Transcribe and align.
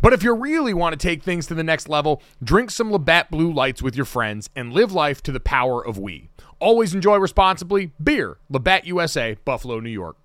But 0.00 0.12
if 0.12 0.22
you 0.22 0.34
really 0.34 0.74
want 0.74 0.92
to 0.92 0.96
take 0.96 1.22
things 1.22 1.46
to 1.48 1.54
the 1.54 1.64
next 1.64 1.88
level, 1.88 2.22
drink 2.42 2.70
some 2.70 2.90
Labatt 2.90 3.30
Blue 3.30 3.52
Lights 3.52 3.82
with 3.82 3.96
your 3.96 4.04
friends 4.04 4.48
and 4.56 4.72
live 4.72 4.92
life 4.92 5.22
to 5.24 5.32
the 5.32 5.40
power 5.40 5.84
of 5.84 5.98
we. 5.98 6.30
Always 6.58 6.94
enjoy 6.94 7.16
responsibly. 7.16 7.92
Beer, 8.02 8.38
Labatt 8.48 8.86
USA, 8.86 9.36
Buffalo, 9.44 9.80
New 9.80 9.90
York. 9.90 10.16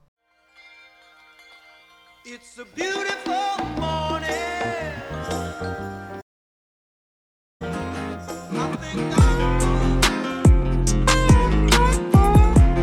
It's 2.26 2.60
a 2.60 2.66
beautiful 2.66 3.66
morning. 3.80 4.34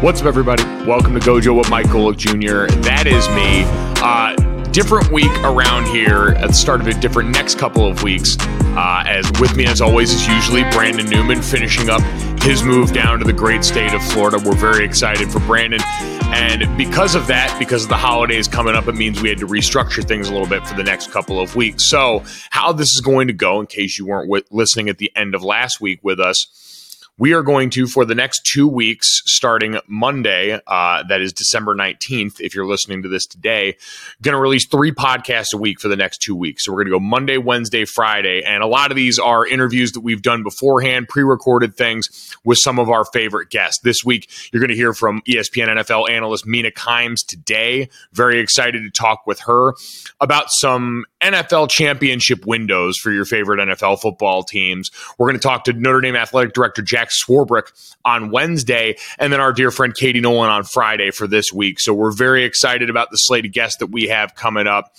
What's 0.02 0.20
up, 0.20 0.26
everybody? 0.26 0.62
Welcome 0.86 1.14
to 1.14 1.20
Gojo 1.20 1.56
with 1.56 1.70
Mike 1.70 1.86
Golic 1.86 2.18
Jr. 2.18 2.66
That 2.82 3.06
is 3.06 3.26
me. 3.30 3.64
Uh, 4.02 4.36
different 4.74 5.08
week 5.12 5.30
around 5.44 5.86
here 5.86 6.34
at 6.36 6.48
the 6.48 6.52
start 6.52 6.80
of 6.80 6.88
a 6.88 6.94
different 6.94 7.30
next 7.30 7.58
couple 7.58 7.86
of 7.86 8.02
weeks. 8.02 8.36
Uh, 8.40 9.04
as 9.06 9.24
with 9.40 9.54
me, 9.54 9.64
as 9.66 9.80
always, 9.80 10.12
is 10.12 10.26
usually 10.26 10.62
Brandon 10.72 11.08
Newman 11.08 11.42
finishing 11.42 11.88
up 11.88 12.02
his 12.42 12.64
move 12.64 12.92
down 12.92 13.20
to 13.20 13.24
the 13.24 13.32
great 13.32 13.62
state 13.64 13.94
of 13.94 14.02
Florida. 14.02 14.36
We're 14.44 14.56
very 14.56 14.84
excited 14.84 15.30
for 15.30 15.38
Brandon. 15.38 15.80
And 16.34 16.76
because 16.76 17.14
of 17.14 17.28
that, 17.28 17.56
because 17.56 17.84
of 17.84 17.88
the 17.88 17.96
holidays 17.96 18.48
coming 18.48 18.74
up, 18.74 18.88
it 18.88 18.96
means 18.96 19.22
we 19.22 19.28
had 19.28 19.38
to 19.38 19.46
restructure 19.46 20.04
things 20.04 20.28
a 20.28 20.32
little 20.32 20.48
bit 20.48 20.66
for 20.66 20.74
the 20.74 20.82
next 20.82 21.12
couple 21.12 21.38
of 21.38 21.54
weeks. 21.54 21.84
So, 21.84 22.24
how 22.50 22.72
this 22.72 22.88
is 22.88 23.00
going 23.00 23.28
to 23.28 23.32
go, 23.32 23.60
in 23.60 23.66
case 23.66 23.96
you 23.96 24.06
weren't 24.06 24.28
w- 24.28 24.44
listening 24.50 24.88
at 24.88 24.98
the 24.98 25.12
end 25.14 25.36
of 25.36 25.44
last 25.44 25.80
week 25.80 26.00
with 26.02 26.18
us, 26.18 26.63
we 27.16 27.32
are 27.32 27.42
going 27.42 27.70
to 27.70 27.86
for 27.86 28.04
the 28.04 28.14
next 28.14 28.44
two 28.44 28.66
weeks 28.66 29.22
starting 29.26 29.78
monday 29.86 30.58
uh, 30.66 31.02
that 31.08 31.20
is 31.20 31.32
december 31.32 31.74
19th 31.74 32.40
if 32.40 32.54
you're 32.54 32.66
listening 32.66 33.02
to 33.02 33.08
this 33.08 33.26
today 33.26 33.76
going 34.20 34.34
to 34.34 34.40
release 34.40 34.66
three 34.66 34.90
podcasts 34.90 35.52
a 35.54 35.56
week 35.56 35.80
for 35.80 35.88
the 35.88 35.96
next 35.96 36.18
two 36.18 36.34
weeks. 36.34 36.64
So 36.64 36.72
we're 36.72 36.84
going 36.84 36.86
to 36.86 36.92
go 36.92 37.00
monday 37.00 37.38
wednesday 37.38 37.84
friday 37.84 38.42
and 38.44 38.62
a 38.62 38.66
lot 38.66 38.90
of 38.90 38.96
these 38.96 39.18
are 39.18 39.46
interviews 39.46 39.92
that 39.92 40.00
we've 40.00 40.22
done 40.22 40.42
beforehand 40.42 41.08
pre-recorded 41.08 41.76
things 41.76 42.36
with 42.44 42.58
some 42.58 42.78
of 42.78 42.90
our 42.90 43.04
favorite 43.04 43.50
guests. 43.50 43.80
This 43.82 44.04
week 44.04 44.30
you're 44.52 44.60
going 44.60 44.70
to 44.70 44.76
hear 44.76 44.92
from 44.92 45.22
espn 45.28 45.68
nfl 45.68 46.10
analyst 46.10 46.46
mina 46.46 46.70
kimes 46.70 47.24
today. 47.26 47.88
Very 48.12 48.40
excited 48.40 48.82
to 48.82 48.90
talk 48.90 49.26
with 49.26 49.40
her 49.40 49.74
about 50.20 50.46
some 50.48 51.04
nfl 51.20 51.70
championship 51.70 52.46
windows 52.46 52.96
for 52.96 53.12
your 53.12 53.24
favorite 53.24 53.60
nfl 53.68 54.00
football 54.00 54.42
teams. 54.42 54.90
We're 55.18 55.28
going 55.28 55.38
to 55.38 55.46
talk 55.46 55.64
to 55.64 55.72
notre 55.72 56.00
dame 56.00 56.16
athletic 56.16 56.54
director 56.54 56.82
jack 56.82 57.03
Jack 57.04 57.10
Swarbrick 57.10 57.96
on 58.04 58.30
Wednesday, 58.30 58.96
and 59.18 59.32
then 59.32 59.40
our 59.40 59.52
dear 59.52 59.70
friend 59.70 59.94
Katie 59.94 60.20
Nolan 60.20 60.50
on 60.50 60.64
Friday 60.64 61.10
for 61.10 61.26
this 61.26 61.52
week. 61.52 61.80
So 61.80 61.92
we're 61.92 62.12
very 62.12 62.44
excited 62.44 62.90
about 62.90 63.10
the 63.10 63.16
slate 63.16 63.44
of 63.44 63.52
guests 63.52 63.78
that 63.78 63.86
we 63.86 64.08
have 64.08 64.34
coming 64.34 64.66
up. 64.66 64.94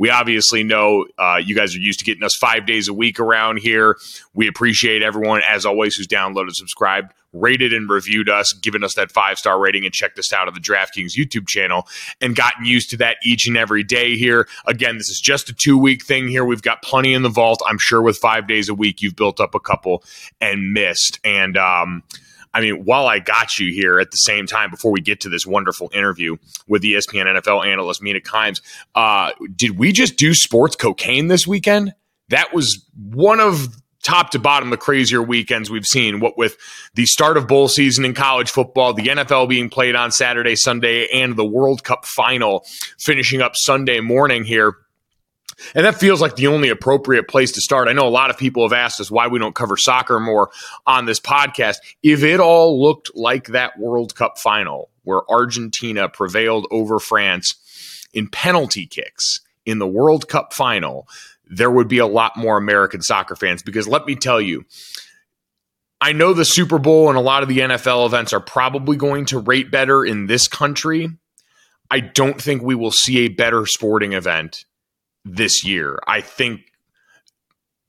We 0.00 0.08
obviously 0.08 0.64
know 0.64 1.04
uh, 1.18 1.38
you 1.44 1.54
guys 1.54 1.76
are 1.76 1.78
used 1.78 1.98
to 1.98 2.06
getting 2.06 2.24
us 2.24 2.34
five 2.34 2.64
days 2.64 2.88
a 2.88 2.94
week 2.94 3.20
around 3.20 3.58
here. 3.58 3.98
We 4.32 4.48
appreciate 4.48 5.02
everyone, 5.02 5.42
as 5.46 5.66
always, 5.66 5.94
who's 5.94 6.06
downloaded, 6.08 6.52
subscribed, 6.52 7.12
rated, 7.34 7.74
and 7.74 7.86
reviewed 7.86 8.30
us, 8.30 8.50
given 8.54 8.82
us 8.82 8.94
that 8.94 9.12
five 9.12 9.38
star 9.38 9.60
rating, 9.60 9.84
and 9.84 9.92
checked 9.92 10.18
us 10.18 10.32
out 10.32 10.48
on 10.48 10.54
the 10.54 10.60
DraftKings 10.60 11.18
YouTube 11.18 11.46
channel, 11.46 11.86
and 12.18 12.34
gotten 12.34 12.64
used 12.64 12.88
to 12.90 12.96
that 12.96 13.18
each 13.22 13.46
and 13.46 13.58
every 13.58 13.82
day 13.82 14.16
here. 14.16 14.48
Again, 14.66 14.96
this 14.96 15.10
is 15.10 15.20
just 15.22 15.50
a 15.50 15.52
two 15.52 15.76
week 15.76 16.02
thing 16.02 16.28
here. 16.28 16.46
We've 16.46 16.62
got 16.62 16.80
plenty 16.80 17.12
in 17.12 17.22
the 17.22 17.28
vault. 17.28 17.60
I'm 17.66 17.78
sure 17.78 18.00
with 18.00 18.16
five 18.16 18.48
days 18.48 18.70
a 18.70 18.74
week, 18.74 19.02
you've 19.02 19.16
built 19.16 19.38
up 19.38 19.54
a 19.54 19.60
couple 19.60 20.02
and 20.40 20.72
missed. 20.72 21.20
And, 21.24 21.58
um, 21.58 22.04
I 22.52 22.60
mean, 22.60 22.84
while 22.84 23.06
I 23.06 23.18
got 23.18 23.58
you 23.58 23.72
here 23.72 24.00
at 24.00 24.10
the 24.10 24.16
same 24.16 24.46
time, 24.46 24.70
before 24.70 24.90
we 24.90 25.00
get 25.00 25.20
to 25.20 25.28
this 25.28 25.46
wonderful 25.46 25.90
interview 25.92 26.36
with 26.66 26.82
ESPN 26.82 27.26
NFL 27.26 27.66
analyst 27.66 28.02
Mina 28.02 28.20
Kimes, 28.20 28.60
uh, 28.94 29.32
did 29.54 29.78
we 29.78 29.92
just 29.92 30.16
do 30.16 30.34
sports 30.34 30.76
cocaine 30.76 31.28
this 31.28 31.46
weekend? 31.46 31.94
That 32.28 32.52
was 32.54 32.84
one 32.96 33.40
of 33.40 33.68
top 34.02 34.30
to 34.30 34.38
bottom 34.38 34.70
the 34.70 34.76
crazier 34.76 35.22
weekends 35.22 35.70
we've 35.70 35.86
seen. 35.86 36.20
What 36.20 36.38
with 36.38 36.56
the 36.94 37.06
start 37.06 37.36
of 37.36 37.46
bowl 37.46 37.68
season 37.68 38.04
in 38.04 38.14
college 38.14 38.50
football, 38.50 38.94
the 38.94 39.06
NFL 39.06 39.48
being 39.48 39.68
played 39.68 39.94
on 39.94 40.10
Saturday, 40.10 40.56
Sunday, 40.56 41.06
and 41.08 41.36
the 41.36 41.44
World 41.44 41.84
Cup 41.84 42.04
final 42.04 42.64
finishing 42.98 43.42
up 43.42 43.52
Sunday 43.54 44.00
morning 44.00 44.44
here. 44.44 44.76
And 45.74 45.86
that 45.86 46.00
feels 46.00 46.20
like 46.20 46.36
the 46.36 46.46
only 46.46 46.68
appropriate 46.68 47.28
place 47.28 47.52
to 47.52 47.60
start. 47.60 47.88
I 47.88 47.92
know 47.92 48.06
a 48.06 48.10
lot 48.10 48.30
of 48.30 48.38
people 48.38 48.62
have 48.62 48.72
asked 48.72 49.00
us 49.00 49.10
why 49.10 49.26
we 49.26 49.38
don't 49.38 49.54
cover 49.54 49.76
soccer 49.76 50.20
more 50.20 50.50
on 50.86 51.06
this 51.06 51.20
podcast. 51.20 51.76
If 52.02 52.22
it 52.22 52.40
all 52.40 52.80
looked 52.80 53.10
like 53.14 53.48
that 53.48 53.78
World 53.78 54.14
Cup 54.14 54.38
final 54.38 54.90
where 55.04 55.22
Argentina 55.30 56.08
prevailed 56.08 56.66
over 56.70 56.98
France 56.98 58.08
in 58.12 58.28
penalty 58.28 58.86
kicks 58.86 59.40
in 59.64 59.78
the 59.78 59.86
World 59.86 60.28
Cup 60.28 60.52
final, 60.52 61.08
there 61.46 61.70
would 61.70 61.88
be 61.88 61.98
a 61.98 62.06
lot 62.06 62.36
more 62.36 62.56
American 62.56 63.02
soccer 63.02 63.36
fans. 63.36 63.62
Because 63.62 63.88
let 63.88 64.06
me 64.06 64.14
tell 64.14 64.40
you, 64.40 64.64
I 66.00 66.12
know 66.12 66.32
the 66.32 66.44
Super 66.44 66.78
Bowl 66.78 67.08
and 67.08 67.18
a 67.18 67.22
lot 67.22 67.42
of 67.42 67.48
the 67.48 67.58
NFL 67.58 68.06
events 68.06 68.32
are 68.32 68.40
probably 68.40 68.96
going 68.96 69.26
to 69.26 69.38
rate 69.38 69.70
better 69.70 70.04
in 70.04 70.26
this 70.26 70.48
country. 70.48 71.08
I 71.90 72.00
don't 72.00 72.40
think 72.40 72.62
we 72.62 72.74
will 72.74 72.92
see 72.92 73.20
a 73.20 73.28
better 73.28 73.66
sporting 73.66 74.12
event 74.12 74.64
this 75.24 75.64
year. 75.64 75.98
I 76.06 76.20
think, 76.20 76.60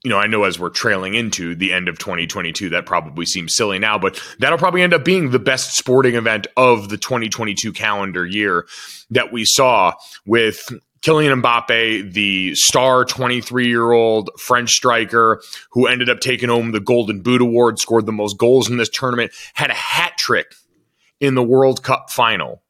you 0.04 0.10
know, 0.10 0.18
I 0.18 0.28
know 0.28 0.44
as 0.44 0.60
we're 0.60 0.70
trailing 0.70 1.14
into 1.14 1.56
the 1.56 1.74
end 1.74 1.88
of 1.88 1.98
2022, 2.00 2.70
that 2.70 2.86
probably 2.86 3.26
seems 3.26 3.56
silly 3.56 3.80
now, 3.80 3.98
but 3.98 4.22
that'll 4.40 4.58
probably 4.58 4.82
end 4.82 4.94
up 4.94 5.06
being 5.06 5.32
the 5.32 5.40
best 5.40 5.76
sporting 5.76 6.16
event 6.16 6.48
of 6.58 6.90
the 6.90 6.98
2022 6.98 7.72
calendar 7.74 8.26
year 8.26 8.68
that 9.10 9.32
we 9.32 9.46
saw 9.46 9.94
with 10.26 10.70
Kylian 11.02 11.42
Mbappe, 11.42 12.14
the 12.14 12.54
star 12.56 13.06
23 13.06 13.68
year 13.68 13.92
old 13.92 14.30
French 14.40 14.72
striker 14.72 15.42
who 15.72 15.88
ended 15.88 16.10
up 16.10 16.20
taking 16.20 16.50
home 16.50 16.72
the 16.72 16.80
Golden 16.80 17.22
Boot 17.22 17.42
Award, 17.42 17.80
scored 17.80 18.06
the 18.06 18.12
most 18.12 18.38
goals 18.38 18.70
in 18.70 18.78
this 18.78 18.90
tournament, 18.90 19.32
had 19.54 19.72
a 19.72 19.76
hat 19.76 20.18
trick 20.18 20.54
in 21.20 21.36
the 21.36 21.44
World 21.44 21.84
Cup 21.84 22.12
final 22.12 22.62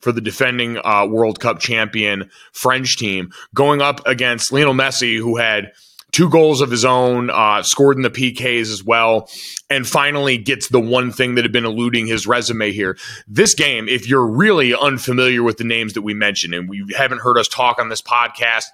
for 0.00 0.12
the 0.12 0.20
defending 0.20 0.78
uh, 0.84 1.06
World 1.06 1.40
Cup 1.40 1.58
champion 1.58 2.30
French 2.52 2.96
team, 2.96 3.32
going 3.54 3.82
up 3.82 4.06
against 4.06 4.52
Lionel 4.52 4.74
Messi, 4.74 5.16
who 5.16 5.36
had 5.36 5.72
two 6.12 6.30
goals 6.30 6.60
of 6.60 6.70
his 6.70 6.84
own, 6.84 7.30
uh, 7.30 7.62
scored 7.62 7.96
in 7.96 8.02
the 8.02 8.10
PKs 8.10 8.72
as 8.72 8.82
well, 8.82 9.28
and 9.68 9.86
finally 9.86 10.38
gets 10.38 10.68
the 10.68 10.80
one 10.80 11.12
thing 11.12 11.34
that 11.34 11.44
had 11.44 11.52
been 11.52 11.66
eluding 11.66 12.06
his 12.06 12.26
resume 12.26 12.72
here. 12.72 12.96
This 13.26 13.54
game, 13.54 13.88
if 13.88 14.08
you're 14.08 14.26
really 14.26 14.74
unfamiliar 14.74 15.42
with 15.42 15.58
the 15.58 15.64
names 15.64 15.92
that 15.94 16.02
we 16.02 16.14
mentioned, 16.14 16.54
and 16.54 16.68
we 16.68 16.84
haven't 16.96 17.20
heard 17.20 17.38
us 17.38 17.48
talk 17.48 17.78
on 17.78 17.88
this 17.88 18.02
podcast, 18.02 18.64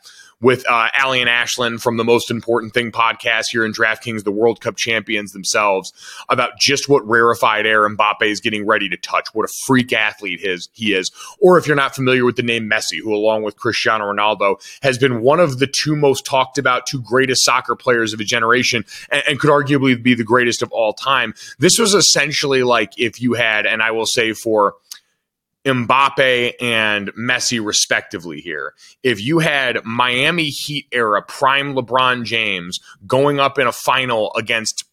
with 0.41 0.65
uh, 0.69 0.89
Allie 0.95 1.21
and 1.21 1.31
Ashland 1.31 1.83
from 1.83 1.97
the 1.97 2.05
Most 2.05 2.31
Important 2.31 2.75
Thing 2.75 2.93
podcast 2.93 3.47
here 3.51 3.65
in 3.65 3.73
DraftKings, 3.73 4.25
the 4.25 4.31
World 4.31 4.61
Cup 4.61 4.77
champions 4.77 5.33
themselves, 5.33 5.93
about 6.29 6.59
just 6.59 6.89
what 6.89 7.07
rarefied 7.09 7.67
air 7.67 7.89
Mbappe 7.89 8.23
is 8.23 8.41
getting 8.41 8.67
ready 8.67 8.89
to 8.89 8.97
touch, 8.97 9.29
what 9.33 9.45
a 9.45 9.53
freak 9.67 9.93
athlete 9.93 10.41
his, 10.41 10.69
he 10.73 10.95
is. 10.95 11.11
Or 11.41 11.59
if 11.59 11.67
you're 11.67 11.77
not 11.77 11.95
familiar 11.95 12.25
with 12.25 12.37
the 12.37 12.43
name 12.43 12.69
Messi, 12.69 13.01
who 13.01 13.15
along 13.15 13.43
with 13.43 13.57
Cristiano 13.57 14.05
Ronaldo 14.13 14.61
has 14.83 14.99
been 14.99 15.23
one 15.23 15.41
of 15.41 15.59
the 15.59 15.67
two 15.67 15.97
most 15.97 16.25
talked 16.25 16.59
about, 16.59 16.87
two 16.87 17.01
greatest 17.01 17.45
soccer 17.45 17.77
players 17.77 18.13
of 18.13 18.21
a 18.21 18.25
generation, 18.25 18.85
and, 19.11 19.23
and 19.29 19.41
could 19.41 19.51
arguably 19.51 20.01
be 20.01 20.15
the 20.15 20.25
greatest 20.25 20.63
of 20.63 20.71
all 20.73 20.93
time. 20.93 21.35
This 21.59 21.79
was 21.79 21.95
essentially 21.95 22.63
like 22.63 22.99
if 22.99 23.21
you 23.21 23.35
had, 23.35 23.67
and 23.67 23.83
I 23.83 23.91
will 23.91 24.07
say 24.07 24.33
for 24.33 24.75
Mbappe 25.65 26.53
and 26.61 27.13
Messi, 27.15 27.65
respectively, 27.65 28.41
here. 28.41 28.75
If 29.03 29.21
you 29.21 29.39
had 29.39 29.85
Miami 29.85 30.45
Heat 30.45 30.87
era 30.93 31.23
prime 31.23 31.75
LeBron 31.75 32.25
James 32.25 32.81
going 33.07 33.41
up 33.41 33.59
in 33.59 33.67
a 33.67 33.73
final 33.73 34.33
against, 34.35 34.85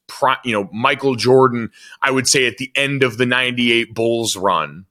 you 0.44 0.54
know, 0.54 0.70
Michael 0.72 1.16
Jordan, 1.16 1.72
I 2.02 2.12
would 2.12 2.28
say 2.28 2.48
at 2.48 2.58
the 2.58 2.72
end 2.76 3.04
of 3.04 3.18
the 3.18 3.26
98 3.26 3.94
Bulls 3.94 4.36
run, 4.36 4.86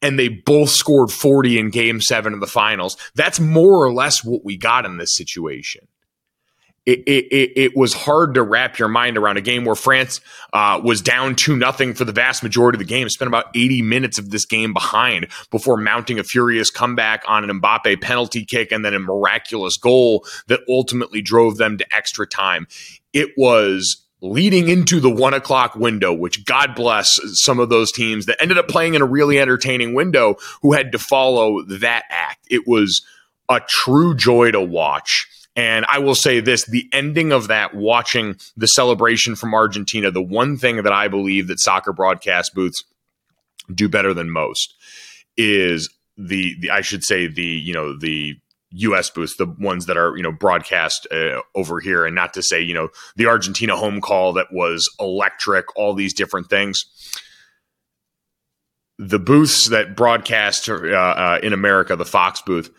and 0.00 0.18
they 0.18 0.28
both 0.28 0.70
scored 0.70 1.10
40 1.10 1.58
in 1.58 1.70
game 1.70 2.00
seven 2.00 2.32
of 2.32 2.40
the 2.40 2.46
finals, 2.46 2.96
that's 3.14 3.40
more 3.40 3.84
or 3.84 3.92
less 3.92 4.24
what 4.24 4.44
we 4.44 4.56
got 4.56 4.86
in 4.86 4.96
this 4.96 5.14
situation 5.14 5.86
it, 6.88 7.26
it, 7.30 7.52
it, 7.54 7.76
was 7.76 7.92
hard 7.92 8.34
to 8.34 8.42
wrap 8.42 8.78
your 8.78 8.88
mind 8.88 9.18
around 9.18 9.36
a 9.36 9.42
game 9.42 9.66
where 9.66 9.74
France 9.74 10.22
uh, 10.54 10.80
was 10.82 11.02
down 11.02 11.34
2 11.34 11.54
nothing 11.54 11.92
for 11.92 12.06
the 12.06 12.12
vast 12.12 12.42
majority 12.42 12.76
of 12.76 12.78
the 12.80 12.86
game, 12.86 13.08
spent 13.10 13.28
about 13.28 13.46
80 13.54 13.82
minutes 13.82 14.18
of 14.18 14.30
this 14.30 14.46
game 14.46 14.72
behind 14.72 15.28
before 15.50 15.76
mounting 15.76 16.18
a 16.18 16.24
furious 16.24 16.70
comeback 16.70 17.22
on 17.28 17.48
an 17.48 17.60
Mbappe 17.60 18.00
penalty 18.00 18.46
kick 18.46 18.72
and 18.72 18.84
then 18.84 18.94
a 18.94 18.98
miraculous 18.98 19.76
goal 19.76 20.24
that 20.46 20.60
ultimately 20.66 21.20
drove 21.20 21.58
them 21.58 21.76
to 21.76 21.94
extra 21.94 22.26
time. 22.26 22.66
It 23.12 23.32
was 23.36 24.02
leading 24.22 24.70
into 24.70 24.98
the 24.98 25.10
one 25.10 25.34
o'clock 25.34 25.74
window, 25.74 26.14
which 26.14 26.46
God 26.46 26.74
bless 26.74 27.20
some 27.34 27.60
of 27.60 27.68
those 27.68 27.92
teams 27.92 28.24
that 28.26 28.40
ended 28.40 28.56
up 28.56 28.66
playing 28.66 28.94
in 28.94 29.02
a 29.02 29.06
really 29.06 29.38
entertaining 29.38 29.92
window 29.92 30.36
who 30.62 30.72
had 30.72 30.92
to 30.92 30.98
follow 30.98 31.62
that 31.64 32.04
act. 32.08 32.46
It 32.50 32.66
was 32.66 33.04
a 33.50 33.60
true 33.60 34.14
joy 34.16 34.52
to 34.52 34.60
watch 34.60 35.26
and 35.58 35.84
I 35.88 35.98
will 35.98 36.14
say 36.14 36.38
this 36.38 36.64
the 36.66 36.88
ending 36.92 37.32
of 37.32 37.48
that, 37.48 37.74
watching 37.74 38.36
the 38.56 38.68
celebration 38.68 39.34
from 39.34 39.54
Argentina, 39.54 40.12
the 40.12 40.22
one 40.22 40.56
thing 40.56 40.84
that 40.84 40.92
I 40.92 41.08
believe 41.08 41.48
that 41.48 41.58
soccer 41.58 41.92
broadcast 41.92 42.54
booths 42.54 42.84
do 43.74 43.88
better 43.88 44.14
than 44.14 44.30
most 44.30 44.72
is 45.36 45.92
the, 46.16 46.54
the 46.60 46.70
I 46.70 46.80
should 46.80 47.02
say, 47.02 47.26
the, 47.26 47.42
you 47.42 47.74
know, 47.74 47.98
the 47.98 48.36
U.S. 48.70 49.10
booths, 49.10 49.36
the 49.36 49.52
ones 49.58 49.86
that 49.86 49.96
are 49.96 50.16
you 50.16 50.22
know 50.22 50.30
broadcast 50.30 51.08
uh, 51.10 51.40
over 51.56 51.80
here, 51.80 52.06
and 52.06 52.14
not 52.14 52.34
to 52.34 52.42
say 52.42 52.60
you 52.60 52.74
know 52.74 52.90
the 53.16 53.26
Argentina 53.26 53.74
home 53.74 54.00
call 54.00 54.34
that 54.34 54.52
was 54.52 54.88
electric, 55.00 55.74
all 55.74 55.92
these 55.92 56.14
different 56.14 56.50
things. 56.50 56.84
The 58.98 59.18
booths 59.18 59.70
that 59.70 59.96
broadcast 59.96 60.68
uh, 60.68 60.74
uh, 60.74 61.40
in 61.42 61.52
America, 61.52 61.96
the 61.96 62.04
Fox 62.04 62.42
booth, 62.42 62.70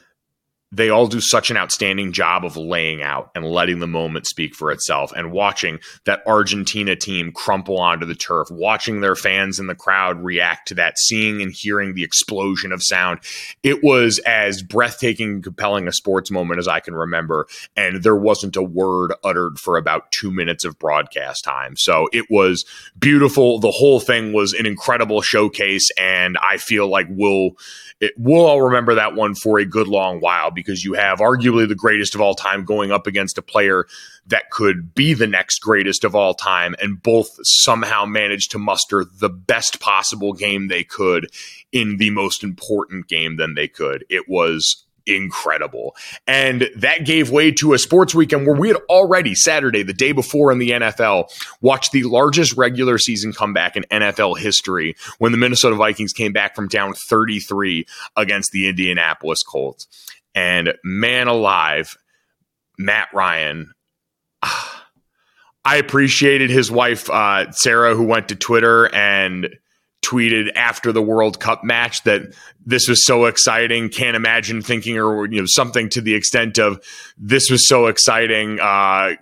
they 0.71 0.89
all 0.89 1.07
do 1.07 1.19
such 1.19 1.50
an 1.50 1.57
outstanding 1.57 2.12
job 2.12 2.45
of 2.45 2.56
laying 2.56 3.01
out 3.01 3.31
and 3.33 3.45
letting 3.45 3.80
the 3.80 3.88
moment 3.88 4.27
speak 4.27 4.54
for 4.54 4.71
itself 4.71 5.12
and 5.16 5.31
watching 5.31 5.80
that 6.06 6.21
Argentina 6.27 6.95
team 6.95 7.31
crumple 7.31 7.80
onto 7.80 8.06
the 8.06 8.16
turf, 8.16 8.48
watching 8.51 9.01
their 9.01 9.16
fans 9.16 9.60
in 9.60 9.68
the 9.68 9.75
crowd 9.75 10.24
react 10.24 10.68
to 10.68 10.75
that, 10.75 11.00
seeing 11.00 11.42
and 11.42 11.51
hearing 11.51 11.94
the 11.94 12.04
explosion 12.04 12.71
of 12.71 12.83
sound. 12.83 13.19
It 13.63 13.83
was 13.83 14.19
as 14.19 14.62
breathtaking 14.62 15.30
and 15.30 15.44
compelling 15.44 15.88
a 15.88 15.94
sports 15.94 16.30
moment 16.30 16.60
as 16.60 16.68
I 16.68 16.80
can 16.80 16.94
remember. 16.94 17.48
And 17.75 18.04
there 18.04 18.16
wasn't 18.16 18.56
a 18.56 18.63
word 18.63 19.13
uttered 19.24 19.57
for 19.60 19.77
about 19.77 20.12
two 20.12 20.31
minutes 20.31 20.66
of 20.66 20.77
broadcast 20.77 21.44
time. 21.44 21.75
So 21.77 22.07
it 22.13 22.25
was 22.30 22.63
beautiful. 23.00 23.60
The 23.60 23.71
whole 23.71 24.00
thing 24.00 24.33
was 24.33 24.54
an 24.54 24.68
incredible 24.68 25.21
showcase. 25.21 25.89
And 25.98 26.38
I 26.48 26.57
feel 26.57 26.88
like 26.88 27.07
we'll 27.10 27.51
it, 28.00 28.13
we'll 28.18 28.46
all 28.46 28.62
remember 28.62 28.96
that 28.96 29.16
one 29.16 29.36
for 29.36 29.60
a 29.60 29.66
good 29.66 29.88
long 29.88 30.19
while 30.19 30.51
because 30.51 30.84
you 30.84 30.94
have 30.94 31.19
arguably 31.19 31.68
the 31.68 31.75
greatest 31.75 32.16
of 32.16 32.22
all 32.22 32.34
time 32.34 32.63
going 32.63 32.92
up 32.92 33.07
against 33.07 33.38
a 33.38 33.42
player 33.42 33.86
that 34.28 34.50
could 34.51 34.94
be 34.96 35.13
the 35.13 35.28
next 35.28 35.60
greatest 35.60 36.04
of 36.04 36.16
all 36.16 36.34
time, 36.34 36.75
and 36.81 37.01
both 37.01 37.30
somehow 37.44 38.06
managed 38.06 38.51
to 38.51 38.60
muster 38.60 39.06
the 39.19 39.30
best 39.30 39.80
possible 39.80 40.34
game 40.34 40.68
they 40.68 40.84
could 40.84 41.28
in 41.72 41.98
the 41.98 42.10
most 42.12 42.44
important 42.44 43.07
game 43.07 43.36
than 43.38 43.56
they 43.56 43.68
could. 43.68 44.06
It 44.10 44.30
was 44.30 44.86
incredible. 45.09 45.95
And 46.27 46.69
that 46.75 47.06
gave 47.06 47.31
way 47.31 47.51
to 47.53 47.73
a 47.73 47.79
sports 47.79 48.15
weekend 48.15 48.45
where 48.45 48.56
we 48.56 48.69
had 48.69 48.77
already, 48.89 49.35
Saturday, 49.35 49.83
the 49.83 49.94
day 49.94 50.11
before 50.11 50.51
in 50.51 50.59
the 50.59 50.71
NFL, 50.71 51.29
watched 51.61 51.91
the 51.91 52.03
largest 52.03 52.56
regular 52.56 52.97
season 52.97 53.33
comeback 53.33 53.75
in 53.75 53.83
NFL 53.91 54.38
history 54.38 54.95
when 55.17 55.31
the 55.31 55.38
Minnesota 55.38 55.75
Vikings 55.75 56.13
came 56.13 56.33
back 56.33 56.56
from 56.56 56.67
down 56.67 56.94
33 56.94 57.85
against 58.15 58.51
the 58.51 58.67
Indianapolis 58.67 59.44
Colts. 59.44 59.88
And 60.35 60.73
man 60.83 61.27
alive, 61.27 61.97
Matt 62.77 63.09
Ryan. 63.13 63.73
I 65.65 65.75
appreciated 65.77 66.50
his 66.50 66.71
wife, 66.71 67.09
uh, 67.09 67.51
Sarah, 67.51 67.95
who 67.95 68.03
went 68.03 68.29
to 68.29 68.35
Twitter 68.35 68.94
and 68.95 69.50
tweeted 70.01 70.56
after 70.56 70.92
the 70.92 71.01
World 71.01 71.40
Cup 71.40 71.63
match 71.63 72.04
that 72.04 72.34
this 72.66 72.88
was 72.88 73.06
so 73.06 73.25
exciting. 73.25 73.90
Can't 73.90 74.16
imagine 74.16 74.62
thinking 74.62 74.98
or 74.98 75.25
you 75.28 75.40
know 75.40 75.48
something 75.48 75.90
to 75.90 76.01
the 76.01 76.16
extent 76.16 76.57
of 76.57 76.84
this 77.18 77.50
was 77.50 77.68
so 77.68 77.88
exciting. 77.88 78.60
Uh, 78.60 79.13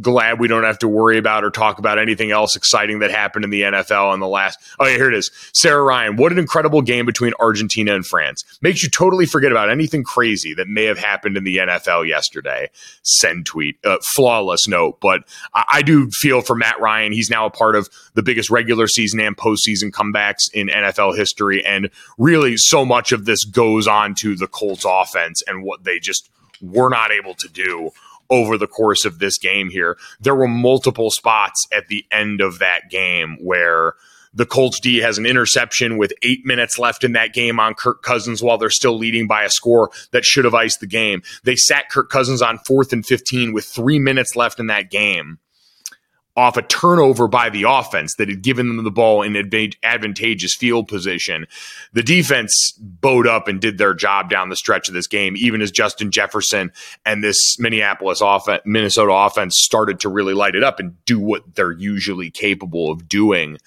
glad 0.00 0.40
we 0.40 0.48
don't 0.48 0.64
have 0.64 0.78
to 0.78 0.88
worry 0.88 1.18
about 1.18 1.44
or 1.44 1.50
talk 1.50 1.78
about 1.78 1.98
anything 1.98 2.30
else 2.30 2.56
exciting 2.56 3.00
that 3.00 3.10
happened 3.10 3.44
in 3.44 3.50
the 3.50 3.62
NFL 3.62 4.14
in 4.14 4.20
the 4.20 4.28
last. 4.28 4.58
Oh, 4.78 4.86
yeah, 4.86 4.96
here 4.96 5.08
it 5.08 5.14
is. 5.14 5.30
Sarah 5.52 5.82
Ryan, 5.82 6.16
what 6.16 6.32
an 6.32 6.38
incredible 6.38 6.82
game 6.82 7.04
between 7.04 7.32
Argentina 7.38 7.94
and 7.94 8.06
France. 8.06 8.44
Makes 8.62 8.82
you 8.82 8.88
totally 8.88 9.26
forget 9.26 9.52
about 9.52 9.70
anything 9.70 10.02
crazy 10.02 10.54
that 10.54 10.68
may 10.68 10.84
have 10.84 10.98
happened 10.98 11.36
in 11.36 11.44
the 11.44 11.58
NFL 11.58 12.08
yesterday. 12.08 12.70
Send 13.02 13.46
tweet. 13.46 13.76
Uh, 13.84 13.98
flawless 14.14 14.66
note. 14.66 14.98
But 15.00 15.24
I, 15.54 15.64
I 15.74 15.82
do 15.82 16.10
feel 16.10 16.40
for 16.40 16.56
Matt 16.56 16.80
Ryan. 16.80 17.12
He's 17.12 17.30
now 17.30 17.46
a 17.46 17.50
part 17.50 17.76
of 17.76 17.90
the 18.14 18.22
biggest 18.22 18.50
regular 18.50 18.86
season 18.86 19.20
and 19.20 19.36
postseason 19.36 19.90
comebacks 19.90 20.50
in 20.54 20.68
NFL 20.68 21.16
history. 21.16 21.64
And 21.64 21.90
really, 22.16 22.56
so 22.56 22.84
much 22.84 23.12
of 23.12 23.26
this 23.26 23.44
goes 23.44 23.86
on 23.86 24.14
to 24.16 24.36
the 24.36 24.46
Colts 24.46 24.86
offense 24.86 25.42
and 25.46 25.62
what 25.62 25.84
they 25.84 25.98
just 25.98 26.30
were 26.62 26.88
not 26.88 27.10
able 27.10 27.34
to 27.34 27.48
do 27.48 27.90
over 28.32 28.58
the 28.58 28.66
course 28.66 29.04
of 29.04 29.18
this 29.18 29.38
game 29.38 29.68
here. 29.70 29.96
There 30.18 30.34
were 30.34 30.48
multiple 30.48 31.10
spots 31.10 31.66
at 31.70 31.86
the 31.88 32.04
end 32.10 32.40
of 32.40 32.58
that 32.58 32.90
game 32.90 33.36
where 33.40 33.94
the 34.34 34.46
Colts 34.46 34.80
D 34.80 34.98
has 34.98 35.18
an 35.18 35.26
interception 35.26 35.98
with 35.98 36.14
eight 36.22 36.44
minutes 36.44 36.78
left 36.78 37.04
in 37.04 37.12
that 37.12 37.34
game 37.34 37.60
on 37.60 37.74
Kirk 37.74 38.02
Cousins 38.02 38.42
while 38.42 38.56
they're 38.56 38.70
still 38.70 38.96
leading 38.96 39.28
by 39.28 39.44
a 39.44 39.50
score 39.50 39.90
that 40.12 40.24
should 40.24 40.46
have 40.46 40.54
iced 40.54 40.80
the 40.80 40.86
game. 40.86 41.22
They 41.44 41.54
sat 41.54 41.90
Kirk 41.90 42.08
Cousins 42.08 42.40
on 42.40 42.58
fourth 42.58 42.94
and 42.94 43.04
15 43.04 43.52
with 43.52 43.66
three 43.66 43.98
minutes 43.98 44.34
left 44.34 44.58
in 44.58 44.68
that 44.68 44.90
game 44.90 45.38
off 46.36 46.56
a 46.56 46.62
turnover 46.62 47.28
by 47.28 47.50
the 47.50 47.64
offense 47.64 48.14
that 48.16 48.28
had 48.28 48.42
given 48.42 48.68
them 48.68 48.82
the 48.84 48.90
ball 48.90 49.22
in 49.22 49.36
advantageous 49.82 50.54
field 50.54 50.88
position. 50.88 51.46
The 51.92 52.02
defense 52.02 52.72
bowed 52.78 53.26
up 53.26 53.48
and 53.48 53.60
did 53.60 53.78
their 53.78 53.92
job 53.92 54.30
down 54.30 54.48
the 54.48 54.56
stretch 54.56 54.88
of 54.88 54.94
this 54.94 55.06
game, 55.06 55.34
even 55.36 55.60
as 55.60 55.70
Justin 55.70 56.10
Jefferson 56.10 56.72
and 57.04 57.22
this 57.22 57.58
Minneapolis 57.58 58.20
offense, 58.22 58.62
Minnesota 58.64 59.12
offense 59.12 59.56
started 59.58 60.00
to 60.00 60.08
really 60.08 60.34
light 60.34 60.54
it 60.54 60.62
up 60.62 60.80
and 60.80 60.96
do 61.04 61.20
what 61.20 61.54
they're 61.54 61.72
usually 61.72 62.30
capable 62.30 62.90
of 62.90 63.08
doing 63.08 63.58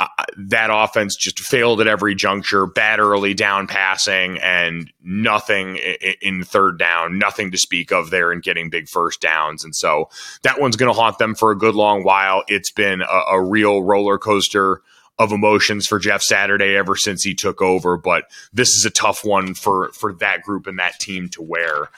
uh, 0.00 0.06
that 0.36 0.70
offense 0.72 1.16
just 1.16 1.40
failed 1.40 1.80
at 1.80 1.88
every 1.88 2.14
juncture, 2.14 2.66
bad 2.66 3.00
early 3.00 3.34
down 3.34 3.66
passing, 3.66 4.38
and 4.38 4.92
nothing 5.02 5.76
in, 5.76 6.14
in 6.20 6.44
third 6.44 6.78
down, 6.78 7.18
nothing 7.18 7.50
to 7.50 7.58
speak 7.58 7.90
of 7.90 8.10
there 8.10 8.32
in 8.32 8.40
getting 8.40 8.70
big 8.70 8.88
first 8.88 9.20
downs. 9.20 9.64
And 9.64 9.74
so 9.74 10.08
that 10.42 10.60
one's 10.60 10.76
going 10.76 10.92
to 10.92 10.98
haunt 10.98 11.18
them 11.18 11.34
for 11.34 11.50
a 11.50 11.58
good 11.58 11.74
long 11.74 12.04
while. 12.04 12.44
It's 12.46 12.70
been 12.70 13.02
a, 13.02 13.22
a 13.32 13.42
real 13.42 13.82
roller 13.82 14.18
coaster 14.18 14.82
of 15.18 15.32
emotions 15.32 15.86
for 15.86 15.98
Jeff 15.98 16.22
Saturday 16.22 16.76
ever 16.76 16.94
since 16.94 17.24
he 17.24 17.34
took 17.34 17.60
over, 17.60 17.96
but 17.96 18.30
this 18.52 18.68
is 18.68 18.84
a 18.84 18.90
tough 18.90 19.24
one 19.24 19.54
for 19.54 19.90
for 19.92 20.12
that 20.14 20.42
group 20.42 20.68
and 20.68 20.78
that 20.78 21.00
team 21.00 21.28
to 21.30 21.42
wear. 21.42 21.90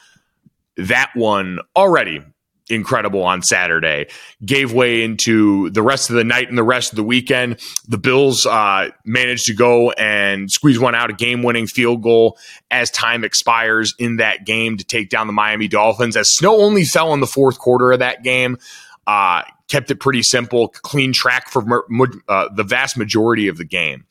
That 0.76 1.10
one 1.14 1.58
already 1.76 2.22
incredible 2.70 3.22
on 3.22 3.42
Saturday. 3.42 4.06
Gave 4.44 4.72
way 4.72 5.02
into 5.02 5.70
the 5.70 5.82
rest 5.82 6.10
of 6.10 6.16
the 6.16 6.24
night 6.24 6.48
and 6.48 6.58
the 6.58 6.62
rest 6.62 6.92
of 6.92 6.96
the 6.96 7.04
weekend. 7.04 7.60
The 7.88 7.98
Bills 7.98 8.46
uh, 8.46 8.90
managed 9.04 9.46
to 9.46 9.54
go 9.54 9.90
and 9.92 10.50
squeeze 10.50 10.78
one 10.78 10.94
out, 10.94 11.10
a 11.10 11.14
game 11.14 11.42
winning 11.42 11.66
field 11.66 12.02
goal 12.02 12.38
as 12.70 12.90
time 12.90 13.24
expires 13.24 13.94
in 13.98 14.16
that 14.16 14.44
game 14.46 14.76
to 14.76 14.84
take 14.84 15.10
down 15.10 15.26
the 15.26 15.32
Miami 15.32 15.68
Dolphins. 15.68 16.16
As 16.16 16.28
snow 16.30 16.60
only 16.60 16.84
fell 16.84 17.14
in 17.14 17.20
the 17.20 17.26
fourth 17.26 17.58
quarter 17.58 17.92
of 17.92 17.98
that 17.98 18.22
game, 18.22 18.58
uh, 19.06 19.42
kept 19.68 19.90
it 19.90 20.00
pretty 20.00 20.22
simple, 20.22 20.68
clean 20.68 21.12
track 21.12 21.48
for 21.48 21.84
uh, 22.28 22.48
the 22.54 22.64
vast 22.64 22.96
majority 22.96 23.48
of 23.48 23.56
the 23.56 23.64
game. 23.64 24.04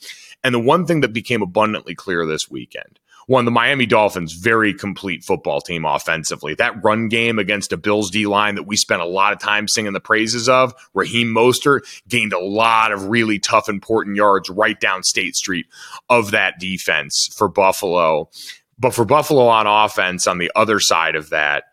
And 0.43 0.55
the 0.55 0.59
one 0.59 0.85
thing 0.85 1.01
that 1.01 1.13
became 1.13 1.41
abundantly 1.41 1.95
clear 1.95 2.25
this 2.25 2.49
weekend 2.49 2.99
one, 3.29 3.45
the 3.45 3.51
Miami 3.51 3.85
Dolphins, 3.85 4.33
very 4.33 4.73
complete 4.73 5.23
football 5.23 5.61
team 5.61 5.85
offensively. 5.85 6.55
That 6.55 6.83
run 6.83 7.09
game 7.09 7.37
against 7.37 7.71
a 7.71 7.77
Bills 7.77 8.09
D 8.09 8.25
line 8.25 8.55
that 8.55 8.63
we 8.63 8.75
spent 8.75 9.03
a 9.03 9.05
lot 9.05 9.33
of 9.33 9.39
time 9.39 9.67
singing 9.67 9.93
the 9.93 9.99
praises 9.99 10.49
of, 10.49 10.73
Raheem 10.95 11.27
Mostert 11.27 11.81
gained 12.07 12.33
a 12.33 12.39
lot 12.39 12.91
of 12.91 13.05
really 13.05 13.37
tough, 13.37 13.69
important 13.69 14.15
yards 14.15 14.49
right 14.49 14.79
down 14.79 15.03
State 15.03 15.35
Street 15.35 15.67
of 16.09 16.31
that 16.31 16.59
defense 16.59 17.29
for 17.37 17.47
Buffalo. 17.47 18.31
But 18.79 18.95
for 18.95 19.05
Buffalo 19.05 19.45
on 19.45 19.67
offense, 19.67 20.25
on 20.25 20.39
the 20.39 20.51
other 20.55 20.79
side 20.79 21.15
of 21.15 21.29
that, 21.29 21.65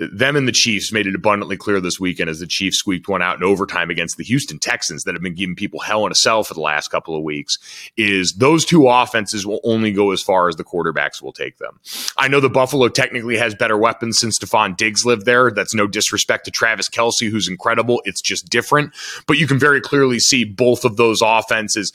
them 0.00 0.34
and 0.34 0.48
the 0.48 0.52
Chiefs 0.52 0.92
made 0.92 1.06
it 1.06 1.14
abundantly 1.14 1.56
clear 1.56 1.80
this 1.80 2.00
weekend 2.00 2.30
as 2.30 2.40
the 2.40 2.46
Chiefs 2.46 2.78
squeaked 2.78 3.08
one 3.08 3.20
out 3.20 3.36
in 3.36 3.42
overtime 3.42 3.90
against 3.90 4.16
the 4.16 4.24
Houston 4.24 4.58
Texans 4.58 5.04
that 5.04 5.14
have 5.14 5.22
been 5.22 5.34
giving 5.34 5.54
people 5.54 5.80
hell 5.80 6.06
in 6.06 6.12
a 6.12 6.14
cell 6.14 6.42
for 6.42 6.54
the 6.54 6.60
last 6.60 6.88
couple 6.88 7.14
of 7.14 7.22
weeks. 7.22 7.58
Is 7.96 8.32
those 8.34 8.64
two 8.64 8.88
offenses 8.88 9.46
will 9.46 9.60
only 9.62 9.92
go 9.92 10.12
as 10.12 10.22
far 10.22 10.48
as 10.48 10.56
the 10.56 10.64
quarterbacks 10.64 11.20
will 11.20 11.32
take 11.32 11.58
them. 11.58 11.78
I 12.16 12.28
know 12.28 12.40
the 12.40 12.48
Buffalo 12.48 12.88
technically 12.88 13.36
has 13.36 13.54
better 13.54 13.76
weapons 13.76 14.18
since 14.18 14.38
Stefon 14.38 14.76
Diggs 14.76 15.04
lived 15.04 15.26
there. 15.26 15.50
That's 15.50 15.74
no 15.74 15.86
disrespect 15.86 16.46
to 16.46 16.50
Travis 16.50 16.88
Kelce, 16.88 17.30
who's 17.30 17.48
incredible. 17.48 18.00
It's 18.04 18.22
just 18.22 18.48
different. 18.48 18.94
But 19.26 19.38
you 19.38 19.46
can 19.46 19.58
very 19.58 19.80
clearly 19.80 20.18
see 20.18 20.44
both 20.44 20.84
of 20.84 20.96
those 20.96 21.20
offenses 21.22 21.92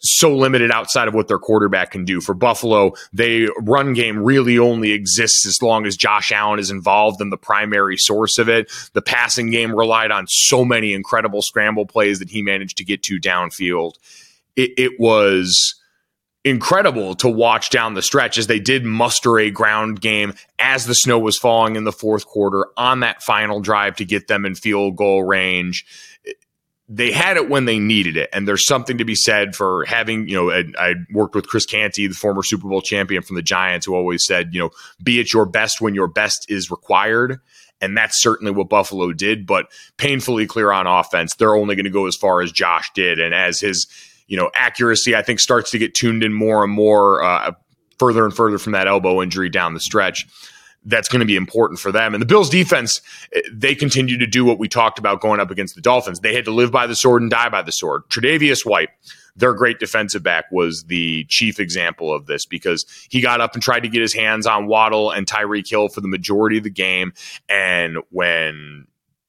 so 0.00 0.34
limited 0.34 0.70
outside 0.70 1.08
of 1.08 1.14
what 1.14 1.28
their 1.28 1.38
quarterback 1.38 1.92
can 1.92 2.04
do. 2.04 2.20
For 2.20 2.34
Buffalo, 2.34 2.92
they 3.12 3.48
run 3.60 3.94
game 3.94 4.18
really 4.22 4.58
only 4.58 4.92
exists 4.92 5.46
as 5.46 5.62
long 5.62 5.86
as 5.86 5.96
Josh 5.96 6.30
Allen 6.30 6.58
is 6.58 6.70
involved 6.70 7.20
in 7.20 7.30
the 7.30 7.36
primary 7.48 7.96
source 7.96 8.36
of 8.36 8.48
it. 8.50 8.70
The 8.92 9.00
passing 9.00 9.50
game 9.50 9.74
relied 9.74 10.10
on 10.10 10.26
so 10.28 10.66
many 10.66 10.92
incredible 10.92 11.40
scramble 11.40 11.86
plays 11.86 12.18
that 12.18 12.28
he 12.28 12.42
managed 12.42 12.76
to 12.76 12.84
get 12.84 13.02
to 13.04 13.18
downfield. 13.18 13.92
It, 14.54 14.72
it 14.76 15.00
was 15.00 15.74
incredible 16.44 17.14
to 17.14 17.28
watch 17.28 17.70
down 17.70 17.94
the 17.94 18.02
stretch 18.02 18.36
as 18.36 18.48
they 18.48 18.60
did 18.60 18.84
muster 18.84 19.38
a 19.38 19.50
ground 19.50 20.00
game 20.00 20.34
as 20.58 20.84
the 20.84 20.94
snow 20.94 21.18
was 21.18 21.38
falling 21.38 21.74
in 21.74 21.84
the 21.84 21.92
fourth 21.92 22.26
quarter 22.26 22.66
on 22.76 23.00
that 23.00 23.22
final 23.22 23.60
drive 23.60 23.96
to 23.96 24.04
get 24.04 24.28
them 24.28 24.44
in 24.44 24.54
field 24.54 24.94
goal 24.96 25.22
range 25.22 25.84
they 26.88 27.12
had 27.12 27.36
it 27.36 27.50
when 27.50 27.66
they 27.66 27.78
needed 27.78 28.16
it. 28.16 28.30
And 28.32 28.48
there's 28.48 28.66
something 28.66 28.98
to 28.98 29.04
be 29.04 29.14
said 29.14 29.54
for 29.54 29.84
having, 29.84 30.26
you 30.26 30.34
know, 30.34 30.50
I, 30.50 30.64
I, 30.78 30.94
worked 31.12 31.34
with 31.34 31.46
Chris 31.46 31.66
Canty, 31.66 32.06
the 32.06 32.14
former 32.14 32.42
Super 32.42 32.66
Bowl 32.66 32.80
champion 32.80 33.22
from 33.22 33.36
the 33.36 33.42
Giants, 33.42 33.84
who 33.84 33.94
always 33.94 34.24
said, 34.24 34.54
you 34.54 34.60
know, 34.60 34.70
be 35.02 35.20
at 35.20 35.32
your 35.32 35.44
best 35.44 35.82
when 35.82 35.94
your 35.94 36.08
best 36.08 36.50
is 36.50 36.70
required. 36.70 37.40
And 37.80 37.96
that's 37.96 38.22
certainly 38.22 38.52
what 38.52 38.70
Buffalo 38.70 39.12
did, 39.12 39.46
but 39.46 39.66
painfully 39.98 40.46
clear 40.46 40.72
on 40.72 40.86
offense. 40.86 41.34
They're 41.34 41.54
only 41.54 41.76
going 41.76 41.84
to 41.84 41.90
go 41.90 42.06
as 42.06 42.16
far 42.16 42.40
as 42.40 42.50
Josh 42.50 42.90
did. 42.94 43.20
And 43.20 43.34
as 43.34 43.60
his, 43.60 43.86
you 44.26 44.36
know, 44.36 44.50
accuracy, 44.54 45.14
I 45.14 45.22
think, 45.22 45.40
starts 45.40 45.70
to 45.72 45.78
get 45.78 45.94
tuned 45.94 46.24
in 46.24 46.32
more 46.32 46.64
and 46.64 46.72
more, 46.72 47.22
uh, 47.22 47.52
further 47.98 48.24
and 48.24 48.34
further 48.34 48.58
from 48.58 48.72
that 48.72 48.88
elbow 48.88 49.22
injury 49.22 49.48
down 49.48 49.74
the 49.74 49.80
stretch 49.80 50.26
that's 50.84 51.08
going 51.08 51.20
to 51.20 51.26
be 51.26 51.36
important 51.36 51.80
for 51.80 51.92
them. 51.92 52.14
And 52.14 52.22
the 52.22 52.26
Bills 52.26 52.48
defense, 52.48 53.00
eh, 53.34 53.40
they 53.52 53.74
continue 53.74 54.18
to 54.18 54.26
do 54.26 54.44
what 54.44 54.58
we 54.58 54.68
talked 54.68 54.98
about 54.98 55.20
going 55.20 55.40
up 55.40 55.50
against 55.50 55.74
the 55.74 55.80
Dolphins. 55.80 56.20
They 56.20 56.34
had 56.34 56.44
to 56.46 56.50
live 56.50 56.70
by 56.70 56.86
the 56.86 56.94
sword 56.94 57.22
and 57.22 57.30
die 57.30 57.48
by 57.48 57.62
the 57.62 57.72
sword. 57.72 58.02
Tre'Davious 58.08 58.64
White, 58.64 58.90
their 59.36 59.52
great 59.54 59.78
defensive 59.78 60.22
back, 60.22 60.46
was 60.50 60.84
the 60.84 61.24
chief 61.24 61.60
example 61.60 62.12
of 62.12 62.26
this 62.26 62.46
because 62.46 62.86
he 63.10 63.20
got 63.20 63.40
up 63.40 63.54
and 63.54 63.62
tried 63.62 63.80
to 63.80 63.88
get 63.88 64.00
his 64.00 64.14
hands 64.14 64.46
on 64.46 64.66
Waddle 64.66 65.10
and 65.10 65.26
Tyreek 65.26 65.68
Hill 65.68 65.88
for 65.88 66.00
the 66.00 66.08
majority 66.08 66.58
of 66.58 66.64
the 66.64 66.70
game. 66.70 67.12
And 67.48 67.98
when 68.10 68.86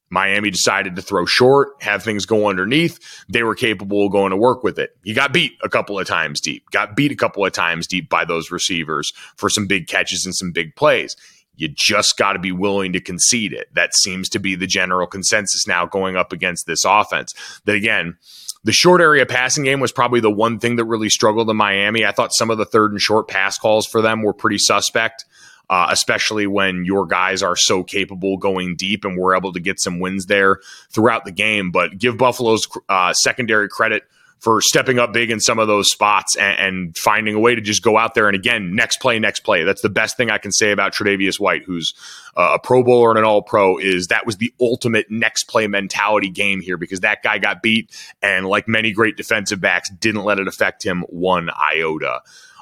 Miami 0.09 0.49
decided 0.49 0.95
to 0.95 1.01
throw 1.01 1.25
short, 1.25 1.69
have 1.81 2.03
things 2.03 2.25
go 2.25 2.47
underneath. 2.47 2.99
They 3.27 3.43
were 3.43 3.55
capable 3.55 4.05
of 4.05 4.11
going 4.11 4.31
to 4.31 4.37
work 4.37 4.63
with 4.63 4.79
it. 4.79 4.95
He 5.03 5.13
got 5.13 5.33
beat 5.33 5.53
a 5.63 5.69
couple 5.69 5.99
of 5.99 6.07
times 6.07 6.41
deep, 6.41 6.69
got 6.71 6.95
beat 6.95 7.11
a 7.11 7.15
couple 7.15 7.45
of 7.45 7.53
times 7.53 7.85
deep 7.85 8.09
by 8.09 8.25
those 8.25 8.51
receivers 8.51 9.13
for 9.35 9.49
some 9.49 9.67
big 9.67 9.87
catches 9.87 10.25
and 10.25 10.35
some 10.35 10.51
big 10.51 10.75
plays. 10.75 11.15
You 11.59 11.67
just 11.67 12.17
got 12.17 12.33
to 12.33 12.39
be 12.39 12.51
willing 12.51 12.93
to 12.93 13.01
concede 13.01 13.53
it. 13.53 13.73
That 13.73 13.93
seems 13.93 14.29
to 14.29 14.39
be 14.39 14.55
the 14.55 14.67
general 14.67 15.07
consensus 15.07 15.67
now 15.67 15.85
going 15.85 16.15
up 16.15 16.31
against 16.31 16.65
this 16.65 16.85
offense. 16.85 17.33
That 17.65 17.75
again, 17.75 18.17
the 18.63 18.71
short 18.71 19.01
area 19.01 19.25
passing 19.25 19.63
game 19.63 19.79
was 19.79 19.91
probably 19.91 20.19
the 20.19 20.31
one 20.31 20.59
thing 20.59 20.77
that 20.77 20.85
really 20.85 21.09
struggled 21.09 21.49
in 21.49 21.57
Miami. 21.57 22.05
I 22.05 22.11
thought 22.11 22.33
some 22.33 22.49
of 22.49 22.57
the 22.57 22.65
third 22.65 22.91
and 22.91 23.01
short 23.01 23.27
pass 23.27 23.57
calls 23.57 23.85
for 23.85 24.01
them 24.01 24.23
were 24.23 24.33
pretty 24.33 24.57
suspect. 24.57 25.25
Uh, 25.71 25.85
especially 25.91 26.47
when 26.47 26.83
your 26.83 27.05
guys 27.05 27.43
are 27.43 27.55
so 27.55 27.83
capable 27.83 28.37
going 28.37 28.75
deep 28.75 29.05
and 29.05 29.15
we're 29.15 29.37
able 29.37 29.53
to 29.53 29.59
get 29.59 29.79
some 29.79 29.99
wins 29.99 30.25
there 30.25 30.57
throughout 30.89 31.25
the 31.25 31.31
game. 31.31 31.69
But 31.69 31.95
give 31.95 32.17
Buffalo's 32.17 32.67
uh, 32.89 33.13
secondary 33.13 33.69
credit 33.69 34.01
for 34.39 34.61
stepping 34.61 34.99
up 34.99 35.11
big 35.11 35.31
in 35.31 35.39
some 35.39 35.59
of 35.59 35.67
those 35.67 35.91
spots 35.91 36.35
and, 36.37 36.59
and, 36.59 36.97
finding 36.97 37.35
a 37.35 37.39
way 37.39 37.55
to 37.55 37.61
just 37.61 37.83
go 37.83 37.97
out 37.97 38.13
there 38.13 38.27
and 38.27 38.35
again, 38.35 38.73
next 38.73 38.97
play, 38.97 39.19
next 39.19 39.41
play. 39.41 39.63
That's 39.63 39.81
the 39.81 39.89
best 39.89 40.17
thing 40.17 40.31
I 40.31 40.37
can 40.37 40.51
say 40.51 40.71
about 40.71 40.93
Tre'Davious 40.93 41.39
White, 41.39 41.63
who's 41.63 41.93
uh, 42.37 42.51
a 42.55 42.59
Pro 42.59 42.83
Bowler 42.83 43.09
and 43.09 43.19
an 43.19 43.25
All 43.25 43.41
Pro. 43.41 43.77
Is 43.77 44.07
that 44.07 44.25
was 44.25 44.37
the 44.37 44.53
ultimate 44.59 45.09
next 45.09 45.45
play 45.45 45.67
mentality 45.67 46.29
game 46.29 46.61
here 46.61 46.77
because 46.77 47.01
that 47.01 47.21
guy 47.21 47.37
got 47.37 47.61
beat 47.61 47.93
and 48.21 48.45
like 48.45 48.67
many 48.67 48.91
great 48.91 49.17
defensive 49.17 49.59
backs, 49.59 49.89
didn't 49.89 50.23
let 50.23 50.39
it 50.39 50.47
affect 50.47 50.85
him 50.85 51.01
one 51.09 51.49
iota. 51.49 52.21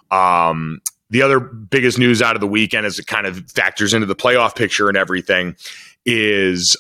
Um, 0.10 0.82
the 1.10 1.22
other 1.22 1.40
biggest 1.40 2.00
news 2.00 2.22
out 2.22 2.36
of 2.36 2.42
the 2.42 2.48
weekend 2.48 2.86
as 2.86 3.00
it 3.00 3.08
kind 3.08 3.28
of 3.28 3.50
factors 3.52 3.94
into 3.94 4.08
the 4.08 4.16
playoff 4.16 4.56
picture 4.56 4.90
and 4.90 4.98
everything 4.98 5.56
is 6.06 6.76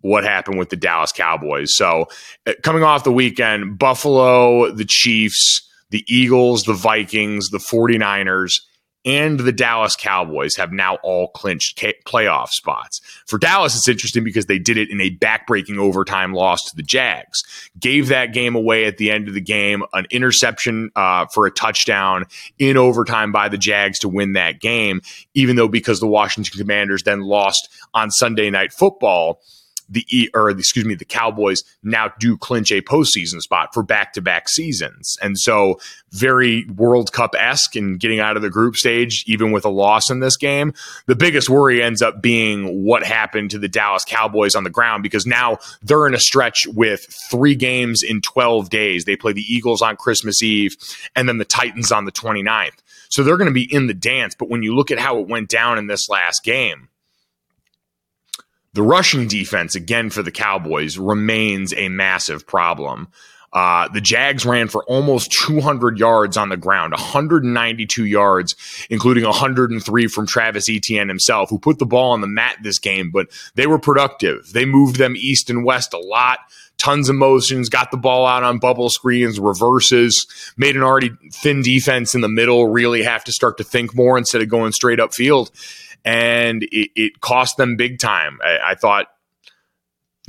what 0.00 0.24
happened 0.24 0.58
with 0.58 0.70
the 0.70 0.76
Dallas 0.76 1.12
Cowboys. 1.12 1.76
So, 1.76 2.06
uh, 2.46 2.52
coming 2.62 2.82
off 2.82 3.04
the 3.04 3.12
weekend, 3.12 3.78
Buffalo, 3.78 4.70
the 4.72 4.86
Chiefs, 4.86 5.68
the 5.90 6.04
Eagles, 6.08 6.64
the 6.64 6.74
Vikings, 6.74 7.50
the 7.50 7.58
49ers, 7.58 8.60
and 9.04 9.40
the 9.40 9.52
Dallas 9.52 9.96
Cowboys 9.96 10.56
have 10.56 10.72
now 10.72 10.96
all 10.96 11.28
clinched 11.28 11.78
playoff 12.04 12.48
spots. 12.48 13.00
For 13.26 13.38
Dallas, 13.38 13.74
it's 13.74 13.88
interesting 13.88 14.24
because 14.24 14.46
they 14.46 14.58
did 14.58 14.76
it 14.76 14.90
in 14.90 15.00
a 15.00 15.16
backbreaking 15.16 15.78
overtime 15.78 16.34
loss 16.34 16.64
to 16.68 16.76
the 16.76 16.82
Jags. 16.82 17.42
Gave 17.78 18.08
that 18.08 18.34
game 18.34 18.54
away 18.54 18.84
at 18.84 18.98
the 18.98 19.10
end 19.10 19.28
of 19.28 19.34
the 19.34 19.40
game, 19.40 19.84
an 19.94 20.06
interception 20.10 20.90
uh, 20.96 21.26
for 21.32 21.46
a 21.46 21.50
touchdown 21.50 22.26
in 22.58 22.76
overtime 22.76 23.32
by 23.32 23.48
the 23.48 23.58
Jags 23.58 23.98
to 24.00 24.08
win 24.08 24.34
that 24.34 24.60
game, 24.60 25.00
even 25.34 25.56
though 25.56 25.68
because 25.68 26.00
the 26.00 26.06
Washington 26.06 26.58
Commanders 26.58 27.02
then 27.02 27.20
lost 27.22 27.70
on 27.94 28.10
Sunday 28.10 28.50
Night 28.50 28.72
Football 28.72 29.40
the 29.90 30.30
or 30.34 30.50
excuse 30.50 30.84
me, 30.84 30.94
the 30.94 31.04
Cowboys 31.04 31.62
now 31.82 32.12
do 32.18 32.36
clinch 32.36 32.70
a 32.72 32.80
postseason 32.80 33.40
spot 33.40 33.74
for 33.74 33.82
back 33.82 34.12
to 34.14 34.22
back 34.22 34.48
seasons, 34.48 35.16
and 35.20 35.38
so 35.38 35.78
very 36.12 36.64
World 36.66 37.12
Cup 37.12 37.34
esque 37.38 37.76
in 37.76 37.96
getting 37.96 38.20
out 38.20 38.36
of 38.36 38.42
the 38.42 38.50
group 38.50 38.76
stage, 38.76 39.24
even 39.26 39.52
with 39.52 39.64
a 39.64 39.68
loss 39.68 40.10
in 40.10 40.20
this 40.20 40.36
game. 40.36 40.72
The 41.06 41.14
biggest 41.14 41.48
worry 41.48 41.82
ends 41.82 42.02
up 42.02 42.20
being 42.20 42.84
what 42.84 43.04
happened 43.04 43.50
to 43.50 43.58
the 43.58 43.68
Dallas 43.68 44.04
Cowboys 44.04 44.54
on 44.54 44.64
the 44.64 44.70
ground 44.70 45.02
because 45.02 45.26
now 45.26 45.58
they're 45.82 46.06
in 46.06 46.14
a 46.14 46.20
stretch 46.20 46.66
with 46.68 47.06
three 47.30 47.54
games 47.54 48.02
in 48.02 48.20
12 48.20 48.70
days. 48.70 49.04
They 49.04 49.16
play 49.16 49.32
the 49.32 49.42
Eagles 49.42 49.82
on 49.82 49.96
Christmas 49.96 50.42
Eve 50.42 50.76
and 51.14 51.28
then 51.28 51.38
the 51.38 51.44
Titans 51.44 51.92
on 51.92 52.04
the 52.04 52.12
29th. 52.12 52.78
So 53.08 53.22
they're 53.22 53.36
going 53.36 53.48
to 53.48 53.52
be 53.52 53.72
in 53.72 53.86
the 53.86 53.94
dance. 53.94 54.34
But 54.34 54.48
when 54.48 54.62
you 54.62 54.74
look 54.74 54.90
at 54.90 54.98
how 54.98 55.18
it 55.18 55.28
went 55.28 55.48
down 55.48 55.78
in 55.78 55.86
this 55.88 56.08
last 56.08 56.44
game, 56.44 56.88
the 58.72 58.82
rushing 58.82 59.26
defense, 59.26 59.74
again, 59.74 60.10
for 60.10 60.22
the 60.22 60.30
Cowboys 60.30 60.98
remains 60.98 61.74
a 61.74 61.88
massive 61.88 62.46
problem. 62.46 63.08
Uh, 63.52 63.88
the 63.88 64.00
Jags 64.00 64.46
ran 64.46 64.68
for 64.68 64.84
almost 64.84 65.32
200 65.32 65.98
yards 65.98 66.36
on 66.36 66.50
the 66.50 66.56
ground, 66.56 66.92
192 66.92 68.04
yards, 68.04 68.54
including 68.88 69.24
103 69.24 70.06
from 70.06 70.26
Travis 70.26 70.68
Etienne 70.68 71.08
himself, 71.08 71.50
who 71.50 71.58
put 71.58 71.80
the 71.80 71.86
ball 71.86 72.12
on 72.12 72.20
the 72.20 72.28
mat 72.28 72.58
this 72.62 72.78
game, 72.78 73.10
but 73.10 73.26
they 73.56 73.66
were 73.66 73.78
productive. 73.78 74.52
They 74.52 74.64
moved 74.66 74.96
them 74.96 75.16
east 75.16 75.50
and 75.50 75.64
west 75.64 75.92
a 75.94 75.98
lot, 75.98 76.38
tons 76.78 77.08
of 77.08 77.16
motions, 77.16 77.68
got 77.68 77.90
the 77.90 77.96
ball 77.96 78.24
out 78.24 78.44
on 78.44 78.60
bubble 78.60 78.88
screens, 78.88 79.40
reverses, 79.40 80.28
made 80.56 80.76
an 80.76 80.84
already 80.84 81.10
thin 81.32 81.62
defense 81.62 82.14
in 82.14 82.20
the 82.20 82.28
middle 82.28 82.68
really 82.68 83.02
have 83.02 83.24
to 83.24 83.32
start 83.32 83.58
to 83.58 83.64
think 83.64 83.96
more 83.96 84.16
instead 84.16 84.42
of 84.42 84.48
going 84.48 84.70
straight 84.70 85.00
up 85.00 85.12
field 85.12 85.50
and 86.04 86.62
it, 86.64 86.90
it 86.94 87.20
cost 87.20 87.56
them 87.56 87.76
big 87.76 87.98
time. 87.98 88.38
I, 88.44 88.70
I 88.70 88.74
thought 88.74 89.08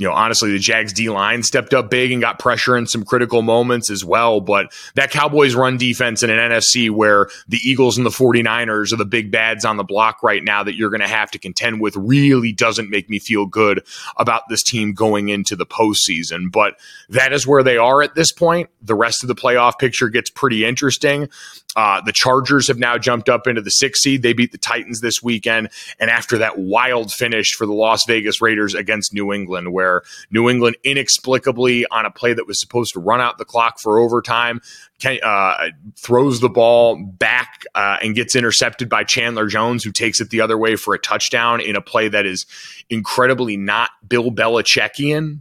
you 0.02 0.08
know, 0.08 0.14
honestly, 0.14 0.50
the 0.50 0.58
Jags 0.58 0.92
D 0.92 1.10
line 1.10 1.44
stepped 1.44 1.72
up 1.72 1.88
big 1.88 2.10
and 2.10 2.20
got 2.20 2.40
pressure 2.40 2.76
in 2.76 2.88
some 2.88 3.04
critical 3.04 3.40
moments 3.40 3.88
as 3.88 4.04
well. 4.04 4.40
But 4.40 4.72
that 4.96 5.12
Cowboys 5.12 5.54
run 5.54 5.76
defense 5.76 6.24
in 6.24 6.30
an 6.30 6.38
NFC 6.50 6.90
where 6.90 7.28
the 7.46 7.58
Eagles 7.62 7.98
and 7.98 8.04
the 8.04 8.10
49ers 8.10 8.92
are 8.92 8.96
the 8.96 9.04
big 9.04 9.30
bads 9.30 9.64
on 9.64 9.76
the 9.76 9.84
block 9.84 10.22
right 10.24 10.42
now 10.42 10.64
that 10.64 10.74
you're 10.74 10.90
going 10.90 11.02
to 11.02 11.06
have 11.06 11.30
to 11.30 11.38
contend 11.38 11.80
with 11.80 11.94
really 11.94 12.52
doesn't 12.52 12.90
make 12.90 13.08
me 13.08 13.20
feel 13.20 13.46
good 13.46 13.84
about 14.16 14.48
this 14.48 14.64
team 14.64 14.92
going 14.92 15.28
into 15.28 15.54
the 15.54 15.66
postseason. 15.66 16.50
But 16.50 16.80
that 17.10 17.32
is 17.32 17.46
where 17.46 17.62
they 17.62 17.76
are 17.76 18.02
at 18.02 18.16
this 18.16 18.32
point. 18.32 18.70
The 18.80 18.96
rest 18.96 19.22
of 19.22 19.28
the 19.28 19.36
playoff 19.36 19.78
picture 19.78 20.08
gets 20.08 20.30
pretty 20.30 20.64
interesting. 20.64 21.28
Uh, 21.76 22.00
the 22.02 22.12
Chargers 22.12 22.68
have 22.68 22.78
now 22.78 22.98
jumped 22.98 23.28
up 23.28 23.46
into 23.46 23.60
the 23.60 23.70
sixth 23.70 24.02
seed. 24.02 24.22
They 24.22 24.32
beat 24.32 24.52
the 24.52 24.58
Titans 24.58 25.00
this 25.00 25.22
weekend. 25.22 25.70
And 25.98 26.10
after 26.10 26.38
that 26.38 26.58
wild 26.58 27.12
finish 27.12 27.52
for 27.54 27.66
the 27.66 27.72
Las 27.72 28.04
Vegas 28.06 28.40
Raiders 28.42 28.74
against 28.74 29.14
New 29.14 29.32
England, 29.32 29.72
where 29.72 30.02
New 30.30 30.50
England 30.50 30.76
inexplicably 30.84 31.86
on 31.86 32.04
a 32.04 32.10
play 32.10 32.34
that 32.34 32.46
was 32.46 32.60
supposed 32.60 32.92
to 32.94 33.00
run 33.00 33.20
out 33.20 33.38
the 33.38 33.44
clock 33.44 33.78
for 33.78 33.98
overtime 33.98 34.60
can, 35.00 35.18
uh, 35.22 35.68
throws 35.96 36.40
the 36.40 36.48
ball 36.48 36.96
back 36.96 37.64
uh, 37.74 37.96
and 38.02 38.14
gets 38.14 38.36
intercepted 38.36 38.88
by 38.88 39.04
Chandler 39.04 39.46
Jones, 39.46 39.82
who 39.82 39.90
takes 39.92 40.20
it 40.20 40.30
the 40.30 40.40
other 40.40 40.56
way 40.56 40.76
for 40.76 40.94
a 40.94 40.98
touchdown 40.98 41.60
in 41.60 41.76
a 41.76 41.80
play 41.80 42.08
that 42.08 42.24
is 42.26 42.46
incredibly 42.88 43.56
not 43.56 43.90
Bill 44.06 44.30
Belichickian. 44.30 45.40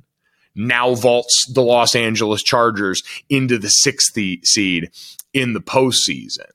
Now 0.55 0.95
vaults 0.95 1.45
the 1.53 1.61
Los 1.61 1.95
Angeles 1.95 2.43
Chargers 2.43 3.03
into 3.29 3.57
the 3.57 3.69
sixth 3.69 4.17
seed 4.43 4.91
in 5.33 5.53
the 5.53 5.61
postseason. 5.61 6.49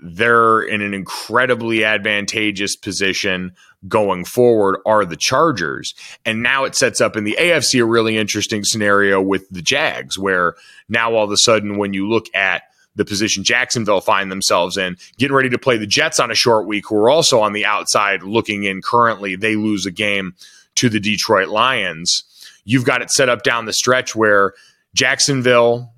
They're 0.00 0.60
in 0.60 0.82
an 0.82 0.92
incredibly 0.92 1.84
advantageous 1.84 2.76
position 2.76 3.54
going 3.88 4.24
forward 4.24 4.80
are 4.86 5.04
the 5.04 5.16
Chargers. 5.16 5.94
And 6.24 6.42
now 6.42 6.64
it 6.64 6.74
sets 6.74 7.00
up 7.00 7.16
in 7.16 7.24
the 7.24 7.36
AFC 7.38 7.80
a 7.80 7.86
really 7.86 8.18
interesting 8.18 8.64
scenario 8.64 9.20
with 9.20 9.48
the 9.50 9.62
Jags, 9.62 10.18
where 10.18 10.54
now 10.88 11.14
all 11.14 11.24
of 11.24 11.30
a 11.30 11.36
sudden, 11.36 11.78
when 11.78 11.94
you 11.94 12.08
look 12.08 12.26
at 12.34 12.64
the 12.96 13.04
position 13.04 13.44
Jacksonville 13.44 14.00
find 14.00 14.30
themselves 14.30 14.76
in, 14.76 14.96
getting 15.18 15.34
ready 15.34 15.48
to 15.50 15.58
play 15.58 15.76
the 15.76 15.86
Jets 15.86 16.20
on 16.20 16.30
a 16.30 16.34
short 16.34 16.66
week, 16.66 16.84
who 16.88 16.96
are 16.96 17.10
also 17.10 17.40
on 17.40 17.52
the 17.52 17.66
outside 17.66 18.22
looking 18.22 18.64
in 18.64 18.82
currently, 18.82 19.36
they 19.36 19.56
lose 19.56 19.86
a 19.86 19.90
game 19.90 20.34
to 20.76 20.88
the 20.88 21.00
Detroit 21.00 21.48
Lions. 21.48 22.24
You've 22.64 22.84
got 22.84 23.02
it 23.02 23.10
set 23.10 23.28
up 23.28 23.42
down 23.42 23.66
the 23.66 23.72
stretch 23.72 24.14
where 24.14 24.54
Jacksonville, 24.94 25.92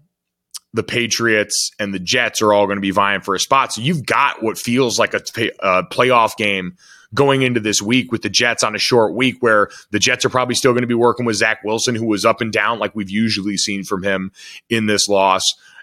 the 0.72 0.82
Patriots, 0.82 1.70
and 1.78 1.94
the 1.94 1.98
Jets 1.98 2.42
are 2.42 2.52
all 2.52 2.66
going 2.66 2.76
to 2.76 2.82
be 2.82 2.90
vying 2.90 3.20
for 3.20 3.34
a 3.34 3.40
spot. 3.40 3.72
So 3.72 3.80
you've 3.80 4.04
got 4.04 4.42
what 4.42 4.58
feels 4.58 4.98
like 4.98 5.14
a, 5.14 5.20
playoff 5.20 6.36
game 6.36 6.76
going 7.14 7.42
into 7.42 7.60
this 7.60 7.80
week 7.80 8.10
with 8.10 8.22
the 8.22 8.28
Jets 8.28 8.64
on 8.64 8.74
a 8.74 8.78
short 8.78 9.14
week 9.14 9.36
where 9.40 9.68
the 9.90 9.98
Jets 9.98 10.24
are 10.24 10.28
probably 10.28 10.54
still 10.54 10.72
going 10.72 10.82
to 10.82 10.88
be 10.88 10.94
working 10.94 11.24
with 11.24 11.36
Zach 11.36 11.62
Wilson, 11.64 11.94
who 11.94 12.06
was 12.06 12.24
up 12.24 12.40
and 12.40 12.52
down 12.52 12.78
like 12.78 12.94
we've 12.94 13.10
usually 13.10 13.56
seen 13.56 13.84
from 13.84 14.02
him 14.02 14.32
in 14.68 14.86
this 14.86 15.08
loss. 15.08 15.42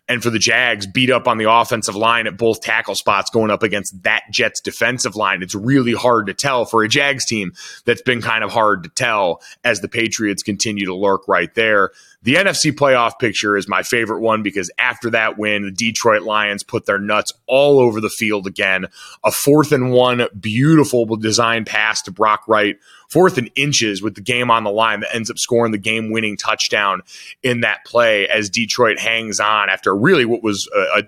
And 0.09 0.21
for 0.21 0.29
the 0.29 0.39
Jags, 0.39 0.85
beat 0.85 1.09
up 1.09 1.29
on 1.29 1.37
the 1.37 1.49
offensive 1.49 1.95
line 1.95 2.27
at 2.27 2.37
both 2.37 2.59
tackle 2.59 2.95
spots 2.95 3.29
going 3.29 3.49
up 3.49 3.63
against 3.63 4.03
that 4.03 4.23
Jets 4.31 4.59
defensive 4.59 5.15
line. 5.15 5.41
It's 5.41 5.55
really 5.55 5.93
hard 5.93 6.27
to 6.27 6.33
tell 6.33 6.65
for 6.65 6.83
a 6.83 6.89
Jags 6.89 7.25
team 7.25 7.53
that's 7.85 8.01
been 8.01 8.21
kind 8.21 8.43
of 8.43 8.51
hard 8.51 8.83
to 8.83 8.89
tell 8.89 9.41
as 9.63 9.79
the 9.79 9.87
Patriots 9.87 10.43
continue 10.43 10.85
to 10.85 10.95
lurk 10.95 11.25
right 11.27 11.53
there. 11.55 11.91
The 12.23 12.35
NFC 12.35 12.71
playoff 12.71 13.19
picture 13.19 13.57
is 13.57 13.67
my 13.67 13.83
favorite 13.83 14.21
one 14.21 14.43
because 14.43 14.71
after 14.79 15.09
that 15.09 15.37
win, 15.37 15.63
the 15.63 15.71
Detroit 15.71 16.21
Lions 16.21 16.63
put 16.63 16.85
their 16.85 16.97
nuts 16.97 17.33
all 17.47 17.79
over 17.79 17.99
the 17.99 18.09
field 18.09 18.47
again. 18.47 18.87
A 19.25 19.31
fourth 19.31 19.73
and 19.73 19.91
one 19.91 20.27
beautiful 20.39 21.05
design 21.17 21.65
pass 21.65 22.01
to 22.03 22.11
Brock 22.11 22.45
Wright, 22.47 22.77
fourth 23.09 23.37
and 23.37 23.51
inches 23.55 24.01
with 24.01 24.15
the 24.15 24.21
game 24.21 24.49
on 24.49 24.63
the 24.63 24.71
line 24.71 25.01
that 25.01 25.13
ends 25.13 25.29
up 25.29 25.37
scoring 25.37 25.73
the 25.73 25.77
game 25.77 26.11
winning 26.11 26.37
touchdown 26.37 27.01
in 27.43 27.61
that 27.61 27.83
play 27.85 28.27
as 28.29 28.49
Detroit 28.49 28.99
hangs 28.99 29.41
on 29.41 29.69
after 29.69 29.93
really 29.93 30.23
what 30.23 30.41
was 30.41 30.69
a, 30.73 30.99
a 30.99 31.03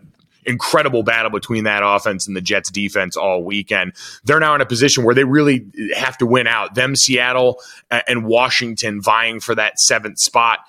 incredible 0.46 1.02
battle 1.02 1.32
between 1.32 1.64
that 1.64 1.82
offense 1.84 2.28
and 2.28 2.36
the 2.36 2.42
Jets 2.42 2.70
defense 2.70 3.18
all 3.18 3.44
weekend. 3.44 3.94
They're 4.26 4.40
now 4.40 4.54
in 4.54 4.62
a 4.62 4.66
position 4.66 5.04
where 5.04 5.16
they 5.16 5.24
really 5.24 5.66
have 5.96 6.18
to 6.20 6.26
win 6.26 6.46
out. 6.46 6.76
Them, 6.76 6.96
Seattle, 6.96 7.60
and 7.90 8.26
Washington 8.26 9.02
vying 9.02 9.40
for 9.40 9.56
that 9.56 9.80
seventh 9.80 10.20
spot 10.20 10.60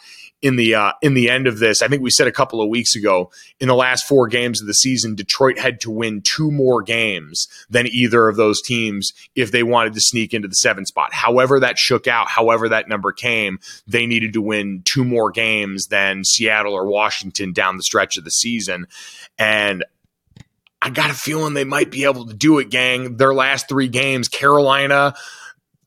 in 0.46 0.54
the 0.54 0.76
uh, 0.76 0.92
in 1.02 1.14
the 1.14 1.28
end 1.28 1.48
of 1.48 1.58
this. 1.58 1.82
I 1.82 1.88
think 1.88 2.02
we 2.02 2.10
said 2.10 2.28
a 2.28 2.32
couple 2.32 2.62
of 2.62 2.68
weeks 2.68 2.94
ago 2.94 3.32
in 3.58 3.66
the 3.66 3.74
last 3.74 4.06
four 4.06 4.28
games 4.28 4.60
of 4.60 4.68
the 4.68 4.74
season, 4.74 5.16
Detroit 5.16 5.58
had 5.58 5.80
to 5.80 5.90
win 5.90 6.22
two 6.22 6.52
more 6.52 6.82
games 6.82 7.48
than 7.68 7.88
either 7.88 8.28
of 8.28 8.36
those 8.36 8.62
teams 8.62 9.12
if 9.34 9.50
they 9.50 9.64
wanted 9.64 9.94
to 9.94 10.00
sneak 10.00 10.32
into 10.32 10.46
the 10.46 10.54
seventh 10.54 10.86
spot. 10.86 11.12
However, 11.12 11.58
that 11.58 11.78
shook 11.78 12.06
out, 12.06 12.28
however 12.28 12.68
that 12.68 12.88
number 12.88 13.10
came, 13.10 13.58
they 13.88 14.06
needed 14.06 14.34
to 14.34 14.40
win 14.40 14.82
two 14.84 15.04
more 15.04 15.32
games 15.32 15.88
than 15.88 16.24
Seattle 16.24 16.74
or 16.74 16.86
Washington 16.86 17.52
down 17.52 17.76
the 17.76 17.82
stretch 17.82 18.16
of 18.16 18.24
the 18.24 18.30
season, 18.30 18.86
and. 19.38 19.84
I 20.82 20.90
got 20.90 21.10
a 21.10 21.14
feeling 21.14 21.54
they 21.54 21.64
might 21.64 21.90
be 21.90 22.04
able 22.04 22.26
to 22.26 22.34
do 22.34 22.58
it, 22.58 22.70
gang. 22.70 23.16
Their 23.16 23.34
last 23.34 23.66
three 23.66 23.88
games, 23.88 24.28
Carolina, 24.28 25.14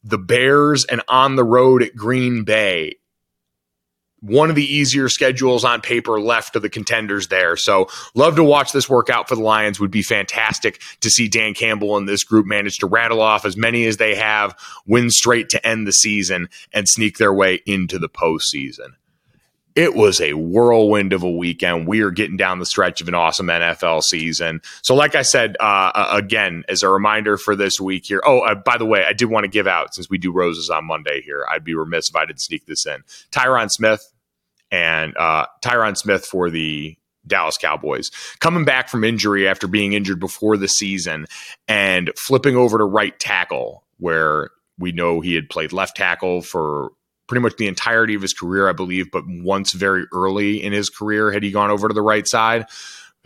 the 0.04 0.18
Bears, 0.18 0.84
and 0.84 1.02
on 1.08 1.36
the 1.38 1.44
road 1.44 1.84
at 1.84 1.96
Green 1.96 2.44
Bay 2.44 2.99
one 4.22 4.50
of 4.50 4.56
the 4.56 4.66
easier 4.66 5.10
schedules 5.10 5.64
on 5.64 5.82
paper 5.82 6.20
left 6.20 6.56
of 6.56 6.62
the 6.62 6.70
contenders 6.70 7.28
there. 7.28 7.56
So 7.56 7.90
love 8.16 8.36
to 8.36 8.44
watch 8.44 8.72
this 8.72 8.90
work 8.90 9.10
out 9.10 9.28
for 9.28 9.36
the 9.36 9.42
Lions. 9.42 9.80
Would 9.80 9.92
be 9.92 10.04
fantastic 10.04 10.82
to 11.02 11.10
see 11.10 11.28
Dan 11.28 11.54
Campbell 11.54 11.98
and 11.98 12.08
this 12.08 12.24
group 12.24 12.46
manage 12.46 12.78
to 12.80 12.88
rattle 12.88 13.22
off 13.22 13.46
as 13.46 13.58
many 13.58 13.86
as 13.86 13.98
they 13.98 14.16
have, 14.16 14.58
win 14.86 15.10
straight 15.10 15.50
to 15.50 15.68
end 15.68 15.88
the 15.88 15.94
season, 15.94 16.50
and 16.74 16.88
sneak 16.88 17.18
their 17.18 17.34
way 17.34 17.62
into 17.66 18.00
the 18.00 18.10
postseason. 18.10 18.94
It 19.80 19.96
was 19.96 20.20
a 20.20 20.34
whirlwind 20.34 21.14
of 21.14 21.24
a 21.24 21.32
weekend. 21.32 21.88
We 21.88 22.02
are 22.02 22.12
getting 22.12 22.36
down 22.36 22.60
the 22.60 22.66
stretch 22.66 23.00
of 23.00 23.08
an 23.08 23.16
awesome 23.16 23.48
NFL 23.48 24.04
season. 24.04 24.60
So, 24.82 24.94
like 24.94 25.16
I 25.16 25.22
said, 25.22 25.56
uh, 25.58 25.92
uh, 25.96 26.10
again, 26.12 26.66
as 26.68 26.84
a 26.84 26.90
reminder 26.90 27.38
for 27.38 27.56
this 27.56 27.80
week 27.80 28.06
here. 28.06 28.22
Oh, 28.26 28.42
uh, 28.42 28.56
by 28.56 28.78
the 28.78 28.86
way, 28.86 29.06
I 29.06 29.14
did 29.14 29.28
want 29.28 29.46
to 29.46 29.48
give 29.48 29.68
out 29.68 29.96
since 29.96 30.10
we 30.10 30.18
do 30.18 30.34
roses 30.34 30.70
on 30.70 30.84
Monday 30.84 31.22
here. 31.22 31.46
I'd 31.50 31.64
be 31.64 31.76
remiss 31.76 32.10
if 32.10 32.18
I 32.18 32.26
didn't 32.26 32.42
sneak 32.42 32.66
this 32.66 32.86
in. 32.86 33.06
Tyron 33.32 33.72
Smith 33.72 34.06
and 34.70 35.16
uh, 35.16 35.46
Tyron 35.64 35.96
Smith 35.96 36.26
for 36.26 36.50
the 36.50 36.98
Dallas 37.26 37.58
Cowboys 37.58 38.12
coming 38.42 38.66
back 38.66 38.90
from 38.90 39.06
injury 39.06 39.48
after 39.48 39.66
being 39.66 39.94
injured 39.94 40.20
before 40.20 40.58
the 40.58 40.68
season 40.68 41.26
and 41.70 42.12
flipping 42.18 42.58
over 42.58 42.80
to 42.80 42.84
right 42.84 43.18
tackle 43.18 43.86
where 43.98 44.50
we 44.78 44.92
know 44.92 45.22
he 45.22 45.36
had 45.36 45.50
played 45.50 45.72
left 45.72 45.96
tackle 45.96 46.42
for 46.42 46.92
pretty 47.30 47.42
much 47.42 47.56
the 47.56 47.68
entirety 47.68 48.16
of 48.16 48.22
his 48.22 48.34
career, 48.34 48.68
I 48.68 48.74
believe, 48.74 49.12
but 49.12 49.24
once 49.26 49.72
very 49.72 50.06
early 50.12 50.62
in 50.62 50.74
his 50.74 50.90
career 50.90 51.32
had 51.32 51.44
he 51.44 51.52
gone 51.52 51.70
over 51.70 51.88
to 51.88 51.94
the 51.94 52.02
right 52.02 52.28
side 52.28 52.66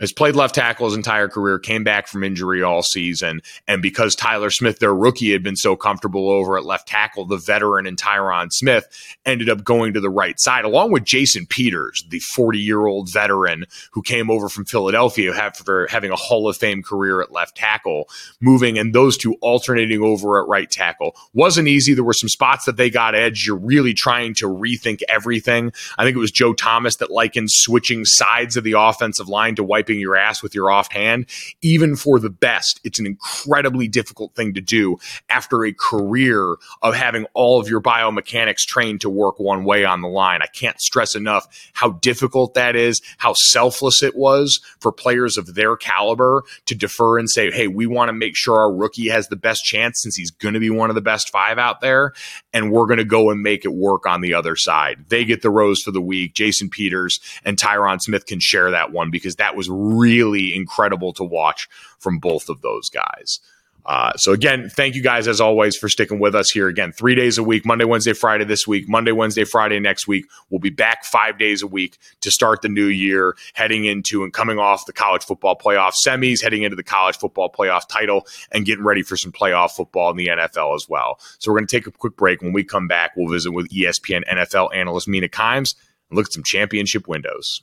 has 0.00 0.12
played 0.12 0.34
left 0.34 0.54
tackle 0.54 0.86
his 0.86 0.96
entire 0.96 1.28
career, 1.28 1.58
came 1.58 1.84
back 1.84 2.08
from 2.08 2.24
injury 2.24 2.62
all 2.62 2.82
season. 2.82 3.40
And 3.68 3.80
because 3.80 4.16
Tyler 4.16 4.50
Smith, 4.50 4.78
their 4.78 4.94
rookie, 4.94 5.32
had 5.32 5.42
been 5.42 5.56
so 5.56 5.76
comfortable 5.76 6.30
over 6.30 6.58
at 6.58 6.64
left 6.64 6.88
tackle, 6.88 7.26
the 7.26 7.36
veteran 7.36 7.86
and 7.86 7.96
Tyron 7.96 8.52
Smith 8.52 8.88
ended 9.24 9.48
up 9.48 9.62
going 9.62 9.94
to 9.94 10.00
the 10.00 10.10
right 10.10 10.38
side, 10.40 10.64
along 10.64 10.90
with 10.90 11.04
Jason 11.04 11.46
Peters, 11.46 12.04
the 12.08 12.18
40 12.18 12.58
year 12.58 12.86
old 12.86 13.12
veteran 13.12 13.66
who 13.92 14.02
came 14.02 14.30
over 14.30 14.48
from 14.48 14.64
Philadelphia 14.64 15.32
after 15.32 15.86
having 15.86 16.10
a 16.10 16.16
Hall 16.16 16.48
of 16.48 16.56
Fame 16.56 16.82
career 16.82 17.20
at 17.20 17.30
left 17.30 17.56
tackle, 17.56 18.08
moving 18.40 18.78
and 18.78 18.94
those 18.94 19.16
two 19.16 19.34
alternating 19.40 20.02
over 20.02 20.42
at 20.42 20.48
right 20.48 20.70
tackle. 20.70 21.14
Wasn't 21.32 21.68
easy. 21.68 21.94
There 21.94 22.04
were 22.04 22.12
some 22.12 22.28
spots 22.28 22.64
that 22.64 22.76
they 22.76 22.90
got 22.90 23.14
edge. 23.14 23.46
You're 23.46 23.56
really 23.56 23.94
trying 23.94 24.34
to 24.34 24.46
rethink 24.46 25.00
everything. 25.08 25.72
I 25.96 26.04
think 26.04 26.16
it 26.16 26.20
was 26.20 26.32
Joe 26.32 26.52
Thomas 26.52 26.96
that 26.96 27.10
likened 27.10 27.50
switching 27.50 28.04
sides 28.04 28.56
of 28.56 28.64
the 28.64 28.72
offensive 28.72 29.28
line 29.28 29.54
to 29.54 29.64
wipe 29.64 29.83
wiping 29.84 30.00
your 30.00 30.16
ass 30.16 30.42
with 30.42 30.54
your 30.54 30.70
offhand, 30.70 31.26
even 31.60 31.94
for 31.94 32.18
the 32.18 32.30
best, 32.30 32.80
it's 32.84 32.98
an 32.98 33.04
incredibly 33.04 33.86
difficult 33.86 34.34
thing 34.34 34.54
to 34.54 34.60
do 34.62 34.96
after 35.28 35.62
a 35.64 35.74
career 35.74 36.56
of 36.80 36.94
having 36.94 37.26
all 37.34 37.60
of 37.60 37.68
your 37.68 37.82
biomechanics 37.82 38.60
trained 38.60 39.02
to 39.02 39.10
work 39.10 39.38
one 39.38 39.64
way 39.64 39.84
on 39.84 40.00
the 40.00 40.08
line. 40.08 40.40
I 40.40 40.46
can't 40.46 40.80
stress 40.80 41.14
enough 41.14 41.46
how 41.74 41.90
difficult 41.90 42.54
that 42.54 42.76
is, 42.76 43.02
how 43.18 43.34
selfless 43.34 44.02
it 44.02 44.16
was 44.16 44.58
for 44.80 44.90
players 44.90 45.36
of 45.36 45.54
their 45.54 45.76
caliber 45.76 46.44
to 46.64 46.74
defer 46.74 47.18
and 47.18 47.28
say, 47.28 47.50
hey, 47.50 47.68
we 47.68 47.86
want 47.86 48.08
to 48.08 48.14
make 48.14 48.36
sure 48.36 48.58
our 48.58 48.72
rookie 48.72 49.08
has 49.10 49.28
the 49.28 49.36
best 49.36 49.64
chance 49.64 50.00
since 50.02 50.16
he's 50.16 50.30
going 50.30 50.54
to 50.54 50.60
be 50.60 50.70
one 50.70 50.88
of 50.88 50.94
the 50.94 51.02
best 51.02 51.30
five 51.30 51.58
out 51.58 51.82
there. 51.82 52.12
And 52.54 52.72
we're 52.72 52.86
going 52.86 52.98
to 52.98 53.04
go 53.04 53.30
and 53.30 53.42
make 53.42 53.66
it 53.66 53.74
work 53.74 54.06
on 54.06 54.22
the 54.22 54.32
other 54.32 54.56
side. 54.56 55.04
They 55.08 55.26
get 55.26 55.42
the 55.42 55.50
rose 55.50 55.82
for 55.82 55.90
the 55.90 56.00
week. 56.00 56.32
Jason 56.34 56.70
Peters 56.70 57.20
and 57.44 57.58
Tyron 57.58 58.00
Smith 58.00 58.24
can 58.24 58.40
share 58.40 58.70
that 58.70 58.90
one 58.90 59.10
because 59.10 59.36
that 59.36 59.56
was 59.56 59.68
really 59.74 60.54
incredible 60.54 61.12
to 61.14 61.24
watch 61.24 61.68
from 61.98 62.18
both 62.18 62.48
of 62.48 62.62
those 62.62 62.88
guys. 62.88 63.40
Uh, 63.86 64.12
so 64.16 64.32
again, 64.32 64.70
thank 64.70 64.94
you 64.94 65.02
guys 65.02 65.28
as 65.28 65.40
always 65.40 65.76
for 65.76 65.88
sticking 65.88 66.18
with 66.18 66.34
us 66.34 66.50
here. 66.50 66.68
Again, 66.68 66.90
three 66.90 67.14
days 67.14 67.36
a 67.36 67.42
week, 67.42 67.66
Monday, 67.66 67.84
Wednesday, 67.84 68.14
Friday 68.14 68.44
this 68.44 68.66
week, 68.66 68.88
Monday, 68.88 69.12
Wednesday, 69.12 69.44
Friday 69.44 69.78
next 69.78 70.08
week. 70.08 70.24
We'll 70.48 70.60
be 70.60 70.70
back 70.70 71.04
five 71.04 71.38
days 71.38 71.62
a 71.62 71.66
week 71.66 71.98
to 72.22 72.30
start 72.30 72.62
the 72.62 72.70
new 72.70 72.86
year, 72.86 73.36
heading 73.52 73.84
into 73.84 74.24
and 74.24 74.32
coming 74.32 74.58
off 74.58 74.86
the 74.86 74.94
college 74.94 75.24
football 75.24 75.56
playoff 75.56 75.92
semis, 76.06 76.42
heading 76.42 76.62
into 76.62 76.76
the 76.76 76.82
college 76.82 77.18
football 77.18 77.52
playoff 77.52 77.86
title, 77.86 78.26
and 78.52 78.64
getting 78.64 78.84
ready 78.84 79.02
for 79.02 79.16
some 79.16 79.32
playoff 79.32 79.72
football 79.72 80.10
in 80.10 80.16
the 80.16 80.28
NFL 80.28 80.74
as 80.74 80.88
well. 80.88 81.20
So 81.38 81.52
we're 81.52 81.58
going 81.58 81.66
to 81.66 81.76
take 81.76 81.86
a 81.86 81.90
quick 81.90 82.16
break. 82.16 82.40
When 82.40 82.54
we 82.54 82.64
come 82.64 82.88
back, 82.88 83.12
we'll 83.16 83.30
visit 83.30 83.52
with 83.52 83.68
ESPN 83.68 84.22
NFL 84.26 84.74
analyst 84.74 85.08
Mina 85.08 85.28
Kimes 85.28 85.74
and 86.08 86.16
look 86.16 86.26
at 86.26 86.32
some 86.32 86.44
championship 86.44 87.06
windows. 87.06 87.62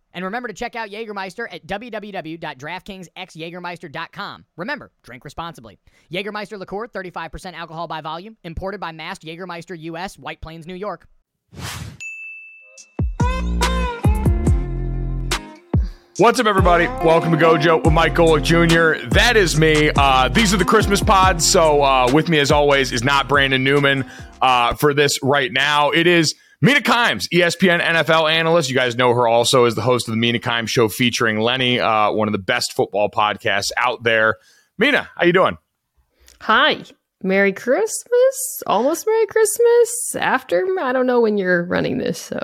And 0.13 0.25
remember 0.25 0.47
to 0.47 0.53
check 0.53 0.75
out 0.75 0.89
Jägermeister 0.89 1.47
at 1.51 1.67
www.draftkingsxjagermeister.com. 1.67 4.45
Remember, 4.57 4.91
drink 5.03 5.23
responsibly. 5.23 5.79
Jägermeister 6.11 6.59
liqueur, 6.59 6.87
35% 6.87 7.53
alcohol 7.53 7.87
by 7.87 8.01
volume, 8.01 8.37
imported 8.43 8.79
by 8.79 8.91
Mast 8.91 9.23
Jägermeister 9.23 9.77
US, 9.79 10.17
White 10.17 10.41
Plains, 10.41 10.67
New 10.67 10.75
York. 10.75 11.07
What's 16.17 16.39
up, 16.39 16.45
everybody? 16.45 16.87
Welcome 16.87 17.31
to 17.31 17.37
Gojo 17.37 17.83
with 17.83 17.93
Mike 17.93 18.13
Golic 18.13 18.43
Jr. 18.43 19.07
That 19.09 19.37
is 19.37 19.57
me. 19.57 19.91
Uh, 19.95 20.27
these 20.27 20.53
are 20.53 20.57
the 20.57 20.65
Christmas 20.65 21.01
pods. 21.01 21.47
So, 21.47 21.81
uh, 21.81 22.09
with 22.13 22.29
me, 22.29 22.37
as 22.37 22.51
always, 22.51 22.91
is 22.91 23.03
not 23.03 23.27
Brandon 23.27 23.63
Newman 23.63 24.05
uh, 24.41 24.75
for 24.75 24.93
this 24.93 25.17
right 25.23 25.51
now. 25.51 25.89
It 25.89 26.07
is 26.07 26.35
Mina 26.63 26.79
Kimes, 26.79 27.27
ESPN 27.29 27.81
NFL 27.81 28.31
analyst. 28.31 28.69
You 28.69 28.75
guys 28.75 28.95
know 28.95 29.11
her 29.15 29.27
also 29.27 29.65
as 29.65 29.73
the 29.73 29.81
host 29.81 30.07
of 30.07 30.11
the 30.11 30.17
Mina 30.17 30.37
Kimes 30.37 30.69
Show 30.69 30.89
featuring 30.89 31.39
Lenny, 31.39 31.79
uh, 31.79 32.11
one 32.11 32.27
of 32.27 32.33
the 32.33 32.37
best 32.37 32.73
football 32.73 33.09
podcasts 33.09 33.71
out 33.77 34.03
there. 34.03 34.37
Mina, 34.77 35.09
how 35.15 35.25
you 35.25 35.33
doing? 35.33 35.57
Hi. 36.41 36.83
Merry 37.23 37.51
Christmas. 37.51 38.63
Almost 38.67 39.07
Merry 39.07 39.25
Christmas. 39.25 40.15
After, 40.19 40.65
I 40.79 40.93
don't 40.93 41.07
know 41.07 41.19
when 41.19 41.39
you're 41.39 41.63
running 41.63 41.97
this, 41.97 42.19
so. 42.19 42.39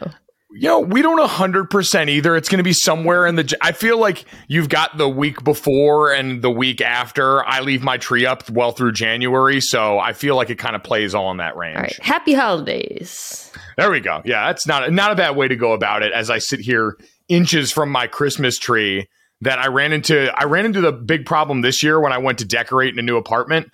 You 0.52 0.68
know, 0.68 0.80
we 0.80 1.04
don't 1.04 1.20
100% 1.20 2.10
either. 2.10 2.36
It's 2.36 2.50
going 2.50 2.58
to 2.58 2.64
be 2.64 2.74
somewhere 2.74 3.28
in 3.28 3.36
the. 3.36 3.56
I 3.62 3.72
feel 3.72 4.00
like 4.00 4.26
you've 4.48 4.70
got 4.70 4.98
the 4.98 5.08
week 5.08 5.44
before 5.44 6.12
and 6.12 6.42
the 6.42 6.50
week 6.50 6.82
after. 6.82 7.46
I 7.46 7.60
leave 7.60 7.84
my 7.84 7.98
tree 7.98 8.26
up 8.26 8.50
well 8.50 8.72
through 8.72 8.94
January. 8.94 9.62
So 9.62 10.00
I 10.00 10.14
feel 10.14 10.36
like 10.36 10.50
it 10.50 10.58
kind 10.58 10.76
of 10.76 10.84
plays 10.84 11.14
all 11.14 11.30
in 11.32 11.38
that 11.38 11.56
range. 11.58 11.76
All 11.76 11.84
right. 11.84 12.00
Happy 12.02 12.34
holidays. 12.34 13.47
There 13.78 13.92
we 13.92 14.00
go. 14.00 14.22
Yeah, 14.26 14.48
that's 14.48 14.66
not, 14.68 14.92
not 14.92 15.12
a 15.12 15.16
bad 15.16 15.36
way 15.36 15.48
to 15.48 15.56
go 15.56 15.74
about 15.74 16.02
it 16.04 16.12
as 16.12 16.30
I 16.30 16.40
sit 16.40 16.60
here 16.60 16.98
inches 17.30 17.72
from 17.72 17.90
my 17.92 18.08
Christmas 18.08 18.58
tree 18.58 19.08
that 19.42 19.60
I 19.60 19.68
ran 19.68 19.94
into. 19.94 20.32
I 20.36 20.46
ran 20.46 20.66
into 20.66 20.82
the 20.82 20.92
big 20.92 21.26
problem 21.26 21.62
this 21.62 21.84
year 21.84 22.00
when 22.00 22.12
I 22.12 22.18
went 22.18 22.40
to 22.40 22.46
decorate 22.46 22.94
in 22.94 23.00
a 23.00 23.04
new 23.04 23.18
apartment. 23.18 23.70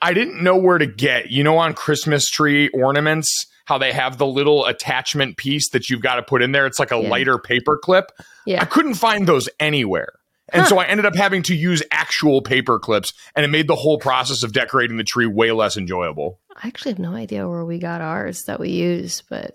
I 0.00 0.14
didn't 0.14 0.42
know 0.42 0.56
where 0.56 0.78
to 0.78 0.86
get, 0.86 1.30
you 1.30 1.42
know, 1.42 1.58
on 1.58 1.74
Christmas 1.74 2.26
tree 2.30 2.68
ornaments, 2.68 3.46
how 3.66 3.76
they 3.76 3.92
have 3.92 4.18
the 4.18 4.26
little 4.26 4.66
attachment 4.66 5.36
piece 5.36 5.68
that 5.70 5.90
you've 5.90 6.00
got 6.00 6.14
to 6.14 6.22
put 6.22 6.42
in 6.42 6.52
there. 6.52 6.64
It's 6.66 6.78
like 6.78 6.92
a 6.92 7.00
Yeah. 7.00 7.08
lighter 7.08 7.38
paper 7.38 7.76
clip. 7.76 8.12
Yeah. 8.46 8.62
I 8.62 8.64
couldn't 8.66 8.94
find 8.94 9.26
those 9.26 9.48
anywhere. 9.58 10.12
And 10.52 10.66
so 10.66 10.78
I 10.78 10.86
ended 10.86 11.06
up 11.06 11.14
having 11.14 11.42
to 11.44 11.54
use 11.54 11.80
actual 11.92 12.42
paper 12.42 12.80
clips, 12.80 13.12
and 13.36 13.44
it 13.44 13.48
made 13.48 13.68
the 13.68 13.76
whole 13.76 13.98
process 13.98 14.42
of 14.42 14.52
decorating 14.52 14.96
the 14.96 15.04
tree 15.04 15.26
way 15.26 15.52
less 15.52 15.76
enjoyable. 15.76 16.40
I 16.62 16.68
actually 16.68 16.92
have 16.92 16.98
no 16.98 17.14
idea 17.14 17.48
where 17.48 17.64
we 17.64 17.78
got 17.78 18.00
ours 18.00 18.44
that 18.44 18.60
we 18.60 18.70
use, 18.70 19.22
but 19.28 19.54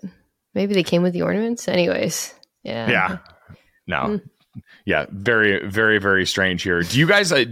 maybe 0.54 0.74
they 0.74 0.82
came 0.82 1.02
with 1.02 1.12
the 1.12 1.22
ornaments. 1.22 1.68
Anyways, 1.68 2.34
yeah. 2.62 2.90
Yeah. 2.90 3.18
No. 3.86 4.20
Yeah, 4.84 5.06
very, 5.10 5.68
very, 5.68 5.98
very 5.98 6.26
strange 6.26 6.62
here. 6.62 6.82
Do 6.82 6.98
you 6.98 7.06
guys 7.06 7.30
uh, 7.30 7.44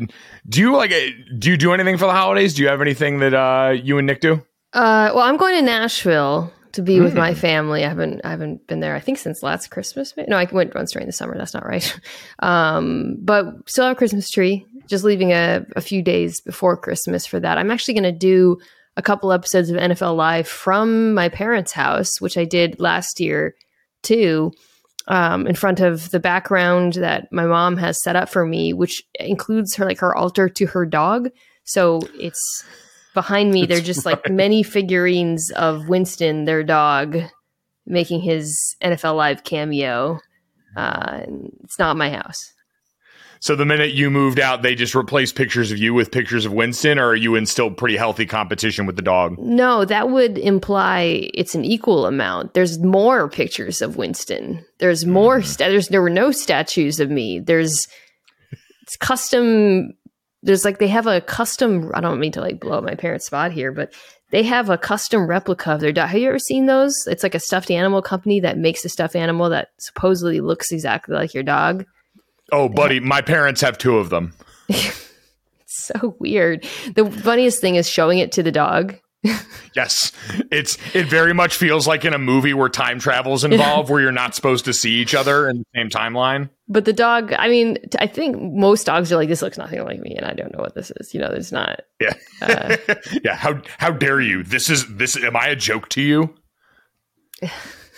do 0.49 0.61
you 0.61 0.75
like 0.75 0.91
uh, 0.91 1.11
do 1.39 1.51
you 1.51 1.57
do 1.57 1.73
anything 1.73 1.99
for 1.99 2.07
the 2.07 2.13
holidays? 2.13 2.55
Do 2.55 2.63
you 2.63 2.69
have 2.69 2.81
anything 2.81 3.19
that 3.21 3.35
uh, 3.35 3.71
you 3.71 3.99
and 3.99 4.07
Nick 4.07 4.21
do? 4.21 4.45
Uh, 4.73 5.13
well, 5.15 5.21
I'm 5.21 5.37
going 5.37 5.55
to 5.57 5.63
Nashville 5.63 6.53
to 6.73 6.83
be 6.83 7.01
with 7.01 7.15
my 7.15 7.35
family. 7.35 7.85
I 7.85 7.89
haven't 7.89 8.23
I 8.25 8.31
haven't 8.31 8.67
been 8.67 8.81
there. 8.81 8.95
I 8.95 9.01
think 9.01 9.19
since 9.19 9.43
last 9.43 9.71
Christmas. 9.71 10.15
No, 10.29 10.37
I 10.37 10.49
went 10.51 10.75
once 10.75 10.93
during 10.93 11.07
the 11.07 11.13
summer. 11.13 11.37
That's 11.37 11.55
not 11.55 11.67
right. 11.67 12.01
Um, 12.41 13.17
but 13.21 13.47
still 13.67 13.85
have 13.85 13.93
a 13.93 13.99
Christmas 13.99 14.29
tree. 14.29 14.67
Just 14.87 15.05
leaving 15.05 15.33
a, 15.33 15.65
a 15.77 15.81
few 15.81 16.03
days 16.03 16.41
before 16.41 16.77
Christmas 16.77 17.25
for 17.25 17.39
that. 17.41 17.59
I'm 17.59 17.71
actually 17.71 17.95
going 17.95 18.05
to 18.05 18.13
do 18.13 18.59
a 18.97 19.03
couple 19.03 19.33
episodes 19.33 19.71
of 19.71 19.77
NFL 19.77 20.17
Live 20.17 20.49
from 20.49 21.15
my 21.15 21.29
parents' 21.29 21.73
house, 21.73 22.21
which 22.21 22.39
I 22.39 22.45
did 22.45 22.81
last 22.81 23.21
year 23.21 23.55
too. 24.03 24.53
Um, 25.07 25.47
in 25.47 25.55
front 25.55 25.81
of 25.81 26.11
the 26.13 26.21
background 26.21 26.95
that 26.95 27.31
my 27.31 27.45
mom 27.45 27.77
has 27.77 28.03
set 28.03 28.17
up 28.17 28.31
for 28.31 28.47
me, 28.47 28.73
which 28.73 29.03
includes 29.21 29.75
her 29.75 29.85
like 29.85 29.99
her 29.99 30.17
altar 30.17 30.49
to 30.49 30.67
her 30.69 30.87
dog. 30.87 31.29
So 31.65 32.01
it's 32.19 32.65
behind 33.13 33.51
me. 33.53 33.67
They're 33.67 33.81
just 33.81 34.07
like 34.07 34.31
many 34.31 34.63
figurines 34.63 35.51
of 35.51 35.91
Winston, 35.91 36.47
their 36.47 36.65
dog, 36.65 37.19
making 37.87 38.23
his 38.23 38.77
NFL 38.83 39.17
Live 39.17 39.45
cameo. 39.45 40.21
Uh, 40.75 41.21
it's 41.63 41.79
not 41.79 41.99
my 41.99 42.09
house. 42.09 42.54
So 43.45 43.55
the 43.55 43.67
minute 43.67 43.93
you 43.93 44.11
moved 44.11 44.41
out, 44.41 44.63
they 44.63 44.75
just 44.75 44.95
replaced 44.95 45.35
pictures 45.35 45.71
of 45.71 45.77
you 45.77 45.93
with 45.93 46.11
pictures 46.11 46.47
of 46.47 46.55
Winston, 46.55 46.99
or 46.99 47.09
are 47.09 47.15
you 47.15 47.35
in 47.35 47.45
still 47.45 47.71
pretty 47.71 47.95
healthy 47.95 48.25
competition 48.25 48.87
with 48.87 48.97
the 48.97 49.03
dog? 49.03 49.39
No, 49.39 49.85
that 49.85 50.09
would 50.09 50.39
imply 50.39 51.29
it's 51.35 51.55
an 51.55 51.63
equal 51.63 52.07
amount. 52.07 52.55
There's 52.55 52.79
more 52.79 53.29
pictures 53.29 53.83
of 53.83 53.99
Winston. 53.99 54.65
There's 54.79 55.05
more. 55.05 55.41
Mm. 55.41 55.45
Sta- 55.45 55.69
there's 55.69 55.89
there 55.89 56.01
were 56.01 56.09
no 56.09 56.33
statues 56.33 57.01
of 57.01 57.11
me. 57.11 57.39
There's 57.39 57.87
it's 58.81 58.97
custom. 58.97 59.93
There's 60.43 60.65
like 60.65 60.79
they 60.79 60.89
have 60.89 61.07
a 61.07 61.21
custom. 61.21 61.91
I 61.93 62.01
don't 62.01 62.21
mean 62.21 62.33
to 62.33 62.41
like 62.41 62.61
blow 62.61 62.79
up 62.79 62.85
my 62.85 62.95
parents' 62.95 63.27
spot 63.27 63.53
here, 63.53 63.73
but 63.73 63.93
they 64.31 64.43
have 64.45 64.71
a 64.71 64.79
custom 64.79 65.27
replica 65.27 65.73
of 65.73 65.81
their 65.81 65.93
dog. 65.93 66.09
Have 66.09 66.19
you 66.19 66.29
ever 66.29 66.39
seen 66.39 66.65
those? 66.65 66.95
It's 67.09 67.23
like 67.23 67.35
a 67.35 67.41
stuffed 67.41 67.71
animal 67.71 68.01
company 68.01 68.41
that 68.41 68.57
makes 68.57 68.87
a 68.87 68.89
stuffed 68.89 69.15
animal 69.15 69.51
that 69.51 69.69
supposedly 69.77 70.41
looks 70.41 70.73
exactly 70.73 71.15
like 71.15 71.35
your 71.35 71.43
dog. 71.43 71.85
Oh, 72.53 72.69
buddy, 72.69 73.01
my 73.01 73.21
parents 73.23 73.61
have 73.61 73.79
two 73.79 73.99
of 73.99 74.11
them. 74.11 74.33
So 75.67 76.17
weird. 76.19 76.65
The 76.95 77.11
funniest 77.11 77.61
thing 77.61 77.75
is 77.75 77.89
showing 77.91 78.19
it 78.19 78.33
to 78.33 78.43
the 78.43 78.53
dog. 78.53 78.97
Yes, 79.75 80.13
it's 80.53 80.79
it 80.95 81.07
very 81.09 81.35
much 81.35 81.57
feels 81.57 81.89
like 81.89 82.05
in 82.05 82.15
a 82.15 82.19
movie 82.19 82.55
where 82.55 82.69
time 82.69 83.01
travel's 83.01 83.43
involved, 83.43 83.91
where 83.91 84.01
you're 84.01 84.13
not 84.13 84.37
supposed 84.37 84.67
to 84.67 84.73
see 84.73 84.93
each 84.93 85.17
other 85.17 85.49
in 85.49 85.59
the 85.59 85.65
same 85.75 85.89
timeline. 85.89 86.49
But 86.69 86.85
the 86.85 86.93
dog, 86.93 87.33
I 87.37 87.49
mean, 87.49 87.75
t- 87.91 87.99
I 87.99 88.07
think 88.07 88.41
most 88.41 88.85
dogs 88.87 89.13
are 89.13 89.17
like, 89.17 89.29
this 89.29 89.43
looks 89.43 89.59
nothing 89.59 89.83
like 89.83 89.99
me, 89.99 90.15
and 90.15 90.25
I 90.25 90.33
don't 90.33 90.53
know 90.53 90.61
what 90.63 90.77
this 90.77 90.93
is. 91.01 91.13
You 91.13 91.19
know, 91.23 91.27
it's 91.33 91.51
not. 91.51 91.81
Yeah, 92.01 92.15
Uh. 92.41 92.77
yeah. 93.25 93.35
How 93.35 93.61
how 93.79 93.91
dare 93.91 94.21
you? 94.21 94.45
This 94.45 94.71
is 94.71 94.87
this. 94.95 95.17
Am 95.17 95.37
I 95.37 95.49
a 95.49 95.57
joke 95.57 95.89
to 95.91 96.01
you? 96.01 96.33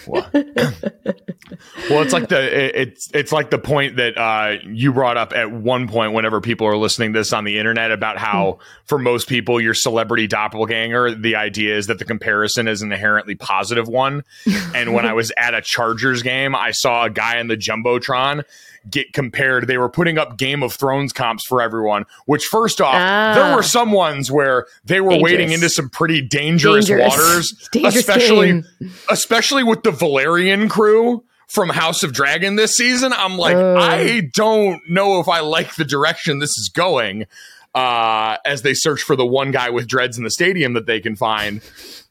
What? 0.06 0.32
well, 0.34 2.02
it's 2.02 2.12
like 2.12 2.28
the 2.28 2.66
it- 2.66 2.74
it's 2.88 3.10
it's 3.12 3.32
like 3.32 3.50
the 3.50 3.58
point 3.58 3.96
that 3.96 4.16
uh, 4.18 4.56
you 4.64 4.92
brought 4.92 5.16
up 5.16 5.32
at 5.34 5.50
one 5.50 5.88
point. 5.88 6.12
Whenever 6.12 6.40
people 6.40 6.66
are 6.66 6.76
listening 6.76 7.12
to 7.12 7.20
this 7.20 7.32
on 7.32 7.44
the 7.44 7.58
internet 7.58 7.90
about 7.90 8.18
how 8.18 8.58
for 8.84 8.98
most 8.98 9.28
people 9.28 9.60
your 9.60 9.74
celebrity 9.74 10.26
doppelganger, 10.26 11.14
the 11.14 11.36
idea 11.36 11.76
is 11.76 11.86
that 11.88 11.98
the 11.98 12.04
comparison 12.04 12.68
is 12.68 12.82
an 12.82 12.92
inherently 12.92 13.34
positive 13.34 13.88
one. 13.88 14.22
and 14.74 14.92
when 14.92 15.06
I 15.06 15.12
was 15.12 15.32
at 15.36 15.54
a 15.54 15.60
Chargers 15.60 16.22
game, 16.22 16.54
I 16.54 16.70
saw 16.70 17.04
a 17.04 17.10
guy 17.10 17.38
in 17.38 17.48
the 17.48 17.56
jumbotron 17.56 18.42
get 18.90 19.12
compared. 19.12 19.66
They 19.66 19.78
were 19.78 19.88
putting 19.88 20.18
up 20.18 20.36
Game 20.38 20.62
of 20.62 20.72
Thrones 20.72 21.12
comps 21.12 21.44
for 21.46 21.60
everyone. 21.62 22.04
Which 22.26 22.44
first 22.44 22.80
off, 22.80 22.94
there 22.94 23.44
Ah. 23.44 23.54
were 23.56 23.62
some 23.62 23.92
ones 23.92 24.30
where 24.30 24.66
they 24.84 25.00
were 25.00 25.10
Dangerous. 25.10 25.30
wading 25.32 25.52
into 25.52 25.68
some 25.68 25.88
pretty 25.90 26.20
dangerous, 26.22 26.86
Dangerous. 26.86 27.16
waters, 27.16 27.68
Dangerous 27.72 27.96
especially 27.96 28.46
game. 28.52 28.64
especially 29.10 29.62
with 29.64 29.82
the 29.82 29.90
Valyrian 29.90 30.68
crew 30.70 31.24
from 31.48 31.68
House 31.68 32.02
of 32.02 32.12
Dragon 32.12 32.56
this 32.56 32.74
season. 32.76 33.12
I'm 33.12 33.36
like, 33.38 33.56
Uh. 33.56 33.76
I 33.76 34.28
don't 34.34 34.80
know 34.88 35.20
if 35.20 35.28
I 35.28 35.40
like 35.40 35.74
the 35.76 35.84
direction 35.84 36.38
this 36.38 36.50
is 36.58 36.70
going. 36.74 37.26
Uh, 37.74 38.38
as 38.46 38.62
they 38.62 38.72
search 38.72 39.02
for 39.02 39.16
the 39.16 39.26
one 39.26 39.50
guy 39.50 39.68
with 39.68 39.86
dreads 39.86 40.16
in 40.16 40.24
the 40.24 40.30
stadium 40.30 40.72
that 40.72 40.86
they 40.86 40.98
can 40.98 41.14
find. 41.14 41.60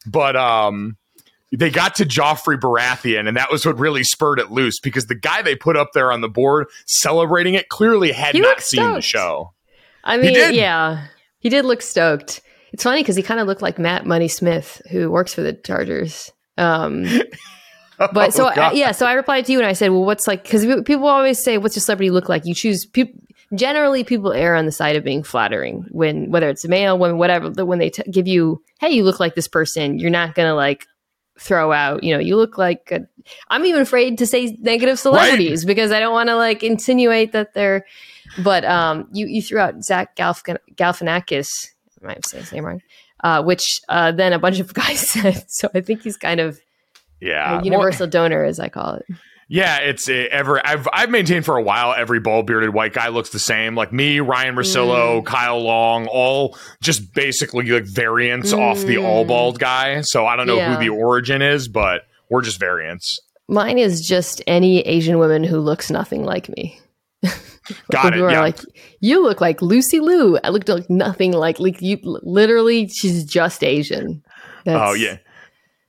but 0.05 0.35
um, 0.35 0.95
they 1.51 1.69
got 1.69 1.95
to 1.95 2.05
Joffrey 2.05 2.59
Baratheon, 2.59 3.27
and 3.27 3.37
that 3.37 3.51
was 3.51 3.65
what 3.65 3.77
really 3.77 4.03
spurred 4.03 4.39
it 4.39 4.51
loose 4.51 4.79
because 4.79 5.05
the 5.05 5.15
guy 5.15 5.41
they 5.41 5.55
put 5.55 5.77
up 5.77 5.89
there 5.93 6.11
on 6.11 6.21
the 6.21 6.29
board 6.29 6.67
celebrating 6.85 7.53
it 7.53 7.69
clearly 7.69 8.11
had 8.11 8.35
He 8.35 8.41
not 8.41 8.61
seen 8.61 8.93
the 8.93 9.01
show. 9.01 9.53
I 10.03 10.17
mean, 10.17 10.33
did. 10.33 10.55
yeah, 10.55 11.07
he 11.39 11.49
did 11.49 11.65
look 11.65 11.81
stoked. 11.81 12.41
It's 12.73 12.83
funny 12.83 13.01
because 13.01 13.15
he 13.15 13.23
kind 13.23 13.39
of 13.39 13.47
looked 13.47 13.61
like 13.61 13.79
Matt 13.79 14.05
Money 14.05 14.27
Smith, 14.27 14.81
who 14.91 15.09
works 15.09 15.33
for 15.33 15.41
the 15.41 15.53
Chargers. 15.53 16.31
Um, 16.57 17.05
but 17.97 18.33
so 18.33 18.45
Oh, 18.45 18.49
I, 18.49 18.71
yeah, 18.73 18.91
so 18.91 19.05
I 19.05 19.13
replied 19.13 19.45
to 19.45 19.51
you 19.51 19.59
and 19.59 19.67
I 19.67 19.73
said, 19.73 19.91
"Well, 19.91 20.03
what's 20.03 20.27
like?" 20.27 20.43
Because 20.43 20.65
people 20.83 21.07
always 21.07 21.41
say, 21.41 21.57
"What's 21.57 21.75
your 21.75 21.81
celebrity 21.81 22.11
look 22.11 22.27
like?" 22.29 22.45
You 22.45 22.53
choose. 22.53 22.87
Generally, 23.53 24.03
people 24.05 24.33
err 24.33 24.55
on 24.55 24.65
the 24.65 24.71
side 24.71 24.95
of 24.95 25.03
being 25.03 25.23
flattering 25.23 25.85
when 25.91 26.31
whether 26.31 26.49
it's 26.49 26.65
a 26.65 26.67
male, 26.67 26.97
women, 26.97 27.17
whatever. 27.17 27.49
When 27.63 27.79
they 27.79 27.91
t- 27.91 28.03
give 28.11 28.27
you, 28.27 28.61
"Hey, 28.79 28.89
you 28.89 29.03
look 29.03 29.19
like 29.19 29.35
this 29.35 29.47
person," 29.47 29.99
you're 29.99 30.09
not 30.09 30.35
gonna 30.35 30.55
like 30.55 30.85
throw 31.39 31.71
out. 31.71 32.03
You 32.03 32.13
know, 32.13 32.19
you 32.19 32.35
look 32.35 32.57
like. 32.57 32.91
A, 32.91 33.07
I'm 33.49 33.65
even 33.65 33.81
afraid 33.81 34.17
to 34.19 34.25
say 34.25 34.57
negative 34.61 34.99
celebrities 34.99 35.65
because 35.65 35.91
I 35.91 35.99
don't 35.99 36.13
want 36.13 36.29
to 36.29 36.35
like 36.35 36.63
insinuate 36.63 37.31
that 37.33 37.53
they're. 37.53 37.85
But 38.43 38.65
um, 38.65 39.07
you 39.11 39.27
you 39.27 39.41
threw 39.41 39.59
out 39.59 39.83
Zach 39.83 40.15
Galf- 40.15 40.43
Galifianakis. 40.75 41.47
I 42.01 42.07
might 42.07 42.25
say 42.25 42.39
his 42.39 42.51
name 42.51 42.65
wrong. 42.65 42.81
Uh, 43.23 43.41
which 43.41 43.79
uh, 43.89 44.11
then 44.11 44.33
a 44.33 44.39
bunch 44.39 44.59
of 44.59 44.73
guys 44.73 44.99
said. 44.99 45.45
So 45.47 45.69
I 45.73 45.81
think 45.81 46.01
he's 46.03 46.17
kind 46.17 46.39
of 46.39 46.59
yeah, 47.21 47.55
Well, 47.55 47.65
universal 47.65 48.07
donor, 48.07 48.43
as 48.43 48.59
I 48.59 48.69
call 48.69 48.95
it. 48.95 49.05
Yeah, 49.47 49.77
it's 49.77 50.09
uh, 50.09 50.25
ever. 50.31 50.65
I've 50.65 50.87
I've 50.91 51.09
maintained 51.11 51.45
for 51.45 51.55
a 51.55 51.61
while 51.61 51.93
every 51.95 52.19
bald 52.19 52.47
bearded 52.47 52.73
white 52.73 52.93
guy 52.93 53.09
looks 53.09 53.29
the 53.29 53.37
same. 53.39 53.75
Like 53.75 53.93
me, 53.93 54.19
Ryan 54.19 54.55
Russillo, 54.55 55.21
Mm. 55.21 55.25
Kyle 55.25 55.61
Long, 55.61 56.07
all 56.07 56.57
just 56.81 57.13
basically 57.13 57.65
like 57.69 57.85
variants 57.85 58.53
off 58.53 58.79
the 58.79 58.97
all 58.97 59.23
bald 59.23 59.59
guy. 59.59 60.01
So 60.01 60.25
I 60.25 60.35
don't 60.35 60.47
know 60.47 60.55
Mm. 60.55 60.59
Yeah. 60.59 60.75
who 60.77 60.83
the 60.83 60.89
origin 60.89 61.41
is, 61.43 61.67
but 61.67 62.03
we're 62.29 62.41
just 62.41 62.59
variants. 62.59 63.19
Mine 63.47 63.77
is 63.77 64.01
just 64.07 64.41
any 64.47 64.79
Asian 64.81 65.19
woman 65.19 65.43
who 65.43 65.59
looks 65.59 65.91
nothing 65.91 66.23
like 66.23 66.49
me. 66.49 66.79
Got 67.91 68.15
it. 68.15 68.21
are 68.21 68.31
Yeah. 68.31 68.41
like, 68.41 68.57
you 68.99 69.21
look 69.21 69.41
like 69.41 69.61
Lucy 69.61 69.99
Liu. 69.99 70.39
I 70.43 70.49
looked 70.49 70.69
like 70.69 70.89
nothing 70.89 71.31
like 71.33 71.59
like 71.59 71.81
you. 71.81 71.99
Literally, 72.03 72.87
she's 72.87 73.23
just 73.25 73.63
Asian. 73.63 74.23
That's, 74.65 74.79
oh 74.81 74.93
yeah. 74.93 75.17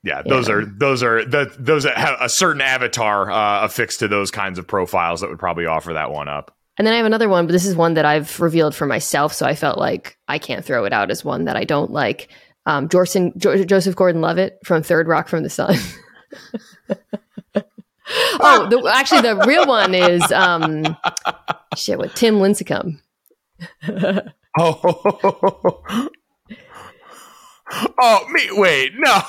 Yeah, 0.03 0.21
those 0.25 0.47
Yeah. 0.47 0.55
are 0.55 0.65
those 0.65 1.03
are 1.03 1.25
the 1.25 1.53
those 1.59 1.83
that 1.83 1.97
have 1.97 2.17
a 2.21 2.29
certain 2.29 2.61
avatar 2.61 3.29
uh, 3.31 3.65
affixed 3.65 3.99
to 3.99 4.07
those 4.07 4.31
kinds 4.31 4.57
of 4.59 4.67
profiles 4.67 5.21
that 5.21 5.29
would 5.29 5.39
probably 5.39 5.65
offer 5.65 5.93
that 5.93 6.11
one 6.11 6.27
up. 6.29 6.55
And 6.77 6.85
then 6.85 6.93
I 6.93 6.97
have 6.97 7.05
another 7.07 7.27
one, 7.27 7.47
but 7.47 7.53
this 7.53 7.65
is 7.65 7.75
one 7.75 7.95
that 7.95 8.05
I've 8.05 8.39
revealed 8.39 8.75
for 8.75 8.85
myself, 8.85 9.33
so 9.33 9.45
I 9.47 9.55
felt 9.55 9.79
like 9.79 10.17
I 10.27 10.37
can't 10.37 10.63
throw 10.63 10.85
it 10.85 10.93
out 10.93 11.09
as 11.09 11.25
one 11.25 11.45
that 11.45 11.55
I 11.57 11.63
don't 11.63 11.91
like. 11.91 12.29
Um, 12.67 12.87
Jorson, 12.87 13.33
jo- 13.37 13.63
Joseph 13.63 13.95
Gordon-Levitt 13.95 14.59
from 14.63 14.83
Third 14.83 15.07
Rock 15.07 15.27
from 15.27 15.41
the 15.41 15.49
Sun. 15.49 15.75
oh, 18.09 18.67
the, 18.69 18.91
actually, 18.93 19.21
the 19.21 19.37
real 19.47 19.65
one 19.65 19.95
is 19.95 20.31
um, 20.31 20.83
shit. 21.75 21.97
What 21.97 22.15
Tim 22.15 22.35
Lincecum? 22.35 22.99
Oh. 24.59 26.09
Oh 27.99 28.25
me! 28.31 28.47
Wait, 28.51 28.93
no. 28.95 29.21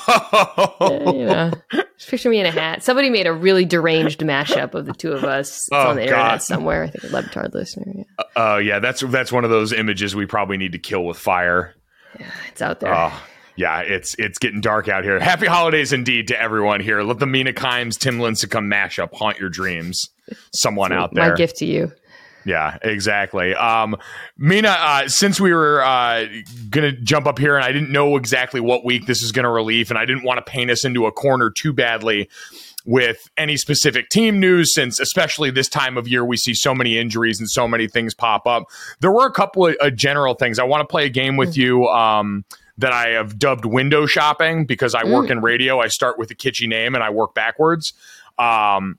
you 1.13 1.25
know, 1.25 1.51
just 1.97 2.09
picture 2.09 2.29
me 2.29 2.39
in 2.39 2.45
a 2.45 2.51
hat. 2.51 2.83
Somebody 2.83 3.09
made 3.09 3.27
a 3.27 3.33
really 3.33 3.65
deranged 3.65 4.21
mashup 4.21 4.73
of 4.75 4.85
the 4.85 4.93
two 4.93 5.11
of 5.11 5.23
us. 5.25 5.49
It's 5.57 5.69
Oh, 5.73 5.89
on 5.89 5.95
the 5.97 6.03
God. 6.05 6.09
internet 6.09 6.43
somewhere. 6.43 6.83
I 6.83 6.87
think 6.89 7.03
a 7.11 7.15
Le 7.15 7.23
Batard 7.23 7.53
listener. 7.53 7.85
Yeah. 7.93 8.03
Uh, 8.17 8.23
oh 8.35 8.57
yeah, 8.57 8.79
that's 8.79 9.01
that's 9.01 9.31
one 9.31 9.43
of 9.43 9.49
those 9.49 9.73
images 9.73 10.15
we 10.15 10.25
probably 10.25 10.57
need 10.57 10.71
to 10.71 10.79
kill 10.79 11.03
with 11.05 11.17
fire. 11.17 11.75
Yeah, 12.19 12.27
it's 12.49 12.61
out 12.61 12.79
there. 12.79 12.93
Oh 12.95 13.11
yeah, 13.57 13.81
it's 13.81 14.15
it's 14.17 14.37
getting 14.39 14.61
dark 14.61 14.87
out 14.87 15.03
here. 15.03 15.19
Happy 15.19 15.45
holidays 15.45 15.91
indeed 15.91 16.29
to 16.29 16.41
everyone 16.41 16.79
here. 16.79 17.01
Let 17.01 17.19
the 17.19 17.27
Mina 17.27 17.51
Kimes 17.51 17.97
Tim 17.97 18.19
Lincecum 18.19 18.71
mashup 18.71 19.13
haunt 19.13 19.37
your 19.37 19.49
dreams. 19.49 20.09
Someone 20.53 20.93
out 20.93 21.13
there. 21.13 21.31
My 21.31 21.35
gift 21.35 21.57
to 21.57 21.65
you. 21.65 21.91
Yeah, 22.49 22.79
exactly. 22.81 23.53
Um, 23.53 23.95
Mina, 24.35 24.69
uh, 24.69 25.07
since 25.07 25.39
we 25.39 25.53
were 25.53 25.83
uh, 25.83 26.25
going 26.71 26.95
to 26.95 26.99
jump 26.99 27.27
up 27.27 27.37
here 27.37 27.55
and 27.55 27.63
I 27.63 27.71
didn't 27.71 27.91
know 27.91 28.17
exactly 28.17 28.59
what 28.59 28.83
week 28.83 29.05
this 29.05 29.21
is 29.21 29.31
going 29.31 29.43
to 29.43 29.51
relieve, 29.51 29.91
and 29.91 29.99
I 29.99 30.05
didn't 30.05 30.23
want 30.23 30.43
to 30.43 30.51
paint 30.51 30.71
us 30.71 30.83
into 30.83 31.05
a 31.05 31.11
corner 31.11 31.51
too 31.51 31.73
badly 31.73 32.27
with 32.87 33.29
any 33.37 33.55
specific 33.55 34.09
team 34.09 34.39
news, 34.39 34.73
since 34.73 34.99
especially 34.99 35.51
this 35.51 35.69
time 35.69 35.95
of 35.95 36.07
year 36.07 36.25
we 36.25 36.37
see 36.37 36.55
so 36.55 36.73
many 36.73 36.97
injuries 36.97 37.39
and 37.39 37.47
so 37.47 37.67
many 37.67 37.87
things 37.87 38.15
pop 38.15 38.47
up. 38.47 38.63
There 38.99 39.11
were 39.11 39.27
a 39.27 39.31
couple 39.31 39.67
of 39.67 39.75
uh, 39.79 39.91
general 39.91 40.33
things. 40.33 40.57
I 40.57 40.63
want 40.63 40.81
to 40.81 40.87
play 40.87 41.05
a 41.05 41.09
game 41.09 41.37
with 41.37 41.55
you. 41.55 41.85
Um, 41.87 42.45
that 42.79 42.93
I 42.93 43.09
have 43.09 43.37
dubbed 43.37 43.65
window 43.65 44.05
shopping 44.05 44.65
because 44.65 44.95
I 44.95 45.03
work 45.03 45.29
in 45.29 45.41
radio. 45.41 45.81
I 45.81 45.89
start 45.89 46.17
with 46.17 46.31
a 46.31 46.35
kitschy 46.35 46.65
name 46.65 46.95
and 46.95 47.03
I 47.03 47.09
work 47.09 47.35
backwards. 47.35 47.91
Um, 48.37 48.97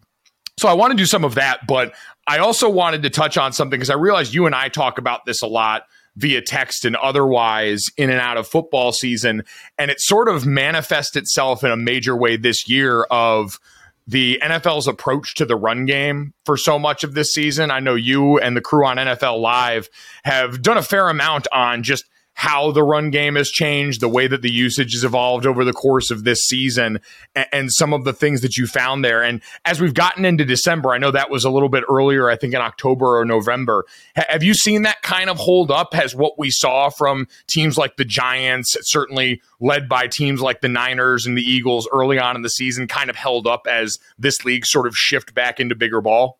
so 0.58 0.68
I 0.68 0.74
want 0.74 0.90
to 0.90 0.96
do 0.96 1.06
some 1.06 1.24
of 1.24 1.36
that, 1.36 1.66
but 1.66 1.94
I 2.30 2.38
also 2.38 2.70
wanted 2.70 3.02
to 3.02 3.10
touch 3.10 3.36
on 3.36 3.52
something 3.52 3.76
because 3.76 3.90
I 3.90 3.94
realize 3.94 4.32
you 4.32 4.46
and 4.46 4.54
I 4.54 4.68
talk 4.68 4.98
about 4.98 5.24
this 5.24 5.42
a 5.42 5.48
lot 5.48 5.82
via 6.14 6.40
text 6.40 6.84
and 6.84 6.94
otherwise 6.94 7.86
in 7.96 8.08
and 8.08 8.20
out 8.20 8.36
of 8.36 8.46
football 8.46 8.92
season. 8.92 9.42
And 9.78 9.90
it 9.90 10.00
sort 10.00 10.28
of 10.28 10.46
manifests 10.46 11.16
itself 11.16 11.64
in 11.64 11.72
a 11.72 11.76
major 11.76 12.16
way 12.16 12.36
this 12.36 12.68
year 12.68 13.02
of 13.10 13.58
the 14.06 14.40
NFL's 14.44 14.86
approach 14.86 15.34
to 15.34 15.44
the 15.44 15.56
run 15.56 15.86
game 15.86 16.32
for 16.44 16.56
so 16.56 16.78
much 16.78 17.02
of 17.02 17.14
this 17.14 17.32
season. 17.32 17.72
I 17.72 17.80
know 17.80 17.96
you 17.96 18.38
and 18.38 18.56
the 18.56 18.60
crew 18.60 18.86
on 18.86 18.96
NFL 18.96 19.40
Live 19.40 19.88
have 20.22 20.62
done 20.62 20.78
a 20.78 20.82
fair 20.82 21.08
amount 21.08 21.48
on 21.52 21.82
just 21.82 22.04
how 22.40 22.72
the 22.72 22.82
run 22.82 23.10
game 23.10 23.36
has 23.36 23.50
changed, 23.50 24.00
the 24.00 24.08
way 24.08 24.26
that 24.26 24.40
the 24.40 24.50
usage 24.50 24.94
has 24.94 25.04
evolved 25.04 25.44
over 25.44 25.62
the 25.62 25.74
course 25.74 26.10
of 26.10 26.24
this 26.24 26.40
season, 26.40 26.98
and, 27.34 27.46
and 27.52 27.70
some 27.70 27.92
of 27.92 28.04
the 28.04 28.14
things 28.14 28.40
that 28.40 28.56
you 28.56 28.66
found 28.66 29.04
there. 29.04 29.22
And 29.22 29.42
as 29.66 29.78
we've 29.78 29.92
gotten 29.92 30.24
into 30.24 30.46
December, 30.46 30.92
I 30.92 30.96
know 30.96 31.10
that 31.10 31.28
was 31.28 31.44
a 31.44 31.50
little 31.50 31.68
bit 31.68 31.84
earlier, 31.86 32.30
I 32.30 32.36
think 32.36 32.54
in 32.54 32.62
October 32.62 33.18
or 33.18 33.26
November. 33.26 33.84
Ha- 34.16 34.24
have 34.30 34.42
you 34.42 34.54
seen 34.54 34.84
that 34.84 35.02
kind 35.02 35.28
of 35.28 35.36
hold 35.36 35.70
up? 35.70 35.92
Has 35.92 36.14
what 36.14 36.38
we 36.38 36.50
saw 36.50 36.88
from 36.88 37.28
teams 37.46 37.76
like 37.76 37.98
the 37.98 38.06
Giants, 38.06 38.74
certainly 38.84 39.42
led 39.60 39.86
by 39.86 40.06
teams 40.06 40.40
like 40.40 40.62
the 40.62 40.68
Niners 40.68 41.26
and 41.26 41.36
the 41.36 41.42
Eagles 41.42 41.86
early 41.92 42.18
on 42.18 42.36
in 42.36 42.40
the 42.40 42.48
season, 42.48 42.88
kind 42.88 43.10
of 43.10 43.16
held 43.16 43.46
up 43.46 43.66
as 43.66 43.98
this 44.18 44.46
league 44.46 44.64
sort 44.64 44.86
of 44.86 44.96
shift 44.96 45.34
back 45.34 45.60
into 45.60 45.74
bigger 45.74 46.00
ball? 46.00 46.38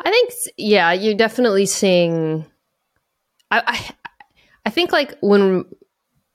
I 0.00 0.10
think, 0.10 0.32
yeah, 0.58 0.92
you're 0.92 1.14
definitely 1.14 1.64
seeing. 1.64 2.44
I, 3.50 3.62
I, 3.66 3.90
I 4.64 4.70
think 4.70 4.92
like 4.92 5.18
when 5.20 5.64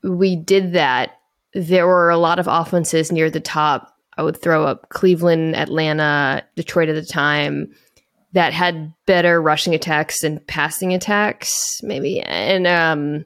we 0.04 0.36
did 0.36 0.74
that, 0.74 1.20
there 1.54 1.88
were 1.88 2.10
a 2.10 2.18
lot 2.18 2.40
of 2.40 2.48
offenses 2.48 3.12
near 3.12 3.30
the 3.30 3.40
top. 3.40 3.96
I 4.18 4.24
would 4.24 4.42
throw 4.42 4.66
up 4.66 4.90
Cleveland, 4.90 5.56
Atlanta, 5.56 6.44
Detroit 6.56 6.90
at 6.90 6.96
the 6.96 7.06
time 7.06 7.74
that 8.36 8.52
had 8.54 8.94
better 9.06 9.42
rushing 9.42 9.74
attacks 9.74 10.24
and 10.24 10.46
passing 10.46 10.94
attacks, 10.94 11.80
maybe, 11.82 12.22
and 12.22 12.68
um, 12.68 13.26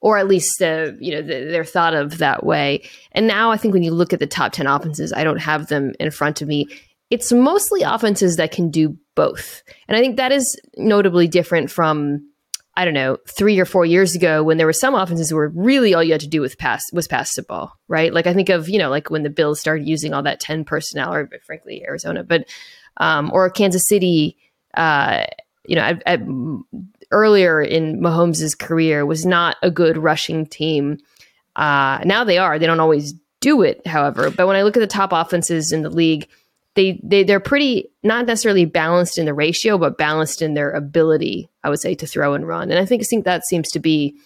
or 0.00 0.18
at 0.18 0.28
least 0.28 0.62
uh, 0.62 0.92
you 1.00 1.12
know 1.12 1.22
th- 1.22 1.50
they're 1.50 1.64
thought 1.64 1.94
of 1.94 2.18
that 2.18 2.44
way. 2.44 2.82
And 3.12 3.26
now 3.26 3.50
I 3.50 3.56
think 3.56 3.72
when 3.72 3.82
you 3.82 3.92
look 3.92 4.12
at 4.12 4.20
the 4.20 4.26
top 4.26 4.52
ten 4.52 4.66
offenses, 4.66 5.12
I 5.12 5.24
don't 5.24 5.38
have 5.38 5.68
them 5.68 5.94
in 5.98 6.10
front 6.10 6.42
of 6.42 6.48
me. 6.48 6.68
It's 7.10 7.32
mostly 7.32 7.80
offenses 7.82 8.36
that 8.36 8.52
can 8.52 8.70
do 8.70 8.96
both, 9.14 9.62
and 9.88 9.96
I 9.96 10.00
think 10.00 10.18
that 10.18 10.32
is 10.32 10.60
notably 10.76 11.26
different 11.26 11.70
from 11.70 12.27
I 12.78 12.84
don't 12.84 12.94
know 12.94 13.18
three 13.26 13.58
or 13.58 13.64
four 13.64 13.84
years 13.84 14.14
ago 14.14 14.44
when 14.44 14.56
there 14.56 14.66
were 14.66 14.72
some 14.72 14.94
offenses 14.94 15.34
where 15.34 15.48
really 15.48 15.94
all 15.94 16.02
you 16.02 16.12
had 16.12 16.20
to 16.20 16.28
do 16.28 16.42
was 16.42 16.54
pass 16.54 16.84
was 16.92 17.08
pass 17.08 17.34
the 17.34 17.42
ball, 17.42 17.76
right? 17.88 18.14
Like 18.14 18.28
I 18.28 18.32
think 18.34 18.50
of 18.50 18.68
you 18.68 18.78
know 18.78 18.88
like 18.88 19.10
when 19.10 19.24
the 19.24 19.30
Bills 19.30 19.58
started 19.58 19.88
using 19.88 20.14
all 20.14 20.22
that 20.22 20.38
ten 20.38 20.64
personnel, 20.64 21.12
or 21.12 21.28
frankly 21.44 21.82
Arizona, 21.84 22.22
but 22.22 22.44
um, 22.96 23.30
or 23.32 23.50
Kansas 23.50 23.86
City. 23.88 24.36
Uh, 24.74 25.24
you 25.66 25.74
know, 25.74 25.82
at, 25.82 26.02
at 26.06 26.20
earlier 27.10 27.60
in 27.60 28.00
Mahomes' 28.00 28.58
career 28.58 29.04
was 29.04 29.26
not 29.26 29.56
a 29.62 29.70
good 29.70 29.98
rushing 29.98 30.46
team. 30.46 30.98
Uh, 31.56 31.98
now 32.04 32.24
they 32.24 32.38
are. 32.38 32.58
They 32.58 32.66
don't 32.66 32.80
always 32.80 33.12
do 33.40 33.62
it, 33.62 33.86
however. 33.86 34.30
But 34.30 34.46
when 34.46 34.56
I 34.56 34.62
look 34.62 34.76
at 34.76 34.80
the 34.80 34.86
top 34.86 35.12
offenses 35.12 35.72
in 35.72 35.82
the 35.82 35.90
league, 35.90 36.28
they, 36.74 37.00
they 37.02 37.24
they're 37.24 37.40
pretty 37.40 37.90
not 38.02 38.26
necessarily 38.26 38.64
balanced 38.64 39.18
in 39.18 39.26
the 39.26 39.34
ratio, 39.34 39.78
but 39.78 39.98
balanced 39.98 40.42
in 40.42 40.54
their 40.54 40.70
ability. 40.70 41.50
I 41.68 41.70
would 41.70 41.80
say 41.80 41.94
to 41.94 42.06
throw 42.06 42.34
and 42.34 42.48
run, 42.48 42.70
and 42.70 42.80
I 42.80 42.86
think 42.86 43.02
I 43.02 43.04
think 43.04 43.24
that 43.24 43.46
seems 43.46 43.70
to 43.72 43.78
be 43.78 44.16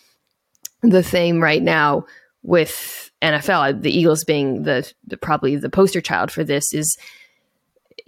the 0.83 1.02
theme 1.02 1.42
right 1.42 1.62
now 1.62 2.07
with 2.42 3.11
NFL. 3.20 3.83
The 3.83 3.90
Eagles 3.90 4.24
being 4.24 4.62
the, 4.62 4.90
the 5.07 5.16
probably 5.16 5.57
the 5.57 5.68
poster 5.68 6.00
child 6.00 6.31
for 6.31 6.44
this 6.44 6.72
is 6.72 6.96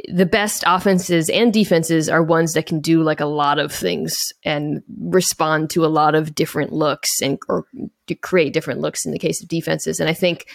the 0.08 0.26
best 0.26 0.62
offenses 0.66 1.28
and 1.30 1.52
defenses 1.52 2.08
are 2.08 2.22
ones 2.22 2.52
that 2.52 2.66
can 2.66 2.80
do 2.80 3.02
like 3.02 3.20
a 3.20 3.26
lot 3.26 3.58
of 3.58 3.72
things 3.72 4.14
and 4.44 4.82
respond 4.98 5.70
to 5.70 5.84
a 5.84 5.86
lot 5.86 6.14
of 6.14 6.34
different 6.34 6.72
looks 6.72 7.10
and 7.22 7.38
or 7.48 7.66
create 8.20 8.52
different 8.52 8.80
looks 8.80 9.04
in 9.04 9.12
the 9.12 9.18
case 9.18 9.42
of 9.42 9.48
defenses. 9.48 10.00
And 10.00 10.08
I 10.08 10.14
think 10.14 10.46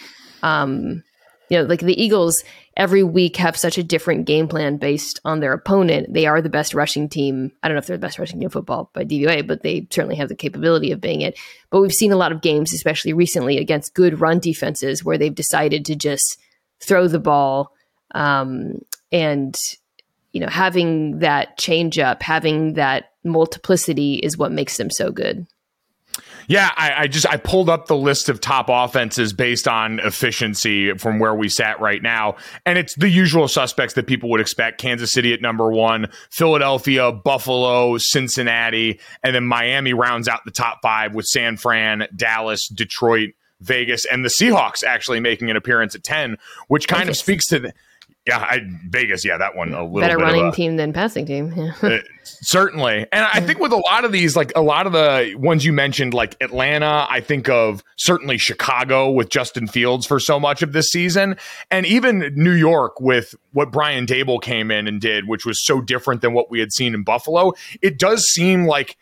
um, 0.42 1.02
you 1.50 1.58
know, 1.58 1.64
like 1.64 1.80
the 1.80 2.00
Eagles 2.00 2.44
every 2.76 3.02
week 3.02 3.36
have 3.36 3.56
such 3.56 3.76
a 3.76 3.82
different 3.82 4.24
game 4.24 4.46
plan 4.46 4.76
based 4.76 5.20
on 5.24 5.40
their 5.40 5.52
opponent. 5.52 6.14
They 6.14 6.26
are 6.26 6.40
the 6.40 6.48
best 6.48 6.74
rushing 6.74 7.08
team. 7.08 7.50
I 7.62 7.68
don't 7.68 7.74
know 7.74 7.80
if 7.80 7.86
they're 7.86 7.96
the 7.96 8.06
best 8.06 8.20
rushing 8.20 8.38
team 8.38 8.46
in 8.46 8.50
football 8.50 8.88
by 8.94 9.04
DVOA, 9.04 9.46
but 9.46 9.62
they 9.62 9.86
certainly 9.90 10.14
have 10.16 10.28
the 10.28 10.36
capability 10.36 10.92
of 10.92 11.00
being 11.00 11.20
it. 11.20 11.38
But 11.68 11.80
we've 11.80 11.92
seen 11.92 12.12
a 12.12 12.16
lot 12.16 12.30
of 12.30 12.40
games, 12.40 12.72
especially 12.72 13.12
recently, 13.12 13.58
against 13.58 13.94
good 13.94 14.20
run 14.20 14.38
defenses 14.38 15.04
where 15.04 15.18
they've 15.18 15.34
decided 15.34 15.84
to 15.86 15.96
just 15.96 16.40
throw 16.80 17.08
the 17.08 17.18
ball 17.18 17.72
um, 18.14 18.78
and 19.12 19.58
you 20.32 20.40
know 20.40 20.48
having 20.48 21.18
that 21.18 21.58
change 21.58 21.98
up, 21.98 22.22
having 22.22 22.74
that 22.74 23.10
multiplicity 23.24 24.14
is 24.14 24.38
what 24.38 24.52
makes 24.52 24.76
them 24.76 24.88
so 24.90 25.10
good. 25.10 25.46
Yeah, 26.50 26.72
I, 26.76 27.02
I, 27.02 27.06
just 27.06 27.28
I 27.28 27.36
pulled 27.36 27.70
up 27.70 27.86
the 27.86 27.96
list 27.96 28.28
of 28.28 28.40
top 28.40 28.66
offenses 28.68 29.32
based 29.32 29.68
on 29.68 30.00
efficiency 30.00 30.92
from 30.94 31.20
where 31.20 31.32
we 31.32 31.48
sat 31.48 31.78
right 31.78 32.02
now, 32.02 32.34
and 32.66 32.76
it's 32.76 32.92
the 32.96 33.08
usual 33.08 33.46
suspects 33.46 33.94
that 33.94 34.08
people 34.08 34.28
would 34.30 34.40
expect: 34.40 34.80
Kansas 34.80 35.12
City 35.12 35.32
at 35.32 35.40
number 35.40 35.70
one, 35.70 36.08
Philadelphia, 36.28 37.12
Buffalo, 37.12 37.98
Cincinnati, 37.98 38.98
and 39.22 39.32
then 39.32 39.46
Miami 39.46 39.92
rounds 39.94 40.26
out 40.26 40.40
the 40.44 40.50
top 40.50 40.80
five 40.82 41.14
with 41.14 41.26
San 41.26 41.56
Fran, 41.56 42.08
Dallas, 42.16 42.66
Detroit, 42.66 43.30
Vegas, 43.60 44.04
and 44.06 44.24
the 44.24 44.28
Seahawks 44.28 44.82
actually 44.82 45.20
making 45.20 45.50
an 45.50 45.56
appearance 45.56 45.94
at 45.94 46.02
ten, 46.02 46.36
which 46.66 46.88
kind 46.88 47.04
Vegas. 47.04 47.18
of 47.18 47.22
speaks 47.22 47.46
to 47.46 47.60
the 47.60 47.74
yeah, 48.26 48.38
I, 48.38 48.60
Vegas. 48.90 49.24
Yeah, 49.24 49.38
that 49.38 49.56
one 49.56 49.72
a 49.72 49.82
little 49.82 50.00
better 50.00 50.18
running 50.18 50.48
a, 50.48 50.52
team 50.52 50.76
than 50.76 50.92
passing 50.92 51.24
team. 51.24 51.52
Yeah. 51.56 51.72
uh, 51.82 51.98
certainly, 52.22 53.06
and 53.12 53.24
I 53.24 53.40
think 53.40 53.58
with 53.58 53.72
a 53.72 53.78
lot 53.78 54.04
of 54.04 54.12
these, 54.12 54.36
like 54.36 54.52
a 54.54 54.60
lot 54.60 54.86
of 54.86 54.92
the 54.92 55.34
ones 55.38 55.64
you 55.64 55.72
mentioned, 55.72 56.12
like 56.12 56.36
Atlanta, 56.40 57.06
I 57.08 57.22
think 57.22 57.48
of 57.48 57.82
certainly 57.96 58.36
Chicago 58.36 59.10
with 59.10 59.30
Justin 59.30 59.66
Fields 59.66 60.06
for 60.06 60.20
so 60.20 60.38
much 60.38 60.62
of 60.62 60.72
this 60.72 60.90
season, 60.90 61.36
and 61.70 61.86
even 61.86 62.32
New 62.36 62.52
York 62.52 63.00
with 63.00 63.34
what 63.52 63.72
Brian 63.72 64.06
Daboll 64.06 64.40
came 64.40 64.70
in 64.70 64.86
and 64.86 65.00
did, 65.00 65.26
which 65.26 65.46
was 65.46 65.64
so 65.64 65.80
different 65.80 66.20
than 66.20 66.34
what 66.34 66.50
we 66.50 66.60
had 66.60 66.72
seen 66.72 66.94
in 66.94 67.02
Buffalo. 67.02 67.52
It 67.80 67.98
does 67.98 68.24
seem 68.24 68.66
like 68.66 68.98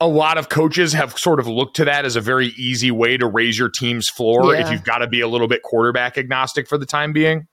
a 0.00 0.08
lot 0.08 0.38
of 0.38 0.48
coaches 0.48 0.94
have 0.94 1.18
sort 1.18 1.38
of 1.38 1.46
looked 1.46 1.76
to 1.76 1.84
that 1.84 2.06
as 2.06 2.16
a 2.16 2.20
very 2.20 2.48
easy 2.56 2.90
way 2.90 3.18
to 3.18 3.26
raise 3.26 3.58
your 3.58 3.68
team's 3.68 4.08
floor 4.08 4.54
yeah. 4.54 4.60
if 4.60 4.70
you've 4.70 4.84
got 4.84 4.98
to 4.98 5.06
be 5.06 5.20
a 5.20 5.28
little 5.28 5.48
bit 5.48 5.62
quarterback 5.62 6.16
agnostic 6.16 6.66
for 6.66 6.78
the 6.78 6.86
time 6.86 7.12
being. 7.12 7.46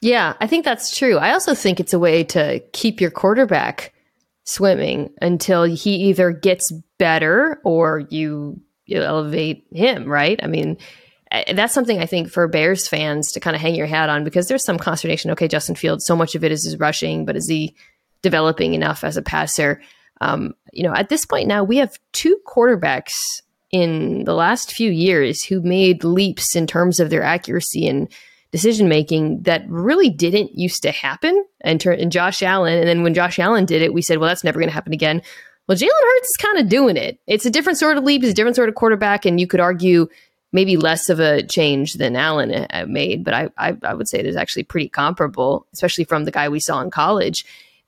Yeah, 0.00 0.34
I 0.40 0.46
think 0.46 0.64
that's 0.64 0.96
true. 0.96 1.16
I 1.18 1.32
also 1.32 1.54
think 1.54 1.80
it's 1.80 1.92
a 1.92 1.98
way 1.98 2.24
to 2.24 2.60
keep 2.72 3.00
your 3.00 3.10
quarterback 3.10 3.92
swimming 4.44 5.10
until 5.20 5.64
he 5.64 6.08
either 6.08 6.30
gets 6.30 6.72
better 6.98 7.60
or 7.64 8.04
you, 8.10 8.60
you 8.86 9.02
elevate 9.02 9.66
him, 9.72 10.06
right? 10.06 10.38
I 10.42 10.46
mean, 10.46 10.78
that's 11.52 11.74
something 11.74 11.98
I 11.98 12.06
think 12.06 12.30
for 12.30 12.48
Bears 12.48 12.88
fans 12.88 13.32
to 13.32 13.40
kind 13.40 13.54
of 13.54 13.60
hang 13.60 13.74
your 13.74 13.86
hat 13.86 14.08
on 14.08 14.24
because 14.24 14.48
there's 14.48 14.64
some 14.64 14.78
consternation. 14.78 15.30
Okay, 15.32 15.48
Justin 15.48 15.74
Fields, 15.74 16.06
so 16.06 16.16
much 16.16 16.34
of 16.34 16.44
it 16.44 16.52
is 16.52 16.64
his 16.64 16.78
rushing, 16.78 17.24
but 17.24 17.36
is 17.36 17.48
he 17.48 17.76
developing 18.22 18.74
enough 18.74 19.04
as 19.04 19.16
a 19.16 19.22
passer? 19.22 19.82
Um, 20.20 20.54
you 20.72 20.82
know, 20.82 20.94
at 20.94 21.08
this 21.08 21.26
point 21.26 21.48
now, 21.48 21.64
we 21.64 21.76
have 21.78 21.98
two 22.12 22.38
quarterbacks 22.46 23.12
in 23.70 24.24
the 24.24 24.34
last 24.34 24.72
few 24.72 24.90
years 24.90 25.44
who 25.44 25.60
made 25.60 26.04
leaps 26.04 26.56
in 26.56 26.66
terms 26.66 27.00
of 27.00 27.10
their 27.10 27.22
accuracy 27.22 27.86
and 27.86 28.08
decision 28.50 28.88
making 28.88 29.42
that 29.42 29.68
really 29.68 30.10
didn't 30.10 30.58
used 30.58 30.82
to 30.82 30.90
happen. 30.90 31.44
And, 31.60 31.80
ter- 31.80 31.92
and 31.92 32.12
Josh 32.12 32.42
Allen, 32.42 32.78
and 32.78 32.88
then 32.88 33.02
when 33.02 33.14
Josh 33.14 33.38
Allen 33.38 33.64
did 33.64 33.82
it, 33.82 33.92
we 33.92 34.02
said, 34.02 34.18
well, 34.18 34.28
that's 34.28 34.44
never 34.44 34.58
going 34.58 34.68
to 34.68 34.74
happen 34.74 34.92
again. 34.92 35.22
Well, 35.66 35.76
Jalen 35.76 35.88
Hurts 35.90 36.28
is 36.28 36.36
kind 36.40 36.58
of 36.58 36.68
doing 36.68 36.96
it. 36.96 37.20
It's 37.26 37.44
a 37.44 37.50
different 37.50 37.78
sort 37.78 37.98
of 37.98 38.04
leap. 38.04 38.22
It's 38.22 38.32
a 38.32 38.34
different 38.34 38.56
sort 38.56 38.70
of 38.70 38.74
quarterback, 38.74 39.26
and 39.26 39.38
you 39.38 39.46
could 39.46 39.60
argue 39.60 40.08
maybe 40.50 40.78
less 40.78 41.10
of 41.10 41.20
a 41.20 41.42
change 41.42 41.94
than 41.94 42.16
Allen 42.16 42.66
uh, 42.70 42.86
made, 42.88 43.22
but 43.22 43.34
I, 43.34 43.50
I, 43.58 43.76
I 43.82 43.92
would 43.92 44.08
say 44.08 44.18
it 44.18 44.26
is 44.26 44.36
actually 44.36 44.62
pretty 44.62 44.88
comparable, 44.88 45.66
especially 45.74 46.04
from 46.04 46.24
the 46.24 46.30
guy 46.30 46.48
we 46.48 46.60
saw 46.60 46.80
in 46.80 46.90
college. 46.90 47.44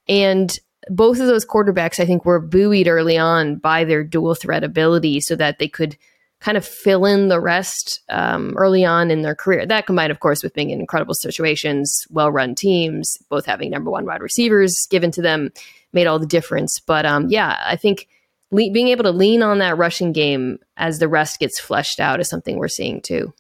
And 0.09 0.55
both 0.89 1.21
of 1.21 1.27
those 1.27 1.47
quarterbacks, 1.47 2.01
I 2.01 2.05
think, 2.05 2.27
were 2.27 2.41
buoyed 2.41 2.87
early 2.87 3.17
on 3.17 3.57
by 3.57 3.85
their 3.85 4.05
dual 4.05 4.35
threat 4.35 4.63
ability 4.63 5.21
so 5.21 5.37
that 5.37 5.59
they 5.59 5.69
could 5.69 5.97
kind 6.41 6.57
of 6.57 6.65
fill 6.65 7.05
in 7.05 7.29
the 7.29 7.41
rest 7.41 8.01
um, 8.09 8.55
early 8.57 8.85
on 8.85 9.11
in 9.11 9.23
their 9.23 9.35
career. 9.35 9.67
That 9.67 9.87
combined, 9.87 10.11
of 10.11 10.21
course, 10.21 10.43
with 10.43 10.55
being 10.55 10.71
in 10.71 10.81
incredible 10.81 11.15
situations, 11.15 12.07
well 12.11 12.33
run 12.33 12.55
teams, 12.55 13.17
both 13.29 13.47
having 13.47 13.71
number 13.71 13.91
one 13.91 14.07
wide 14.07 14.23
receivers 14.23 14.87
given 14.91 15.11
to 15.13 15.23
them, 15.23 15.51
made 15.93 16.07
all 16.07 16.19
the 16.19 16.27
difference. 16.27 16.81
But 16.81 17.05
um, 17.05 17.29
yeah, 17.29 17.61
I 17.65 17.77
think 17.77 18.09
le- 18.51 18.71
being 18.71 18.89
able 18.89 19.05
to 19.05 19.11
lean 19.11 19.43
on 19.43 19.59
that 19.59 19.77
rushing 19.77 20.13
game 20.13 20.59
as 20.77 20.99
the 20.99 21.09
rest 21.09 21.39
gets 21.39 21.61
fleshed 21.61 22.01
out 22.01 22.21
is 22.21 22.29
something 22.29 22.57
we're 22.57 22.69
seeing 22.69 23.01
too. 23.03 23.33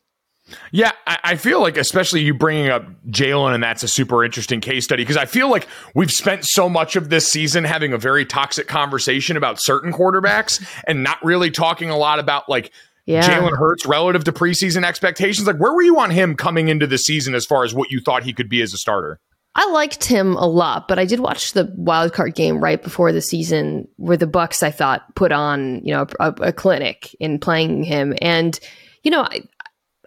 Yeah, 0.73 0.91
I, 1.07 1.19
I, 1.23 1.37
feel 1.37 1.61
like, 1.61 1.77
especially 1.77 2.23
you 2.23 2.35
bringing 2.35 2.71
up 2.71 2.85
Jalen, 3.09 3.55
and 3.55 3.63
that's 3.63 3.83
a 3.83 3.89
super 3.89 4.25
interesting 4.25 4.61
case 4.61 4.85
study 4.85 5.03
because 5.03 5.17
I 5.17 5.27
feel 5.27 5.49
like 5.49 5.69
we've 5.95 6.11
spent 6.11 6.45
so 6.45 6.69
much 6.69 6.97
of 6.97 7.09
this 7.09 7.31
season 7.31 7.65
having 7.65 7.93
a 7.93 7.99
very 7.99 8.25
toxic 8.25 8.67
conversation 8.67 9.37
about 9.37 9.63
certain 9.63 9.93
quarterbacks 9.93 10.61
and 10.87 11.03
not 11.03 11.25
really 11.25 11.51
talking 11.51 11.91
a 11.91 11.97
lot 11.97 12.19
about 12.19 12.49
like 12.49 12.73
yeah. 13.11 13.29
Jalen 13.29 13.57
Hurts 13.57 13.87
relative 13.87 14.25
to 14.25 14.33
preseason 14.33 14.85
expectations? 14.85 15.47
Like, 15.47 15.59
where 15.59 15.73
were 15.73 15.83
you 15.83 15.99
on 15.99 16.11
him 16.11 16.35
coming 16.35 16.69
into 16.69 16.87
the 16.87 16.99
season 16.99 17.35
as 17.35 17.45
far 17.45 17.65
as 17.65 17.75
what 17.75 17.91
you 17.91 18.01
thought 18.01 18.23
he 18.23 18.33
could 18.33 18.49
be 18.49 18.63
as 18.63 18.73
a 18.73 18.79
starter? 18.79 19.21
I 19.55 19.69
liked 19.73 20.05
him 20.05 20.37
a 20.37 20.47
lot, 20.47 20.87
but 20.87 20.99
I 20.99 21.05
did 21.05 21.21
watch 21.21 21.53
the 21.53 21.73
wild 21.77 22.13
card 22.13 22.35
game 22.35 22.63
right 22.63 22.81
before 22.81 23.13
the 23.13 23.21
season 23.21 23.89
where 23.97 24.17
the 24.17 24.27
Bucs 24.27 24.63
I 24.63 24.71
thought 24.71 25.15
put 25.17 25.33
on 25.33 25.81
you 25.85 25.93
know 25.93 26.07
a, 26.21 26.35
a 26.41 26.53
clinic 26.53 27.15
in 27.19 27.41
playing 27.41 27.83
him, 27.83 28.15
and 28.23 28.59
you 29.03 29.11
know 29.11 29.23
I, 29.23 29.43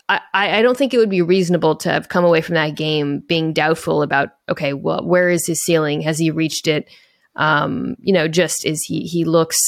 I 0.07 0.59
I 0.59 0.61
don't 0.61 0.77
think 0.77 0.93
it 0.93 0.97
would 0.97 1.09
be 1.09 1.21
reasonable 1.21 1.75
to 1.77 1.91
have 1.91 2.07
come 2.07 2.23
away 2.23 2.39
from 2.39 2.55
that 2.55 2.75
game 2.75 3.19
being 3.19 3.51
doubtful 3.51 4.01
about 4.01 4.29
okay, 4.47 4.71
well, 4.71 5.05
where 5.05 5.29
is 5.29 5.45
his 5.45 5.61
ceiling? 5.61 6.01
Has 6.01 6.17
he 6.17 6.31
reached 6.31 6.67
it? 6.67 6.89
Um, 7.35 7.95
you 7.99 8.13
know, 8.13 8.29
just 8.29 8.65
is 8.65 8.83
he 8.83 9.01
he 9.01 9.25
looks 9.25 9.59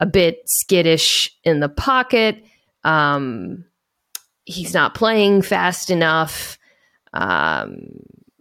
a 0.00 0.06
bit 0.06 0.42
skittish 0.46 1.30
in 1.44 1.60
the 1.60 1.68
pocket. 1.68 2.42
Um, 2.86 3.64
he's 4.44 4.72
not 4.72 4.94
playing 4.94 5.42
fast 5.42 5.90
enough. 5.90 6.58
Um, 7.12 7.88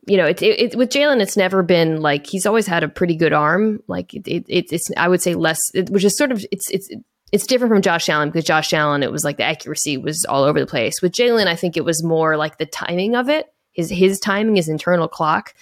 you 0.07 0.17
know, 0.17 0.25
it's 0.25 0.41
it, 0.41 0.59
it, 0.59 0.75
with 0.75 0.89
Jalen. 0.89 1.21
It's 1.21 1.35
never 1.35 1.63
been 1.63 2.01
like 2.01 2.27
he's 2.27 2.45
always 2.45 2.67
had 2.67 2.83
a 2.83 2.87
pretty 2.87 3.15
good 3.15 3.33
arm. 3.33 3.81
Like 3.87 4.13
it, 4.13 4.27
it 4.27 4.45
it's 4.47 4.91
I 4.95 5.07
would 5.07 5.21
say 5.21 5.33
less, 5.33 5.59
which 5.89 6.03
is 6.03 6.15
sort 6.15 6.31
of 6.31 6.45
it's 6.51 6.69
it's 6.69 6.89
it's 7.31 7.47
different 7.47 7.73
from 7.73 7.81
Josh 7.81 8.07
Allen 8.07 8.29
because 8.29 8.45
Josh 8.45 8.71
Allen 8.71 9.01
it 9.01 9.11
was 9.11 9.23
like 9.23 9.37
the 9.37 9.43
accuracy 9.43 9.97
was 9.97 10.23
all 10.25 10.43
over 10.43 10.59
the 10.59 10.67
place. 10.67 11.01
With 11.01 11.11
Jalen, 11.11 11.47
I 11.47 11.55
think 11.55 11.75
it 11.75 11.85
was 11.85 12.03
more 12.03 12.37
like 12.37 12.59
the 12.59 12.67
timing 12.67 13.15
of 13.15 13.29
it. 13.29 13.51
His 13.71 13.89
his 13.89 14.19
timing, 14.19 14.57
his 14.57 14.69
internal 14.69 15.07
clock. 15.07 15.55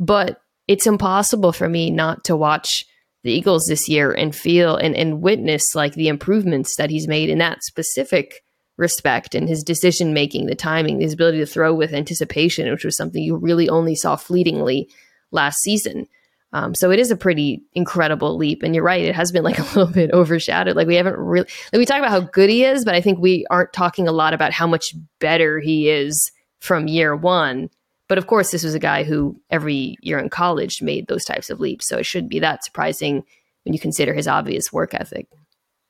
But 0.00 0.40
it's 0.66 0.86
impossible 0.86 1.52
for 1.52 1.68
me 1.68 1.90
not 1.90 2.24
to 2.24 2.36
watch 2.36 2.86
the 3.26 3.32
Eagles 3.32 3.66
this 3.66 3.88
year 3.88 4.12
and 4.12 4.34
feel 4.34 4.76
and, 4.76 4.94
and 4.94 5.20
witness 5.20 5.74
like 5.74 5.94
the 5.94 6.08
improvements 6.08 6.76
that 6.76 6.90
he's 6.90 7.08
made 7.08 7.28
in 7.28 7.38
that 7.38 7.62
specific 7.62 8.42
respect 8.76 9.34
and 9.34 9.48
his 9.48 9.62
decision 9.62 10.14
making, 10.14 10.46
the 10.46 10.54
timing, 10.54 11.00
his 11.00 11.14
ability 11.14 11.38
to 11.38 11.46
throw 11.46 11.74
with 11.74 11.92
anticipation, 11.92 12.70
which 12.70 12.84
was 12.84 12.96
something 12.96 13.22
you 13.22 13.36
really 13.36 13.68
only 13.68 13.94
saw 13.94 14.16
fleetingly 14.16 14.88
last 15.32 15.58
season. 15.60 16.06
Um, 16.52 16.74
so 16.74 16.90
it 16.90 17.00
is 17.00 17.10
a 17.10 17.16
pretty 17.16 17.62
incredible 17.74 18.36
leap. 18.36 18.62
And 18.62 18.74
you're 18.74 18.84
right, 18.84 19.04
it 19.04 19.14
has 19.14 19.32
been 19.32 19.44
like 19.44 19.58
a 19.76 19.78
little 19.78 19.92
bit 19.92 20.12
overshadowed. 20.12 20.76
Like 20.76 20.86
we 20.86 20.94
haven't 20.94 21.18
really, 21.18 21.48
like 21.72 21.78
we 21.78 21.86
talk 21.86 21.98
about 21.98 22.10
how 22.10 22.20
good 22.20 22.48
he 22.48 22.64
is, 22.64 22.84
but 22.84 22.94
I 22.94 23.00
think 23.00 23.18
we 23.18 23.44
aren't 23.50 23.72
talking 23.72 24.08
a 24.08 24.12
lot 24.12 24.34
about 24.34 24.52
how 24.52 24.66
much 24.66 24.94
better 25.18 25.58
he 25.58 25.88
is 25.88 26.30
from 26.60 26.86
year 26.86 27.16
one 27.16 27.70
but 28.08 28.18
of 28.18 28.26
course, 28.26 28.50
this 28.50 28.64
was 28.64 28.74
a 28.74 28.80
guy 28.80 29.04
who 29.04 29.40
every 29.50 29.96
year 30.00 30.18
in 30.18 30.28
college 30.28 30.82
made 30.82 31.06
those 31.06 31.24
types 31.24 31.50
of 31.50 31.60
leaps. 31.60 31.88
So 31.88 31.98
it 31.98 32.06
shouldn't 32.06 32.30
be 32.30 32.40
that 32.40 32.64
surprising 32.64 33.24
when 33.64 33.72
you 33.72 33.80
consider 33.80 34.14
his 34.14 34.28
obvious 34.28 34.72
work 34.72 34.94
ethic. 34.94 35.26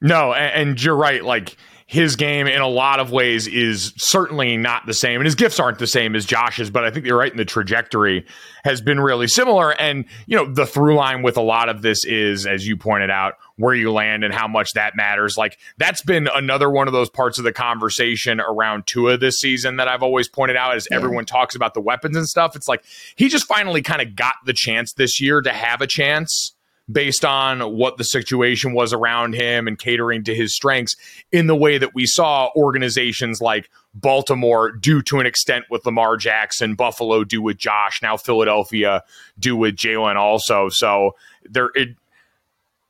No, 0.00 0.32
and, 0.32 0.70
and 0.70 0.82
you're 0.82 0.96
right. 0.96 1.24
Like 1.24 1.56
his 1.88 2.16
game 2.16 2.48
in 2.48 2.60
a 2.60 2.68
lot 2.68 2.98
of 2.98 3.12
ways 3.12 3.46
is 3.46 3.92
certainly 3.96 4.56
not 4.56 4.86
the 4.86 4.94
same, 4.94 5.20
and 5.20 5.24
his 5.24 5.36
gifts 5.36 5.60
aren't 5.60 5.78
the 5.78 5.86
same 5.86 6.16
as 6.16 6.26
Josh's. 6.26 6.68
But 6.68 6.84
I 6.84 6.90
think 6.90 7.06
you're 7.06 7.16
right 7.16 7.30
in 7.30 7.38
the 7.38 7.44
trajectory 7.44 8.26
has 8.64 8.80
been 8.80 8.98
really 8.98 9.28
similar. 9.28 9.70
And 9.80 10.04
you 10.26 10.36
know, 10.36 10.52
the 10.52 10.66
through 10.66 10.96
line 10.96 11.22
with 11.22 11.36
a 11.36 11.42
lot 11.42 11.68
of 11.68 11.82
this 11.82 12.04
is, 12.04 12.44
as 12.44 12.66
you 12.66 12.76
pointed 12.76 13.08
out, 13.08 13.34
where 13.54 13.72
you 13.72 13.92
land 13.92 14.24
and 14.24 14.34
how 14.34 14.48
much 14.48 14.72
that 14.72 14.96
matters. 14.96 15.36
Like 15.36 15.58
that's 15.78 16.02
been 16.02 16.28
another 16.34 16.68
one 16.68 16.88
of 16.88 16.92
those 16.92 17.08
parts 17.08 17.38
of 17.38 17.44
the 17.44 17.52
conversation 17.52 18.40
around 18.40 18.88
Tua 18.88 19.16
this 19.16 19.36
season 19.36 19.76
that 19.76 19.86
I've 19.86 20.02
always 20.02 20.28
pointed 20.28 20.56
out 20.56 20.74
as 20.74 20.88
yeah. 20.90 20.96
everyone 20.96 21.24
talks 21.24 21.54
about 21.54 21.74
the 21.74 21.80
weapons 21.80 22.16
and 22.16 22.26
stuff. 22.26 22.56
It's 22.56 22.66
like 22.66 22.82
he 23.14 23.28
just 23.28 23.46
finally 23.46 23.80
kind 23.80 24.02
of 24.02 24.16
got 24.16 24.34
the 24.44 24.52
chance 24.52 24.92
this 24.94 25.20
year 25.20 25.40
to 25.40 25.52
have 25.52 25.80
a 25.80 25.86
chance 25.86 26.55
based 26.90 27.24
on 27.24 27.60
what 27.76 27.96
the 27.96 28.04
situation 28.04 28.72
was 28.72 28.92
around 28.92 29.34
him 29.34 29.66
and 29.66 29.78
catering 29.78 30.22
to 30.24 30.34
his 30.34 30.54
strengths 30.54 30.94
in 31.32 31.48
the 31.48 31.56
way 31.56 31.78
that 31.78 31.94
we 31.94 32.06
saw 32.06 32.48
organizations 32.54 33.40
like 33.40 33.68
Baltimore 33.94 34.70
do 34.70 35.02
to 35.02 35.18
an 35.18 35.26
extent 35.26 35.64
with 35.70 35.84
Lamar 35.84 36.16
Jackson, 36.16 36.74
Buffalo 36.74 37.24
do 37.24 37.42
with 37.42 37.56
Josh, 37.56 38.00
now 38.02 38.16
Philadelphia 38.16 39.02
do 39.38 39.56
with 39.56 39.74
Jalen 39.74 40.16
also. 40.16 40.68
So 40.68 41.16
there 41.44 41.70
it 41.74 41.96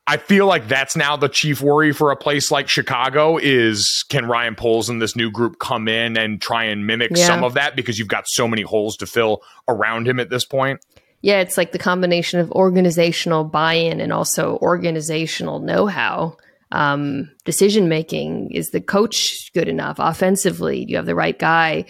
I 0.09 0.18
feel 0.18 0.46
like 0.46 0.68
that's 0.68 0.94
now 0.94 1.16
the 1.16 1.28
chief 1.28 1.61
worry 1.61 1.92
for 1.92 2.12
a 2.12 2.16
place 2.16 2.52
like 2.52 2.68
Chicago 2.68 3.38
is 3.38 4.04
can 4.09 4.26
Ryan 4.26 4.54
Poles 4.54 4.88
and 4.88 5.02
this 5.02 5.16
new 5.16 5.32
group 5.32 5.59
come 5.59 5.88
in 5.88 6.16
and 6.16 6.40
try 6.40 6.64
and 6.64 6.87
mimic 6.87 7.11
Yeah. 7.14 7.26
some 7.26 7.42
of 7.42 7.54
that 7.54 7.74
because 7.74 7.98
you've 7.98 8.06
got 8.06 8.28
so 8.28 8.46
many 8.46 8.62
holes 8.62 8.96
to 8.98 9.06
fill 9.06 9.42
around 9.66 10.06
him 10.06 10.20
at 10.20 10.30
this 10.30 10.44
point. 10.44 10.80
Yeah, 11.22 11.40
it's 11.40 11.57
like 11.57 11.72
the 11.72 11.79
combination 11.79 12.40
of 12.40 12.52
organizational 12.52 13.44
buy-in 13.44 14.00
and 14.00 14.12
also 14.12 14.59
organizational 14.62 15.61
know-how. 15.61 16.37
Um, 16.72 17.31
decision 17.44 17.88
making 17.88 18.50
is 18.50 18.70
the 18.70 18.81
coach 18.81 19.52
good 19.55 19.68
enough 19.68 19.96
offensively? 19.98 20.85
Do 20.85 20.90
you 20.90 20.96
have 20.96 21.07
the 21.07 21.14
right 21.14 21.38
guy? 21.38 21.87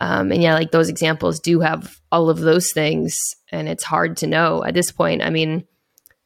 Um, 0.00 0.32
and 0.32 0.42
yeah, 0.42 0.54
like 0.54 0.70
those 0.70 0.88
examples 0.88 1.40
do 1.40 1.60
have 1.60 1.98
all 2.10 2.30
of 2.30 2.38
those 2.38 2.72
things, 2.72 3.16
and 3.50 3.68
it's 3.68 3.84
hard 3.84 4.16
to 4.18 4.26
know 4.26 4.64
at 4.64 4.74
this 4.74 4.90
point. 4.90 5.22
I 5.22 5.30
mean, 5.30 5.64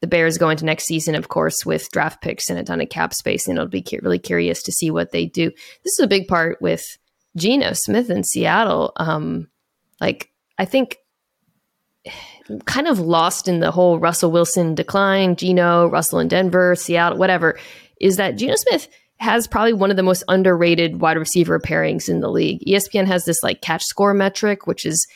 the 0.01 0.07
Bears 0.07 0.39
go 0.39 0.51
into 0.51 0.64
next 0.64 0.84
season, 0.84 1.14
of 1.14 1.28
course, 1.28 1.64
with 1.64 1.91
draft 1.91 2.22
picks 2.22 2.51
and 2.51 2.59
a 2.59 2.64
ton 2.64 2.80
of 2.80 2.89
cap 2.89 3.14
space, 3.14 3.49
and 3.49 3.57
it'll 3.57 3.68
be 3.68 3.82
cu- 3.82 4.01
really 4.03 4.18
curious 4.18 4.62
to 4.64 4.72
see 4.72 4.91
what 4.91 5.11
they 5.11 5.26
do. 5.26 5.51
This 5.51 5.99
is 5.99 6.01
a 6.01 6.09
big 6.09 6.28
part 6.28 6.61
with 6.61 6.84
Geno 7.37 7.72
Smith 7.72 8.11
in 8.11 8.22
Seattle. 8.22 8.93
Um, 8.97 9.49
like, 10.01 10.30
I 10.59 10.64
think 10.64 10.99
kind 12.64 12.86
of 12.86 12.98
lost 12.98 13.48
in 13.48 13.61
the 13.61 13.70
whole 13.70 13.98
Russell 13.98 14.30
Wilson 14.30 14.74
decline, 14.74 15.36
Geno, 15.36 15.88
Russell 15.88 16.20
in 16.20 16.28
Denver, 16.28 16.74
Seattle, 16.76 17.18
whatever, 17.18 17.59
is 18.00 18.16
that 18.16 18.36
Geno 18.36 18.54
Smith 18.57 18.88
has 19.18 19.46
probably 19.46 19.72
one 19.72 19.90
of 19.90 19.96
the 19.96 20.02
most 20.02 20.22
underrated 20.28 21.00
wide 21.00 21.16
receiver 21.16 21.59
pairings 21.59 22.09
in 22.09 22.20
the 22.20 22.30
league. 22.30 22.62
ESPN 22.66 23.07
has 23.07 23.24
this 23.24 23.42
like 23.42 23.62
catch 23.62 23.82
score 23.82 24.14
metric, 24.14 24.66
which 24.66 24.84
is 24.84 25.07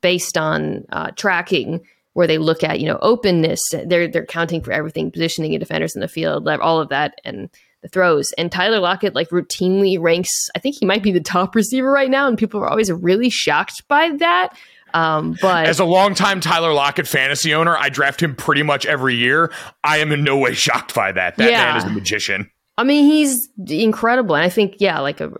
based 0.00 0.38
on 0.38 0.84
uh, 0.90 1.10
tracking 1.12 1.80
where 2.14 2.26
they 2.26 2.38
look 2.38 2.64
at 2.64 2.80
you 2.80 2.86
know 2.86 2.98
openness. 3.02 3.60
They're 3.84 4.08
they're 4.08 4.26
counting 4.26 4.62
for 4.62 4.72
everything, 4.72 5.10
positioning 5.10 5.54
and 5.54 5.60
defenders 5.60 5.94
in 5.94 6.00
the 6.00 6.08
field, 6.08 6.48
all 6.48 6.80
of 6.80 6.88
that, 6.88 7.20
and 7.24 7.50
the 7.82 7.88
throws. 7.88 8.32
And 8.36 8.50
Tyler 8.50 8.80
Lockett 8.80 9.14
like 9.14 9.28
routinely 9.30 10.00
ranks. 10.00 10.30
I 10.54 10.58
think 10.58 10.76
he 10.78 10.86
might 10.86 11.02
be 11.02 11.12
the 11.12 11.20
top 11.20 11.54
receiver 11.54 11.90
right 11.90 12.10
now, 12.10 12.28
and 12.28 12.38
people 12.38 12.60
are 12.60 12.68
always 12.68 12.90
really 12.90 13.30
shocked 13.30 13.86
by 13.88 14.10
that. 14.18 14.56
Um, 14.94 15.36
but 15.40 15.66
As 15.66 15.80
a 15.80 15.84
longtime 15.84 16.40
Tyler 16.40 16.72
Lockett 16.72 17.06
fantasy 17.06 17.54
owner, 17.54 17.76
I 17.76 17.88
draft 17.88 18.22
him 18.22 18.34
pretty 18.34 18.62
much 18.62 18.86
every 18.86 19.14
year. 19.14 19.52
I 19.84 19.98
am 19.98 20.12
in 20.12 20.24
no 20.24 20.36
way 20.38 20.54
shocked 20.54 20.94
by 20.94 21.12
that. 21.12 21.36
That 21.36 21.50
Yeah. 21.50 21.64
man 21.64 21.76
is 21.78 21.84
a 21.84 21.90
magician. 21.90 22.50
I 22.78 22.84
mean, 22.84 23.04
he's 23.04 23.48
incredible, 23.68 24.34
and 24.34 24.44
I 24.44 24.48
think 24.48 24.76
yeah, 24.78 25.00
like 25.00 25.20
a, 25.20 25.30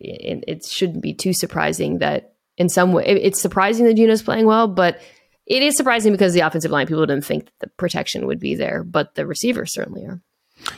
it, 0.00 0.44
it 0.46 0.64
shouldn't 0.66 1.02
be 1.02 1.14
too 1.14 1.32
surprising 1.32 1.98
that 1.98 2.34
in 2.58 2.68
some 2.68 2.92
way 2.92 3.04
it- 3.06 3.22
it's 3.22 3.40
surprising 3.40 3.86
that 3.86 3.94
Geno's 3.94 4.22
playing 4.22 4.44
well, 4.46 4.68
but 4.68 5.00
it 5.46 5.62
is 5.62 5.76
surprising 5.76 6.12
because 6.12 6.34
the 6.34 6.40
offensive 6.40 6.70
line 6.70 6.86
people 6.86 7.04
didn't 7.06 7.24
think 7.24 7.46
that 7.46 7.52
the 7.60 7.68
protection 7.78 8.26
would 8.26 8.38
be 8.38 8.54
there, 8.54 8.84
but 8.84 9.14
the 9.14 9.26
receivers 9.26 9.72
certainly 9.72 10.02
are. 10.04 10.20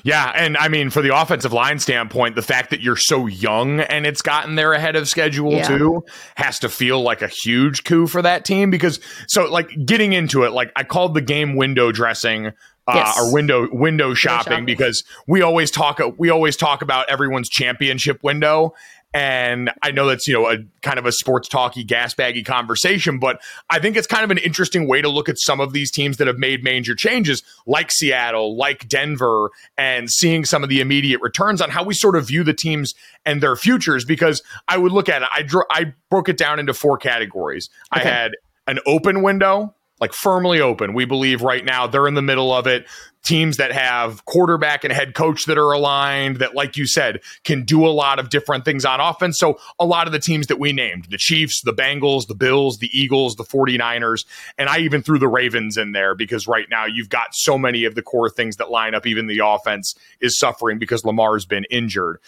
Yeah, 0.05 0.33
and 0.35 0.57
I 0.57 0.69
mean, 0.69 0.91
for 0.91 1.03
the 1.03 1.17
offensive 1.17 1.53
line 1.53 1.79
standpoint, 1.79 2.37
the 2.37 2.43
fact 2.43 2.71
that 2.71 2.81
you're 2.81 2.97
so 2.97 3.27
young 3.27 3.81
and 3.81 4.07
it's 4.07 4.23
gotten 4.23 4.55
there 4.55 4.73
ahead 4.73 4.97
of 4.97 5.09
schedule 5.09 5.53
Yeah. 5.53 5.69
too 5.69 6.05
has 6.37 6.59
to 6.61 6.69
feel 6.69 7.01
like 7.03 7.23
a 7.23 7.29
huge 7.29 7.85
coup 7.85 8.07
for 8.07 8.23
that 8.23 8.45
team 8.45 8.71
because 8.71 9.01
so 9.29 9.45
like 9.51 9.69
getting 9.85 10.13
into 10.13 10.45
it, 10.45 10.53
like 10.53 10.73
I 10.77 10.85
called 10.85 11.15
the 11.15 11.21
game 11.21 11.57
window 11.57 11.93
dressing 11.93 12.49
uh, 12.89 12.93
Yes. 12.95 13.19
or 13.21 13.33
window 13.33 13.69
window 13.71 14.13
shopping 14.15 14.51
shopping. 14.53 14.65
because 14.65 15.05
we 15.29 15.41
always 15.43 15.71
talk 15.71 16.01
we 16.19 16.31
always 16.31 16.57
talk 16.57 16.83
about 16.83 17.09
everyone's 17.09 17.49
championship 17.49 18.21
window. 18.23 18.75
And 19.15 19.71
I 19.83 19.91
know 19.91 20.07
that's, 20.07 20.27
you 20.27 20.33
know, 20.33 20.49
a 20.49 20.59
kind 20.81 20.99
of 20.99 21.05
a 21.05 21.13
sports 21.13 21.49
talky, 21.49 21.85
gas 21.85 22.15
baggy 22.15 22.43
conversation, 22.43 23.19
but 23.19 23.41
I 23.69 23.79
think 23.79 23.97
it's 23.97 24.07
kind 24.07 24.25
of 24.25 24.31
an 24.31 24.39
interesting 24.39 24.89
way 24.89 25.03
to 25.03 25.09
look 25.09 25.29
at 25.29 25.39
some 25.39 25.61
of 25.61 25.75
these 25.75 25.91
teams 25.91 26.17
that 26.17 26.27
have 26.27 26.39
made 26.39 26.65
major 26.65 26.95
changes, 26.95 27.43
like 27.67 27.91
Seattle, 27.91 28.57
like 28.57 28.89
Denver, 28.89 29.51
and 29.77 30.11
seeing 30.11 30.47
some 30.47 30.63
of 30.63 30.71
the 30.71 30.81
immediate 30.81 31.21
returns 31.21 31.61
on 31.61 31.69
how 31.69 31.85
we 31.85 31.93
sort 31.93 32.17
of 32.17 32.27
view 32.27 32.43
the 32.43 32.55
teams 32.55 32.95
and 33.27 33.43
their 33.43 33.55
futures. 33.55 34.05
Because 34.07 34.43
I 34.67 34.79
would 34.79 34.93
look 34.93 35.11
at 35.11 35.23
it, 35.23 35.29
I, 35.35 35.43
dro- 35.43 35.65
I 35.71 35.93
broke 36.09 36.31
it 36.31 36.39
down 36.39 36.59
into 36.59 36.73
four 36.73 36.97
categories. 36.97 37.69
I 37.91 38.01
had 38.01 38.33
an 38.67 38.79
open 38.87 39.23
window, 39.23 39.75
like 40.01 40.15
firmly 40.15 40.61
open. 40.61 40.95
We 40.95 41.05
believe 41.05 41.43
right 41.43 41.65
now 41.65 41.87
they're 41.87 42.09
in 42.09 42.15
the 42.15 42.23
middle 42.23 42.53
of 42.53 42.67
it. 42.67 42.87
Teams 43.23 43.57
that 43.59 43.71
have 43.71 44.25
quarterback 44.25 44.83
and 44.83 44.93
head 44.93 45.15
coach 45.15 45.45
that 45.47 45.57
are 45.57 45.71
aligned, 45.71 46.39
that, 46.39 46.57
like 46.57 46.77
you 46.77 46.87
said, 46.87 47.21
can 47.45 47.65
do 47.65 47.87
a 47.87 47.91
lot 47.91 48.19
of 48.19 48.31
different 48.31 48.65
things 48.65 48.85
on 48.85 49.01
offense. 49.01 49.39
So, 49.39 49.61
a 49.79 49.87
lot 49.87 50.07
of 50.07 50.13
the 50.13 50.19
teams 50.19 50.49
that 50.49 50.59
we 50.59 50.73
named 50.73 51.07
the 51.11 51.19
Chiefs, 51.19 51.63
the 51.63 51.73
Bengals, 51.73 52.27
the 52.27 52.35
Bills, 52.35 52.79
the 52.79 52.91
Eagles, 52.93 53.37
the 53.37 53.45
49ers, 53.45 54.25
and 54.59 54.69
I 54.69 54.79
even 54.79 55.03
threw 55.03 55.19
the 55.19 55.29
Ravens 55.29 55.77
in 55.77 55.93
there 55.93 56.15
because 56.15 56.49
right 56.49 56.67
now 56.69 56.85
you've 56.85 57.09
got 57.09 57.29
so 57.33 57.57
many 57.57 57.85
of 57.85 57.95
the 57.95 58.03
core 58.03 58.29
things 58.29 58.57
that 58.57 58.71
line 58.71 58.95
up. 58.95 59.07
Even 59.07 59.29
the 59.29 59.41
offense 59.45 59.95
is 60.21 60.39
suffering 60.39 60.79
because 60.79 61.05
Lamar's 61.05 61.47
been 61.47 61.65
injured. 61.71 62.19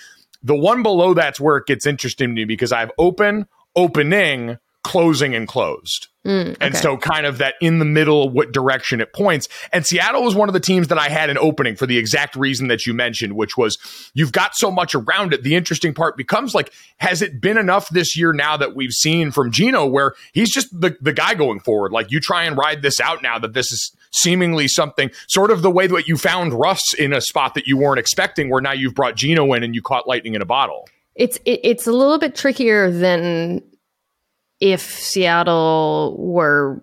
The 0.45 0.55
one 0.55 0.83
below 0.83 1.15
that's 1.15 1.41
where 1.41 1.57
it 1.57 1.67
gets 1.67 1.87
interesting 1.87 2.29
to 2.29 2.35
me 2.35 2.45
because 2.45 2.71
I 2.71 2.81
have 2.81 2.93
open, 2.99 3.47
opening, 3.75 4.59
closing, 4.83 5.35
and 5.35 5.49
closed. 5.49 6.09
Mm, 6.25 6.57
and 6.61 6.75
okay. 6.75 6.83
so, 6.83 6.97
kind 6.97 7.27
of 7.27 7.39
that 7.39 7.55
in 7.61 7.79
the 7.79 7.85
middle, 7.85 8.31
what 8.31 8.51
direction 8.51 9.03
it 9.03 9.13
points. 9.13 9.47
And 9.73 9.85
Seattle 9.85 10.23
was 10.23 10.35
one 10.35 10.49
of 10.49 10.55
the 10.55 10.61
teams 10.61 10.89
that 10.89 10.97
I 10.97 11.11
had 11.11 11.29
an 11.29 11.37
opening 11.37 11.77
for 11.77 11.87
the 11.87 11.99
exact 11.99 12.35
reason 12.35 12.69
that 12.69 12.87
you 12.87 12.95
mentioned, 12.95 13.37
which 13.37 13.59
was 13.59 13.77
you've 14.15 14.33
got 14.33 14.57
so 14.57 14.71
much 14.71 14.95
around 14.95 15.35
it. 15.35 15.43
The 15.43 15.55
interesting 15.55 15.93
part 15.93 16.17
becomes 16.17 16.55
like, 16.55 16.73
has 16.97 17.21
it 17.21 17.43
been 17.43 17.59
enough 17.59 17.91
this 17.91 18.17
year 18.17 18.33
now 18.33 18.57
that 18.57 18.75
we've 18.75 18.93
seen 18.93 19.33
from 19.33 19.51
Geno 19.51 19.85
where 19.85 20.15
he's 20.33 20.51
just 20.51 20.69
the, 20.81 20.97
the 21.03 21.13
guy 21.13 21.35
going 21.35 21.61
forward? 21.61 21.93
Like, 21.93 22.11
you 22.11 22.21
try 22.21 22.45
and 22.45 22.57
ride 22.57 22.81
this 22.81 23.01
out 23.01 23.23
now 23.23 23.39
that 23.39 23.53
this 23.53 23.71
is 23.71 23.95
seemingly 24.11 24.67
something 24.67 25.11
sort 25.27 25.51
of 25.51 25.61
the 25.61 25.71
way 25.71 25.87
that 25.87 26.09
you 26.09 26.17
found 26.17 26.55
Russ 26.55 26.95
in 26.95 27.13
a 27.13 27.21
spot 27.21 27.55
that 27.55 27.67
you 27.67 27.77
weren't 27.77 27.99
expecting, 27.99 28.49
where 28.49 28.63
now 28.63 28.73
you've 28.73 28.95
brought 28.95 29.17
Geno 29.17 29.53
in 29.53 29.63
and 29.63 29.75
you 29.75 29.83
caught 29.83 30.09
lightning 30.09 30.35
in 30.35 30.41
a 30.41 30.47
bottle. 30.47 30.89
It's 31.15 31.37
it, 31.45 31.61
it's 31.63 31.87
a 31.87 31.93
little 31.93 32.19
bit 32.19 32.35
trickier 32.35 32.91
than 32.91 33.63
if 34.61 34.83
Seattle 34.83 36.17
were. 36.19 36.83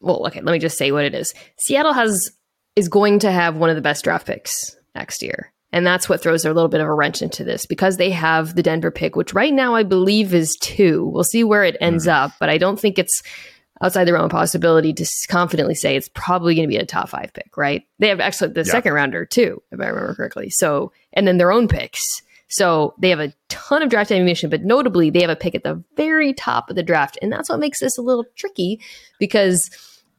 Well, 0.00 0.26
okay, 0.26 0.40
let 0.42 0.52
me 0.52 0.58
just 0.58 0.76
say 0.76 0.92
what 0.92 1.04
it 1.04 1.14
is. 1.14 1.32
Seattle 1.58 1.94
has 1.94 2.30
is 2.76 2.88
going 2.88 3.20
to 3.20 3.30
have 3.30 3.56
one 3.56 3.70
of 3.70 3.76
the 3.76 3.82
best 3.82 4.04
draft 4.04 4.26
picks 4.26 4.76
next 4.94 5.22
year. 5.22 5.52
And 5.72 5.84
that's 5.84 6.08
what 6.08 6.22
throws 6.22 6.44
a 6.44 6.52
little 6.52 6.68
bit 6.68 6.80
of 6.80 6.86
a 6.86 6.94
wrench 6.94 7.20
into 7.20 7.42
this 7.42 7.66
because 7.66 7.96
they 7.96 8.10
have 8.10 8.54
the 8.54 8.62
Denver 8.62 8.92
pick, 8.92 9.16
which 9.16 9.34
right 9.34 9.52
now 9.52 9.74
I 9.74 9.82
believe 9.82 10.32
is 10.32 10.56
two. 10.60 11.06
We'll 11.06 11.24
see 11.24 11.42
where 11.42 11.64
it 11.64 11.76
ends 11.80 12.06
mm. 12.06 12.12
up, 12.12 12.32
but 12.38 12.48
I 12.48 12.58
don't 12.58 12.78
think 12.78 12.96
it's 12.96 13.22
outside 13.82 14.04
the 14.04 14.12
realm 14.12 14.26
of 14.26 14.30
possibility 14.30 14.92
to 14.92 15.06
confidently 15.28 15.74
say 15.74 15.96
it's 15.96 16.08
probably 16.08 16.54
going 16.54 16.68
to 16.68 16.72
be 16.72 16.76
a 16.76 16.86
top 16.86 17.08
five 17.08 17.32
pick, 17.34 17.56
right? 17.56 17.82
They 17.98 18.08
have 18.08 18.20
actually 18.20 18.52
the 18.52 18.60
Yeah. 18.60 18.70
second 18.70 18.92
rounder 18.92 19.24
too, 19.24 19.62
if 19.72 19.80
I 19.80 19.86
remember 19.86 20.14
correctly. 20.14 20.48
So, 20.50 20.92
and 21.12 21.26
then 21.26 21.38
their 21.38 21.50
own 21.50 21.66
picks. 21.66 22.22
So 22.54 22.94
they 23.00 23.10
have 23.10 23.18
a 23.18 23.32
ton 23.48 23.82
of 23.82 23.88
draft 23.88 24.12
ammunition, 24.12 24.48
but 24.48 24.62
notably 24.62 25.10
they 25.10 25.22
have 25.22 25.30
a 25.30 25.34
pick 25.34 25.56
at 25.56 25.64
the 25.64 25.82
very 25.96 26.32
top 26.32 26.70
of 26.70 26.76
the 26.76 26.84
draft. 26.84 27.18
And 27.20 27.32
that's 27.32 27.48
what 27.48 27.58
makes 27.58 27.80
this 27.80 27.98
a 27.98 28.02
little 28.02 28.24
tricky 28.36 28.80
because 29.18 29.70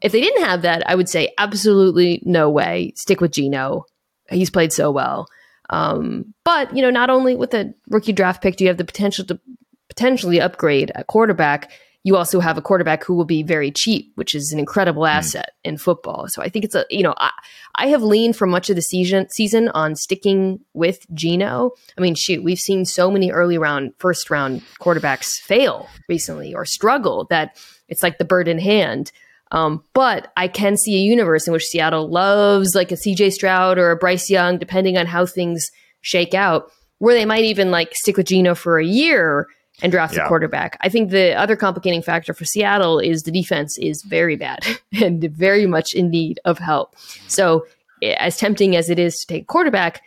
if 0.01 0.11
they 0.11 0.19
didn't 0.19 0.43
have 0.43 0.63
that, 0.63 0.83
I 0.89 0.95
would 0.95 1.07
say 1.07 1.33
absolutely 1.37 2.21
no 2.25 2.49
way. 2.49 2.91
Stick 2.97 3.21
with 3.21 3.31
Geno. 3.31 3.85
He's 4.29 4.49
played 4.49 4.73
so 4.73 4.91
well. 4.91 5.29
Um, 5.69 6.33
but 6.43 6.75
you 6.75 6.81
know, 6.81 6.89
not 6.89 7.09
only 7.09 7.37
with 7.37 7.53
a 7.53 7.73
rookie 7.87 8.11
draft 8.11 8.43
pick 8.43 8.57
do 8.57 8.65
you 8.65 8.67
have 8.67 8.77
the 8.77 8.83
potential 8.83 9.23
to 9.27 9.39
potentially 9.87 10.41
upgrade 10.41 10.91
a 10.93 11.05
quarterback, 11.05 11.71
you 12.05 12.15
also 12.15 12.39
have 12.39 12.55
a 12.55 12.61
quarterback 12.61 13.03
who 13.03 13.15
will 13.15 13.25
be 13.25 13.41
very 13.41 13.71
cheap, 13.71 14.11
which 14.13 14.35
is 14.35 14.51
an 14.51 14.59
incredible 14.59 15.07
asset 15.07 15.53
in 15.63 15.75
football. 15.75 16.27
So 16.29 16.43
I 16.43 16.49
think 16.49 16.63
it's 16.63 16.75
a 16.75 16.85
you 16.91 17.01
know 17.01 17.15
I, 17.17 17.31
I 17.73 17.87
have 17.87 18.03
leaned 18.03 18.37
for 18.37 18.45
much 18.45 18.69
of 18.69 18.75
the 18.75 18.83
season 18.83 19.27
season 19.31 19.69
on 19.69 19.95
sticking 19.95 20.59
with 20.73 20.99
Geno. 21.15 21.71
I 21.97 22.01
mean, 22.01 22.13
shoot, 22.13 22.43
we've 22.43 22.59
seen 22.59 22.85
so 22.85 23.09
many 23.09 23.31
early 23.31 23.57
round, 23.57 23.93
first 23.97 24.29
round 24.29 24.61
quarterbacks 24.79 25.33
fail 25.41 25.89
recently 26.07 26.53
or 26.53 26.63
struggle 26.63 27.25
that 27.31 27.57
it's 27.89 28.03
like 28.03 28.19
the 28.19 28.25
bird 28.25 28.47
in 28.47 28.59
hand. 28.59 29.11
Um, 29.49 29.83
but 29.93 30.31
I 30.37 30.47
can 30.47 30.77
see 30.77 30.95
a 30.95 30.99
universe 30.99 31.47
in 31.47 31.53
which 31.53 31.65
Seattle 31.65 32.07
loves 32.07 32.75
like 32.75 32.91
a 32.91 32.95
CJ 32.95 33.31
Stroud 33.33 33.79
or 33.79 33.89
a 33.89 33.95
Bryce 33.95 34.29
Young, 34.29 34.59
depending 34.59 34.97
on 34.97 35.07
how 35.07 35.25
things 35.25 35.71
shake 36.01 36.35
out, 36.35 36.71
where 36.99 37.15
they 37.15 37.25
might 37.25 37.45
even 37.45 37.71
like 37.71 37.95
stick 37.95 38.17
with 38.17 38.27
Geno 38.27 38.53
for 38.53 38.77
a 38.77 38.85
year 38.85 39.47
and 39.81 39.91
draft 39.91 40.15
Yeah. 40.15 40.25
a 40.25 40.27
quarterback. 40.27 40.77
I 40.81 40.89
think 40.89 41.09
the 41.11 41.33
other 41.33 41.55
complicating 41.55 42.01
factor 42.01 42.33
for 42.33 42.45
Seattle 42.45 42.99
is 42.99 43.23
the 43.23 43.31
defense 43.31 43.77
is 43.77 44.03
very 44.03 44.35
bad 44.35 44.65
and 45.01 45.23
very 45.31 45.65
much 45.65 45.93
in 45.93 46.09
need 46.09 46.39
of 46.45 46.59
help. 46.59 46.95
So, 47.27 47.65
eh, 48.01 48.15
as 48.17 48.37
tempting 48.37 48.75
as 48.75 48.89
it 48.89 48.99
is 48.99 49.15
to 49.17 49.27
take 49.27 49.47
quarterback, 49.47 50.01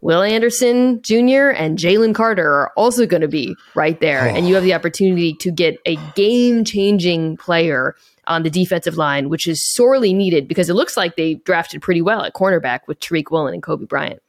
Will 0.00 0.22
Anderson 0.22 1.00
Jr. 1.00 1.48
and 1.56 1.78
Jalen 1.78 2.14
Carter 2.14 2.46
are 2.46 2.72
also 2.76 3.06
going 3.06 3.22
to 3.22 3.28
be 3.28 3.56
right 3.74 3.98
there. 4.00 4.26
And 4.26 4.46
you 4.46 4.54
have 4.56 4.64
the 4.64 4.74
opportunity 4.74 5.32
to 5.40 5.50
get 5.50 5.78
a 5.86 5.96
game 6.14 6.64
changing 6.64 7.38
player 7.38 7.94
on 8.26 8.42
the 8.42 8.50
defensive 8.50 8.96
line, 8.96 9.28
which 9.28 9.46
is 9.48 9.62
sorely 9.74 10.12
needed 10.12 10.46
because 10.48 10.68
it 10.68 10.74
looks 10.74 10.96
like 10.96 11.16
they 11.16 11.34
drafted 11.34 11.80
pretty 11.82 12.02
well 12.02 12.22
at 12.22 12.34
cornerback 12.34 12.80
with 12.86 13.00
Tariq 13.00 13.30
Woolen 13.30 13.54
and 13.54 13.62
Coby 13.62 13.88
Bryant. 13.88 14.20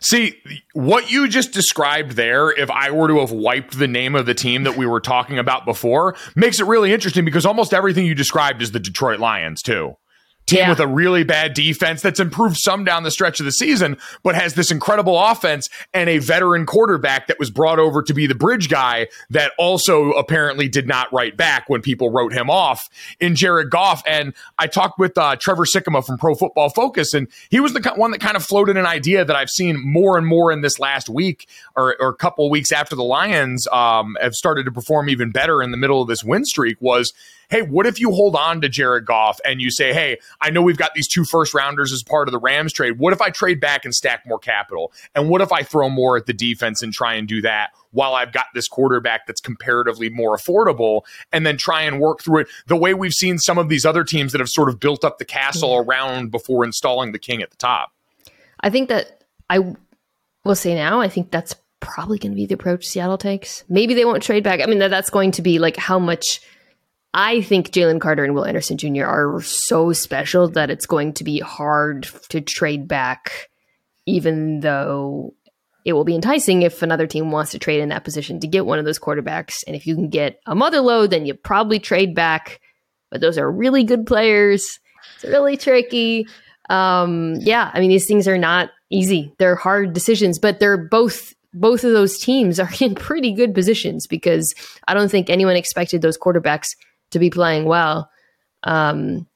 See, 0.00 0.40
what 0.72 1.10
you 1.10 1.28
just 1.28 1.52
described 1.52 2.12
there, 2.12 2.50
if 2.50 2.70
I 2.70 2.90
were 2.90 3.08
to 3.08 3.20
have 3.20 3.30
wiped 3.30 3.78
the 3.78 3.86
name 3.86 4.14
of 4.14 4.26
the 4.26 4.34
team 4.34 4.64
that 4.64 4.76
we 4.76 4.86
were 4.86 5.00
talking 5.00 5.38
about 5.38 5.64
before, 5.64 6.16
makes 6.34 6.58
it 6.58 6.66
really 6.66 6.92
interesting 6.92 7.24
because 7.24 7.46
almost 7.46 7.72
everything 7.72 8.06
you 8.06 8.14
described 8.14 8.62
is 8.62 8.72
the 8.72 8.80
Detroit 8.80 9.20
Lions, 9.20 9.62
too. 9.62 9.94
Team 10.50 10.58
Yeah. 10.60 10.68
with 10.70 10.80
a 10.80 10.86
really 10.86 11.24
bad 11.24 11.54
defense 11.54 12.02
that's 12.02 12.20
improved 12.20 12.56
some 12.58 12.84
down 12.84 13.02
the 13.04 13.10
stretch 13.10 13.40
of 13.40 13.46
the 13.46 13.52
season, 13.52 13.96
but 14.22 14.34
has 14.34 14.54
this 14.54 14.70
incredible 14.70 15.18
offense 15.18 15.68
and 15.94 16.10
a 16.10 16.18
veteran 16.18 16.66
quarterback 16.66 17.26
that 17.28 17.38
was 17.38 17.50
brought 17.50 17.78
over 17.78 18.02
to 18.02 18.12
be 18.12 18.26
the 18.26 18.34
bridge 18.34 18.68
guy 18.68 19.08
that 19.30 19.52
also 19.58 20.10
apparently 20.12 20.68
did 20.68 20.86
not 20.86 21.12
write 21.12 21.36
back 21.36 21.68
when 21.68 21.80
people 21.80 22.10
wrote 22.10 22.32
him 22.32 22.50
off 22.50 22.88
in 23.20 23.34
Jared 23.34 23.70
Goff. 23.70 24.02
And 24.06 24.34
I 24.58 24.66
talked 24.66 24.98
with 24.98 25.16
uh, 25.16 25.36
Trevor 25.36 25.64
Sikkema 25.64 26.04
from 26.04 26.18
Pro 26.18 26.34
Football 26.34 26.70
Focus, 26.70 27.14
and 27.14 27.28
he 27.50 27.60
was 27.60 27.72
the 27.72 27.92
one 27.96 28.10
that 28.10 28.20
kind 28.20 28.36
of 28.36 28.44
floated 28.44 28.76
an 28.76 28.86
idea 28.86 29.24
that 29.24 29.36
I've 29.36 29.50
seen 29.50 29.80
more 29.80 30.18
and 30.18 30.26
more 30.26 30.50
in 30.52 30.60
this 30.60 30.78
last 30.78 31.08
week 31.08 31.48
or, 31.76 31.96
or 32.00 32.08
a 32.08 32.14
couple 32.14 32.48
weeks 32.50 32.72
after 32.72 32.96
the 32.96 33.04
Lions 33.04 33.66
um, 33.72 34.16
have 34.20 34.34
started 34.34 34.64
to 34.64 34.72
perform 34.72 35.08
even 35.08 35.30
better 35.30 35.62
in 35.62 35.70
the 35.70 35.76
middle 35.76 36.02
of 36.02 36.08
this 36.08 36.24
win 36.24 36.44
streak 36.44 36.76
was 36.80 37.12
hey, 37.50 37.62
what 37.62 37.86
if 37.86 38.00
you 38.00 38.12
hold 38.12 38.36
on 38.36 38.60
to 38.60 38.68
Jared 38.68 39.04
Goff 39.04 39.40
and 39.44 39.60
you 39.60 39.70
say, 39.70 39.92
hey, 39.92 40.18
I 40.40 40.50
know 40.50 40.62
we've 40.62 40.76
got 40.76 40.94
these 40.94 41.08
two 41.08 41.24
first 41.24 41.52
rounders 41.52 41.92
as 41.92 42.02
part 42.02 42.28
of 42.28 42.32
the 42.32 42.38
Rams 42.38 42.72
trade. 42.72 42.98
What 42.98 43.12
if 43.12 43.20
I 43.20 43.30
trade 43.30 43.60
back 43.60 43.84
and 43.84 43.94
stack 43.94 44.24
more 44.26 44.38
capital? 44.38 44.92
And 45.14 45.28
what 45.28 45.40
if 45.40 45.52
I 45.52 45.62
throw 45.62 45.90
more 45.90 46.16
at 46.16 46.26
the 46.26 46.32
defense 46.32 46.82
and 46.82 46.92
try 46.92 47.14
and 47.14 47.26
do 47.26 47.42
that 47.42 47.70
while 47.90 48.14
I've 48.14 48.32
got 48.32 48.46
this 48.54 48.68
quarterback 48.68 49.26
that's 49.26 49.40
comparatively 49.40 50.08
more 50.08 50.36
affordable 50.36 51.02
and 51.32 51.44
then 51.44 51.56
try 51.56 51.82
and 51.82 52.00
work 52.00 52.22
through 52.22 52.42
it 52.42 52.48
the 52.68 52.76
way 52.76 52.94
we've 52.94 53.12
seen 53.12 53.38
some 53.38 53.58
of 53.58 53.68
these 53.68 53.84
other 53.84 54.04
teams 54.04 54.30
that 54.32 54.38
have 54.38 54.48
sort 54.48 54.68
of 54.68 54.78
built 54.78 55.04
up 55.04 55.18
the 55.18 55.24
castle 55.24 55.76
around 55.76 56.30
before 56.30 56.64
installing 56.64 57.10
the 57.10 57.18
king 57.18 57.42
at 57.42 57.50
the 57.50 57.56
top? 57.56 57.92
I 58.60 58.70
think 58.70 58.88
that 58.90 59.24
I 59.48 59.74
will 60.44 60.54
say 60.54 60.76
now, 60.76 61.00
I 61.00 61.08
think 61.08 61.32
that's 61.32 61.56
probably 61.80 62.18
going 62.18 62.32
to 62.32 62.36
be 62.36 62.46
the 62.46 62.54
approach 62.54 62.86
Seattle 62.86 63.18
takes. 63.18 63.64
Maybe 63.68 63.94
they 63.94 64.04
won't 64.04 64.22
trade 64.22 64.44
back. 64.44 64.60
I 64.60 64.66
mean, 64.66 64.78
that's 64.78 65.10
going 65.10 65.32
to 65.32 65.42
be 65.42 65.58
like 65.58 65.76
how 65.76 65.98
much 65.98 66.40
I 67.12 67.42
think 67.42 67.70
Jalen 67.70 68.00
Carter 68.00 68.24
and 68.24 68.34
Will 68.34 68.44
Anderson 68.44 68.76
Jr. 68.76 69.04
are 69.04 69.42
so 69.42 69.92
special 69.92 70.48
that 70.50 70.70
it's 70.70 70.86
going 70.86 71.12
to 71.14 71.24
be 71.24 71.40
hard 71.40 72.04
to 72.28 72.40
trade 72.40 72.86
back, 72.86 73.50
even 74.06 74.60
though 74.60 75.34
it 75.84 75.92
will 75.92 76.04
be 76.04 76.14
enticing 76.14 76.62
if 76.62 76.82
another 76.82 77.06
team 77.06 77.30
wants 77.30 77.50
to 77.52 77.58
trade 77.58 77.80
in 77.80 77.88
that 77.88 78.04
position 78.04 78.38
to 78.40 78.46
get 78.46 78.66
one 78.66 78.78
of 78.78 78.84
those 78.84 78.98
quarterbacks. 78.98 79.56
And 79.66 79.74
if 79.74 79.86
you 79.86 79.94
can 79.94 80.08
get 80.08 80.40
a 80.46 80.54
mother 80.54 80.80
load, 80.80 81.10
then 81.10 81.26
you 81.26 81.34
probably 81.34 81.80
trade 81.80 82.14
back. 82.14 82.60
But 83.10 83.20
those 83.20 83.38
are 83.38 83.50
really 83.50 83.82
good 83.82 84.06
players. 84.06 84.78
It's 85.16 85.24
really 85.24 85.56
tricky. 85.56 86.28
Um, 86.68 87.36
yeah, 87.40 87.70
I 87.74 87.80
mean, 87.80 87.90
these 87.90 88.06
things 88.06 88.28
are 88.28 88.38
not 88.38 88.70
easy. 88.90 89.34
They're 89.38 89.56
hard 89.56 89.92
decisions, 89.94 90.38
but 90.38 90.60
they're 90.60 90.76
both 90.76 91.34
both 91.52 91.82
of 91.82 91.90
those 91.90 92.18
teams 92.18 92.60
are 92.60 92.70
in 92.80 92.94
pretty 92.94 93.32
good 93.32 93.54
positions 93.54 94.06
because 94.06 94.54
I 94.86 94.94
don't 94.94 95.10
think 95.10 95.28
anyone 95.28 95.56
expected 95.56 96.02
those 96.02 96.18
quarterbacks 96.18 96.68
to 97.10 97.18
be 97.18 97.30
playing 97.30 97.64
well. 97.64 98.10
Um, 98.62 99.26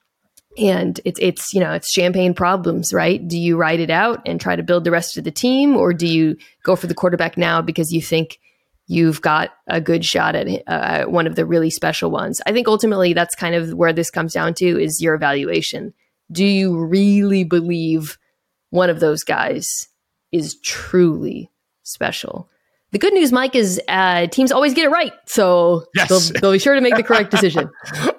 and 0.56 1.00
it's 1.04 1.18
it's 1.20 1.52
you 1.52 1.60
know 1.60 1.72
it's 1.72 1.92
champagne 1.92 2.34
problems, 2.34 2.92
right? 2.92 3.26
Do 3.26 3.38
you 3.38 3.56
ride 3.56 3.80
it 3.80 3.90
out 3.90 4.22
and 4.26 4.40
try 4.40 4.56
to 4.56 4.62
build 4.62 4.84
the 4.84 4.90
rest 4.90 5.16
of 5.16 5.24
the 5.24 5.30
team, 5.30 5.76
or 5.76 5.92
do 5.92 6.06
you 6.06 6.36
go 6.62 6.76
for 6.76 6.86
the 6.86 6.94
quarterback 6.94 7.36
now 7.36 7.60
because 7.60 7.92
you 7.92 8.00
think 8.00 8.38
you've 8.86 9.22
got 9.22 9.50
a 9.66 9.80
good 9.80 10.04
shot 10.04 10.34
at 10.34 10.62
uh, 10.66 11.04
one 11.06 11.26
of 11.26 11.34
the 11.34 11.46
really 11.46 11.70
special 11.70 12.10
ones? 12.10 12.40
I 12.46 12.52
think 12.52 12.68
ultimately 12.68 13.14
that's 13.14 13.34
kind 13.34 13.54
of 13.54 13.74
where 13.74 13.92
this 13.92 14.10
comes 14.10 14.32
down 14.32 14.54
to 14.54 14.80
is 14.80 15.00
your 15.02 15.14
evaluation. 15.14 15.92
Do 16.30 16.44
you 16.44 16.78
really 16.78 17.44
believe 17.44 18.18
one 18.70 18.90
of 18.90 19.00
those 19.00 19.24
guys 19.24 19.88
is 20.30 20.58
truly 20.60 21.50
special? 21.82 22.48
The 22.94 23.00
good 23.00 23.12
news, 23.12 23.32
Mike, 23.32 23.56
is 23.56 23.80
uh, 23.88 24.28
teams 24.28 24.52
always 24.52 24.72
get 24.72 24.84
it 24.84 24.90
right, 24.90 25.12
so 25.26 25.84
Yes. 25.96 26.08
they'll, 26.08 26.40
they'll 26.40 26.52
be 26.52 26.60
sure 26.60 26.76
to 26.76 26.80
make 26.80 26.94
the 26.94 27.02
correct 27.02 27.28
decision. 27.32 27.68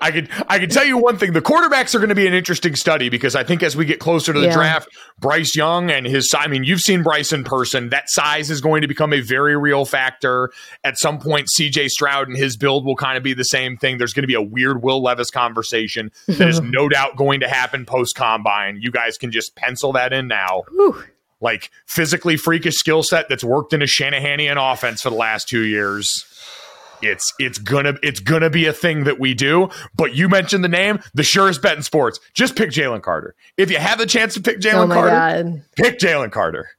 I 0.02 0.12
could 0.12 0.30
I 0.50 0.60
can 0.60 0.68
tell 0.70 0.84
you 0.84 0.98
one 0.98 1.18
thing: 1.18 1.32
the 1.32 1.42
quarterbacks 1.42 1.96
are 1.96 2.00
going 2.00 2.10
to 2.10 2.16
be 2.16 2.28
an 2.28 2.34
interesting 2.34 2.76
study 2.76 3.08
because 3.08 3.38
I 3.38 3.46
think 3.46 3.64
as 3.64 3.78
we 3.78 3.86
get 3.86 4.00
closer 4.02 4.34
to 4.34 4.40
the 4.42 4.48
Yeah. 4.48 4.54
draft, 4.54 4.90
Bryce 5.18 5.56
Young 5.56 5.90
and 5.92 6.06
his 6.06 6.36
I 6.38 6.48
mean, 6.48 6.66
you've 6.66 6.82
seen 6.82 7.04
Bryce 7.04 7.32
in 7.32 7.46
person. 7.46 7.88
That 7.88 8.10
size 8.10 8.52
is 8.52 8.60
going 8.60 8.82
to 8.82 8.88
become 8.90 9.14
a 9.14 9.22
very 9.22 9.56
real 9.56 9.86
factor. 9.86 10.52
At 10.84 10.98
some 11.00 11.20
point, 11.20 11.48
CJ 11.58 11.88
Stroud 11.88 12.28
and 12.28 12.36
his 12.36 12.58
build 12.58 12.86
will 12.86 12.98
kind 12.98 13.16
of 13.16 13.24
be 13.24 13.34
the 13.34 13.44
same 13.46 13.78
thing. 13.78 13.98
There's 13.98 14.12
going 14.12 14.24
to 14.24 14.28
be 14.28 14.34
a 14.34 14.42
weird 14.42 14.84
Will 14.84 15.02
Levis 15.02 15.32
conversation 15.32 16.12
that 16.28 16.50
is 16.50 16.60
no 16.62 16.90
doubt 16.90 17.16
going 17.16 17.40
to 17.40 17.48
happen 17.48 17.86
post 17.86 18.16
combine. 18.16 18.80
You 18.82 18.92
guys 18.92 19.18
can 19.18 19.32
just 19.32 19.56
pencil 19.56 19.94
that 19.94 20.12
in 20.12 20.28
now. 20.28 20.64
Whew. 20.70 21.02
Like 21.46 21.70
physically 21.86 22.38
freakish 22.38 22.76
skill 22.76 23.04
set 23.04 23.30
that's 23.30 23.44
worked 23.44 23.72
in 23.72 23.82
a 23.82 23.86
Shanahanian 23.86 24.58
offense 24.74 25.02
for 25.04 25.12
the 25.12 25.16
last 25.16 25.48
two 25.48 25.62
years 25.62 26.26
it's 27.02 27.34
it's 27.40 27.58
gonna 27.60 27.94
it's 28.02 28.20
gonna 28.22 28.50
be 28.50 28.66
a 28.68 28.74
thing 28.74 29.04
that 29.04 29.20
we 29.20 29.34
do. 29.34 29.70
But 29.96 30.16
you 30.16 30.30
mentioned 30.30 30.64
the 30.64 30.70
name, 30.70 31.00
the 31.14 31.24
surest 31.24 31.62
bet 31.62 31.76
in 31.78 31.84
sports. 31.84 32.20
Just 32.34 32.56
pick 32.56 32.70
Jalen 32.72 33.02
Carter. 33.04 33.36
If 33.58 33.70
you 33.70 33.78
have 33.78 34.00
the 34.00 34.06
chance 34.06 34.34
to 34.36 34.42
pick 34.42 34.58
Oh 34.58 34.60
Jalen 34.62 34.88
my 34.88 34.96
Carter, 34.96 35.44
god. 35.44 35.64
pick 35.76 36.00
Jalen 36.00 36.32
Carter. 36.32 36.70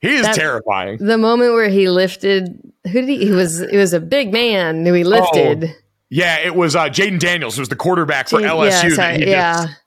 He 0.00 0.14
is 0.14 0.22
That- 0.22 0.36
terrifying. 0.36 0.98
The 1.04 1.18
moment 1.18 1.52
where 1.54 1.68
he 1.68 1.88
lifted, 1.90 2.56
who 2.84 2.92
did 2.92 3.08
he? 3.08 3.26
He 3.26 3.30
was. 3.32 3.60
It 3.60 3.76
was 3.76 3.92
a 3.92 4.00
big 4.00 4.32
man 4.32 4.86
who 4.86 4.92
he 4.94 5.02
lifted. 5.04 5.74
Yeah, 6.08 6.38
it 6.38 6.54
was 6.54 6.76
uh, 6.76 6.84
Jayden 6.88 7.18
Daniels, 7.18 7.56
who 7.56 7.62
was 7.62 7.68
the 7.68 7.76
quarterback 7.76 8.28
for 8.28 8.38
LSU. 8.40 8.70
Yeah, 8.70 8.88
that 8.88 8.92
sorry, 8.94 9.16
he 9.18 9.30
yeah. 9.30 9.64
just- 9.66 9.80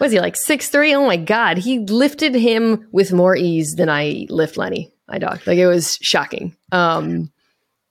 Was 0.00 0.12
he 0.12 0.20
like 0.20 0.36
six 0.36 0.68
three? 0.68 0.94
Oh 0.94 1.06
my 1.06 1.16
god, 1.16 1.58
he 1.58 1.80
lifted 1.80 2.34
him 2.34 2.88
with 2.92 3.12
more 3.12 3.36
ease 3.36 3.74
than 3.76 3.88
I 3.88 4.26
lift 4.28 4.56
Lenny, 4.56 4.92
my 5.08 5.18
dog. 5.18 5.40
Like 5.46 5.58
it 5.58 5.66
was 5.66 5.98
shocking. 6.02 6.56
Um, 6.72 7.32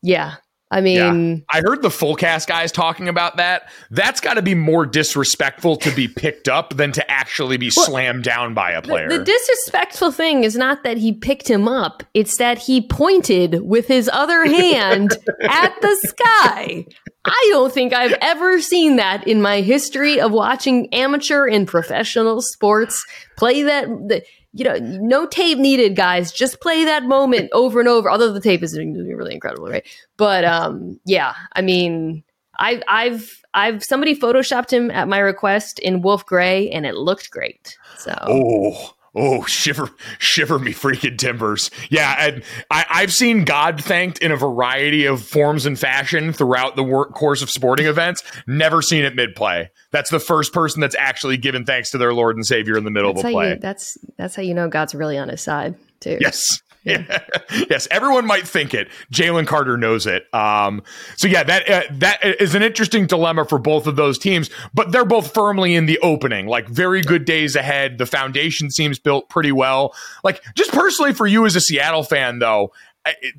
yeah, 0.01 0.35
I 0.71 0.81
mean, 0.81 1.45
I 1.51 1.61
heard 1.61 1.83
the 1.83 1.91
full 1.91 2.15
cast 2.15 2.47
guys 2.47 2.71
talking 2.71 3.07
about 3.07 3.37
that. 3.37 3.69
That's 3.91 4.19
got 4.19 4.33
to 4.33 4.41
be 4.41 4.55
more 4.55 4.85
disrespectful 4.85 5.77
to 5.77 5.91
be 5.91 6.07
picked 6.07 6.49
up 6.49 6.75
than 6.75 6.91
to 6.93 7.11
actually 7.11 7.57
be 7.57 7.69
slammed 7.69 8.23
down 8.23 8.55
by 8.55 8.71
a 8.71 8.81
player. 8.81 9.07
The 9.07 9.23
disrespectful 9.23 10.11
thing 10.11 10.43
is 10.43 10.55
not 10.55 10.83
that 10.83 10.97
he 10.97 11.13
picked 11.13 11.47
him 11.47 11.67
up, 11.67 12.03
it's 12.13 12.37
that 12.37 12.57
he 12.57 12.81
pointed 12.81 13.61
with 13.61 13.87
his 13.87 14.09
other 14.11 14.45
hand 14.45 15.11
at 15.43 15.73
the 15.81 15.95
sky. 16.03 16.85
I 17.25 17.47
don't 17.51 17.73
think 17.73 17.93
I've 17.93 18.15
ever 18.21 18.61
seen 18.61 18.97
that 18.97 19.27
in 19.27 19.41
my 19.41 19.61
history 19.61 20.19
of 20.21 20.31
watching 20.31 20.93
amateur 20.93 21.47
and 21.47 21.67
professional 21.67 22.41
sports. 22.41 23.03
Play 23.35 23.63
that, 23.63 23.87
the, 23.87 24.23
you 24.53 24.63
know, 24.63 24.77
no 24.79 25.25
tape 25.25 25.57
needed, 25.57 25.95
guys. 25.95 26.31
Just 26.31 26.61
play 26.61 26.85
that 26.85 27.03
moment 27.03 27.49
over 27.51 27.79
and 27.79 27.89
over. 27.89 28.09
Although 28.09 28.31
the 28.31 28.39
tape 28.39 28.63
is 28.63 28.77
really 28.77 29.33
incredible, 29.33 29.67
right? 29.67 29.85
But 30.17 30.45
um, 30.45 30.99
yeah, 31.05 31.33
I 31.53 31.61
mean, 31.61 32.23
I've 32.57 32.83
I've 32.87 33.41
I've 33.53 33.83
somebody 33.83 34.15
photoshopped 34.15 34.71
him 34.71 34.91
at 34.91 35.07
my 35.07 35.19
request 35.19 35.79
in 35.79 36.01
Wolf 36.01 36.25
Grey, 36.25 36.69
and 36.69 36.85
it 36.85 36.95
looked 36.95 37.31
great. 37.31 37.77
So 37.97 38.15
Oh, 38.21 38.93
oh, 39.15 39.43
shiver, 39.45 39.89
shiver 40.19 40.59
me 40.59 40.73
freaking 40.73 41.17
timbers. 41.17 41.71
Yeah, 41.89 42.15
and 42.19 42.43
I, 42.69 42.85
I've 42.89 43.13
seen 43.13 43.45
God 43.45 43.83
thanked 43.83 44.19
in 44.19 44.31
a 44.31 44.37
variety 44.37 45.05
of 45.05 45.21
forms 45.21 45.65
and 45.65 45.79
fashion 45.79 46.33
throughout 46.33 46.75
the 46.75 46.83
work 46.83 47.13
course 47.13 47.41
of 47.41 47.49
sporting 47.49 47.85
events. 47.85 48.23
Never 48.47 48.81
seen 48.81 49.05
it 49.05 49.15
mid 49.15 49.35
play. 49.35 49.71
That's 49.91 50.09
the 50.09 50.19
first 50.19 50.53
person 50.53 50.81
that's 50.81 50.95
actually 50.95 51.37
given 51.37 51.65
thanks 51.65 51.91
to 51.91 51.97
their 51.97 52.13
Lord 52.13 52.35
and 52.35 52.45
Savior 52.45 52.77
in 52.77 52.83
the 52.83 52.91
middle 52.91 53.13
that's 53.13 53.23
of 53.23 53.29
a 53.29 53.33
play. 53.33 53.49
you 53.51 53.55
that's 53.59 53.97
that's 54.17 54.35
how 54.35 54.43
you 54.43 54.53
know 54.53 54.67
God's 54.67 54.93
really 54.93 55.17
on 55.17 55.29
his 55.29 55.41
side 55.41 55.75
too. 55.99 56.17
Yes. 56.19 56.61
Yes, 57.69 57.87
everyone 57.89 58.25
might 58.25 58.47
think 58.47 58.73
it. 58.73 58.89
Jalen 59.11 59.47
Carter 59.47 59.77
knows 59.77 60.05
it. 60.05 60.31
Um, 60.33 60.83
so 61.15 61.27
yeah, 61.27 61.43
that 61.43 61.69
uh, 61.69 61.81
that 61.91 62.23
is 62.23 62.53
an 62.53 62.63
interesting 62.63 63.07
dilemma 63.07 63.45
for 63.45 63.57
both 63.57 63.87
of 63.87 63.95
those 63.95 64.17
teams, 64.17 64.49
but 64.73 64.91
they're 64.91 65.05
both 65.05 65.33
firmly 65.33 65.75
in 65.75 65.85
the 65.85 65.97
opening. 65.99 66.47
Like 66.47 66.67
very 66.67 67.01
good 67.01 67.25
days 67.25 67.55
ahead. 67.55 67.97
The 67.97 68.05
foundation 68.05 68.69
seems 68.71 68.99
built 68.99 69.29
pretty 69.29 69.51
well. 69.51 69.95
Like 70.23 70.43
just 70.55 70.71
personally 70.71 71.13
for 71.13 71.25
you 71.25 71.45
as 71.45 71.55
a 71.55 71.61
Seattle 71.61 72.03
fan, 72.03 72.39
though, 72.39 72.71
it, 73.05 73.35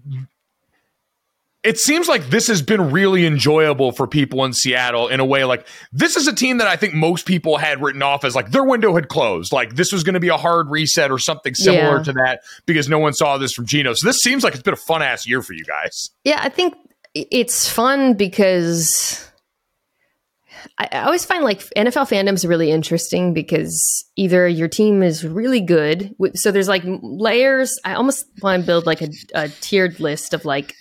it 1.67 1.79
seems 1.79 2.07
like 2.09 2.31
this 2.31 2.47
has 2.47 2.63
been 2.63 2.91
really 2.93 3.27
enjoyable 3.27 3.91
for 3.93 4.07
people 4.07 4.45
in 4.45 4.53
Seattle 4.53 5.09
in 5.09 5.19
a 5.21 5.25
way 5.25 5.45
like 5.45 5.67
this 5.93 6.17
is 6.17 6.27
a 6.29 6.33
team 6.35 6.59
that 6.59 6.69
I 6.69 6.77
think 6.77 6.95
most 6.95 7.27
people 7.27 7.57
had 7.57 7.83
written 7.83 8.03
off 8.03 8.25
as 8.25 8.35
like 8.37 8.53
their 8.53 8.65
window 8.65 8.95
had 8.95 9.09
closed. 9.09 9.53
Like 9.53 9.75
this 9.75 9.93
was 9.93 10.05
going 10.05 10.15
to 10.15 10.21
be 10.21 10.29
a 10.29 10.37
hard 10.37 10.71
reset 10.71 11.11
or 11.11 11.19
something 11.19 11.55
similar 11.55 11.97
Yeah. 11.99 12.03
to 12.05 12.13
that 12.13 12.41
because 12.67 12.89
no 12.89 12.99
one 12.99 13.13
saw 13.13 13.37
this 13.37 13.53
from 13.53 13.67
Geno. 13.67 13.95
So 13.95 14.07
this 14.07 14.19
seems 14.19 14.45
like 14.45 14.55
it's 14.55 14.63
been 14.63 14.75
a 14.75 14.77
fun 14.77 15.03
ass 15.03 15.27
year 15.27 15.43
for 15.43 15.53
you 15.55 15.65
guys. 15.65 16.11
Yeah, 16.25 16.41
I 16.43 16.49
think 16.49 16.75
it's 17.15 17.69
fun 17.69 18.15
because 18.15 19.29
I, 20.79 20.89
I 20.93 20.99
always 21.05 21.25
find 21.25 21.45
like 21.45 21.61
NFL 21.77 22.09
fandom's 22.09 22.47
really 22.47 22.71
interesting 22.71 23.35
because 23.35 24.05
either 24.17 24.47
your 24.47 24.69
team 24.69 25.03
is 25.03 25.25
really 25.27 25.61
good, 25.61 26.15
so 26.35 26.51
there's 26.53 26.69
like 26.69 26.83
layers. 26.87 27.73
I 27.85 27.95
almost 27.95 28.27
want 28.43 28.63
to 28.63 28.67
build 28.67 28.87
like 28.87 29.03
a, 29.03 29.09
a 29.35 29.49
tiered 29.49 30.01
list 30.01 30.33
of 30.35 30.45
like 30.45 30.75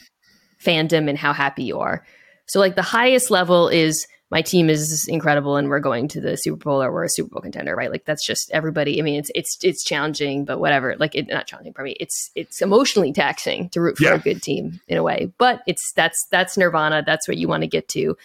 fandom 0.65 1.07
and 1.09 1.17
how 1.17 1.33
happy 1.33 1.63
you 1.63 1.79
are. 1.79 2.05
So 2.47 2.59
like 2.59 2.75
the 2.75 2.81
highest 2.81 3.31
level 3.31 3.67
is 3.69 4.05
my 4.31 4.41
team 4.41 4.69
is 4.69 5.07
incredible 5.07 5.55
and 5.55 5.69
we're 5.69 5.79
going 5.79 6.07
to 6.09 6.19
the 6.19 6.35
Super 6.35 6.63
Bowl 6.63 6.81
or 6.83 6.91
we're 6.91 7.03
a 7.05 7.09
Super 7.09 7.29
Bowl 7.29 7.41
contender, 7.41 7.75
right? 7.75 7.91
Like 7.91 8.05
that's 8.05 8.25
just 8.25 8.49
everybody. 8.51 8.99
I 8.99 9.03
mean, 9.03 9.19
it's 9.19 9.29
it's 9.35 9.57
it's 9.63 9.83
challenging, 9.83 10.45
but 10.45 10.59
whatever. 10.59 10.95
Like 10.97 11.15
it 11.15 11.27
not 11.27 11.45
challenging 11.47 11.73
for 11.73 11.83
me. 11.83 11.95
It's 11.99 12.31
it's 12.35 12.61
emotionally 12.61 13.13
taxing 13.13 13.69
to 13.69 13.81
root 13.81 13.97
for 13.97 14.03
Yeah. 14.05 14.15
a 14.15 14.19
good 14.19 14.41
team 14.41 14.79
in 14.87 14.97
a 14.97 15.03
way, 15.03 15.31
but 15.37 15.61
it's 15.67 15.91
that's 15.95 16.17
that's 16.31 16.57
nirvana. 16.57 17.03
That's 17.05 17.27
what 17.27 17.37
you 17.37 17.47
want 17.47 17.61
to 17.61 17.67
get 17.67 17.87
to. 17.89 18.17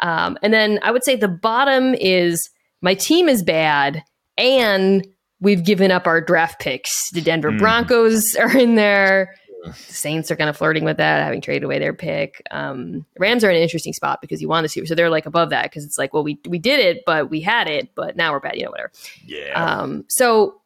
Um, 0.00 0.38
and 0.42 0.52
then 0.52 0.78
I 0.82 0.90
would 0.90 1.04
say 1.04 1.16
the 1.16 1.28
bottom 1.28 1.94
is 1.94 2.50
my 2.82 2.94
team 2.94 3.28
is 3.28 3.42
bad 3.42 4.02
and 4.36 5.06
we've 5.40 5.64
given 5.64 5.90
up 5.90 6.06
our 6.06 6.20
draft 6.20 6.60
picks. 6.60 6.90
The 7.12 7.20
Denver 7.20 7.50
Mm. 7.52 7.58
Broncos 7.58 8.24
are 8.38 8.56
in 8.56 8.74
there. 8.74 9.34
The 9.68 9.92
Saints 9.94 10.30
are 10.30 10.36
kind 10.36 10.50
of 10.50 10.56
flirting 10.56 10.84
with 10.84 10.96
that, 10.96 11.22
having 11.22 11.40
traded 11.40 11.64
away 11.64 11.78
their 11.78 11.94
pick. 11.94 12.42
Um, 12.50 13.06
Rams 13.18 13.44
are 13.44 13.50
in 13.50 13.56
an 13.56 13.62
interesting 13.62 13.92
spot 13.92 14.20
because 14.20 14.40
you 14.40 14.48
want 14.48 14.64
to 14.64 14.68
see, 14.68 14.84
so 14.86 14.94
they're 14.94 15.10
like 15.10 15.26
above 15.26 15.50
that 15.50 15.64
because 15.64 15.84
it's 15.84 15.98
like, 15.98 16.12
well, 16.12 16.24
we 16.24 16.38
we 16.48 16.58
did 16.58 16.80
it, 16.80 17.04
but 17.06 17.30
we 17.30 17.40
had 17.40 17.68
it, 17.68 17.94
but 17.94 18.16
now 18.16 18.32
we're 18.32 18.40
bad, 18.40 18.56
you 18.56 18.64
know, 18.64 18.70
whatever. 18.70 18.92
Yeah. 19.24 19.52
Um, 19.54 20.04
so 20.08 20.60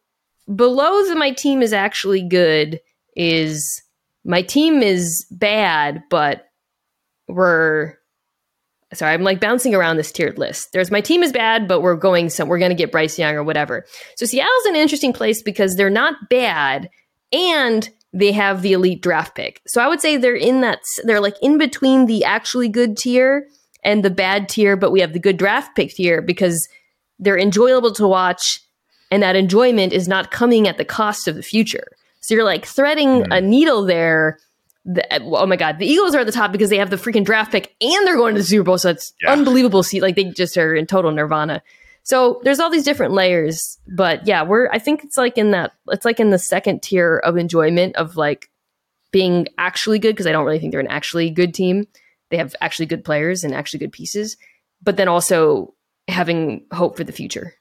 below 0.55 1.07
the 1.07 1.15
my 1.15 1.31
team 1.31 1.63
is 1.63 1.73
actually 1.73 2.23
good 2.23 2.81
is 3.15 3.83
my 4.25 4.43
team 4.43 4.83
is 4.83 5.27
bad, 5.31 6.03
but 6.11 6.49
we're 7.29 7.95
sorry, 8.95 9.15
I'm 9.15 9.23
like 9.23 9.41
bouncing 9.41 9.75
around 9.75 9.97
this 9.97 10.13
tiered 10.13 10.39
list. 10.39 10.73
There's 10.73 10.91
my 10.91 11.01
team 11.01 11.23
is 11.23 11.33
bad, 11.33 11.69
but 11.69 11.81
we're 11.81 11.97
going 11.97 12.31
some 12.31 12.49
we're 12.49 12.59
gonna 12.59 12.75
get 12.75 12.93
Bryce 12.93 13.19
Young 13.19 13.35
or 13.35 13.45
whatever. 13.45 13.85
So 14.17 14.27
Seattle's 14.27 14.67
an 14.67 14.77
interesting 14.77 15.13
place 15.13 15.43
because 15.43 15.77
they're 15.77 15.91
not 15.91 16.15
bad 16.29 16.91
and 17.33 17.89
they 18.13 18.33
have 18.33 18.63
the 18.63 18.73
elite 18.73 19.03
draft 19.03 19.35
pick. 19.35 19.63
So 19.67 19.83
I 19.83 19.89
would 19.89 20.01
say 20.01 20.17
they're 20.17 20.35
in 20.37 20.61
that 20.61 20.81
they're 21.05 21.21
like 21.21 21.37
in 21.41 21.59
between 21.59 22.07
the 22.07 22.25
actually 22.25 22.69
good 22.69 22.97
tier 22.97 23.49
and 23.83 24.05
the 24.05 24.11
bad 24.11 24.49
tier, 24.49 24.77
but 24.77 24.93
we 24.93 25.01
have 25.01 25.13
the 25.13 25.19
good 25.19 25.37
draft 25.37 25.75
pick 25.75 25.91
tier 25.91 26.21
because 26.23 26.69
they're 27.19 27.39
enjoyable 27.39 27.93
to 27.95 28.07
watch 28.07 28.61
and 29.11 29.23
that 29.23 29.37
enjoyment 29.37 29.93
is 29.93 30.09
not 30.09 30.31
coming 30.31 30.69
at 30.69 30.79
the 30.79 30.85
cost 30.85 31.29
of 31.29 31.35
the 31.35 31.43
future. 31.43 31.87
So 32.21 32.35
you're 32.35 32.45
like 32.45 32.65
threading 32.65 33.23
a 33.25 33.37
mm. 33.37 33.45
needle 33.45 33.85
there. 33.85 34.39
The, 34.85 35.15
uh, 35.15 35.21
oh 35.23 35.47
my 35.47 35.57
god, 35.57 35.79
the 35.79 35.87
Eagles 35.87 36.15
are 36.15 36.21
at 36.21 36.27
the 36.27 36.33
top 36.33 36.53
because 36.53 36.71
they 36.71 36.79
have 36.79 36.91
the 36.91 36.97
freaking 36.97 37.25
draft 37.25 37.53
pick 37.53 37.75
and 37.81 38.07
they're 38.07 38.17
going 38.17 38.35
to 38.35 38.41
the 38.41 38.47
Super 38.47 38.65
Bowl. 38.65 38.79
So 38.79 38.91
it's 38.91 39.13
Yeah. 39.23 39.33
unbelievable. 39.33 39.83
See, 39.83 40.01
like 40.01 40.17
they 40.17 40.25
just 40.25 40.57
are 40.57 40.75
in 40.75 40.87
total 40.87 41.13
nirvana. 41.13 41.63
So 42.05 42.41
there's 42.43 42.59
all 42.59 42.71
these 42.71 42.85
different 42.85 43.13
layers, 43.15 43.79
but 43.87 44.27
yeah, 44.27 44.43
we're 44.43 44.69
I 44.71 44.79
think 44.79 45.05
it's 45.05 45.17
like 45.17 45.39
in 45.39 45.53
that 45.53 45.73
it's 45.89 46.05
like 46.05 46.21
in 46.21 46.31
the 46.31 46.39
second 46.39 46.83
tier 46.83 47.17
of 47.19 47.37
enjoyment 47.37 47.97
of 47.97 48.17
like 48.17 48.51
being 49.13 49.47
actually 49.59 49.99
good 49.99 50.13
because 50.13 50.27
I 50.27 50.33
don't 50.33 50.45
really 50.45 50.59
think 50.59 50.73
they're 50.73 50.81
an 50.81 50.89
actually 50.89 51.31
good 51.31 51.55
team. 51.55 51.87
They 52.31 52.39
have 52.39 52.57
actually 52.61 52.87
good 52.87 53.05
players 53.05 53.45
and 53.45 53.55
actually 53.55 53.81
good 53.81 53.93
pieces, 53.93 54.37
but 54.83 54.97
then 54.97 55.07
also 55.07 55.75
having 56.09 56.67
hope 56.73 56.97
for 56.97 57.05
the 57.05 57.13
future. 57.13 57.55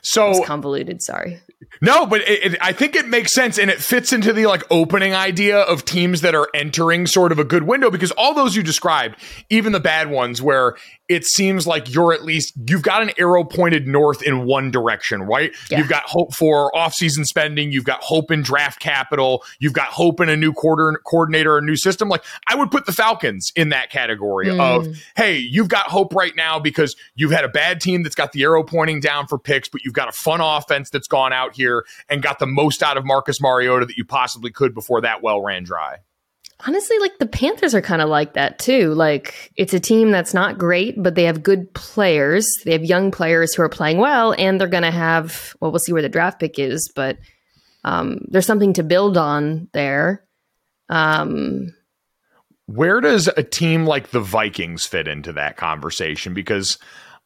so 0.00 0.30
It's 0.30 0.46
convoluted. 0.46 1.02
Sorry. 1.02 1.40
No, 1.80 2.06
but 2.06 2.22
it, 2.22 2.54
it, 2.54 2.58
I 2.60 2.72
think 2.72 2.96
it 2.96 3.06
makes 3.06 3.32
sense 3.32 3.58
and 3.58 3.70
it 3.70 3.80
fits 3.80 4.12
into 4.12 4.32
the 4.32 4.46
like 4.46 4.64
opening 4.70 5.14
idea 5.14 5.58
of 5.58 5.84
teams 5.84 6.22
that 6.22 6.34
are 6.34 6.48
entering 6.54 7.06
sort 7.06 7.32
of 7.32 7.38
a 7.38 7.44
good 7.44 7.62
window 7.64 7.90
because 7.90 8.10
all 8.12 8.34
those 8.34 8.56
you 8.56 8.62
described, 8.62 9.16
even 9.50 9.72
the 9.72 9.80
bad 9.80 10.10
ones 10.10 10.42
where 10.42 10.76
it 11.12 11.24
seems 11.24 11.66
like 11.66 11.92
you're 11.92 12.12
at 12.12 12.24
least 12.24 12.54
you've 12.66 12.82
got 12.82 13.02
an 13.02 13.10
arrow 13.18 13.44
pointed 13.44 13.86
north 13.86 14.22
in 14.22 14.46
one 14.46 14.70
direction, 14.70 15.22
right? 15.22 15.54
Yeah. 15.70 15.78
You've 15.78 15.88
got 15.88 16.04
hope 16.04 16.34
for 16.34 16.74
off-season 16.74 17.24
spending, 17.24 17.70
you've 17.70 17.84
got 17.84 18.02
hope 18.02 18.30
in 18.30 18.42
draft 18.42 18.80
capital, 18.80 19.44
you've 19.58 19.74
got 19.74 19.88
hope 19.88 20.20
in 20.20 20.28
a 20.28 20.36
new 20.36 20.52
quarter 20.52 21.00
coordinator, 21.06 21.58
a 21.58 21.62
new 21.62 21.76
system. 21.76 22.08
Like 22.08 22.24
I 22.48 22.54
would 22.54 22.70
put 22.70 22.86
the 22.86 22.92
Falcons 22.92 23.52
in 23.54 23.68
that 23.68 23.90
category 23.90 24.50
hmm. 24.50 24.60
of 24.60 24.88
hey, 25.16 25.36
you've 25.36 25.68
got 25.68 25.86
hope 25.86 26.14
right 26.14 26.34
now 26.34 26.58
because 26.58 26.96
you've 27.14 27.32
had 27.32 27.44
a 27.44 27.48
bad 27.48 27.80
team 27.80 28.02
that's 28.02 28.14
got 28.14 28.32
the 28.32 28.42
arrow 28.42 28.64
pointing 28.64 29.00
down 29.00 29.26
for 29.26 29.38
picks, 29.38 29.68
but 29.68 29.84
you've 29.84 29.94
got 29.94 30.08
a 30.08 30.12
fun 30.12 30.40
offense 30.40 30.90
that's 30.90 31.08
gone 31.08 31.32
out 31.32 31.54
here 31.54 31.84
and 32.08 32.22
got 32.22 32.38
the 32.38 32.46
most 32.46 32.82
out 32.82 32.96
of 32.96 33.04
Marcus 33.04 33.40
Mariota 33.40 33.86
that 33.86 33.96
you 33.96 34.04
possibly 34.04 34.50
could 34.50 34.74
before 34.74 35.02
that 35.02 35.22
well 35.22 35.42
ran 35.42 35.64
dry. 35.64 35.98
Honestly, 36.66 36.98
like 37.00 37.18
the 37.18 37.26
Panthers 37.26 37.74
are 37.74 37.82
kind 37.82 38.00
of 38.00 38.08
like 38.08 38.34
that 38.34 38.58
too. 38.58 38.94
Like 38.94 39.52
it's 39.56 39.74
a 39.74 39.80
team 39.80 40.10
that's 40.10 40.32
not 40.32 40.58
great, 40.58 41.02
but 41.02 41.14
they 41.14 41.24
have 41.24 41.42
good 41.42 41.72
players. 41.74 42.46
They 42.64 42.72
have 42.72 42.84
young 42.84 43.10
players 43.10 43.54
who 43.54 43.62
are 43.62 43.68
playing 43.68 43.98
well, 43.98 44.34
and 44.38 44.60
they're 44.60 44.68
going 44.68 44.84
to 44.84 44.90
have. 44.90 45.56
Well, 45.60 45.72
we'll 45.72 45.80
see 45.80 45.92
where 45.92 46.02
the 46.02 46.08
draft 46.08 46.38
pick 46.38 46.58
is, 46.58 46.90
but 46.94 47.18
um, 47.84 48.20
there's 48.28 48.46
something 48.46 48.74
to 48.74 48.84
build 48.84 49.16
on 49.16 49.68
there. 49.72 50.24
Um, 50.88 51.74
Where 52.66 53.00
does 53.00 53.28
a 53.28 53.42
team 53.42 53.84
like 53.84 54.10
the 54.10 54.20
Vikings 54.20 54.86
fit 54.86 55.08
into 55.08 55.32
that 55.32 55.56
conversation? 55.56 56.32
Because 56.32 56.78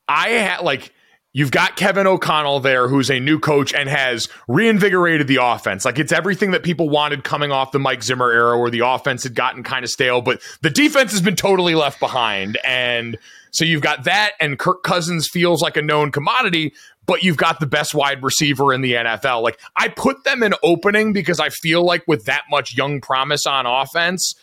I 0.09 0.31
had 0.31 0.61
like 0.63 0.93
you've 1.37 1.51
got 1.51 1.77
Kevin 1.77 2.07
O'Connell 2.07 2.61
there, 2.61 2.89
who's 2.89 3.11
a 3.11 3.21
new 3.21 3.39
coach 3.39 3.75
and 3.75 3.91
has 3.91 4.27
reinvigorated 4.49 5.27
the 5.27 5.37
offense. 5.43 5.85
Like 5.85 5.99
it's 5.99 6.11
everything 6.11 6.53
that 6.53 6.63
people 6.63 6.89
wanted 6.89 7.25
coming 7.25 7.53
off 7.53 7.73
the 7.73 7.79
Mike 7.79 8.03
Zimmer 8.03 8.33
era, 8.33 8.59
where 8.59 8.71
the 8.71 8.81
offense 8.81 9.23
had 9.23 9.35
gotten 9.35 9.63
kind 9.63 9.85
of 9.85 9.91
stale, 9.91 10.23
but 10.23 10.41
the 10.63 10.71
defense 10.71 11.13
has 11.13 11.21
been 11.21 11.37
totally 11.37 11.75
left 11.75 12.01
behind. 12.01 12.57
And 12.65 13.19
so 13.51 13.67
you've 13.67 13.83
got 13.83 14.05
that, 14.05 14.33
and 14.41 14.59
Kirk 14.59 14.83
Cousins 14.83 15.29
feels 15.29 15.61
like 15.61 15.77
a 15.77 15.83
known 15.83 16.11
commodity. 16.11 16.73
But 17.05 17.23
you've 17.23 17.37
got 17.37 17.61
the 17.61 17.67
best 17.67 17.95
wide 17.95 18.25
receiver 18.25 18.73
in 18.73 18.81
the 18.81 18.95
NFL. 18.95 19.43
Like 19.43 19.61
I 19.77 19.89
put 19.89 20.25
them 20.25 20.43
in 20.43 20.55
opening 20.63 21.13
because 21.13 21.39
I 21.39 21.51
feel 21.51 21.85
like 21.85 22.03
with 22.09 22.25
that 22.25 22.45
much 22.51 22.77
young 22.77 23.01
promise 23.03 23.47
on 23.47 23.67
offense, 23.67 24.35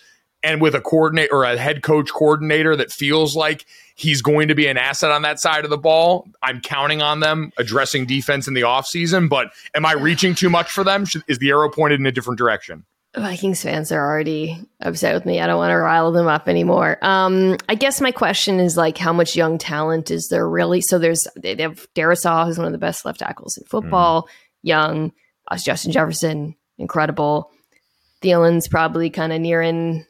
and 0.43 0.61
with 0.61 0.75
a 0.75 0.81
coordinator 0.81 1.33
or 1.33 1.43
a 1.45 1.57
head 1.57 1.81
coach 1.81 2.11
coordinator 2.11 2.75
that 2.75 2.91
feels 2.91 3.35
like 3.35 3.65
he's 3.95 4.21
going 4.21 4.49
to 4.49 4.55
be 4.55 4.67
an 4.67 4.77
asset 4.77 5.11
on 5.11 5.21
that 5.21 5.39
side 5.39 5.63
of 5.63 5.69
the 5.69 5.77
ball, 5.77 6.27
I'm 6.41 6.59
counting 6.61 7.01
on 7.01 7.19
them 7.21 7.51
addressing 7.57 8.05
defense 8.05 8.47
in 8.47 8.53
the 8.53 8.61
offseason. 8.61 9.29
But 9.29 9.51
am 9.73 9.85
I 9.85 9.93
reaching 9.93 10.35
too 10.35 10.49
much 10.49 10.69
for 10.69 10.83
them? 10.83 11.05
Is 11.27 11.39
the 11.39 11.49
arrow 11.49 11.69
pointed 11.69 11.99
in 11.99 12.05
a 12.05 12.11
different 12.11 12.37
direction? 12.37 12.85
Vikings 13.15 13.61
fans 13.61 13.91
are 13.91 14.03
already 14.03 14.57
upset 14.81 15.13
with 15.13 15.25
me. 15.25 15.39
I 15.39 15.45
don't 15.45 15.57
want 15.57 15.69
to 15.69 15.77
rile 15.77 16.11
them 16.11 16.25
up 16.25 16.47
anymore. 16.49 16.97
Um, 17.03 17.57
I 17.69 17.75
guess 17.75 18.01
my 18.01 18.11
question 18.11 18.59
is 18.59 18.75
like, 18.75 18.97
how 18.97 19.13
much 19.13 19.35
young 19.35 19.59
talent 19.59 20.09
is 20.09 20.29
there 20.29 20.49
really? 20.49 20.81
So 20.81 20.97
there's 20.97 21.27
they 21.35 21.55
have 21.61 21.85
Darrisaw, 21.93 22.45
who's 22.45 22.57
one 22.57 22.65
of 22.65 22.71
the 22.71 22.79
best 22.79 23.05
left 23.05 23.19
tackles 23.19 23.55
in 23.57 23.65
football. 23.65 24.27
Young, 24.63 25.11
uh, 25.47 25.57
Justin 25.57 25.91
Jefferson, 25.91 26.55
incredible. 26.79 27.51
Thielen's 28.23 28.67
probably 28.67 29.11
kind 29.11 29.31
of 29.31 29.41
nearing 29.41 30.07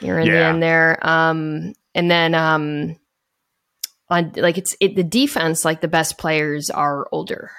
nearing 0.00 0.26
the 0.28 0.32
Yeah. 0.34 0.48
end 0.48 0.62
there. 0.62 0.98
Um, 1.06 1.74
and 1.94 2.10
then 2.10 2.34
um, 2.34 2.96
on 4.08 4.32
like 4.36 4.58
it's 4.58 4.76
it 4.80 4.96
the 4.96 5.04
defense, 5.04 5.64
like 5.64 5.80
the 5.80 5.88
best 5.88 6.18
players 6.18 6.70
are 6.70 7.08
older. 7.12 7.50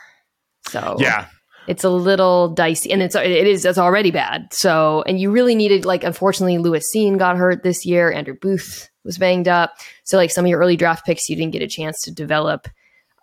So 0.69 0.97
Yeah. 0.99 1.25
it's 1.67 1.83
a 1.83 1.89
little 1.89 2.49
dicey 2.49 2.91
and 2.91 3.01
it's 3.01 3.15
it 3.15 3.47
is 3.47 3.65
it's 3.65 3.77
already 3.77 4.09
bad 4.11 4.47
so 4.51 5.03
and 5.05 5.19
you 5.19 5.29
really 5.31 5.53
needed 5.55 5.85
like 5.85 6.03
unfortunately 6.03 6.57
lewis 6.57 6.91
Cine 6.95 7.17
got 7.19 7.37
hurt 7.37 7.61
this 7.63 7.85
year 7.85 8.11
andrew 8.11 8.35
booth 8.39 8.89
was 9.03 9.17
banged 9.19 9.47
up 9.47 9.73
so 10.03 10.17
like 10.17 10.31
some 10.31 10.43
of 10.45 10.49
your 10.49 10.59
early 10.59 10.75
draft 10.75 11.05
picks 11.05 11.29
you 11.29 11.35
didn't 11.35 11.53
get 11.53 11.61
a 11.61 11.67
chance 11.67 12.01
to 12.01 12.11
develop 12.11 12.67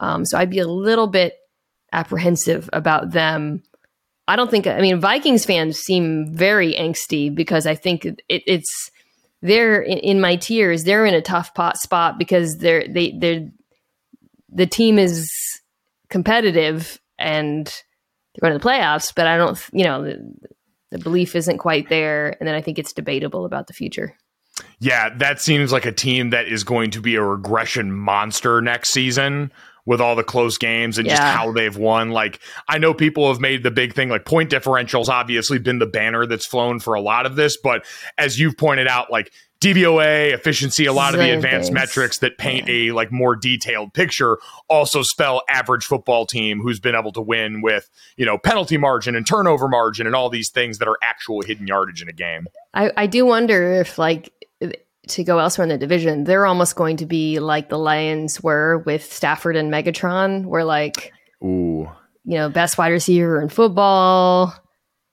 um, 0.00 0.24
so 0.24 0.38
i'd 0.38 0.50
be 0.50 0.60
a 0.60 0.68
little 0.68 1.08
bit 1.08 1.34
apprehensive 1.92 2.70
about 2.72 3.10
them 3.10 3.60
i 4.28 4.36
don't 4.36 4.50
think 4.52 4.66
i 4.68 4.80
mean 4.80 5.00
vikings 5.00 5.44
fans 5.44 5.76
seem 5.78 6.32
very 6.32 6.74
angsty 6.74 7.34
because 7.34 7.66
i 7.66 7.74
think 7.74 8.04
it, 8.04 8.20
it's 8.28 8.90
they're 9.42 9.80
in, 9.80 9.98
in 9.98 10.20
my 10.20 10.36
tears. 10.36 10.84
they're 10.84 11.06
in 11.06 11.14
a 11.14 11.22
tough 11.22 11.54
pot 11.54 11.76
spot 11.76 12.18
because 12.18 12.58
they're 12.58 12.86
they 12.88 13.12
they're 13.18 13.48
the 14.50 14.66
team 14.66 14.98
is 14.98 15.30
competitive 16.08 17.00
and 17.18 17.66
they're 18.34 18.48
going 18.48 18.58
to 18.58 18.62
the 18.62 18.68
playoffs, 18.68 19.12
but 19.14 19.26
I 19.26 19.36
don't, 19.36 19.58
you 19.72 19.84
know, 19.84 20.04
the, 20.04 20.34
the 20.90 20.98
belief 20.98 21.34
isn't 21.36 21.58
quite 21.58 21.88
there. 21.88 22.36
And 22.38 22.48
then 22.48 22.54
I 22.54 22.60
think 22.60 22.78
it's 22.78 22.92
debatable 22.92 23.44
about 23.44 23.66
the 23.66 23.72
future. 23.72 24.14
Yeah, 24.80 25.10
that 25.16 25.40
seems 25.40 25.72
like 25.72 25.86
a 25.86 25.92
team 25.92 26.30
that 26.30 26.48
is 26.48 26.64
going 26.64 26.90
to 26.92 27.00
be 27.00 27.14
a 27.14 27.22
regression 27.22 27.92
monster 27.92 28.60
next 28.60 28.92
season 28.92 29.52
with 29.88 30.02
all 30.02 30.14
the 30.14 30.22
close 30.22 30.58
games 30.58 30.98
and 30.98 31.08
just 31.08 31.22
how 31.22 31.50
they've 31.50 31.78
won. 31.78 32.10
Like, 32.10 32.40
I 32.68 32.76
know 32.76 32.92
people 32.92 33.28
have 33.32 33.40
made 33.40 33.62
the 33.62 33.70
big 33.70 33.94
thing, 33.94 34.10
like 34.10 34.26
point 34.26 34.50
differentials 34.50 35.08
obviously 35.08 35.58
been 35.58 35.78
the 35.78 35.86
banner 35.86 36.26
that's 36.26 36.46
flown 36.46 36.78
for 36.78 36.92
a 36.92 37.00
lot 37.00 37.24
of 37.24 37.36
this, 37.36 37.56
but 37.56 37.86
as 38.18 38.38
you've 38.38 38.58
pointed 38.58 38.86
out, 38.86 39.10
like 39.10 39.32
DVOA, 39.62 40.34
efficiency, 40.34 40.84
a 40.84 40.92
lot 40.92 41.14
of 41.14 41.20
the 41.20 41.30
advanced 41.30 41.72
metrics 41.72 42.18
that 42.18 42.36
paint 42.36 42.68
a 42.68 42.92
like 42.92 43.10
more 43.10 43.34
detailed 43.34 43.94
picture 43.94 44.38
also 44.68 45.02
spell 45.02 45.40
average 45.48 45.84
football 45.84 46.26
team 46.26 46.60
who's 46.60 46.78
been 46.78 46.94
able 46.94 47.12
to 47.12 47.22
win 47.22 47.62
with, 47.62 47.88
you 48.18 48.26
know, 48.26 48.36
penalty 48.36 48.76
margin 48.76 49.16
and 49.16 49.26
turnover 49.26 49.68
margin 49.68 50.06
and 50.06 50.14
all 50.14 50.28
these 50.28 50.50
things 50.50 50.78
that 50.78 50.86
are 50.86 50.98
actual 51.02 51.40
hidden 51.40 51.66
yardage 51.66 52.02
in 52.02 52.10
a 52.10 52.12
game. 52.12 52.46
I, 52.74 52.92
I 52.94 53.06
do 53.06 53.24
wonder 53.24 53.72
if, 53.72 53.98
like, 53.98 54.32
to 55.06 55.24
go 55.24 55.38
elsewhere 55.38 55.62
in 55.64 55.68
the 55.70 55.78
division, 55.78 56.24
they're 56.24 56.44
almost 56.46 56.76
going 56.76 56.98
to 56.98 57.06
be 57.06 57.38
like 57.38 57.68
the 57.68 57.78
Lions 57.78 58.42
were 58.42 58.78
with 58.78 59.10
Stafford 59.12 59.56
and 59.56 59.72
Megatron, 59.72 60.44
where, 60.44 60.64
like, 60.64 61.12
Ooh. 61.42 61.88
you 62.24 62.34
know, 62.36 62.48
best 62.50 62.76
wide 62.76 62.88
receiver 62.88 63.40
in 63.40 63.48
football, 63.48 64.52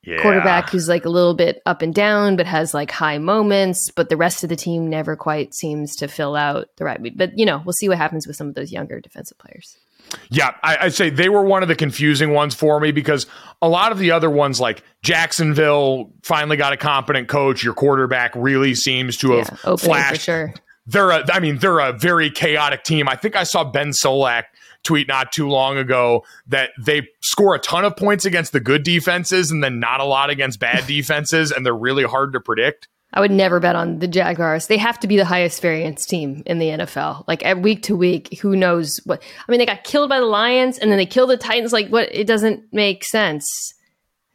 Yeah. 0.04 0.22
quarterback 0.22 0.70
who's 0.70 0.90
like 0.90 1.06
a 1.06 1.10
little 1.10 1.34
bit 1.34 1.62
up 1.66 1.82
and 1.82 1.94
down, 1.94 2.36
but 2.36 2.46
has 2.46 2.74
like 2.74 2.92
high 2.92 3.18
moments, 3.20 3.90
but 3.92 4.10
the 4.10 4.18
rest 4.18 4.44
of 4.44 4.50
the 4.50 4.56
team 4.56 4.90
never 4.90 5.16
quite 5.16 5.54
seems 5.54 5.96
to 5.98 6.08
fill 6.08 6.36
out 6.36 6.68
the 6.78 6.84
right. 6.86 7.00
But, 7.18 7.38
you 7.38 7.46
know, 7.46 7.62
we'll 7.66 7.74
see 7.74 7.88
what 7.88 7.98
happens 7.98 8.28
with 8.28 8.36
some 8.36 8.48
of 8.48 8.56
those 8.56 8.72
younger 8.72 9.00
defensive 9.00 9.38
players. 9.38 9.78
Yeah, 10.30 10.52
I, 10.64 10.78
I'd 10.82 10.94
say 10.94 11.10
they 11.10 11.30
were 11.30 11.44
one 11.44 11.62
of 11.64 11.68
the 11.70 11.76
confusing 11.76 12.32
ones 12.34 12.56
for 12.56 12.80
me 12.80 12.92
because 12.92 13.26
a 13.62 13.68
lot 13.70 13.92
of 13.92 13.98
the 14.00 14.12
other 14.12 14.30
ones, 14.30 14.60
like 14.60 14.84
Jacksonville, 15.30 16.12
finally 16.24 16.58
got 16.58 16.74
a 16.74 16.78
competent 16.78 17.28
coach. 17.28 17.64
Your 17.64 17.74
quarterback 17.74 18.32
really 18.36 18.76
seems 18.76 19.18
to 19.18 19.32
have 19.32 19.60
Yeah, 19.66 19.76
flashed. 19.76 20.22
sure. 20.22 20.54
They're, 20.88 21.10
a, 21.10 21.26
I 21.34 21.40
mean, 21.40 21.58
they're 21.58 21.80
a 21.80 21.94
very 21.94 22.30
chaotic 22.30 22.84
team. 22.84 23.10
I 23.10 23.16
think 23.16 23.36
I 23.36 23.44
saw 23.44 23.64
Ben 23.64 23.90
Solak 23.90 24.44
tweet 24.84 25.08
not 25.08 25.32
too 25.32 25.50
long 25.50 25.78
ago 25.78 26.24
that 26.48 26.70
they 26.80 27.08
score 27.22 27.56
a 27.56 27.60
ton 27.60 27.84
of 27.86 27.96
points 27.98 28.24
against 28.24 28.52
the 28.54 28.60
good 28.60 28.84
defenses 28.84 29.50
and 29.50 29.64
then 29.64 29.80
not 29.80 30.00
a 30.00 30.04
lot 30.06 30.30
against 30.30 30.60
bad 30.60 30.86
defenses, 30.88 31.52
and 31.52 31.66
they're 31.66 31.74
really 31.76 32.04
hard 32.04 32.34
to 32.34 32.40
predict. 32.40 32.88
I 33.16 33.22
would 33.22 33.32
never 33.32 33.62
bet 33.62 33.76
on 33.76 34.00
the 34.00 34.08
Jaguars. 34.08 34.68
They 34.68 34.78
have 34.78 35.00
to 35.00 35.08
be 35.08 35.16
the 35.16 35.26
highest 35.26 35.62
variance 35.62 36.06
team 36.06 36.44
in 36.46 36.60
the 36.60 36.68
NFL. 36.68 37.24
Like 37.28 37.46
at 37.46 37.62
week 37.62 37.84
to 37.84 37.96
week, 37.96 38.40
who 38.42 38.56
knows 38.56 39.00
what? 39.06 39.24
I 39.48 39.52
mean, 39.52 39.60
they 39.60 39.66
got 39.66 39.86
killed 39.86 40.10
by 40.10 40.20
the 40.20 40.26
Lions 40.26 40.78
and 40.78 40.92
then 40.92 40.98
they 40.98 41.06
killed 41.06 41.30
the 41.30 41.38
Titans. 41.38 41.72
Like 41.72 41.88
what? 41.88 42.14
It 42.14 42.28
doesn't 42.28 42.74
make 42.74 43.06
sense. 43.06 43.74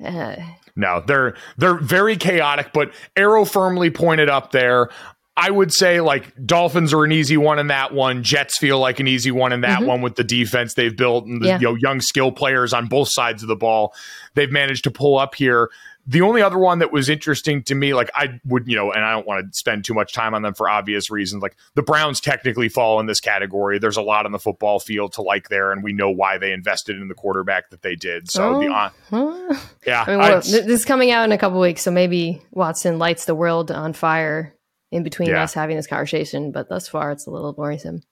Uh, 0.03 0.37
no, 0.77 1.03
they're 1.07 1.37
they're 1.59 1.75
very 1.75 2.17
chaotic, 2.17 2.73
but 2.73 2.93
Arrow 3.17 3.45
firmly 3.45 3.91
pointed 3.91 4.31
up 4.31 4.51
there. 4.51 4.89
I 5.37 5.51
would 5.51 5.73
say 5.73 6.01
like 6.01 6.35
Dolphins 6.45 6.93
are 6.93 7.05
an 7.05 7.13
easy 7.13 7.37
one 7.37 7.59
in 7.59 7.69
that 7.69 7.95
one. 7.95 8.23
Jets 8.23 8.59
feel 8.59 8.79
like 8.79 9.01
an 9.01 9.07
easy 9.07 9.31
one 9.31 9.53
in 9.53 9.63
that 9.63 9.79
mm-hmm. 9.79 9.89
one 9.89 10.03
with 10.03 10.17
the 10.17 10.25
defense 10.25 10.75
they've 10.75 10.97
built 10.97 11.27
and 11.27 11.41
the 11.43 11.47
yeah. 11.49 11.59
you 11.59 11.67
know 11.67 11.75
young 11.75 12.01
skill 12.01 12.33
players 12.33 12.73
on 12.73 12.89
both 12.89 13.09
sides 13.11 13.43
of 13.43 13.49
the 13.49 13.57
ball. 13.57 13.95
They've 14.35 14.51
managed 14.51 14.85
to 14.85 14.91
pull 14.91 15.19
up 15.19 15.35
here. 15.35 15.71
The 16.07 16.23
only 16.23 16.43
other 16.43 16.59
one 16.59 16.81
that 16.81 16.93
was 16.93 17.09
interesting 17.09 17.63
to 17.65 17.75
me, 17.75 17.95
like 17.95 18.11
I 18.15 18.41
would, 18.47 18.67
you 18.67 18.77
know, 18.77 18.91
and 18.91 19.05
I 19.05 19.13
don't 19.13 19.27
want 19.27 19.47
to 19.47 19.57
spend 19.57 19.85
too 19.85 19.95
much 19.95 20.13
time 20.13 20.35
on 20.35 20.43
them 20.43 20.55
for 20.55 20.69
obvious 20.69 21.11
reasons. 21.11 21.43
Like 21.43 21.57
the 21.75 21.83
Browns 21.83 22.21
technically 22.21 22.69
fall 22.69 23.01
in 23.01 23.07
this 23.07 23.21
category. 23.21 23.79
There's 23.79 23.97
a 23.97 24.03
lot 24.03 24.27
on 24.27 24.33
the 24.33 24.39
football 24.39 24.81
field 24.81 25.13
to 25.15 25.23
like 25.23 25.49
there, 25.49 25.73
and 25.73 25.83
we 25.83 25.93
know 25.93 26.11
why 26.11 26.39
they 26.39 26.53
invested 26.53 26.97
in 26.97 27.09
the 27.09 27.15
quarterback 27.15 27.71
that 27.71 27.83
they 27.83 27.97
did. 27.97 28.31
So 28.31 28.57
oh, 28.57 28.61
the 28.61 28.69
on, 28.69 28.91
huh? 29.11 29.57
yeah, 29.87 30.05
I 30.07 30.11
mean, 30.11 30.19
well, 30.19 30.41
this 30.41 30.67
is 30.67 30.85
coming 30.85 31.11
out 31.11 31.25
in 31.25 31.33
a 31.33 31.39
couple 31.39 31.61
weeks, 31.61 31.83
so 31.83 31.91
maybe 31.91 32.43
Watson 32.51 32.99
lights 32.99 33.27
the 33.27 33.35
world 33.35 33.71
on 33.71 33.93
fire 33.93 34.55
in 34.91 35.03
between 35.03 35.29
yeah. 35.29 35.43
us 35.43 35.55
having 35.55 35.77
this 35.77 35.87
conversation. 35.87 36.51
But 36.51 36.69
thus 36.69 36.89
far, 36.89 37.13
it's 37.13 37.27
a 37.27 37.31
little 37.31 37.55
worrisome. 37.55 38.03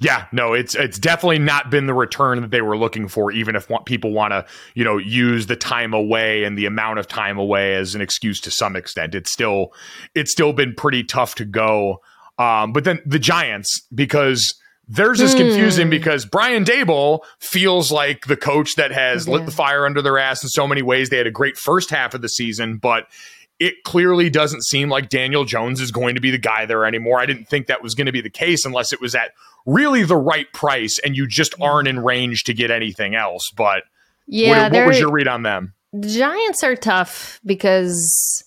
Yeah, 0.00 0.26
no, 0.32 0.54
it's 0.54 0.74
it's 0.74 0.98
definitely 0.98 1.38
not 1.38 1.70
been 1.70 1.86
the 1.86 1.94
return 1.94 2.40
that 2.40 2.50
they 2.50 2.62
were 2.62 2.76
looking 2.76 3.06
for. 3.06 3.30
Even 3.30 3.54
if 3.54 3.68
people 3.84 4.12
want 4.12 4.32
to, 4.32 4.46
you 4.74 4.82
know, 4.82 4.96
use 4.96 5.46
the 5.46 5.56
time 5.56 5.92
away 5.92 6.44
and 6.44 6.56
the 6.56 6.66
amount 6.66 6.98
of 6.98 7.06
time 7.06 7.38
away 7.38 7.74
as 7.74 7.94
an 7.94 8.00
excuse 8.00 8.40
to 8.40 8.50
some 8.50 8.76
extent, 8.76 9.14
it's 9.14 9.30
still 9.30 9.74
it's 10.14 10.32
still 10.32 10.52
been 10.52 10.74
pretty 10.74 11.04
tough 11.04 11.34
to 11.36 11.44
go. 11.44 12.00
Um, 12.38 12.72
but 12.72 12.84
then 12.84 13.00
the 13.04 13.18
Giants, 13.18 13.82
because 13.94 14.54
theirs 14.88 15.20
is 15.20 15.34
confusing 15.34 15.86
hmm. 15.86 15.90
because 15.90 16.24
Brian 16.24 16.64
Daboll 16.64 17.20
feels 17.38 17.92
like 17.92 18.26
the 18.26 18.36
coach 18.36 18.76
that 18.76 18.90
has 18.90 19.26
yeah. 19.26 19.34
lit 19.34 19.46
the 19.46 19.52
fire 19.52 19.86
under 19.86 20.02
their 20.02 20.18
ass 20.18 20.42
in 20.42 20.48
so 20.48 20.66
many 20.66 20.82
ways. 20.82 21.10
They 21.10 21.18
had 21.18 21.26
a 21.26 21.30
great 21.32 21.56
first 21.56 21.90
half 21.90 22.14
of 22.14 22.22
the 22.22 22.28
season, 22.28 22.78
but 22.78 23.06
it 23.60 23.84
clearly 23.84 24.30
doesn't 24.30 24.64
seem 24.64 24.88
like 24.88 25.08
Daniel 25.08 25.44
Jones 25.44 25.80
is 25.80 25.90
going 25.90 26.16
to 26.16 26.20
be 26.20 26.30
the 26.30 26.38
guy 26.38 26.66
there 26.66 26.84
anymore. 26.84 27.20
I 27.20 27.26
didn't 27.26 27.48
think 27.48 27.66
that 27.68 27.82
was 27.82 27.94
going 27.94 28.06
to 28.06 28.12
be 28.12 28.20
the 28.20 28.30
case 28.30 28.64
unless 28.64 28.92
it 28.92 29.00
was 29.00 29.14
at 29.14 29.32
really 29.66 30.04
the 30.04 30.16
right 30.16 30.52
price 30.52 30.98
and 31.04 31.16
you 31.16 31.26
just 31.26 31.54
aren't 31.60 31.88
in 31.88 32.00
range 32.00 32.44
to 32.44 32.54
get 32.54 32.70
anything 32.70 33.14
else. 33.14 33.50
But 33.56 33.84
yeah, 34.26 34.64
what, 34.64 34.72
what 34.72 34.86
was 34.86 35.00
your 35.00 35.10
read 35.10 35.28
on 35.28 35.42
them? 35.42 35.74
Giants 36.00 36.62
are 36.64 36.76
tough 36.76 37.40
because 37.44 38.44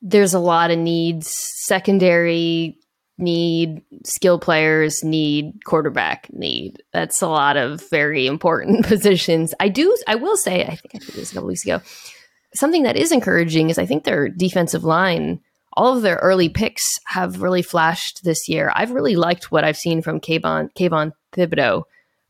there's 0.00 0.34
a 0.34 0.40
lot 0.40 0.70
of 0.70 0.78
needs. 0.78 1.30
Secondary 1.66 2.76
need, 3.18 3.82
skill 4.04 4.38
players 4.38 5.02
need, 5.02 5.64
quarterback 5.64 6.28
need. 6.32 6.82
That's 6.92 7.22
a 7.22 7.28
lot 7.28 7.56
of 7.56 7.88
very 7.90 8.26
important 8.26 8.86
positions. 8.86 9.54
I 9.60 9.68
do, 9.68 9.96
I 10.06 10.16
will 10.16 10.36
say, 10.36 10.64
I 10.64 10.76
think 10.76 10.94
I 10.94 10.98
did 10.98 11.14
this 11.14 11.30
a 11.30 11.34
couple 11.34 11.48
weeks 11.48 11.64
ago. 11.64 11.80
Something 12.54 12.82
that 12.82 12.96
is 12.96 13.12
encouraging 13.12 13.70
is 13.70 13.78
I 13.78 13.86
think 13.86 14.04
their 14.04 14.28
defensive 14.28 14.84
line 14.84 15.40
all 15.74 15.96
of 15.96 16.02
their 16.02 16.16
early 16.16 16.48
picks 16.48 16.82
have 17.06 17.42
really 17.42 17.62
flashed 17.62 18.24
this 18.24 18.48
year. 18.48 18.72
I've 18.74 18.90
really 18.90 19.16
liked 19.16 19.50
what 19.50 19.64
I've 19.64 19.76
seen 19.76 20.02
from 20.02 20.20
Kayvon, 20.20 20.72
Kayvon 20.74 21.12
Thibodeaux 21.32 21.84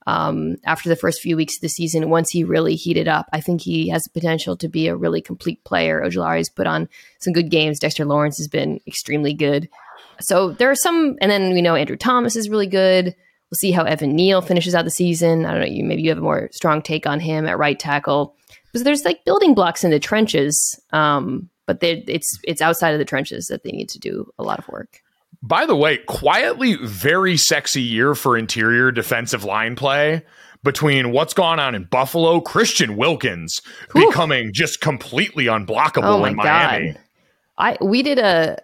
um, 0.06 0.56
after 0.64 0.88
the 0.88 0.96
first 0.96 1.20
few 1.20 1.36
weeks 1.36 1.56
of 1.56 1.60
the 1.62 1.68
season. 1.68 2.10
Once 2.10 2.30
he 2.30 2.44
really 2.44 2.74
heated 2.74 3.08
up, 3.08 3.26
I 3.32 3.40
think 3.40 3.60
he 3.60 3.88
has 3.88 4.02
the 4.02 4.10
potential 4.10 4.56
to 4.56 4.68
be 4.68 4.88
a 4.88 4.96
really 4.96 5.20
complete 5.20 5.62
player. 5.64 6.02
Ojulari's 6.02 6.48
put 6.48 6.66
on 6.66 6.88
some 7.20 7.32
good 7.32 7.50
games. 7.50 7.78
Dexter 7.78 8.04
Lawrence 8.04 8.38
has 8.38 8.48
been 8.48 8.80
extremely 8.86 9.34
good. 9.34 9.68
So 10.20 10.52
there 10.52 10.70
are 10.70 10.76
some, 10.76 11.16
and 11.20 11.30
then 11.30 11.52
we 11.52 11.62
know 11.62 11.74
Andrew 11.74 11.96
Thomas 11.96 12.36
is 12.36 12.48
really 12.50 12.66
good. 12.66 13.06
We'll 13.06 13.56
see 13.58 13.72
how 13.72 13.84
Evan 13.84 14.14
Neal 14.16 14.40
finishes 14.40 14.74
out 14.74 14.84
the 14.84 14.90
season. 14.90 15.44
I 15.44 15.50
don't 15.52 15.60
know. 15.60 15.66
You 15.66 15.84
maybe 15.84 16.02
you 16.02 16.08
have 16.08 16.18
a 16.18 16.22
more 16.22 16.48
strong 16.52 16.80
take 16.80 17.06
on 17.06 17.20
him 17.20 17.46
at 17.46 17.58
right 17.58 17.78
tackle 17.78 18.34
because 18.66 18.82
there's 18.82 19.04
like 19.04 19.24
building 19.24 19.54
blocks 19.54 19.84
in 19.84 19.90
the 19.90 20.00
trenches. 20.00 20.80
Um, 20.90 21.50
but 21.74 22.04
it's 22.08 22.38
it's 22.44 22.60
outside 22.60 22.92
of 22.92 22.98
the 22.98 23.04
trenches 23.04 23.46
that 23.46 23.62
they 23.62 23.70
need 23.70 23.88
to 23.90 23.98
do 23.98 24.30
a 24.38 24.42
lot 24.42 24.58
of 24.58 24.68
work. 24.68 25.02
By 25.42 25.66
the 25.66 25.74
way, 25.74 25.98
quietly 25.98 26.76
very 26.76 27.36
sexy 27.36 27.82
year 27.82 28.14
for 28.14 28.36
interior 28.36 28.92
defensive 28.92 29.44
line 29.44 29.74
play 29.74 30.22
between 30.62 31.10
what's 31.10 31.34
gone 31.34 31.58
on 31.58 31.74
in 31.74 31.84
Buffalo, 31.84 32.40
Christian 32.40 32.96
Wilkins 32.96 33.60
Whew. 33.92 34.06
becoming 34.06 34.50
just 34.52 34.80
completely 34.80 35.46
unblockable 35.46 36.20
oh 36.20 36.24
in 36.24 36.36
Miami. 36.36 36.92
God. 36.92 37.00
I 37.58 37.76
we 37.80 38.02
did 38.02 38.18
a 38.18 38.58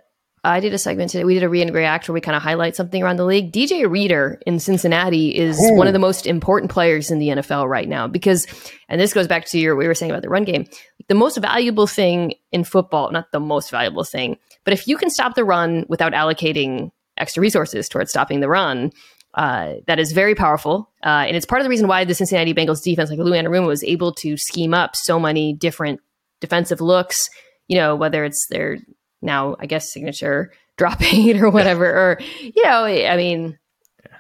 I 0.45 0.61
did 0.61 0.73
a 0.73 0.79
segment 0.79 1.11
today. 1.11 1.25
We 1.25 1.35
did 1.35 1.43
a 1.43 1.49
re 1.49 1.63
and 1.63 1.75
react 1.75 2.09
where 2.09 2.15
we 2.15 2.21
kind 2.21 2.37
of 2.37 2.43
highlight 2.43 2.77
something 2.77 3.03
around 3.03 3.17
the 3.17 3.25
league. 3.25 3.53
DJ 3.53 3.91
Reader 3.91 4.41
in 4.47 4.61
Cincinnati 4.61 5.37
is 5.37 5.59
Ooh. 5.61 5.75
one 5.75 5.87
of 5.87 5.93
the 5.93 5.99
most 5.99 6.27
important 6.27 6.71
players 6.71 7.11
in 7.11 7.19
the 7.19 7.29
NFL 7.29 7.69
right 7.69 7.89
now 7.89 8.07
because, 8.07 8.47
and 8.89 9.01
this 9.01 9.13
goes 9.13 9.27
back 9.27 9.47
to 9.47 9.59
your, 9.59 9.77
we 9.77 9.87
were 9.87 9.95
saying 9.95 10.11
about 10.11 10.23
the 10.23 10.29
run 10.29 10.45
game. 10.45 10.67
The 11.09 11.15
most 11.15 11.39
valuable 11.39 11.87
thing 11.87 12.35
in 12.53 12.65
football, 12.65 13.11
not 13.11 13.33
the 13.33 13.41
most 13.41 13.71
valuable 13.71 14.05
thing, 14.05 14.37
but 14.65 14.73
if 14.73 14.87
you 14.87 14.97
can 14.97 15.11
stop 15.11 15.35
the 15.35 15.45
run 15.45 15.87
without 15.89 16.13
allocating 16.13 16.91
extra 17.17 17.41
resources 17.41 17.89
towards 17.89 18.11
stopping 18.11 18.41
the 18.41 18.49
run, 18.49 18.93
uh, 19.35 19.75
that 19.87 19.99
is 19.99 20.13
very 20.13 20.35
powerful. 20.35 20.91
Uh, 21.05 21.25
and 21.27 21.37
it's 21.37 21.47
part 21.47 21.61
of 21.61 21.65
the 21.65 21.71
reason 21.71 21.89
why 21.89 22.05
the 22.05 22.15
Cincinnati 22.15 22.55
Bengals 22.55 22.83
defense, 22.83 23.11
like 23.11 23.19
Lou 23.19 23.33
Anarumo, 23.33 23.67
was 23.67 23.85
able 23.85 24.13
to 24.15 24.37
scheme 24.37 24.75
up 24.75 24.97
so 24.97 25.21
many 25.21 25.53
different 25.53 26.01
defensive 26.41 26.81
looks. 26.81 27.17
You 27.69 27.77
know, 27.77 27.97
whether 27.97 28.25
it's 28.25 28.47
their 28.51 28.79
now 29.23 29.57
I 29.59 29.67
guess 29.67 29.93
signature 29.93 30.53
drop 30.77 31.03
eight 31.03 31.41
or 31.41 31.51
whatever, 31.51 31.87
or 31.87 32.21
you 32.41 32.63
know, 32.63 32.85
I 32.85 33.17
mean, 33.17 33.59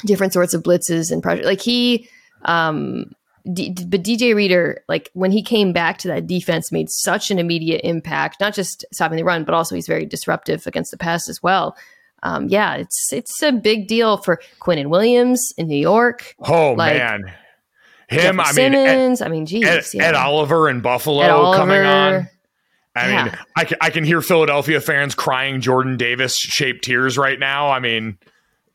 different 0.05 0.33
sorts 0.33 0.55
of 0.55 0.63
blitzes 0.63 1.11
and 1.11 1.23
project. 1.23 1.47
Like 1.47 1.61
he, 1.61 2.09
um, 2.45 3.13
D- 3.53 3.75
but 3.87 4.03
DJ 4.03 4.35
Reader, 4.35 4.83
like 4.89 5.11
when 5.15 5.31
he 5.31 5.43
came 5.43 5.73
back 5.73 5.99
to 5.99 6.09
that 6.09 6.27
defense, 6.27 6.73
made 6.73 6.91
such 6.91 7.31
an 7.31 7.39
immediate 7.39 7.81
impact. 7.85 8.41
Not 8.41 8.55
just 8.55 8.85
stopping 8.93 9.17
the 9.17 9.25
run, 9.25 9.45
but 9.45 9.55
also 9.55 9.75
he's 9.75 9.87
very 9.87 10.05
disruptive 10.05 10.67
against 10.67 10.91
the 10.91 10.99
pass 10.99 11.29
as 11.29 11.43
well. 11.43 11.77
Um, 12.23 12.49
yeah, 12.49 12.75
it's 12.75 13.13
it's 13.13 13.43
a 13.43 13.53
big 13.53 13.87
deal 13.87 14.17
for 14.17 14.41
Quinnen 14.61 14.89
Williams 14.89 15.53
in 15.57 15.69
New 15.69 15.79
York. 15.79 16.35
Oh 16.41 16.73
like, 16.73 16.97
man, 16.97 17.33
him. 18.09 18.37
Jeffery 18.37 18.39
I 18.39 18.43
mean, 18.43 18.55
Simmons. 18.55 19.23
Ed, 19.23 19.25
I 19.25 19.29
mean, 19.29 19.47
geez, 19.47 19.65
Ed, 19.65 19.85
yeah. 19.95 20.05
Ed 20.05 20.15
Oliver 20.15 20.69
in 20.69 20.81
Buffalo 20.81 21.23
Oliver, 21.23 21.59
coming 21.59 21.81
on. 21.81 22.29
I 22.99 23.11
yeah. 23.11 23.25
mean, 23.25 23.39
I 23.57 23.65
can, 23.65 23.79
I 23.81 23.91
can 23.91 24.05
hear 24.05 24.21
Philadelphia 24.21 24.81
fans 24.81 25.15
crying 25.15 25.61
Jordan 25.61 25.97
Davis 25.97 26.37
shaped 26.37 26.85
tears 26.85 27.17
right 27.17 27.39
now. 27.39 27.71
I 27.71 27.81
mean, 27.81 28.19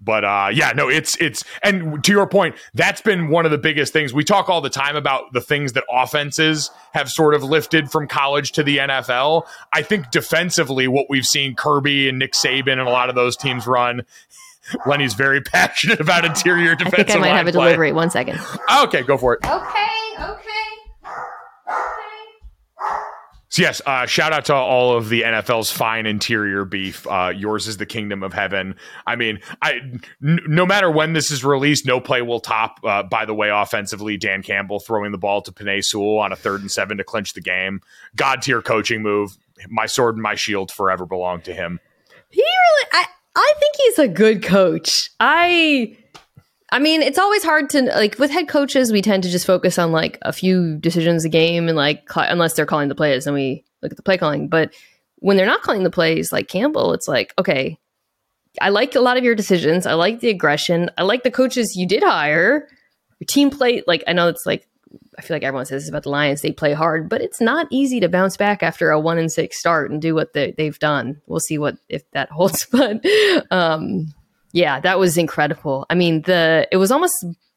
but 0.03 0.26
uh, 0.26 0.49
yeah, 0.53 0.74
no, 0.76 0.89
it's 0.89 1.15
it's 1.21 1.43
and 1.61 2.03
to 2.03 2.11
your 2.11 2.28
point, 2.28 2.55
that's 2.74 3.01
been 3.01 3.30
one 3.30 3.45
of 3.45 3.51
the 3.51 3.57
biggest 3.57 3.93
things. 3.93 4.13
We 4.13 4.24
talk 4.24 4.49
all 4.49 4.61
the 4.61 4.69
time 4.69 4.95
about 4.95 5.32
the 5.34 5.41
things 5.41 5.74
that 5.74 5.86
offenses 5.89 6.71
have 6.93 7.09
sort 7.09 7.34
of 7.34 7.43
lifted 7.43 7.89
from 7.89 8.07
college 8.07 8.51
to 8.53 8.63
the 8.63 8.78
NFL. 8.78 9.47
I 9.71 9.82
think 9.82 10.11
defensively, 10.11 10.88
what 10.88 11.05
we've 11.09 11.26
seen 11.26 11.55
Kirby 11.55 12.09
and 12.09 12.19
Nick 12.19 12.34
Saban 12.34 12.74
and 12.74 12.82
a 12.82 12.89
lot 12.89 13.09
of 13.09 13.15
those 13.15 13.38
teams 13.38 13.65
run. 13.65 14.03
Lenny's 14.86 15.13
very 15.13 15.41
passionate 15.53 15.99
about 15.99 16.26
interior 16.26 16.76
defensive. 16.76 16.99
I 16.99 17.03
think 17.03 17.17
I 17.17 17.19
might 17.19 17.36
have 17.36 17.47
a 17.47 17.51
play. 17.51 17.65
delivery. 17.65 17.91
One 17.91 18.09
second. 18.09 18.39
Okay, 18.84 19.03
go 19.03 19.17
for 19.17 19.34
it. 19.34 19.45
Okay, 19.45 19.88
okay. 20.19 20.72
So 23.54 23.62
yes, 23.62 23.84
uh, 23.86 24.08
shout 24.08 24.34
out 24.34 24.45
to 24.45 24.56
all 24.56 24.97
of 24.97 25.10
the 25.10 25.22
NFL's 25.22 25.72
fine 25.72 26.08
interior 26.08 26.66
beef. 26.66 27.06
Uh, 27.06 27.32
yours 27.36 27.68
is 27.68 27.78
the 27.78 27.86
kingdom 27.86 28.24
of 28.24 28.34
heaven. 28.34 28.74
I 29.06 29.16
mean, 29.16 29.41
I 29.62 29.74
n- 30.24 30.39
no 30.47 30.66
matter 30.66 30.89
when 30.89 31.14
this 31.14 31.30
is 31.30 31.45
released, 31.45 31.86
no 31.86 31.99
play 31.99 32.24
will 32.24 32.39
top. 32.39 32.80
Uh, 32.84 33.04
by 33.04 33.26
the 33.26 33.34
way, 33.36 33.51
offensively, 33.51 34.18
Dan 34.18 34.41
Campbell 34.41 34.80
throwing 34.80 35.12
the 35.12 35.20
ball 35.20 35.43
to 35.43 35.51
Penei 35.51 35.84
Sewell 35.84 36.18
on 36.18 36.32
a 36.32 36.36
third 36.36 36.62
and 36.62 36.72
seven 36.72 36.97
to 36.97 37.04
clinch 37.04 37.34
the 37.34 37.41
game. 37.41 37.82
God 38.16 38.41
tier 38.41 38.64
coaching 38.64 39.04
move. 39.04 39.38
My 39.70 39.86
sword 39.86 40.16
and 40.16 40.24
my 40.24 40.34
shield 40.34 40.72
forever 40.72 41.06
belong 41.06 41.41
to 41.41 41.54
him. 41.54 41.80
He 42.32 42.41
really, 42.41 42.88
I, 42.91 43.06
I 43.36 43.54
think 43.60 43.76
he's 43.78 43.99
a 43.99 44.08
good 44.08 44.41
coach. 44.41 45.12
I 45.20 45.95
I 46.74 46.80
mean, 46.80 47.03
it's 47.03 47.19
always 47.19 47.43
hard 47.43 47.69
to 47.69 47.84
like 47.84 48.17
with 48.17 48.32
head 48.32 48.47
coaches. 48.47 48.91
We 48.91 49.03
tend 49.03 49.21
to 49.24 49.30
just 49.30 49.45
focus 49.45 49.78
on 49.78 49.91
like 49.91 50.17
a 50.24 50.34
few 50.34 50.78
decisions 50.80 51.24
a 51.24 51.30
game, 51.30 51.67
and 51.67 51.78
like 51.78 52.11
cl- 52.11 52.26
unless 52.28 52.53
they're 52.53 52.65
calling 52.65 52.89
the 52.89 52.95
plays, 52.95 53.26
then 53.26 53.36
we 53.36 53.63
look 53.84 53.91
at 53.91 53.95
the 53.95 54.01
play 54.01 54.17
calling. 54.17 54.47
But 54.49 54.74
when 55.17 55.38
they're 55.38 55.45
not 55.45 55.61
calling 55.61 55.84
the 55.84 55.91
plays, 55.91 56.32
like 56.32 56.47
Campbell, 56.47 56.93
it's 56.93 57.07
like 57.07 57.32
okay, 57.38 57.78
I 58.59 58.69
like 58.69 58.95
a 58.95 59.01
lot 59.01 59.17
of 59.17 59.24
your 59.24 59.36
decisions. 59.36 59.86
I 59.86 59.93
like 59.93 60.19
the 60.19 60.30
aggression. 60.30 60.89
I 60.97 61.03
like 61.03 61.21
the 61.21 61.30
coaches 61.30 61.76
you 61.76 61.88
did 61.88 62.01
hire. 62.01 62.67
Your 63.19 63.28
team 63.28 63.51
play 63.51 63.84
like 63.86 64.03
I 64.07 64.13
know 64.13 64.28
it's 64.28 64.47
like 64.47 64.67
I 65.19 65.21
feel 65.21 65.36
like 65.36 65.43
everyone 65.43 65.67
says 65.67 65.84
this 65.84 65.89
about 65.89 66.03
the 66.03 66.09
Lions. 66.09 66.41
They 66.41 66.51
play 66.51 66.74
hard, 66.74 67.07
but 67.07 67.21
it's 67.21 67.39
not 67.39 67.67
easy 67.69 67.99
to 67.99 68.09
bounce 68.09 68.36
back 68.36 68.63
after 68.63 68.89
a 68.89 68.99
one 68.99 69.19
and 69.19 69.32
six 69.32 69.59
start 69.59 69.91
and 69.91 70.01
do 70.01 70.15
what 70.15 70.34
they, 70.34 70.55
have 70.57 70.80
done. 70.80 71.21
We'll 71.28 71.39
see 71.39 71.59
what 71.59 71.78
if 71.88 72.09
that 72.13 72.32
holds, 72.32 72.65
but 72.71 73.05
um, 73.51 74.07
yeah, 74.54 74.80
that 74.80 74.97
was 74.99 75.18
incredible. 75.18 75.86
I 75.89 75.95
mean, 75.95 76.22
the 76.22 76.68
it 76.72 76.78
was 76.78 76.91
almost 76.91 77.14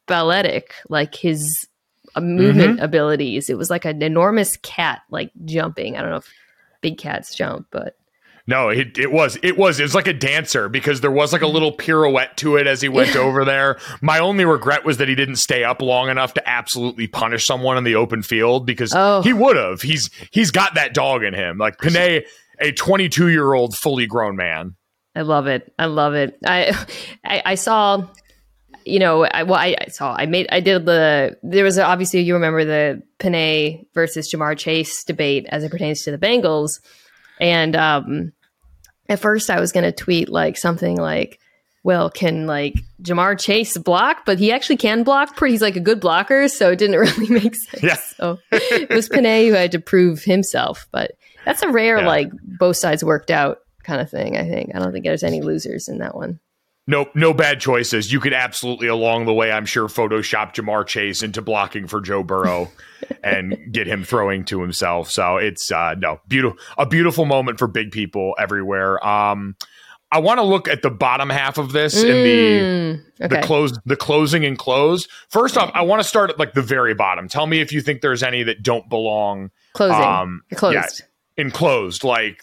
balletic, 0.07 0.73
like 0.89 1.15
his 1.15 1.67
uh, 2.15 2.21
movement 2.21 2.79
abilities. 2.81 3.49
It 3.49 3.57
was 3.57 3.69
like 3.69 3.85
an 3.85 4.01
enormous 4.01 4.57
cat, 4.57 5.01
like 5.09 5.31
jumping. 5.45 5.95
I 5.97 6.01
don't 6.01 6.11
know 6.11 6.17
if 6.17 6.31
big 6.81 6.97
cats 6.97 7.35
jump, 7.35 7.67
but 7.71 7.95
No, 8.47 8.69
it, 8.69 8.97
it 8.97 9.11
was 9.11 9.37
it 9.43 9.57
was 9.57 9.79
it 9.79 9.83
was 9.83 9.95
like 9.95 10.07
a 10.07 10.13
dancer 10.13 10.69
because 10.69 11.01
there 11.01 11.11
was 11.11 11.33
like 11.33 11.41
a 11.41 11.47
little 11.47 11.71
pirouette 11.73 12.37
to 12.37 12.55
it 12.55 12.65
as 12.67 12.81
he 12.81 12.87
went 12.89 13.15
over 13.15 13.43
there. 13.45 13.77
My 14.01 14.19
only 14.19 14.45
regret 14.45 14.85
was 14.85 14.97
that 14.97 15.09
he 15.09 15.15
didn't 15.15 15.35
stay 15.37 15.63
up 15.63 15.81
long 15.81 16.09
enough 16.09 16.33
to 16.35 16.49
absolutely 16.49 17.07
punish 17.07 17.45
someone 17.45 17.77
in 17.77 17.83
the 17.83 17.95
open 17.95 18.21
field 18.23 18.65
because 18.65 18.93
Oh. 18.95 19.21
he 19.21 19.33
would 19.33 19.57
have. 19.57 19.81
He's 19.81 20.09
he's 20.31 20.51
got 20.51 20.75
that 20.75 20.93
dog 20.93 21.23
in 21.23 21.33
him. 21.33 21.57
Like 21.57 21.77
Penei, 21.77 22.25
a 22.59 22.71
22 22.71 23.27
year 23.29 23.53
old 23.53 23.75
fully 23.75 24.07
grown 24.07 24.35
man. 24.37 24.75
I 25.17 25.21
love 25.21 25.47
it. 25.47 25.73
I 25.79 25.85
love 25.85 26.13
it. 26.13 26.37
I 26.45 26.77
I, 27.25 27.41
I 27.43 27.55
saw, 27.55 28.07
you 28.85 28.99
know, 28.99 29.25
I, 29.25 29.43
well, 29.43 29.59
I, 29.59 29.75
I 29.81 29.87
saw. 29.89 30.13
I 30.15 30.27
made. 30.27 30.47
I 30.51 30.59
did 30.59 30.85
the. 30.85 31.37
There 31.41 31.63
was 31.63 31.79
obviously 31.79 32.21
you 32.21 32.35
remember 32.35 32.63
the 32.63 33.01
Penei 33.19 33.85
versus 33.95 34.31
Ja'Marr 34.31 34.57
Chase 34.57 35.03
debate 35.03 35.47
as 35.49 35.63
it 35.63 35.71
pertains 35.71 36.03
to 36.03 36.11
the 36.11 36.19
Bengals, 36.19 36.79
and 37.39 37.75
um, 37.75 38.31
at 39.09 39.19
first 39.19 39.49
I 39.49 39.59
was 39.59 39.71
going 39.71 39.85
to 39.85 39.91
tweet 39.91 40.29
like 40.29 40.55
something 40.57 40.95
like. 40.97 41.39
Well, 41.83 42.09
can 42.09 42.47
like 42.47 42.73
Ja'Marr 43.01 43.39
Chase 43.39 43.77
block? 43.77 44.25
But 44.25 44.39
he 44.39 44.51
actually 44.51 44.75
can 44.75 45.03
block. 45.03 45.37
Pretty, 45.37 45.53
he's 45.53 45.61
like 45.61 45.77
a 45.77 45.79
good 45.81 46.01
blocker, 46.01 46.49
so 46.49 46.71
it 46.71 46.79
didn't 46.79 46.99
really 46.99 47.29
make 47.29 47.55
sense. 47.55 47.81
Yeah. 47.83 47.95
So 47.95 48.39
it 48.51 48.89
was 48.89 49.07
Penei 49.07 49.47
who 49.47 49.53
had 49.53 49.71
to 49.71 49.79
prove 49.79 50.21
himself. 50.23 50.85
But 50.91 51.11
that's 51.45 51.61
a 51.63 51.69
rare, 51.69 51.99
Yeah. 51.99 52.07
like 52.07 52.29
both 52.59 52.75
sides 52.75 53.05
worked 53.05 53.31
out 53.31 53.59
kind 53.87 54.01
of 54.01 54.09
thing. 54.11 54.37
I 54.37 54.43
think 54.47 54.75
I 54.75 54.79
don't 54.79 54.91
think 54.91 55.05
there's 55.05 55.23
any 55.23 55.41
losers 55.41 55.87
in 55.87 55.97
that 55.99 56.15
one. 56.15 56.39
Nope, 56.89 57.09
no 57.15 57.33
bad 57.33 57.59
choices. 57.59 58.13
You 58.13 58.21
could 58.21 58.31
absolutely, 58.33 58.87
along 58.87 59.25
the 59.25 59.33
way, 59.33 59.51
I'm 59.51 59.65
sure, 59.65 59.87
Photoshop 59.89 60.53
Ja'Marr 60.55 60.85
Chase 60.87 61.21
into 61.21 61.41
blocking 61.41 61.85
for 61.85 61.99
Joe 61.99 62.23
Burrow 62.23 62.71
and 63.23 63.57
get 63.73 63.87
him 63.87 64.05
throwing 64.05 64.45
to 64.45 64.61
himself. 64.61 65.11
So 65.11 65.35
it's 65.35 65.69
uh, 65.69 65.95
no 65.97 66.21
beautiful, 66.29 66.57
a 66.77 66.85
beautiful 66.85 67.25
moment 67.25 67.59
for 67.59 67.67
big 67.67 67.91
people 67.91 68.35
everywhere. 68.39 69.05
Um, 69.05 69.57
I 70.13 70.19
want 70.19 70.37
to 70.37 70.43
look 70.43 70.69
at 70.69 70.81
the 70.81 70.89
bottom 70.89 71.29
half 71.29 71.57
of 71.57 71.73
this 71.73 72.01
in 72.01 72.07
the 72.07 72.47
Mm, 72.97 73.03
okay. 73.25 73.41
the 73.41 73.45
close, 73.45 73.77
the 73.85 73.97
closing 73.97 74.45
and 74.45 74.57
close. 74.57 75.09
First 75.27 75.57
off, 75.57 75.69
I 75.73 75.81
want 75.81 76.01
to 76.01 76.07
start 76.07 76.29
at 76.29 76.39
like 76.39 76.53
the 76.53 76.61
very 76.61 76.93
bottom. 76.93 77.27
Tell 77.27 77.45
me 77.47 77.59
if 77.59 77.73
you 77.73 77.81
think 77.81 77.99
there's 77.99 78.23
any 78.23 78.43
that 78.43 78.63
don't 78.63 78.87
belong 78.87 79.51
Closing. 79.73 80.01
um, 80.01 80.43
closed. 80.55 80.75
yeah, 80.75 81.43
enclosed. 81.43 82.05
Like 82.05 82.41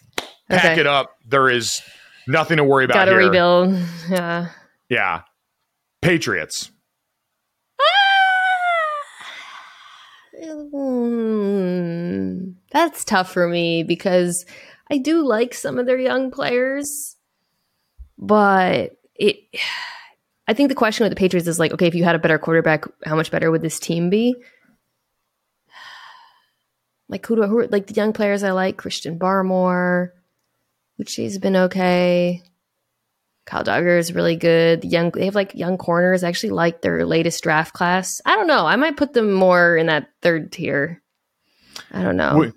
pack 0.49 0.65
Okay. 0.73 0.81
it 0.81 0.87
up. 0.87 1.17
There 1.27 1.49
is 1.49 1.81
nothing 2.27 2.57
to 2.59 2.65
worry 2.65 2.85
about 2.85 2.95
Got 2.95 3.05
to 3.07 3.15
rebuild. 3.17 3.79
Yeah. 4.11 4.49
Yeah, 4.89 5.23
Patriots. 6.03 6.71
Mm, 11.25 12.55
that's 12.73 13.05
tough 13.05 13.33
for 13.33 13.49
me 13.49 13.83
because 13.83 14.45
I 14.91 14.99
do 14.99 15.25
like 15.27 15.55
some 15.55 15.79
of 15.79 15.87
their 15.87 15.99
young 15.99 16.31
players, 16.31 17.17
but 18.19 18.97
it. 19.15 19.37
I 20.47 20.53
think 20.53 20.69
the 20.69 20.75
question 20.75 21.05
with 21.05 21.11
the 21.11 21.17
Patriots 21.17 21.49
is 21.49 21.59
like, 21.59 21.73
okay, 21.73 21.87
if 21.87 21.95
you 21.95 22.05
had 22.05 22.17
a 22.17 22.19
better 22.19 22.39
quarterback, 22.39 22.85
how 23.07 23.17
much 23.17 23.31
better 23.31 23.51
would 23.51 23.63
this 23.63 23.79
team 23.79 24.11
be? 24.11 24.35
Like 27.09 27.25
who 27.27 27.37
do 27.37 27.45
I, 27.45 27.47
who 27.47 27.59
are, 27.59 27.67
like 27.67 27.87
the 27.87 27.95
young 27.95 28.13
players 28.15 28.43
I 28.43 28.53
like? 28.53 28.77
Christian 28.79 29.19
Barmore, 29.19 30.11
Uche's 31.01 31.39
been 31.39 31.57
okay. 31.57 32.43
Kyle 33.47 33.65
Dugger 33.65 33.99
is 33.99 34.15
really 34.15 34.37
good. 34.37 34.81
The 34.81 34.89
young 34.89 35.11
they 35.11 35.27
have 35.27 35.35
like 35.35 35.55
young 35.55 35.77
corners. 35.77 36.25
I 36.25 36.29
actually 36.29 36.51
like 36.51 36.81
their 36.81 37.05
latest 37.05 37.43
draft 37.43 37.75
class. 37.75 38.21
I 38.25 38.37
don't 38.37 38.47
know. 38.47 38.65
I 38.67 38.77
might 38.77 38.97
put 38.97 39.13
them 39.13 39.33
more 39.33 39.77
in 39.77 39.87
that 39.87 40.09
third 40.23 40.51
tier. 40.51 41.03
I 41.93 42.03
don't 42.03 42.17
know. 42.17 42.53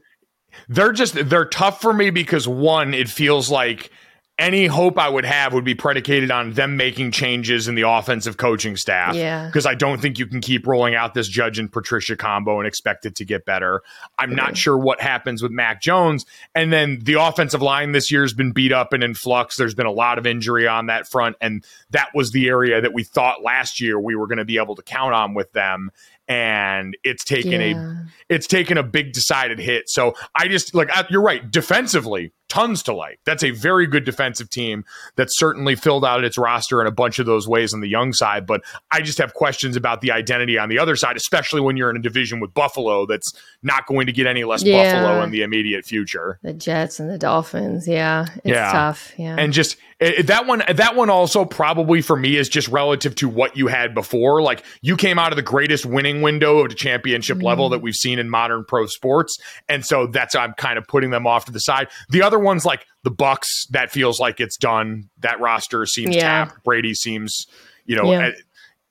They're 0.69 0.93
just 0.93 1.15
they're 1.29 1.45
tough 1.45 1.81
for 1.81 1.93
me 1.93 2.09
because 2.09 2.47
one, 2.47 2.93
it 2.93 3.09
feels 3.09 3.49
like 3.49 3.91
any 4.39 4.67
hope 4.67 4.99
I 4.99 5.09
would 5.09 5.25
have 5.25 5.53
would 5.53 5.63
be 5.63 5.73
predicated 5.73 6.29
on 6.29 6.53
them 6.53 6.77
making 6.77 7.09
changes 7.11 7.67
in 7.67 7.73
the 7.73 7.89
offensive 7.89 8.37
coaching 8.37 8.77
staff. 8.77 9.15
Yeah. 9.15 9.47
Because 9.47 9.65
I 9.65 9.73
don't 9.73 9.99
think 9.99 10.19
you 10.19 10.27
can 10.27 10.41
keep 10.41 10.67
rolling 10.67 10.93
out 10.93 11.15
this 11.15 11.27
Judge 11.27 11.57
and 11.57 11.71
Patricia 11.71 12.15
combo 12.15 12.59
and 12.59 12.67
expect 12.67 13.05
it 13.05 13.15
to 13.15 13.25
get 13.25 13.45
better. 13.45 13.81
I'm 14.19 14.35
not 14.35 14.55
sure 14.55 14.77
what 14.77 15.01
happens 15.01 15.41
with 15.41 15.51
Mac 15.51 15.81
Jones. 15.81 16.25
And 16.53 16.71
then 16.71 16.99
the 17.01 17.15
offensive 17.15 17.63
line 17.63 17.93
this 17.93 18.11
year 18.11 18.21
has 18.21 18.33
been 18.33 18.51
beat 18.51 18.71
up 18.71 18.93
and 18.93 19.03
in 19.03 19.15
flux. 19.15 19.57
There's 19.57 19.75
been 19.75 19.87
a 19.87 19.91
lot 19.91 20.19
of 20.19 20.27
injury 20.27 20.67
on 20.67 20.85
that 20.85 21.07
front. 21.07 21.35
And 21.41 21.65
that 21.89 22.09
was 22.13 22.31
the 22.31 22.47
area 22.47 22.79
that 22.79 22.93
we 22.93 23.03
thought 23.03 23.41
last 23.41 23.81
year 23.81 23.99
we 23.99 24.15
were 24.15 24.27
going 24.27 24.37
to 24.37 24.45
be 24.45 24.57
able 24.57 24.75
to 24.75 24.83
count 24.83 25.15
on 25.15 25.33
with 25.33 25.51
them. 25.53 25.89
And 26.29 26.97
it's 27.03 27.23
taken 27.23 27.61
a 27.61 28.05
it's 28.27 28.47
taken 28.47 28.77
a 28.77 28.83
big 28.83 29.13
decided 29.13 29.59
hit. 29.59 29.89
So 29.89 30.13
I 30.35 30.49
just 30.49 30.75
like 30.75 30.89
I- 30.91 31.05
you're 31.09 31.21
right. 31.21 31.49
Defensively, 31.49 32.33
tons 32.49 32.83
to 32.83 32.93
like. 32.93 33.19
That's 33.25 33.43
a 33.43 33.51
very 33.51 33.87
good 33.87 34.03
defensive 34.03 34.49
team 34.49 34.85
that 35.15 35.27
certainly 35.31 35.75
filled 35.75 36.05
out 36.05 36.23
its 36.23 36.37
roster 36.37 36.81
in 36.81 36.87
a 36.87 36.91
bunch 36.91 37.19
of 37.19 37.25
those 37.25 37.47
ways 37.47 37.73
on 37.73 37.81
the 37.81 37.87
young 37.87 38.13
side. 38.13 38.45
But 38.45 38.61
I 38.91 39.01
just 39.01 39.17
have 39.17 39.33
questions 39.33 39.75
about 39.75 40.01
the 40.01 40.11
identity 40.11 40.57
on 40.57 40.69
the 40.69 40.79
other 40.79 40.95
side, 40.95 41.17
especially 41.17 41.61
when 41.61 41.77
you're 41.77 41.89
in 41.89 41.97
a 41.97 42.01
division 42.01 42.39
with 42.39 42.53
Buffalo 42.53 43.05
that's 43.05 43.33
not 43.63 43.85
going 43.87 44.05
to 44.07 44.11
get 44.11 44.27
any 44.27 44.43
less 44.43 44.63
Yeah. 44.63 45.01
Buffalo 45.01 45.23
in 45.23 45.31
the 45.31 45.41
immediate 45.41 45.85
future. 45.85 46.39
The 46.43 46.53
Jets 46.53 46.99
and 46.99 47.09
the 47.09 47.17
Dolphins. 47.17 47.87
Yeah. 47.87 48.27
It's 48.37 48.45
Yeah. 48.45 48.71
tough. 48.71 49.13
Yeah. 49.17 49.35
and 49.37 49.53
just 49.53 49.77
it, 49.99 50.27
that 50.27 50.45
one 50.45 50.61
that 50.67 50.95
one 50.95 51.09
also 51.09 51.43
probably 51.43 52.01
for 52.01 52.15
me 52.15 52.35
is 52.35 52.49
just 52.49 52.67
relative 52.67 53.15
to 53.15 53.27
what 53.27 53.57
you 53.57 53.65
had 53.67 53.95
before 53.95 54.41
like 54.43 54.63
you 54.81 54.95
came 54.95 55.17
out 55.17 55.31
of 55.31 55.37
the 55.37 55.41
greatest 55.41 55.87
winning 55.87 56.21
window 56.21 56.63
at 56.63 56.71
a 56.71 56.75
championship 56.75 57.41
level 57.41 57.65
mm-hmm. 57.65 57.71
that 57.73 57.79
we've 57.79 57.95
seen 57.95 58.19
in 58.19 58.29
modern 58.29 58.63
pro 58.63 58.85
sports 58.85 59.39
and 59.67 59.83
so 59.85 60.05
that's 60.05 60.35
i'm 60.35 60.53
kind 60.53 60.77
of 60.77 60.85
putting 60.87 61.09
them 61.09 61.25
off 61.25 61.45
to 61.45 61.51
the 61.51 61.59
side 61.59 61.87
the 62.09 62.21
other 62.21 62.36
ones 62.39 62.65
like 62.65 62.85
the 63.03 63.11
bucs 63.11 63.47
that 63.71 63.91
feels 63.91 64.19
like 64.19 64.39
it's 64.39 64.57
done 64.57 65.09
that 65.19 65.39
roster 65.39 65.85
seems 65.85 66.15
Yeah. 66.15 66.45
tapped 66.45 66.63
brady 66.63 66.93
seems 66.93 67.45
you 67.85 67.95
know 67.95 68.11
Yeah. 68.11 68.27
eh, 68.27 68.31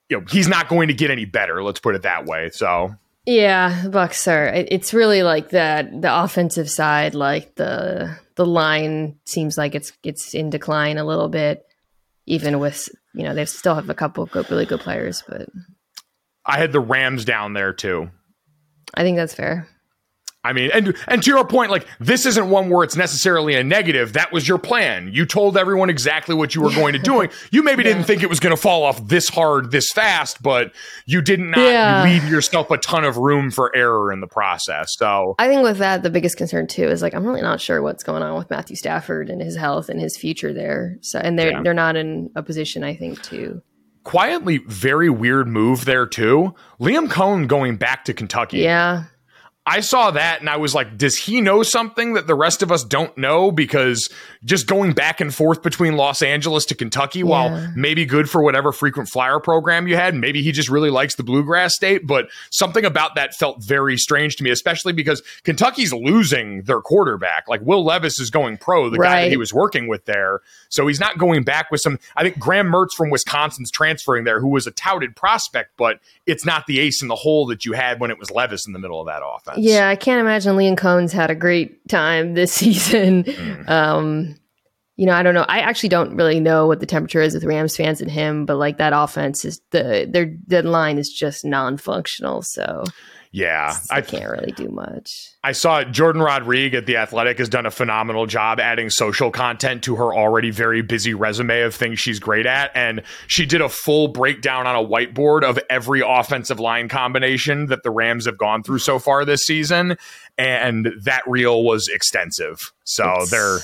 you 0.08 0.18
know 0.20 0.24
he's 0.30 0.48
not 0.48 0.68
going 0.68 0.88
to 0.88 0.94
get 0.94 1.10
any 1.10 1.24
better 1.24 1.62
let's 1.62 1.80
put 1.80 1.94
it 1.94 2.02
that 2.02 2.24
way 2.26 2.50
so 2.50 2.94
Yeah, 3.26 3.82
the 3.82 3.90
Bucs 3.90 4.30
are. 4.30 4.46
It's 4.46 4.94
really 4.94 5.24
like 5.24 5.50
that. 5.50 6.00
The 6.00 6.22
offensive 6.24 6.70
side, 6.70 7.12
like 7.16 7.56
the 7.56 8.16
the 8.36 8.46
line, 8.46 9.16
seems 9.24 9.58
like 9.58 9.74
it's 9.74 9.92
it's 10.04 10.32
in 10.32 10.48
decline 10.48 10.96
a 10.96 11.04
little 11.04 11.28
bit. 11.28 11.66
Even 12.26 12.60
with 12.60 12.88
you 13.14 13.24
know 13.24 13.34
they 13.34 13.44
still 13.44 13.74
have 13.74 13.90
a 13.90 13.94
couple 13.94 14.22
of 14.22 14.30
good, 14.30 14.48
really 14.48 14.64
good 14.64 14.78
players, 14.80 15.24
but 15.28 15.48
i 16.44 16.56
had 16.56 16.70
the 16.70 16.78
rams 16.78 17.24
down 17.24 17.52
there 17.52 17.72
too 17.72 18.08
I 18.94 19.02
think 19.02 19.16
that's 19.16 19.34
fair. 19.34 19.66
I 20.46 20.52
mean, 20.52 20.70
and 20.72 20.96
and 21.08 21.22
to 21.22 21.30
your 21.30 21.44
point, 21.46 21.70
like 21.70 21.86
this 22.00 22.24
isn't 22.26 22.48
one 22.48 22.70
where 22.70 22.84
it's 22.84 22.96
necessarily 22.96 23.54
a 23.54 23.64
negative. 23.64 24.12
That 24.14 24.32
was 24.32 24.48
your 24.48 24.58
plan. 24.58 25.10
You 25.12 25.26
told 25.26 25.56
everyone 25.56 25.90
exactly 25.90 26.34
what 26.34 26.54
you 26.54 26.62
were 26.62 26.70
going 26.70 26.92
to 26.94 26.98
doing. 26.98 27.28
You 27.50 27.62
maybe 27.62 27.82
didn't 27.82 28.04
think 28.04 28.22
it 28.22 28.28
was 28.28 28.40
going 28.40 28.54
to 28.54 28.60
fall 28.60 28.82
off 28.84 29.06
this 29.08 29.28
hard, 29.28 29.70
this 29.70 29.90
fast, 29.90 30.42
but 30.42 30.72
you 31.06 31.20
did 31.22 31.40
not 31.40 31.58
Yeah. 31.58 32.02
leave 32.04 32.28
yourself 32.28 32.70
a 32.70 32.78
ton 32.78 33.04
of 33.04 33.16
room 33.16 33.50
for 33.50 33.74
error 33.74 34.12
in 34.12 34.20
the 34.20 34.26
process. 34.26 34.94
So 34.98 35.34
I 35.38 35.48
think 35.48 35.62
with 35.62 35.78
that, 35.78 36.02
the 36.02 36.10
biggest 36.10 36.36
concern 36.36 36.66
too 36.66 36.84
is 36.88 37.02
like 37.02 37.14
I'm 37.14 37.24
really 37.26 37.42
not 37.42 37.60
sure 37.60 37.82
what's 37.82 38.02
going 38.02 38.22
on 38.22 38.36
with 38.38 38.48
Matthew 38.50 38.76
Stafford 38.76 39.28
and 39.30 39.40
his 39.40 39.56
health 39.56 39.88
and 39.88 40.00
his 40.00 40.16
future 40.16 40.52
there. 40.52 40.96
So 41.02 41.18
and 41.18 41.38
they're 41.38 41.50
Yeah. 41.52 41.62
they're 41.62 41.74
not 41.74 41.96
in 41.96 42.30
a 42.36 42.42
position, 42.42 42.84
I 42.84 42.94
think, 42.94 43.22
to 43.24 43.62
quietly, 44.04 44.58
very 44.68 45.10
weird 45.10 45.48
move 45.48 45.84
there 45.84 46.06
too. 46.06 46.54
Liam 46.80 47.08
Coen 47.08 47.48
going 47.48 47.76
back 47.76 48.04
to 48.04 48.14
Kentucky. 48.14 48.58
yeah. 48.58 49.04
I 49.68 49.80
saw 49.80 50.12
that 50.12 50.38
and 50.38 50.48
I 50.48 50.58
was 50.58 50.76
like, 50.76 50.96
does 50.96 51.16
he 51.16 51.40
know 51.40 51.64
something 51.64 52.12
that 52.12 52.28
the 52.28 52.36
rest 52.36 52.62
of 52.62 52.70
us 52.70 52.84
don't 52.84 53.16
know? 53.18 53.50
Because 53.50 54.08
just 54.44 54.68
going 54.68 54.92
back 54.92 55.20
and 55.20 55.34
forth 55.34 55.60
between 55.60 55.96
Los 55.96 56.22
Angeles 56.22 56.64
to 56.66 56.76
Kentucky, 56.76 57.24
while 57.24 57.72
maybe 57.74 58.06
good 58.06 58.30
for 58.30 58.42
whatever 58.42 58.70
frequent 58.70 59.08
flyer 59.08 59.40
program 59.40 59.88
you 59.88 59.96
had, 59.96 60.14
maybe 60.14 60.40
he 60.40 60.52
just 60.52 60.68
really 60.68 60.88
likes 60.88 61.16
the 61.16 61.24
bluegrass 61.24 61.74
state. 61.74 62.06
But 62.06 62.28
something 62.50 62.84
about 62.84 63.16
that 63.16 63.34
felt 63.34 63.64
very 63.64 63.96
strange 63.96 64.36
to 64.36 64.44
me, 64.44 64.50
especially 64.50 64.92
because 64.92 65.20
Kentucky's 65.42 65.92
losing 65.92 66.62
their 66.62 66.80
quarterback. 66.80 67.48
Like 67.48 67.60
Will 67.62 67.84
Levis 67.84 68.20
is 68.20 68.30
going 68.30 68.58
pro, 68.58 68.88
the 68.88 68.98
guy 68.98 69.22
that 69.22 69.30
he 69.30 69.36
was 69.36 69.52
working 69.52 69.88
with 69.88 70.04
there. 70.04 70.42
So 70.68 70.86
he's 70.86 71.00
not 71.00 71.18
going 71.18 71.42
back 71.42 71.72
with 71.72 71.80
some. 71.80 71.98
I 72.14 72.22
think 72.22 72.38
Graham 72.38 72.68
Mertz 72.68 72.92
from 72.96 73.10
Wisconsin's 73.10 73.72
transferring 73.72 74.22
there, 74.22 74.38
who 74.38 74.48
was 74.48 74.68
a 74.68 74.70
touted 74.70 75.16
prospect, 75.16 75.72
but 75.76 75.98
it's 76.24 76.44
not 76.44 76.66
the 76.68 76.78
ace 76.78 77.02
in 77.02 77.08
the 77.08 77.16
hole 77.16 77.46
that 77.46 77.64
you 77.64 77.72
had 77.72 77.98
when 77.98 78.12
it 78.12 78.18
was 78.18 78.30
Levis 78.30 78.64
in 78.66 78.72
the 78.72 78.78
middle 78.78 79.00
of 79.00 79.06
that 79.08 79.22
offense. 79.24 79.55
Yeah, 79.56 79.88
I 79.88 79.96
can't 79.96 80.20
imagine 80.20 80.56
Liam 80.56 80.76
Coen's 80.76 81.12
had 81.12 81.30
a 81.30 81.34
great 81.34 81.88
time 81.88 82.34
this 82.34 82.52
season. 82.62 83.24
Mm. 83.24 83.68
Um, 83.70 84.36
you 84.96 85.04
know, 85.04 85.12
I 85.12 85.22
don't 85.22 85.34
know. 85.34 85.44
I 85.46 85.58
actually 85.58 85.90
don't 85.90 86.16
really 86.16 86.40
know 86.40 86.66
what 86.66 86.80
the 86.80 86.86
temperature 86.86 87.20
is 87.20 87.34
with 87.34 87.44
Rams 87.44 87.76
fans 87.76 88.00
and 88.00 88.10
him, 88.10 88.46
but 88.46 88.56
like 88.56 88.78
that 88.78 88.94
offense 88.94 89.44
is 89.44 89.60
the 89.70 90.08
their 90.10 90.24
deadline 90.24 90.98
is 90.98 91.12
just 91.12 91.44
non-functional. 91.44 92.42
So 92.42 92.84
Yeah, 93.36 93.76
I, 93.90 93.98
I 93.98 94.00
can't 94.00 94.30
really 94.30 94.52
do 94.52 94.70
much. 94.70 95.28
I 95.44 95.52
saw 95.52 95.84
Jourdan 95.84 96.24
Rodrigue 96.24 96.72
at 96.72 96.86
the 96.86 96.96
Athletic 96.96 97.36
has 97.36 97.50
done 97.50 97.66
a 97.66 97.70
phenomenal 97.70 98.24
job 98.24 98.58
adding 98.58 98.88
social 98.88 99.30
content 99.30 99.84
to 99.84 99.96
her 99.96 100.14
already 100.14 100.50
very 100.50 100.80
busy 100.80 101.12
resume 101.12 101.60
of 101.60 101.74
things 101.74 102.00
she's 102.00 102.18
great 102.18 102.46
at, 102.46 102.70
and 102.74 103.02
she 103.26 103.44
did 103.44 103.60
a 103.60 103.68
full 103.68 104.08
breakdown 104.08 104.66
on 104.66 104.74
a 104.74 104.88
whiteboard 104.88 105.42
of 105.42 105.58
every 105.68 106.00
offensive 106.02 106.58
line 106.58 106.88
combination 106.88 107.66
that 107.66 107.82
the 107.82 107.90
Rams 107.90 108.24
have 108.24 108.38
gone 108.38 108.62
through 108.62 108.78
so 108.78 108.98
far 108.98 109.26
this 109.26 109.42
season, 109.42 109.98
and 110.38 110.88
that 111.02 111.22
reel 111.26 111.62
was 111.62 111.88
extensive. 111.88 112.72
So 112.84 113.04
It's- 113.04 113.30
they're 113.30 113.58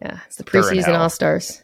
yeah, 0.00 0.20
it's 0.26 0.36
the 0.36 0.44
preseason. 0.44 0.98
All 0.98 1.10
Stars. 1.10 1.61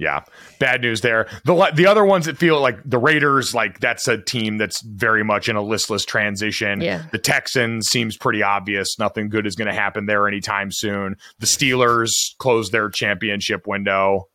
Yeah, 0.00 0.24
bad 0.58 0.80
news 0.80 1.02
there. 1.02 1.28
The 1.44 1.70
the 1.74 1.86
other 1.86 2.06
ones 2.06 2.24
that 2.24 2.38
feel 2.38 2.58
like 2.58 2.78
the 2.86 2.98
Raiders, 2.98 3.54
like 3.54 3.80
that's 3.80 4.08
a 4.08 4.16
team 4.16 4.56
that's 4.56 4.80
very 4.82 5.22
much 5.22 5.48
in 5.48 5.56
a 5.56 5.62
listless 5.62 6.06
transition. 6.06 6.80
Yeah. 6.80 7.04
The 7.12 7.18
Texans 7.18 7.88
seems 7.88 8.16
pretty 8.16 8.42
obvious. 8.42 8.98
Nothing 8.98 9.28
good 9.28 9.46
is 9.46 9.56
going 9.56 9.68
to 9.68 9.74
happen 9.74 10.06
there 10.06 10.26
anytime 10.26 10.72
soon. 10.72 11.16
The 11.38 11.46
Steelers 11.46 12.10
closed 12.38 12.72
their 12.72 12.88
championship 12.88 13.66
window. 13.66 14.28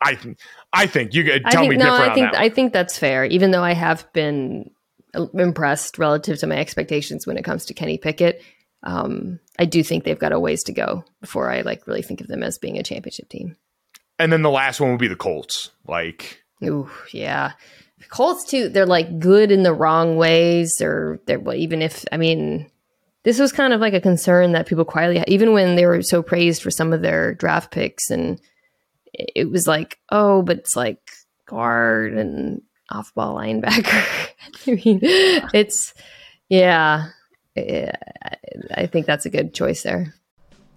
I 0.00 0.14
think 0.14 0.38
I 0.72 0.86
think 0.86 1.12
you 1.12 1.22
could 1.22 1.44
tell 1.50 1.62
think 1.62 1.72
me 1.72 1.76
no, 1.76 1.90
different 1.90 2.10
I 2.10 2.14
think. 2.14 2.34
I 2.34 2.48
think 2.48 2.72
that's 2.72 2.98
fair. 2.98 3.26
Even 3.26 3.50
though 3.50 3.62
I 3.62 3.74
have 3.74 4.10
been 4.14 4.70
uh, 5.14 5.26
impressed 5.34 5.98
relative 5.98 6.38
to 6.38 6.46
my 6.46 6.56
expectations 6.56 7.26
when 7.26 7.36
it 7.36 7.44
comes 7.44 7.66
to 7.66 7.74
Kenny 7.74 7.98
Pickett, 7.98 8.42
um, 8.84 9.38
I 9.58 9.66
do 9.66 9.82
think 9.82 10.04
they've 10.04 10.18
got 10.18 10.32
a 10.32 10.40
ways 10.40 10.62
to 10.64 10.72
go 10.72 11.04
before 11.20 11.50
I 11.50 11.60
like 11.60 11.86
really 11.86 12.02
think 12.02 12.22
of 12.22 12.26
them 12.26 12.42
as 12.42 12.56
being 12.56 12.78
a 12.78 12.82
championship 12.82 13.28
team. 13.28 13.56
And 14.18 14.32
then 14.32 14.42
the 14.42 14.50
last 14.50 14.80
one 14.80 14.90
would 14.90 15.00
be 15.00 15.08
the 15.08 15.16
Colts. 15.16 15.70
Like 15.86 16.44
Ooh, 16.62 16.90
yeah. 17.12 17.52
The 17.98 18.06
Colts 18.06 18.44
too. 18.44 18.68
They're 18.68 18.86
like 18.86 19.18
good 19.18 19.50
in 19.50 19.62
the 19.62 19.72
wrong 19.72 20.16
ways, 20.16 20.80
or 20.80 21.20
they're 21.26 21.42
even 21.54 21.82
if 21.82 22.04
I 22.12 22.16
mean, 22.16 22.70
this 23.24 23.38
was 23.38 23.52
kind 23.52 23.72
of 23.72 23.80
like 23.80 23.94
a 23.94 24.00
concern 24.00 24.52
that 24.52 24.66
people 24.66 24.84
quietly, 24.84 25.18
had, 25.18 25.28
even 25.28 25.52
when 25.52 25.76
they 25.76 25.86
were 25.86 26.02
so 26.02 26.22
praised 26.22 26.62
for 26.62 26.70
some 26.70 26.92
of 26.92 27.02
their 27.02 27.34
draft 27.34 27.70
picks, 27.70 28.10
and 28.10 28.40
it 29.12 29.50
was 29.50 29.66
like, 29.66 29.98
oh, 30.10 30.42
but 30.42 30.58
it's 30.58 30.76
like 30.76 31.00
guard 31.46 32.14
and 32.14 32.62
off-ball 32.90 33.36
linebacker. 33.36 34.28
I 34.66 34.70
mean, 34.70 35.00
it's. 35.02 35.94
Yeah, 36.50 37.08
I 37.56 38.86
think 38.86 39.06
that's 39.06 39.24
a 39.24 39.30
good 39.30 39.54
choice 39.54 39.82
there. 39.82 40.14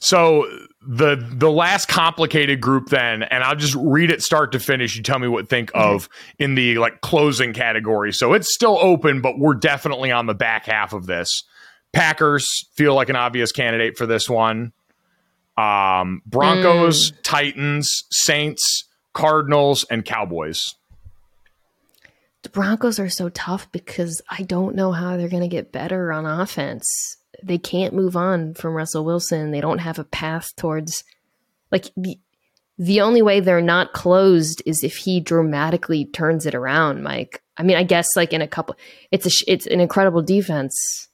So 0.00 0.48
the 0.80 1.16
the 1.16 1.50
last 1.50 1.88
complicated 1.88 2.60
group 2.60 2.88
then, 2.88 3.24
and 3.24 3.42
I'll 3.42 3.56
just 3.56 3.74
read 3.74 4.10
it 4.10 4.22
start 4.22 4.52
to 4.52 4.60
finish. 4.60 4.96
You 4.96 5.02
tell 5.02 5.18
me 5.18 5.28
what 5.28 5.48
think 5.48 5.70
of 5.74 6.08
in 6.38 6.54
the 6.54 6.78
like 6.78 7.00
closing 7.00 7.52
category. 7.52 8.12
So 8.12 8.32
it's 8.32 8.54
still 8.54 8.78
open, 8.80 9.20
but 9.20 9.38
we're 9.38 9.54
definitely 9.54 10.12
on 10.12 10.26
the 10.26 10.34
back 10.34 10.66
half 10.66 10.92
of 10.92 11.06
this. 11.06 11.42
Packers 11.92 12.46
feel 12.74 12.94
like 12.94 13.08
an 13.08 13.16
obvious 13.16 13.50
candidate 13.52 13.96
for 13.96 14.06
this 14.06 14.28
one. 14.28 14.72
Um, 15.56 16.22
Broncos, 16.26 17.12
Titans, 17.24 18.04
Saints, 18.10 18.84
Cardinals, 19.12 19.84
and 19.90 20.04
Cowboys. 20.04 20.76
the 22.44 22.48
Broncos 22.50 23.00
are 23.00 23.08
so 23.08 23.28
tough 23.30 23.70
because 23.72 24.22
I 24.30 24.42
don't 24.42 24.76
know 24.76 24.92
how 24.92 25.16
they're 25.16 25.28
going 25.28 25.42
to 25.42 25.48
get 25.48 25.72
better 25.72 26.12
on 26.12 26.24
offense. 26.26 27.17
They 27.42 27.58
can't 27.58 27.94
move 27.94 28.16
on 28.16 28.54
from 28.54 28.74
Russell 28.74 29.04
Wilson. 29.04 29.50
They 29.50 29.60
don't 29.60 29.78
have 29.78 29.98
a 29.98 30.04
path 30.04 30.54
towards 30.56 31.04
like 31.70 31.86
the 31.96 32.18
the 32.78 33.00
only 33.00 33.22
way 33.22 33.40
they're 33.40 33.60
not 33.60 33.92
closed 33.92 34.62
is 34.64 34.84
if 34.84 34.96
he 34.96 35.20
dramatically 35.20 36.04
turns 36.04 36.46
it 36.46 36.54
around, 36.54 37.02
Mike. 37.02 37.42
I 37.56 37.64
mean, 37.64 37.76
I 37.76 37.82
guess 37.82 38.16
like 38.16 38.32
in 38.32 38.40
a 38.40 38.48
couple 38.48 38.76
it's 39.10 39.26
a 39.26 39.52
it's 39.52 39.66
an 39.66 39.80
incredible 39.80 40.22
defense. 40.22 41.08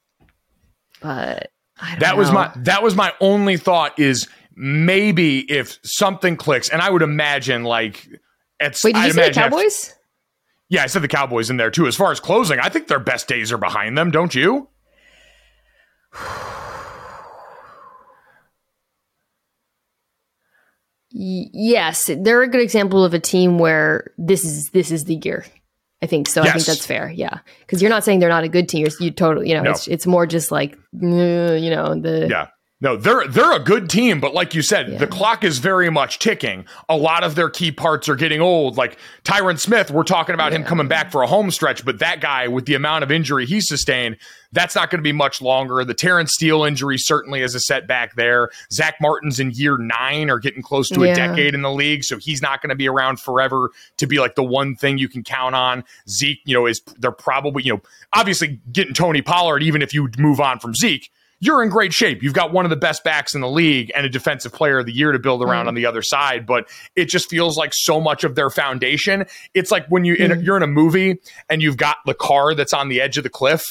But 1.01 1.51
I 1.81 1.91
don't 1.91 2.01
That 2.01 2.16
was 2.16 2.31
my 2.31 2.53
that 2.57 2.83
was 2.83 2.95
my 2.95 3.12
only 3.20 3.57
thought 3.57 3.99
is 3.99 4.29
maybe 4.55 5.41
if 5.41 5.79
something 5.83 6.37
clicks, 6.37 6.68
and 6.68 6.81
I 6.81 6.91
would 6.91 7.03
imagine 7.03 7.64
like 7.64 8.09
at 8.61 8.79
Wait, 8.85 8.95
did 8.95 9.03
I'd 9.03 9.07
you 9.07 9.12
say 9.12 9.29
the 9.29 9.35
Cowboys? 9.35 9.95
Yeah, 10.68 10.83
I 10.83 10.87
said 10.87 11.03
the 11.03 11.09
Cowboys 11.09 11.51
in 11.51 11.57
there 11.57 11.70
too. 11.70 11.87
As 11.87 11.97
far 11.97 12.11
as 12.12 12.20
closing, 12.20 12.59
I 12.59 12.68
think 12.68 12.89
their 12.89 12.99
best 13.01 13.29
days 13.29 13.53
are 13.53 13.59
behind 13.59 13.97
them, 13.97 14.11
don't 14.11 14.35
you? 14.35 14.68
Yes, 21.17 22.11
they're 22.19 22.43
a 22.43 22.49
good 22.49 22.61
example 22.61 23.05
of 23.05 23.15
a 23.15 23.21
team 23.21 23.59
where 23.59 24.11
this 24.19 24.45
is 24.45 24.71
this 24.71 24.91
is 24.91 25.05
the 25.05 25.21
year. 25.23 25.45
I 26.03 26.07
think 26.07 26.29
so. 26.29 26.43
I 26.43 26.51
think 26.51 26.67
that's 26.67 26.85
fair. 26.85 27.09
Yeah, 27.09 27.39
because 27.61 27.81
you're 27.81 27.89
not 27.91 28.05
saying 28.05 28.19
they're 28.19 28.29
not 28.29 28.45
a 28.45 28.49
good 28.49 28.69
team. 28.69 28.81
You're, 28.83 28.91
you 28.99 29.11
totally, 29.11 29.49
you 29.49 29.55
know, 29.55 29.62
No. 29.62 29.71
it's 29.71 29.87
it's 29.87 30.07
more 30.07 30.27
just 30.27 30.51
like 30.51 30.77
you 30.93 31.71
know 31.71 31.95
the 31.95 32.27
Yeah. 32.29 32.49
No, 32.85 32.97
they're 32.99 33.26
they're 33.26 33.57
a 33.57 33.61
good 33.61 33.89
team, 33.89 34.20
but 34.20 34.35
like 34.35 34.55
you 34.55 34.61
said, 34.61 34.91
Yeah. 34.91 34.99
the 34.99 35.07
clock 35.07 35.43
is 35.43 35.57
very 35.59 35.89
much 35.89 36.18
ticking. 36.18 36.66
A 36.91 36.97
lot 36.99 37.24
of 37.24 37.35
their 37.35 37.49
key 37.49 37.72
parts 37.72 38.11
are 38.11 38.14
getting 38.14 38.43
old. 38.43 38.76
Like 38.76 38.99
Tyron 39.24 39.59
Smith, 39.59 39.91
we're 39.91 40.03
talking 40.03 40.35
about 40.35 40.53
him 40.53 40.64
coming 40.64 40.87
back 40.87 41.11
for 41.11 41.22
a 41.22 41.26
home 41.26 41.51
stretch, 41.51 41.82
but 41.87 41.99
that 42.01 42.20
guy 42.20 42.47
with 42.47 42.66
the 42.66 42.74
amount 42.74 43.03
of 43.03 43.11
injury 43.11 43.47
he 43.47 43.62
sustained, 43.62 44.18
that's 44.53 44.74
not 44.74 44.91
going 44.91 44.99
to 44.99 45.03
be 45.03 45.12
much 45.12 45.41
longer. 45.41 45.82
The 45.82 45.95
Terence 45.95 46.32
Steele 46.35 46.62
injury 46.62 46.99
certainly 46.99 47.41
is 47.41 47.55
a 47.55 47.61
setback 47.61 48.16
there. 48.16 48.51
Zack 48.70 48.97
Martin's 49.01 49.41
in 49.41 49.51
year 49.53 49.78
nine 49.78 50.28
or 50.28 50.39
getting 50.39 50.61
close 50.62 50.91
to 50.91 51.05
a 51.05 51.14
decade 51.14 51.55
in 51.55 51.62
the 51.62 51.72
league, 51.72 52.05
so 52.05 52.18
he's 52.18 52.43
not 52.43 52.61
going 52.61 52.68
to 52.68 52.76
be 52.76 52.87
around 52.87 53.18
forever 53.18 53.70
to 53.97 54.07
be 54.07 54.18
like 54.18 54.35
the 54.35 54.45
one 54.45 54.76
thing 54.76 54.99
you 54.99 55.09
can 55.09 55.22
count 55.22 55.55
on. 55.55 55.85
Zeke, 56.11 56.41
you 56.45 56.53
know, 56.53 56.66
is 56.66 56.82
they're 56.99 57.12
probably, 57.12 57.62
you 57.62 57.72
know, 57.72 57.80
obviously 58.12 58.61
getting 58.70 58.93
Tony 58.93 59.22
Pollard, 59.22 59.62
even 59.62 59.80
if 59.80 59.95
you 59.95 60.11
move 60.18 60.39
on 60.39 60.59
from 60.59 60.74
Zeke 60.74 61.11
you're 61.45 61.62
in 61.62 61.68
great 61.68 61.92
shape. 61.92 62.22
You've 62.22 62.32
got 62.34 62.53
one 62.53 62.64
of 62.64 62.70
the 62.70 62.76
best 62.76 63.05
backs 63.05 63.34
in 63.34 63.40
the 63.40 63.49
league 63.49 63.92
and 63.95 64.07
a 64.07 64.09
defensive 64.09 64.53
player 64.53 64.78
of 64.78 64.86
the 64.86 64.92
year 64.92 65.12
to 65.12 65.18
build 65.18 65.42
around 65.42 65.66
Mm. 65.66 65.68
on 65.68 65.74
the 65.74 65.86
other 65.86 66.03
side. 66.03 66.47
But 66.47 66.68
it 66.97 67.07
just 67.07 67.28
feels 67.28 67.57
like 67.59 67.72
so 67.74 68.01
much 68.01 68.24
of 68.24 68.34
their 68.34 68.51
foundation. 68.51 69.26
It's 69.53 69.70
like 69.70 69.86
when 69.88 70.05
you 70.05 70.14
in 70.14 70.32
a, 70.32 70.36
Mm. 70.36 70.45
you're 70.45 70.57
in 70.57 70.62
a 70.62 70.66
movie 70.68 71.18
and 71.51 71.61
you've 71.62 71.76
got 71.76 71.99
the 72.07 72.14
car 72.14 72.55
that's 72.55 72.72
on 72.72 72.88
the 72.88 73.01
edge 73.01 73.16
of 73.18 73.24
the 73.24 73.30
cliff, 73.30 73.62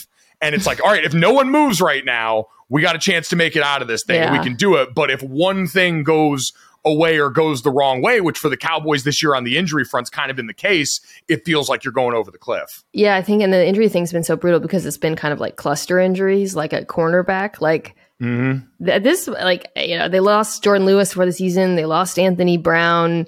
and 0.41 0.53
it's 0.53 0.67
like, 0.67 0.81
all 0.83 0.91
right, 0.91 1.03
if 1.05 1.13
no 1.13 1.31
one 1.31 1.49
moves 1.49 1.81
right 1.81 2.03
now, 2.05 2.47
we 2.69 2.81
got 2.81 2.95
a 2.95 2.99
chance 2.99 3.29
to 3.29 3.35
make 3.35 3.55
it 3.55 3.63
out 3.63 3.81
of 3.81 3.87
this 3.87 4.03
thing. 4.05 4.31
We 4.31 4.39
can 4.39 4.55
do 4.55 4.75
it. 4.75 4.93
But 4.93 5.09
if 5.11 5.21
one 5.23 5.67
thing 5.67 6.03
goes 6.03 6.51
away 6.85 7.19
or 7.19 7.29
goes 7.29 7.61
the 7.61 7.71
wrong 7.71 8.01
way, 8.01 8.19
which 8.21 8.37
for 8.37 8.49
the 8.49 8.57
Cowboys 8.57 9.03
this 9.03 9.23
year 9.23 9.35
on 9.35 9.43
the 9.43 9.57
injury 9.57 9.85
front's 9.85 10.09
kind 10.09 10.29
of 10.29 10.35
been 10.37 10.47
the 10.47 10.53
case, 10.53 10.99
it 11.29 11.45
feels 11.45 11.69
like 11.69 11.83
you're 11.83 11.93
going 11.93 12.13
over 12.15 12.29
the 12.31 12.37
cliff. 12.37 12.83
yeah. 12.93 13.15
I 13.15 13.21
think 13.21 13.41
and 13.41 13.53
the 13.53 13.65
injury 13.65 13.87
thing's 13.89 14.11
been 14.11 14.23
so 14.23 14.35
brutal 14.35 14.59
because 14.59 14.85
it's 14.85 14.97
been 14.97 15.15
kind 15.15 15.33
of 15.33 15.39
like 15.39 15.55
cluster 15.55 15.99
injuries, 15.99 16.55
like 16.55 16.73
at 16.73 16.87
cornerback, 16.87 17.61
like. 17.61 17.95
Mm-hmm. 18.21 18.85
th- 18.85 19.03
This 19.03 19.27
like 19.27 19.67
you 19.75 19.97
know 19.97 20.07
they 20.07 20.19
lost 20.21 20.63
Jourdan 20.63 20.85
Lewis 20.85 21.11
for 21.13 21.25
the 21.25 21.33
season. 21.33 21.75
They 21.75 21.85
lost 21.85 22.17
Anthony 22.19 22.57
Brown. 22.57 23.27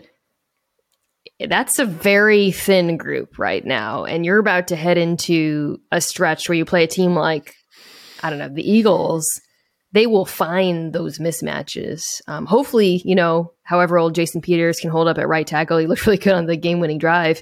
That's 1.40 1.80
a 1.80 1.86
very 1.86 2.52
thin 2.52 2.96
group 2.96 3.38
right 3.38 3.66
now, 3.66 4.06
and 4.06 4.24
you're 4.26 4.38
about 4.40 4.70
to 4.70 4.78
head 4.78 4.98
into 4.98 5.82
a 5.92 6.00
stretch 6.00 6.48
where 6.48 6.56
you 6.58 6.64
play 6.64 6.84
a 6.84 6.88
team 6.88 7.14
like 7.16 7.54
I 8.24 8.30
don't 8.30 8.40
know, 8.40 8.48
the 8.48 8.64
Eagles, 8.70 9.28
they 9.96 10.06
will 10.08 10.26
find 10.26 10.92
those 10.92 11.20
mismatches. 11.20 12.02
Um, 12.28 12.46
hopefully, 12.46 13.02
you 13.06 13.16
know, 13.16 13.54
however 13.64 13.98
old 13.98 14.14
Jason 14.14 14.42
Peters 14.42 14.78
can 14.80 14.90
hold 14.90 15.08
up 15.08 15.18
at 15.18 15.28
right 15.30 15.48
tackle, 15.48 15.78
he 15.78 15.88
looked 15.88 16.06
really 16.06 16.18
good 16.18 16.34
on 16.34 16.46
the 16.46 16.58
game 16.58 16.82
winning 16.82 16.98
drive. 16.98 17.42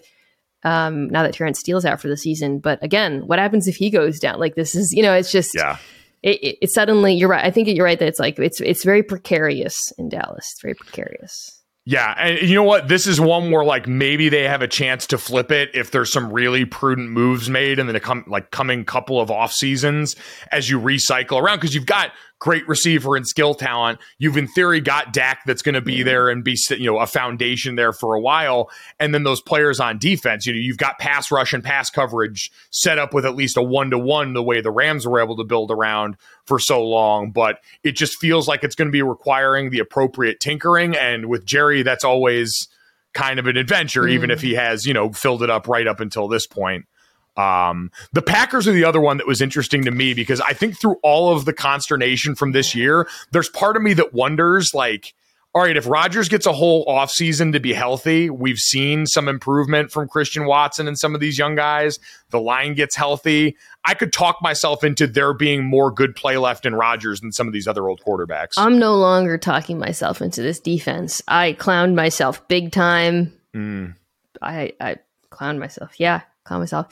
Um, 0.64 1.10
now 1.10 1.24
that 1.24 1.34
Terence 1.34 1.60
Steele's 1.60 1.84
out 1.84 2.00
for 2.00 2.08
the 2.08 2.16
season, 2.16 2.60
but 2.60 2.82
again, 2.84 3.24
what 3.28 3.40
happens 3.40 3.68
if 3.68 3.76
he 3.76 3.90
goes 3.90 4.20
down? 4.20 4.40
Like 4.40 4.56
this 4.56 4.76
is, 4.76 4.94
you 4.94 5.02
know, 5.02 5.14
it's 5.14 5.32
just, 5.32 5.50
Yeah. 5.56 5.78
it, 6.22 6.42
it, 6.44 6.58
it 6.62 6.70
suddenly. 6.70 7.16
You're 7.16 7.28
right. 7.30 7.44
I 7.44 7.50
think 7.52 7.68
you're 7.68 7.84
right 7.84 8.00
that 8.00 8.08
it's 8.08 8.20
like 8.20 8.38
it's 8.40 8.62
it's 8.62 8.84
very 8.84 9.04
precarious 9.04 9.76
in 9.98 10.08
Dallas. 10.08 10.48
It's 10.54 10.62
very 10.62 10.76
precarious. 10.76 11.60
Yeah, 11.86 12.14
and 12.18 12.48
you 12.48 12.56
know 12.56 12.64
what? 12.64 12.88
This 12.88 13.08
is 13.08 13.20
one 13.20 13.52
where 13.52 13.66
like 13.66 13.90
maybe 13.90 14.30
they 14.30 14.44
have 14.44 14.62
a 14.62 14.70
chance 14.70 15.06
to 15.08 15.18
flip 15.18 15.52
it 15.52 15.72
if 15.74 15.92
there's 15.92 16.10
some 16.14 16.32
really 16.32 16.64
prudent 16.64 17.10
moves 17.10 17.50
made 17.50 17.78
in 17.78 17.88
the 17.88 18.00
come 18.00 18.24
like 18.26 18.52
coming 18.52 18.86
couple 18.86 19.20
of 19.20 19.30
off 19.30 19.52
seasons 19.52 20.16
as 20.50 20.70
you 20.70 20.80
recycle 20.80 21.42
around 21.42 21.58
because 21.58 21.76
you've 21.76 21.86
got 21.86 22.12
great 22.44 22.68
receiver 22.68 23.16
and 23.16 23.26
skill 23.26 23.54
talent. 23.54 23.98
You've 24.18 24.36
in 24.36 24.50
theory 24.50 24.82
got 24.82 25.14
Dak 25.14 25.46
that's 25.46 25.62
going 25.62 25.76
to 25.76 25.82
be 25.82 26.00
mm-hmm. 26.00 26.06
there 26.06 26.30
and 26.30 26.44
be 26.44 26.58
you 26.72 26.92
know 26.92 27.00
a 27.00 27.08
foundation 27.08 27.76
there 27.76 27.94
for 27.94 28.16
a 28.16 28.20
while, 28.20 28.70
and 29.00 29.14
then 29.14 29.24
those 29.24 29.42
players 29.42 29.80
on 29.80 29.98
defense. 29.98 30.46
You 30.46 30.52
know 30.52 30.60
you've 30.60 30.78
got 30.78 31.00
pass 31.00 31.32
rush 31.32 31.54
and 31.54 31.64
pass 31.64 31.90
coverage 31.90 32.52
set 32.70 33.00
up 33.00 33.14
with 33.14 33.26
at 33.26 33.36
least 33.36 33.56
a 33.56 33.64
one 33.64 33.92
to 33.92 33.98
one 33.98 34.34
the 34.34 34.44
way 34.44 34.60
the 34.60 34.72
Rams 34.72 35.08
were 35.08 35.22
able 35.22 35.38
to 35.38 35.46
build 35.46 35.72
around 35.72 36.18
for 36.46 36.60
so 36.60 36.84
long, 36.86 37.32
but 37.32 37.60
it 37.82 37.94
just 37.94 38.20
feels 38.20 38.46
like 38.46 38.66
it's 38.66 38.76
going 38.76 38.90
to 38.90 38.92
be 38.92 39.02
requiring 39.02 39.70
the 39.70 39.80
appropriate 39.80 40.42
tinkering. 40.42 40.98
And 40.98 41.28
with 41.28 41.46
Jerry, 41.46 41.82
that's 41.82 42.04
always 42.04 42.68
kind 43.14 43.40
of 43.40 43.48
an 43.48 43.56
adventure, 43.56 44.06
even 44.06 44.30
if 44.30 44.40
mm-hmm. 44.40 44.48
he 44.48 44.54
has, 44.56 44.86
you 44.86 44.94
know, 44.94 45.14
filled 45.14 45.44
it 45.44 45.50
up 45.50 45.70
right 45.70 45.88
up 45.88 46.02
until 46.02 46.28
this 46.28 46.46
point. 46.46 46.88
Um, 47.36 47.92
the 48.12 48.22
Packers 48.22 48.68
are 48.68 48.74
the 48.74 48.86
other 48.86 49.02
one 49.02 49.18
that 49.18 49.28
was 49.28 49.42
interesting 49.42 49.84
to 49.86 49.92
me 49.92 50.14
because 50.14 50.40
I 50.42 50.54
think 50.54 50.80
through 50.80 50.98
all 51.02 51.36
of 51.36 51.46
the 51.46 51.54
consternation 51.54 52.36
from 52.36 52.52
this 52.52 52.76
year, 52.76 53.08
there's 53.32 53.50
part 53.50 53.76
of 53.76 53.82
me 53.82 53.94
that 53.94 54.14
wonders 54.14 54.74
like, 54.74 55.14
all 55.56 55.62
right, 55.62 55.78
if 55.78 55.88
Rodgers 55.88 56.30
gets 56.30 56.48
a 56.48 56.54
whole 56.54 56.84
offseason 56.88 57.54
to 57.54 57.60
be 57.60 57.74
healthy, 57.74 58.30
we've 58.30 58.58
seen 58.58 59.06
some 59.06 59.28
improvement 59.28 59.92
from 59.92 60.08
Christian 60.08 60.46
Watson 60.46 60.88
and 60.88 60.98
some 60.98 61.14
of 61.14 61.22
these 61.22 61.38
young 61.38 61.56
guys. 61.56 62.00
The 62.32 62.40
line 62.40 62.74
gets 62.74 62.96
healthy. 62.96 63.56
I 63.86 63.94
could 63.94 64.12
talk 64.12 64.38
myself 64.42 64.84
into 64.84 65.06
there 65.06 65.34
being 65.34 65.64
more 65.64 65.92
good 65.92 66.16
play 66.16 66.38
left 66.38 66.66
in 66.66 66.74
Rodgers 66.74 67.22
than 67.22 67.32
some 67.32 67.46
of 67.46 67.54
these 67.54 67.68
other 67.68 67.88
old 67.88 68.02
quarterbacks. 68.02 68.54
I'm 68.58 68.80
no 68.80 68.96
longer 68.96 69.38
talking 69.38 69.78
myself 69.78 70.24
into 70.24 70.42
this 70.42 70.60
defense. 70.60 71.22
I 71.28 71.54
clowned 71.54 71.94
myself 71.94 72.48
big 72.48 72.72
time. 72.72 73.32
Mm. 73.54 73.96
I 74.42 74.74
I 74.80 74.96
clowned 75.30 75.60
myself. 75.60 76.00
Yeah, 76.00 76.22
clown 76.46 76.62
myself. 76.62 76.88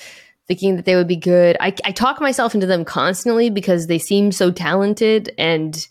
Thinking 0.51 0.75
that 0.75 0.83
they 0.83 0.97
would 0.97 1.07
be 1.07 1.15
good. 1.15 1.55
I, 1.61 1.73
I 1.85 1.93
talk 1.93 2.19
myself 2.19 2.53
into 2.53 2.67
them 2.67 2.83
constantly 2.83 3.49
because 3.49 3.87
they 3.87 3.97
seem 3.97 4.33
so 4.33 4.51
talented 4.51 5.33
and 5.37 5.87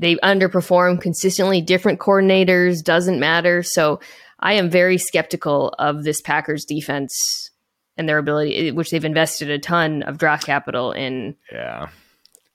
they 0.00 0.16
underperform 0.16 1.00
consistently. 1.00 1.60
Different 1.60 2.00
coordinators 2.00 2.82
doesn't 2.82 3.20
matter. 3.20 3.62
So 3.62 4.00
I 4.40 4.54
am 4.54 4.68
very 4.68 4.98
skeptical 4.98 5.68
of 5.78 6.02
this 6.02 6.20
Packers 6.22 6.64
defense 6.64 7.52
and 7.96 8.08
their 8.08 8.18
ability, 8.18 8.72
which 8.72 8.90
they've 8.90 9.04
invested 9.04 9.48
a 9.48 9.60
ton 9.60 10.02
of 10.02 10.18
draft 10.18 10.44
capital 10.44 10.90
in. 10.90 11.36
Yeah. 11.52 11.90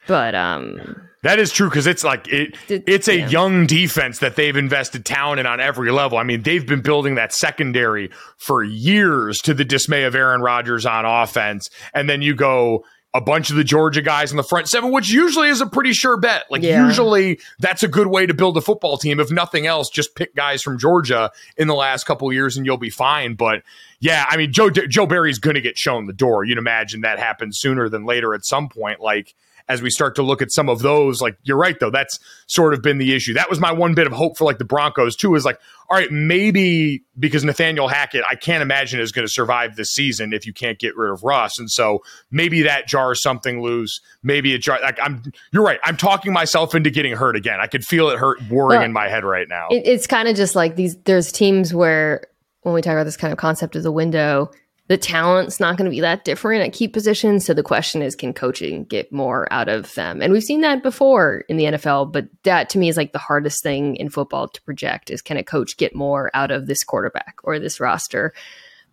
But 0.07 0.35
um, 0.35 1.07
That 1.25 1.39
is 1.39 1.51
true 1.51 1.67
because 1.69 1.87
it's 1.87 2.03
like 2.03 2.27
it. 2.27 2.55
It- 2.69 2.83
It's 2.87 3.07
a 3.07 3.17
yeah. 3.17 3.27
young 3.29 3.65
defense 3.65 4.19
that 4.19 4.35
they've 4.35 4.55
invested 4.55 5.05
talent 5.05 5.39
in 5.39 5.45
on 5.47 5.59
every 5.59 5.91
level. 5.91 6.17
I 6.19 6.23
mean, 6.23 6.43
they've 6.43 6.65
been 6.65 6.81
building 6.81 7.15
that 7.15 7.33
secondary 7.33 8.11
for 8.37 8.63
years 8.63 9.39
to 9.39 9.53
the 9.55 9.65
dismay 9.65 10.03
of 10.03 10.13
Aaron 10.15 10.41
Rodgers 10.41 10.85
on 10.85 11.03
offense, 11.05 11.69
and 11.93 12.07
then 12.09 12.21
you 12.21 12.35
go 12.35 12.85
a 13.15 13.21
bunch 13.21 13.49
of 13.49 13.55
the 13.55 13.63
Georgia 13.63 14.01
guys 14.01 14.29
in 14.31 14.37
the 14.37 14.43
front 14.43 14.67
seven, 14.67 14.91
which 14.91 15.09
usually 15.09 15.47
is 15.47 15.61
a 15.61 15.65
pretty 15.65 15.93
sure 15.93 16.17
bet. 16.17 16.43
Like 16.51 16.61
Yeah. 16.61 16.85
usually 16.85 17.39
that's 17.59 17.81
a 17.81 17.87
good 17.87 18.07
way 18.07 18.25
to 18.25 18.33
build 18.33 18.57
a 18.57 18.61
football 18.61 18.97
team. 18.97 19.21
If 19.21 19.31
nothing 19.31 19.65
else, 19.65 19.89
just 19.89 20.15
pick 20.15 20.35
guys 20.35 20.61
from 20.61 20.77
Georgia 20.77 21.31
in 21.57 21.69
the 21.69 21.75
last 21.75 22.03
couple 22.05 22.27
of 22.27 22.33
years 22.33 22.57
and 22.57 22.65
you'll 22.65 22.75
be 22.77 22.89
fine. 22.89 23.35
But 23.35 23.63
yeah, 24.01 24.25
I 24.29 24.35
mean, 24.35 24.51
Joe 24.51 24.69
Joe 24.69 25.05
Barry's 25.05 25.39
going 25.39 25.55
to 25.55 25.61
get 25.61 25.77
shown 25.77 26.07
the 26.07 26.13
door. 26.13 26.43
You'd 26.43 26.57
imagine 26.57 27.01
that 27.01 27.17
happens 27.17 27.57
sooner 27.57 27.87
than 27.87 28.05
later 28.05 28.33
at 28.35 28.43
some 28.45 28.67
point. 28.67 28.99
Like 28.99 29.33
as 29.67 29.81
we 29.81 29.89
start 29.89 30.15
to 30.15 30.21
look 30.21 30.41
at 30.41 30.51
some 30.51 30.69
of 30.69 30.79
those, 30.79 31.21
like 31.21 31.37
you're 31.43 31.57
right 31.57 31.79
though, 31.79 31.89
that's 31.89 32.19
sort 32.47 32.73
of 32.73 32.81
been 32.81 32.97
the 32.99 33.15
issue. 33.15 33.33
That 33.33 33.49
was 33.49 33.59
my 33.59 33.71
one 33.71 33.95
bit 33.95 34.05
of 34.05 34.13
hope 34.13 34.37
for 34.37 34.45
like 34.45 34.59
the 34.59 34.65
Broncos 34.65 35.15
too. 35.15 35.33
Is 35.35 35.43
like, 35.45 35.59
all 35.89 35.97
right, 35.97 36.11
maybe 36.11 37.03
because 37.17 37.43
Nathaniel 37.43 37.87
Hackett, 37.87 38.23
I 38.29 38.35
can't 38.35 38.61
imagine 38.61 38.99
is 38.99 39.11
going 39.11 39.25
to 39.25 39.31
survive 39.31 39.75
this 39.75 39.91
season 39.91 40.33
if 40.33 40.45
you 40.45 40.53
can't 40.53 40.77
get 40.77 40.95
rid 40.95 41.11
of 41.11 41.23
Russ, 41.23 41.57
and 41.57 41.69
so 41.69 42.03
maybe 42.31 42.61
that 42.63 42.87
jars 42.87 43.21
something 43.21 43.61
loose. 43.61 44.01
Maybe 44.21 44.53
it 44.53 44.59
jar. 44.59 44.79
Like 44.81 44.99
I'm, 45.01 45.23
you're 45.51 45.63
right. 45.63 45.79
I'm 45.83 45.97
talking 45.97 46.31
myself 46.31 46.75
into 46.75 46.89
getting 46.89 47.15
hurt 47.15 47.35
again. 47.35 47.59
I 47.59 47.67
could 47.67 47.85
feel 47.85 48.09
it 48.09 48.19
hurt 48.19 48.39
worrying 48.49 48.79
Well, 48.79 48.85
in 48.85 48.93
my 48.93 49.09
head 49.09 49.23
right 49.23 49.47
now. 49.49 49.67
it, 49.71 49.85
it's 49.85 50.05
kind 50.07 50.27
of 50.27 50.35
just 50.35 50.55
like 50.55 50.75
these 50.75 50.95
there's 51.05 51.31
teams 51.31 51.73
where 51.73 52.27
when 52.61 52.73
we 52.75 52.81
talk 52.81 52.93
about 52.93 53.03
this 53.05 53.17
kind 53.17 53.31
of 53.31 53.37
concept 53.39 53.75
of 53.75 53.83
the 53.83 53.91
window 53.91 54.51
the 54.87 54.97
talent's 54.97 55.59
not 55.59 55.77
going 55.77 55.85
to 55.85 55.95
be 55.95 56.01
that 56.01 56.25
different 56.25 56.63
at 56.63 56.73
key 56.73 56.87
positions 56.87 57.45
so 57.45 57.53
the 57.53 57.63
question 57.63 58.01
is 58.01 58.15
can 58.15 58.33
coaching 58.33 58.85
get 58.85 59.11
more 59.11 59.51
out 59.51 59.67
of 59.67 59.93
them? 59.95 60.21
And 60.21 60.31
we've 60.31 60.43
seen 60.43 60.61
that 60.61 60.83
before 60.83 61.43
in 61.49 61.57
the 61.57 61.65
nfl 61.65 62.11
but 62.11 62.27
that 62.43 62.69
to 62.69 62.77
me 62.77 62.89
is 62.89 62.97
like 62.97 63.11
the 63.11 63.19
hardest 63.19 63.63
thing 63.63 63.95
in 63.95 64.09
football 64.09 64.47
to 64.47 64.61
project 64.61 65.09
is 65.09 65.21
can 65.21 65.37
a 65.37 65.43
coach 65.43 65.77
get 65.77 65.95
more 65.95 66.29
out 66.33 66.51
of 66.51 66.67
this 66.67 66.83
quarterback 66.83 67.37
or 67.43 67.59
this 67.59 67.79
roster? 67.79 68.33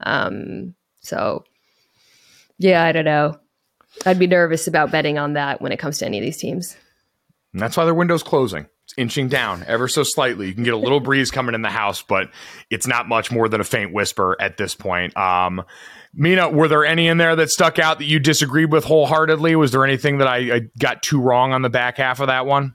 Um 0.00 0.74
so 1.00 1.44
yeah 2.58 2.84
i 2.84 2.92
don't 2.92 3.04
know. 3.04 3.38
I'd 4.06 4.18
be 4.18 4.26
nervous 4.26 4.66
about 4.66 4.90
betting 4.90 5.18
on 5.18 5.34
that 5.34 5.60
when 5.60 5.72
it 5.72 5.78
comes 5.78 5.98
to 5.98 6.06
any 6.06 6.18
of 6.18 6.24
these 6.24 6.38
teams. 6.38 6.76
And 7.52 7.60
that's 7.60 7.76
why 7.76 7.84
their 7.84 7.94
window's 7.94 8.22
closing. 8.22 8.66
Inching 8.96 9.28
down 9.28 9.64
ever 9.66 9.88
so 9.88 10.02
slightly. 10.02 10.48
You 10.48 10.54
can 10.54 10.64
get 10.64 10.74
a 10.74 10.78
little 10.78 11.00
breeze 11.00 11.30
coming 11.30 11.54
in 11.54 11.62
the 11.62 11.70
house, 11.70 12.02
but 12.02 12.30
it's 12.68 12.86
not 12.86 13.08
much 13.08 13.30
more 13.30 13.48
than 13.48 13.60
a 13.60 13.64
faint 13.64 13.92
whisper 13.92 14.36
at 14.38 14.58
this 14.58 14.74
point. 14.74 15.16
Um, 15.16 15.64
Mina, 16.14 16.50
were 16.50 16.68
there 16.68 16.84
any 16.84 17.08
in 17.08 17.16
there 17.16 17.34
that 17.34 17.48
stuck 17.48 17.78
out 17.78 17.98
that 17.98 18.04
you 18.04 18.18
disagreed 18.18 18.70
with 18.70 18.84
wholeheartedly? 18.84 19.56
Was 19.56 19.72
there 19.72 19.84
anything 19.84 20.18
that 20.18 20.28
I, 20.28 20.36
I 20.36 20.60
got 20.78 21.02
too 21.02 21.20
wrong 21.20 21.52
on 21.52 21.62
the 21.62 21.70
back 21.70 21.96
half 21.96 22.20
of 22.20 22.26
that 22.26 22.44
one? 22.44 22.74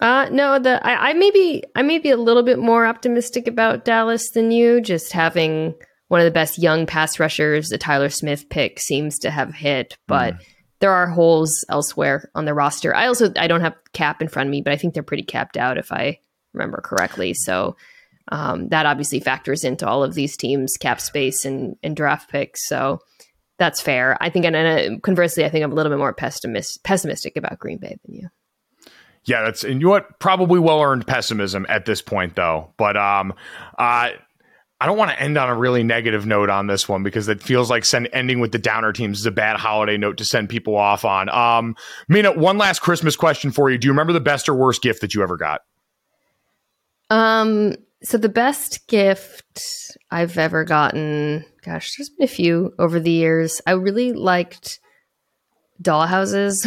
Uh, 0.00 0.28
no, 0.32 0.58
the 0.58 0.84
I, 0.84 1.10
I 1.10 1.12
maybe 1.12 1.62
I 1.76 1.82
may 1.82 2.00
be 2.00 2.10
a 2.10 2.16
little 2.16 2.42
bit 2.42 2.58
more 2.58 2.84
optimistic 2.84 3.46
about 3.46 3.84
Dallas 3.84 4.28
than 4.32 4.50
you. 4.50 4.80
Just 4.80 5.12
having 5.12 5.74
one 6.08 6.20
of 6.20 6.24
the 6.24 6.32
best 6.32 6.58
young 6.58 6.86
pass 6.86 7.20
rushers, 7.20 7.68
the 7.68 7.78
Tyler 7.78 8.08
Smith 8.08 8.48
pick, 8.48 8.80
seems 8.80 9.16
to 9.20 9.30
have 9.30 9.54
hit, 9.54 9.96
but 10.08 10.34
there 10.82 10.90
are 10.90 11.06
holes 11.06 11.64
elsewhere 11.68 12.28
on 12.34 12.44
the 12.44 12.52
roster. 12.52 12.92
I 12.92 13.06
also 13.06 13.32
I 13.38 13.46
don't 13.46 13.60
have 13.60 13.76
cap 13.92 14.20
in 14.20 14.26
front 14.26 14.48
of 14.48 14.50
me, 14.50 14.62
but 14.62 14.72
I 14.72 14.76
think 14.76 14.94
they're 14.94 15.04
pretty 15.04 15.22
capped 15.22 15.56
out 15.56 15.78
if 15.78 15.92
I 15.92 16.18
remember 16.52 16.80
correctly. 16.82 17.34
So 17.34 17.76
um, 18.32 18.68
that 18.70 18.84
obviously 18.84 19.20
factors 19.20 19.62
into 19.62 19.86
all 19.86 20.02
of 20.02 20.14
these 20.14 20.36
teams' 20.36 20.76
cap 20.80 21.00
space 21.00 21.44
and, 21.44 21.76
and 21.84 21.94
draft 21.94 22.30
picks. 22.30 22.66
So 22.66 22.98
that's 23.58 23.80
fair. 23.80 24.16
I 24.20 24.28
think, 24.28 24.44
and, 24.44 24.56
and 24.56 24.96
uh, 24.96 24.98
conversely, 25.00 25.44
I 25.44 25.50
think 25.50 25.64
I'm 25.64 25.70
a 25.70 25.74
little 25.76 25.90
bit 25.90 26.00
more 26.00 26.12
pessimist, 26.12 26.82
pessimistic 26.82 27.36
about 27.36 27.60
Green 27.60 27.78
Bay 27.78 27.96
than 28.04 28.16
you. 28.16 28.28
Yeah, 29.24 29.42
that's 29.44 29.62
and 29.62 29.74
you 29.74 29.86
know 29.86 29.90
what? 29.90 30.18
Probably 30.18 30.58
well 30.58 30.82
earned 30.82 31.06
pessimism 31.06 31.64
at 31.68 31.84
this 31.84 32.02
point, 32.02 32.34
though. 32.34 32.74
But 32.76 32.96
um, 32.96 33.34
uh, 33.78 34.10
I 34.82 34.86
don't 34.86 34.98
want 34.98 35.12
to 35.12 35.22
end 35.22 35.38
on 35.38 35.48
a 35.48 35.54
really 35.54 35.84
negative 35.84 36.26
note 36.26 36.50
on 36.50 36.66
this 36.66 36.88
one 36.88 37.04
because 37.04 37.28
it 37.28 37.40
feels 37.40 37.70
like 37.70 37.84
send, 37.84 38.08
ending 38.12 38.40
with 38.40 38.50
the 38.50 38.58
downer 38.58 38.92
teams 38.92 39.20
is 39.20 39.26
a 39.26 39.30
bad 39.30 39.56
holiday 39.56 39.96
note 39.96 40.16
to 40.16 40.24
send 40.24 40.48
people 40.48 40.74
off 40.76 41.04
on. 41.04 41.28
Um, 41.28 41.76
Mina, 42.08 42.32
one 42.32 42.58
last 42.58 42.80
Christmas 42.80 43.14
question 43.14 43.52
for 43.52 43.70
you: 43.70 43.78
Do 43.78 43.86
you 43.86 43.92
remember 43.92 44.12
the 44.12 44.18
best 44.18 44.48
or 44.48 44.54
worst 44.56 44.82
gift 44.82 45.00
that 45.02 45.14
you 45.14 45.22
ever 45.22 45.36
got? 45.36 45.60
Um, 47.10 47.76
so 48.02 48.18
the 48.18 48.28
best 48.28 48.88
gift 48.88 49.96
I've 50.10 50.36
ever 50.36 50.64
gotten, 50.64 51.44
gosh, 51.64 51.94
there's 51.96 52.08
been 52.08 52.24
a 52.24 52.26
few 52.26 52.74
over 52.76 52.98
the 52.98 53.12
years. 53.12 53.60
I 53.64 53.72
really 53.72 54.12
liked 54.12 54.80
dollhouses 55.80 56.66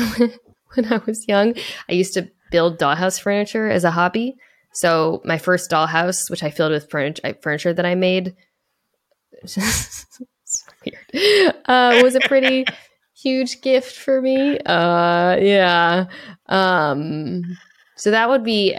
when 0.73 0.85
I 0.85 1.01
was 1.05 1.27
young. 1.27 1.53
I 1.89 1.91
used 1.91 2.13
to 2.13 2.31
build 2.49 2.79
dollhouse 2.79 3.19
furniture 3.19 3.69
as 3.69 3.83
a 3.83 3.91
hobby. 3.91 4.37
So 4.75 5.21
my 5.25 5.37
first 5.37 5.71
dollhouse, 5.71 6.29
which 6.29 6.43
I 6.43 6.49
filled 6.49 6.71
with 6.71 6.89
furniture, 6.89 7.35
furniture 7.41 7.73
that 7.73 7.85
I 7.85 7.95
made, 7.95 8.35
weird, 10.85 11.55
uh, 11.65 12.01
was 12.03 12.15
a 12.15 12.19
pretty 12.21 12.65
huge 13.13 13.61
gift 13.61 13.95
for 13.95 14.21
me. 14.21 14.59
Uh, 14.59 15.37
yeah. 15.37 16.05
Um, 16.47 17.57
so 17.95 18.11
that 18.11 18.29
would 18.29 18.43
be 18.43 18.77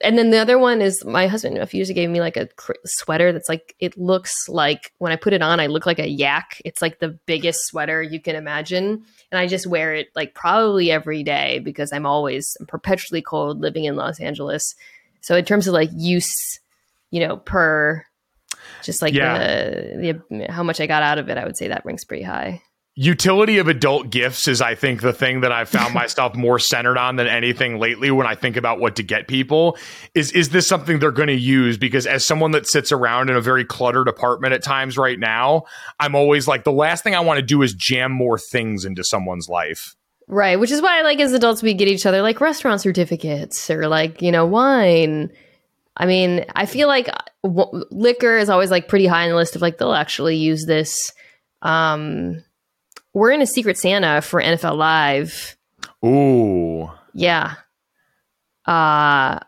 and 0.00 0.16
then 0.16 0.30
the 0.30 0.38
other 0.38 0.58
one 0.58 0.80
is 0.80 1.04
my 1.04 1.26
husband 1.26 1.58
a 1.58 1.66
few 1.66 1.78
years 1.78 1.90
ago 1.90 1.96
gave 1.96 2.10
me 2.10 2.20
like 2.20 2.36
a 2.36 2.46
cr- 2.46 2.72
sweater 2.84 3.32
that's 3.32 3.48
like 3.48 3.74
it 3.80 3.98
looks 3.98 4.32
like 4.48 4.92
when 4.98 5.10
I 5.10 5.16
put 5.16 5.32
it 5.32 5.42
on 5.42 5.58
I 5.58 5.66
look 5.66 5.86
like 5.86 5.98
a 5.98 6.08
yak. 6.08 6.62
It's 6.64 6.80
like 6.80 7.00
the 7.00 7.18
biggest 7.26 7.66
sweater 7.66 8.02
you 8.02 8.20
can 8.20 8.36
imagine, 8.36 9.04
and 9.30 9.38
I 9.38 9.46
just 9.46 9.66
wear 9.66 9.94
it 9.94 10.08
like 10.16 10.34
probably 10.34 10.90
every 10.90 11.22
day 11.22 11.58
because 11.58 11.92
I'm 11.92 12.06
always 12.06 12.56
I'm 12.60 12.66
perpetually 12.66 13.22
cold 13.22 13.60
living 13.60 13.84
in 13.84 13.96
Los 13.96 14.20
Angeles. 14.20 14.74
So 15.20 15.36
in 15.36 15.44
terms 15.44 15.66
of 15.66 15.74
like 15.74 15.90
use, 15.94 16.60
you 17.10 17.26
know, 17.26 17.36
per 17.36 18.04
just 18.82 19.02
like 19.02 19.14
Yeah. 19.14 19.38
the, 19.38 20.22
the 20.30 20.52
how 20.52 20.62
much 20.62 20.80
I 20.80 20.86
got 20.86 21.02
out 21.02 21.18
of 21.18 21.28
it, 21.28 21.36
I 21.38 21.44
would 21.44 21.56
say 21.56 21.68
that 21.68 21.84
ranks 21.84 22.04
pretty 22.04 22.22
high. 22.22 22.62
Utility 23.00 23.58
of 23.58 23.68
adult 23.68 24.10
gifts 24.10 24.48
is 24.48 24.60
i 24.60 24.74
think 24.74 25.02
the 25.02 25.12
thing 25.12 25.42
that 25.42 25.52
i've 25.52 25.68
found 25.68 25.94
myself 25.94 26.34
more 26.34 26.58
centered 26.58 26.98
on 26.98 27.14
than 27.14 27.28
anything 27.28 27.78
lately 27.78 28.10
when 28.10 28.26
i 28.26 28.34
think 28.34 28.56
about 28.56 28.80
what 28.80 28.96
to 28.96 29.04
get 29.04 29.28
people 29.28 29.78
is 30.16 30.32
is 30.32 30.48
this 30.48 30.66
something 30.66 30.98
they're 30.98 31.12
going 31.12 31.28
to 31.28 31.32
use 31.32 31.78
because 31.78 32.08
as 32.08 32.26
someone 32.26 32.50
that 32.50 32.66
sits 32.66 32.90
around 32.90 33.30
in 33.30 33.36
a 33.36 33.40
very 33.40 33.64
cluttered 33.64 34.08
apartment 34.08 34.52
at 34.52 34.64
times 34.64 34.98
right 34.98 35.20
now 35.20 35.62
i'm 36.00 36.16
always 36.16 36.48
like 36.48 36.64
the 36.64 36.72
last 36.72 37.04
thing 37.04 37.14
i 37.14 37.20
want 37.20 37.38
to 37.38 37.46
do 37.46 37.62
is 37.62 37.72
jam 37.72 38.10
more 38.10 38.36
things 38.36 38.84
into 38.84 39.04
someone's 39.04 39.48
life 39.48 39.94
Right, 40.30 40.60
which 40.60 40.70
is 40.70 40.82
why, 40.82 40.98
I 40.98 41.02
like, 41.04 41.20
as 41.20 41.32
adults, 41.32 41.62
we 41.62 41.72
get 41.72 41.88
each 41.88 42.04
other 42.04 42.20
like 42.20 42.42
restaurant 42.42 42.82
certificates 42.82 43.70
or 43.70 43.88
like 43.88 44.20
you 44.20 44.30
know 44.30 44.44
wine. 44.44 45.32
I 45.96 46.04
mean, 46.04 46.44
I 46.54 46.66
feel 46.66 46.86
like 46.86 47.08
w- 47.42 47.86
liquor 47.90 48.36
is 48.36 48.50
always 48.50 48.70
like 48.70 48.88
pretty 48.88 49.06
high 49.06 49.22
on 49.22 49.30
the 49.30 49.36
list 49.36 49.56
of 49.56 49.62
like 49.62 49.78
they'll 49.78 49.94
actually 49.94 50.36
use 50.36 50.66
this. 50.66 51.14
Um, 51.62 52.44
we're 53.18 53.32
in 53.32 53.42
a 53.42 53.46
Secret 53.46 53.76
Santa 53.78 54.22
for 54.22 54.40
NFL 54.40 54.76
Live. 54.76 55.56
ooh 56.04 56.90
Yeah. 57.14 57.54
Uh 58.66 59.40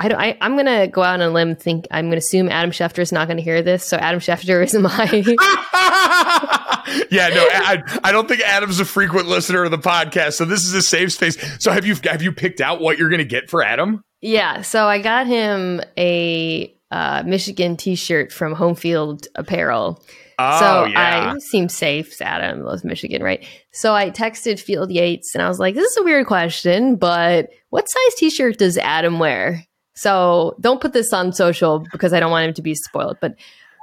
I, 0.00 0.08
don't- 0.08 0.20
I 0.20 0.38
I'm 0.40 0.56
gonna 0.56 0.86
go 0.86 1.02
out 1.02 1.14
on 1.14 1.22
a 1.22 1.30
limb. 1.30 1.56
Think 1.56 1.86
I'm 1.90 2.06
gonna 2.06 2.18
assume 2.18 2.48
Adam 2.48 2.70
Schefter 2.70 3.00
is 3.00 3.10
not 3.10 3.26
gonna 3.26 3.40
hear 3.40 3.62
this. 3.62 3.84
So 3.84 3.96
Adam 3.96 4.20
Schefter 4.20 4.62
is 4.62 4.74
my 4.74 5.06
yeah, 7.10 7.28
no, 7.28 7.46
I, 7.50 7.82
I 8.04 8.12
don't 8.12 8.28
think 8.28 8.40
Adam's 8.42 8.80
a 8.80 8.84
frequent 8.84 9.26
listener 9.26 9.64
of 9.64 9.70
the 9.70 9.78
podcast, 9.78 10.34
so 10.34 10.44
this 10.44 10.64
is 10.64 10.74
a 10.74 10.82
safe 10.82 11.12
space. 11.12 11.36
So 11.62 11.70
have 11.72 11.84
you 11.84 11.96
have 12.04 12.22
you 12.22 12.32
picked 12.32 12.60
out 12.60 12.80
what 12.80 12.98
you're 12.98 13.08
going 13.10 13.18
to 13.18 13.24
get 13.24 13.50
for 13.50 13.62
Adam? 13.62 14.02
yeah. 14.20 14.62
So 14.62 14.86
I 14.86 15.00
got 15.00 15.26
him 15.26 15.80
a 15.98 16.74
uh, 16.90 17.22
Michigan 17.26 17.76
T-shirt 17.76 18.32
from 18.32 18.54
Home 18.54 18.74
Field 18.74 19.26
Apparel. 19.34 20.02
Oh 20.38 20.60
so 20.60 20.84
yeah, 20.86 21.32
I 21.34 21.38
seem 21.38 21.68
safe. 21.68 22.20
Adam 22.22 22.62
loves 22.62 22.84
Michigan, 22.84 23.22
right? 23.22 23.44
So 23.72 23.94
I 23.94 24.10
texted 24.10 24.60
Field 24.60 24.92
Yates 24.92 25.34
and 25.34 25.42
I 25.42 25.48
was 25.48 25.58
like, 25.58 25.74
"This 25.74 25.90
is 25.90 25.96
a 25.96 26.04
weird 26.04 26.26
question, 26.26 26.94
but 26.96 27.50
what 27.70 27.90
size 27.90 28.14
T-shirt 28.16 28.58
does 28.58 28.78
Adam 28.78 29.18
wear?" 29.18 29.64
So 29.96 30.54
don't 30.60 30.80
put 30.80 30.92
this 30.92 31.12
on 31.12 31.32
social 31.32 31.84
because 31.90 32.12
I 32.12 32.20
don't 32.20 32.30
want 32.30 32.46
him 32.46 32.54
to 32.54 32.62
be 32.62 32.76
spoiled. 32.76 33.16
But 33.20 33.34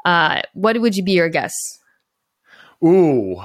uh, 0.05 0.43
what 0.53 0.79
would 0.79 0.95
you 0.95 1.03
be 1.03 1.11
your 1.11 1.27
guess? 1.27 1.53
Ooh, 2.81 3.41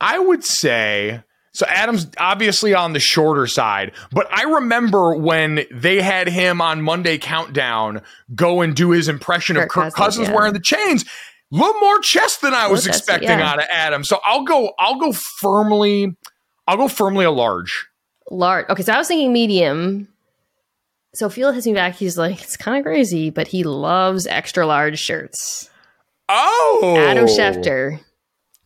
I 0.00 0.18
would 0.18 0.42
say 0.42 1.22
so. 1.52 1.66
Adam's 1.68 2.06
obviously 2.16 2.72
on 2.72 2.94
the 2.94 3.00
shorter 3.00 3.46
side, 3.46 3.92
but 4.10 4.26
I 4.32 4.44
remember 4.44 5.14
when 5.16 5.66
they 5.70 6.00
had 6.00 6.28
him 6.28 6.62
on 6.62 6.80
Monday 6.80 7.18
Countdown 7.18 8.00
go 8.34 8.62
and 8.62 8.74
do 8.74 8.92
his 8.92 9.08
impression 9.08 9.56
of 9.56 9.64
Kirk 9.64 9.70
Kirk 9.70 9.82
Cousins, 9.84 9.94
Cousins 9.96 10.28
yeah. 10.28 10.34
wearing 10.34 10.52
the 10.54 10.60
chains. 10.60 11.04
A 11.52 11.56
little 11.56 11.80
more 11.80 12.00
chest 12.00 12.40
than 12.42 12.54
I 12.54 12.66
was 12.66 12.84
chest, 12.84 12.98
expecting 12.98 13.28
yeah. 13.28 13.48
out 13.48 13.58
of 13.58 13.66
Adam. 13.70 14.02
So 14.04 14.20
I'll 14.24 14.42
go. 14.44 14.72
I'll 14.78 14.98
go 14.98 15.12
firmly. 15.12 16.16
I'll 16.66 16.76
go 16.76 16.88
firmly 16.88 17.24
a 17.24 17.30
large. 17.30 17.86
Large. 18.30 18.68
Okay, 18.68 18.82
so 18.82 18.92
I 18.92 18.98
was 18.98 19.06
thinking 19.08 19.32
medium. 19.32 20.08
So 21.14 21.28
Field 21.28 21.54
hits 21.54 21.66
me 21.66 21.72
back. 21.72 21.94
He's 21.94 22.18
like, 22.18 22.42
it's 22.42 22.56
kind 22.56 22.76
of 22.76 22.84
crazy, 22.84 23.30
but 23.30 23.46
he 23.48 23.64
loves 23.64 24.26
extra 24.26 24.66
large 24.66 24.98
shirts. 24.98 25.70
Oh, 26.28 26.96
Adam 26.98 27.26
Schefter, 27.26 28.00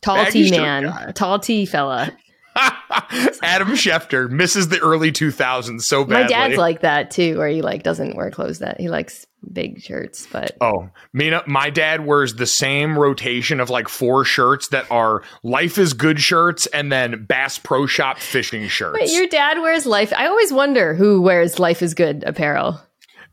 tall 0.01 0.15
Baggy 0.15 0.49
T 0.49 0.57
man, 0.57 0.83
guy. 0.83 1.11
tall 1.11 1.39
T 1.39 1.65
fella. 1.65 2.11
Adam 2.55 3.69
Schefter 3.69 4.29
misses 4.29 4.67
the 4.69 4.79
early 4.79 5.11
2000s 5.11 5.81
so 5.81 6.03
badly. 6.03 6.23
My 6.23 6.27
dad's 6.29 6.57
like 6.57 6.81
that 6.81 7.11
too, 7.11 7.37
where 7.37 7.47
he 7.47 7.61
like 7.61 7.83
doesn't 7.83 8.15
wear 8.15 8.31
clothes 8.31 8.59
that 8.59 8.79
he 8.79 8.89
likes 8.89 9.25
big 9.51 9.81
shirts, 9.81 10.27
but 10.31 10.55
Oh, 10.61 10.89
Mina, 11.13 11.43
my 11.47 11.69
dad 11.69 12.05
wears 12.05 12.35
the 12.35 12.45
same 12.45 12.97
rotation 12.97 13.59
of 13.59 13.69
like 13.69 13.87
four 13.89 14.23
shirts 14.25 14.67
that 14.69 14.89
are 14.91 15.23
Life 15.43 15.77
is 15.77 15.93
Good 15.93 16.19
shirts 16.19 16.67
and 16.67 16.91
then 16.91 17.25
Bass 17.25 17.57
Pro 17.57 17.85
Shop 17.85 18.19
fishing 18.19 18.67
shirts. 18.67 18.99
Wait, 18.99 19.11
your 19.11 19.27
dad 19.27 19.59
wears 19.59 19.85
life. 19.85 20.13
I 20.15 20.27
always 20.27 20.53
wonder 20.53 20.93
who 20.93 21.21
wears 21.21 21.59
life 21.59 21.81
is 21.81 21.93
good 21.93 22.23
apparel. 22.25 22.79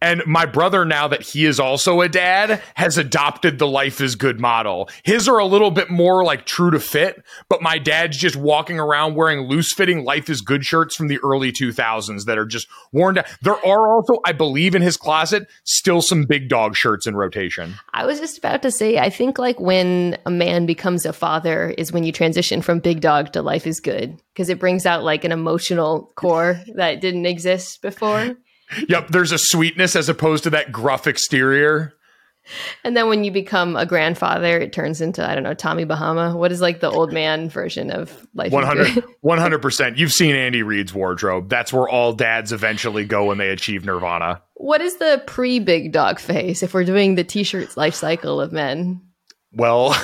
And 0.01 0.23
my 0.27 0.47
brother, 0.47 0.85
now 0.85 1.09
that 1.09 1.23
he 1.23 1.45
is 1.45 1.59
also 1.59 2.01
a 2.01 2.09
dad, 2.09 2.63
has 2.75 2.99
adopted 2.99 3.59
the 3.59 3.67
Life 3.67 4.01
is 4.01 4.15
Good 4.15 4.41
model. 4.41 4.89
His 5.05 5.29
are 5.29 5.39
a 5.39 5.45
little 5.45 5.71
bit 5.71 5.91
more 5.91 6.25
like 6.25 6.45
true 6.45 6.71
to 6.71 6.81
fit, 6.81 7.23
but 7.49 7.63
my 7.63 7.79
dad's 7.79 8.17
just 8.17 8.37
walking 8.37 8.79
around 8.79 9.15
wearing 9.15 9.49
loose 9.49 9.73
fitting 9.73 10.05
Life 10.05 10.31
is 10.31 10.41
Good 10.41 10.65
shirts 10.65 10.95
from 10.95 11.09
the 11.09 11.19
early 11.19 11.53
2000s 11.53 12.25
that 12.25 12.39
are 12.39 12.47
just 12.47 12.69
worn 12.93 13.17
down. 13.17 13.25
There 13.43 13.65
are 13.67 13.95
also, 13.95 14.21
I 14.25 14.33
believe, 14.33 14.75
in 14.75 14.83
his 14.83 14.97
closet, 14.97 15.49
still 15.65 16.03
some 16.03 16.25
big 16.25 16.49
dog 16.49 16.77
shirts 16.77 17.07
in 17.07 17.17
rotation. 17.17 17.75
I 17.93 18.07
was 18.07 18.21
just 18.21 18.39
about 18.39 18.63
to 18.63 18.71
say, 18.71 18.99
I 18.99 19.11
think 19.11 19.39
like 19.39 19.59
when 19.59 20.17
a 20.27 20.31
man 20.31 20.67
becomes 20.67 21.07
a 21.07 21.13
father 21.13 21.71
is 21.77 21.93
when 21.93 22.05
you 22.05 22.13
transition 22.13 22.63
from 22.63 22.79
big 22.79 23.01
dog 23.01 23.33
to 23.33 23.43
life 23.43 23.67
is 23.67 23.81
good 23.81 24.21
because 24.33 24.49
it 24.49 24.61
brings 24.61 24.87
out 24.87 25.03
like 25.03 25.25
an 25.25 25.33
emotional 25.33 26.13
core 26.15 26.61
that 26.75 27.01
didn't 27.01 27.27
exist 27.27 27.83
before. 27.83 28.37
Yep, 28.89 29.09
there's 29.09 29.33
a 29.33 29.39
sweetness 29.39 29.97
as 29.97 30.09
opposed 30.09 30.45
to 30.45 30.51
that 30.51 30.73
gruff 30.73 31.07
exterior. 31.07 31.95
And 32.85 32.97
then 32.97 33.09
when 33.09 33.25
you 33.25 33.31
become 33.31 33.77
a 33.77 33.85
grandfather, 33.85 34.59
it 34.59 34.73
turns 34.73 35.01
into, 35.01 35.29
I 35.29 35.35
don't 35.35 35.45
know, 35.45 35.55
Tommy 35.55 35.85
Bahama. 35.85 36.37
What 36.37 36.53
is 36.53 36.61
like 36.61 36.81
the 36.81 36.91
old 36.91 37.13
man 37.13 37.51
version 37.51 37.91
of 37.91 38.27
life 38.35 38.49
is 38.49 38.53
100 38.55 38.95
good? 38.95 39.05
100%. 39.25 39.99
You've 39.99 40.13
seen 40.13 40.35
Andy 40.35 40.63
Reid's 40.63 40.95
wardrobe. 40.95 41.49
That's 41.49 41.73
where 41.73 41.89
all 41.89 42.13
dads 42.13 42.53
eventually 42.53 43.05
go 43.05 43.27
when 43.27 43.39
they 43.39 43.51
achieve 43.51 43.85
nirvana. 43.85 44.43
What 44.55 44.81
is 44.81 44.97
the 44.97 45.23
pre 45.27 45.59
big 45.59 45.93
dog 45.93 46.19
phase 46.19 46.63
if 46.63 46.75
we're 46.75 46.85
doing 46.85 47.15
the 47.15 47.25
t 47.25 47.43
shirts 47.43 47.77
life 47.77 47.95
cycle 47.95 48.41
of 48.41 48.53
men? 48.53 49.03
Well, 49.53 49.97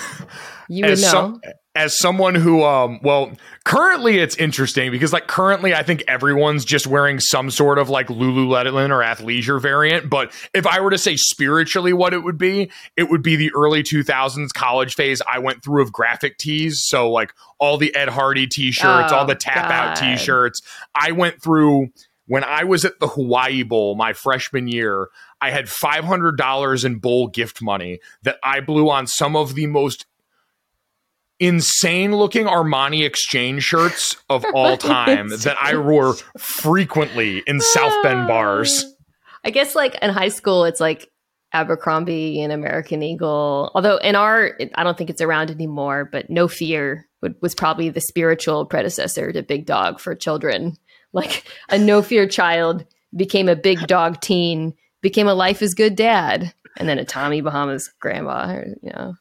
You 0.68 0.84
as 0.86 1.02
know. 1.02 1.08
some 1.08 1.40
as 1.76 1.98
someone 1.98 2.34
who 2.36 2.62
um 2.64 3.00
well 3.02 3.32
currently 3.64 4.18
it's 4.18 4.36
interesting 4.36 4.90
because 4.92 5.12
like 5.12 5.26
currently 5.26 5.74
I 5.74 5.82
think 5.82 6.04
everyone's 6.06 6.64
just 6.64 6.86
wearing 6.86 7.18
some 7.20 7.50
sort 7.50 7.78
of 7.78 7.90
like 7.90 8.06
Lululemon 8.06 8.90
or 8.90 9.00
athleisure 9.02 9.60
variant 9.60 10.08
but 10.08 10.32
if 10.54 10.66
I 10.68 10.80
were 10.80 10.90
to 10.90 10.98
say 10.98 11.16
spiritually 11.16 11.92
what 11.92 12.14
it 12.14 12.22
would 12.22 12.38
be 12.38 12.70
it 12.96 13.10
would 13.10 13.22
be 13.22 13.34
the 13.36 13.50
early 13.56 13.82
2000s 13.82 14.54
college 14.54 14.94
phase 14.94 15.20
I 15.30 15.40
went 15.40 15.64
through 15.64 15.82
of 15.82 15.92
graphic 15.92 16.38
tees. 16.38 16.80
So 16.86 17.10
like 17.10 17.34
all 17.58 17.76
the 17.76 17.94
Ed 17.94 18.08
Hardy 18.08 18.46
t-shirts 18.46 19.12
all 19.12 19.24
Oh, 19.24 19.26
the 19.26 19.34
tap 19.34 19.68
out 19.70 19.96
t-shirts. 19.96 20.62
I 20.94 21.10
went 21.12 21.42
through 21.42 21.88
when 22.26 22.44
I 22.44 22.64
was 22.64 22.84
at 22.86 23.00
the 23.00 23.08
Hawaii 23.08 23.64
Bowl 23.64 23.96
my 23.96 24.12
freshman 24.14 24.66
year 24.68 25.08
I 25.44 25.50
had 25.50 25.66
$500 25.66 26.84
in 26.86 26.94
bowl 27.00 27.28
gift 27.28 27.60
money 27.60 28.00
that 28.22 28.38
I 28.42 28.60
blew 28.60 28.88
on 28.88 29.06
some 29.06 29.36
of 29.36 29.54
the 29.54 29.66
most 29.66 30.06
insane 31.38 32.16
looking 32.16 32.46
Armani 32.46 33.04
exchange 33.04 33.62
shirts 33.62 34.16
of 34.30 34.42
all 34.54 34.78
time 34.78 35.28
that 35.28 35.56
I 35.60 35.76
wore 35.76 36.14
frequently 36.38 37.42
in 37.46 37.60
South 37.60 37.92
Bend 38.02 38.20
ah. 38.20 38.26
bars. 38.26 38.86
I 39.44 39.50
guess 39.50 39.74
like 39.74 39.96
in 40.00 40.08
high 40.08 40.30
school, 40.30 40.64
it's 40.64 40.80
like 40.80 41.12
Abercrombie 41.52 42.40
and 42.40 42.50
American 42.50 43.02
Eagle. 43.02 43.70
Although 43.74 43.98
in 43.98 44.16
our, 44.16 44.46
it, 44.58 44.72
I 44.76 44.82
don't 44.82 44.96
think 44.96 45.10
it's 45.10 45.20
around 45.20 45.50
anymore. 45.50 46.08
But 46.10 46.30
No 46.30 46.48
Fear 46.48 47.06
would, 47.20 47.34
was 47.42 47.54
probably 47.54 47.90
the 47.90 48.00
spiritual 48.00 48.64
predecessor 48.64 49.30
to 49.30 49.42
Big 49.42 49.66
Dog 49.66 50.00
for 50.00 50.14
children. 50.14 50.78
Like 51.12 51.44
a 51.68 51.76
No 51.76 52.00
Fear 52.00 52.28
child 52.28 52.86
became 53.14 53.50
a 53.50 53.54
Big 53.54 53.86
Dog 53.86 54.22
teen, 54.22 54.72
became 55.04 55.28
a 55.28 55.34
Life 55.34 55.62
is 55.62 55.74
Good 55.74 55.94
dad, 55.94 56.52
and 56.76 56.88
then 56.88 56.98
a 56.98 57.04
Tommy 57.04 57.40
Bahamas 57.40 57.92
grandma. 58.00 58.50
Or, 58.50 58.66
you 58.82 58.90
know, 58.90 59.14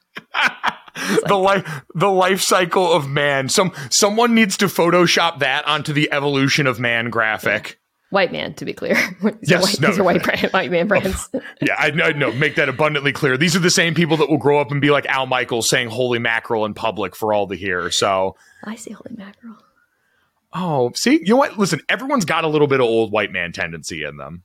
the 1.28 1.36
life 1.36 1.82
the 1.94 2.10
life 2.10 2.40
cycle 2.40 2.92
of 2.92 3.08
man. 3.08 3.48
Some 3.48 3.72
someone 3.90 4.34
needs 4.34 4.56
to 4.56 4.66
photoshop 4.66 5.38
that 5.38 5.64
onto 5.68 5.92
the 5.92 6.10
evolution 6.10 6.66
of 6.66 6.80
man 6.80 7.10
graphic. 7.10 7.78
white 8.10 8.32
man 8.32 8.54
to 8.54 8.64
be 8.64 8.72
clear. 8.72 8.94
these 9.22 9.50
Yes, 9.50 9.62
white, 9.62 9.80
no. 9.80 9.88
these 9.88 9.98
are 9.98 10.04
white, 10.04 10.22
brand, 10.22 10.50
white 10.52 10.70
man 10.70 10.86
oh, 10.86 10.88
brands. 10.88 11.28
Yeah, 11.60 11.76
I 11.78 11.90
know. 11.90 12.10
No, 12.10 12.32
make 12.32 12.56
that 12.56 12.68
abundantly 12.68 13.12
clear. 13.12 13.36
These 13.36 13.54
are 13.54 13.60
the 13.60 13.70
same 13.70 13.94
people 13.94 14.16
that 14.16 14.28
will 14.28 14.38
grow 14.38 14.60
up 14.60 14.70
and 14.72 14.80
be 14.80 14.90
like 14.90 15.06
Al 15.06 15.26
Michaels 15.26 15.68
saying 15.68 15.90
"holy 15.90 16.18
mackerel" 16.18 16.64
in 16.64 16.74
public 16.74 17.14
for 17.14 17.32
all 17.32 17.46
to 17.48 17.54
hear. 17.54 17.90
So, 17.90 18.36
I 18.64 18.74
say 18.76 18.92
holy 18.92 19.16
mackerel. 19.16 19.56
oh, 20.54 20.92
see, 20.94 21.18
you 21.20 21.34
know 21.34 21.36
what? 21.36 21.58
Listen, 21.58 21.80
everyone's 21.88 22.24
got 22.24 22.44
a 22.44 22.48
little 22.48 22.68
bit 22.68 22.80
of 22.80 22.86
old 22.86 23.12
white 23.12 23.32
man 23.32 23.52
tendency 23.52 24.02
in 24.02 24.16
them. 24.16 24.44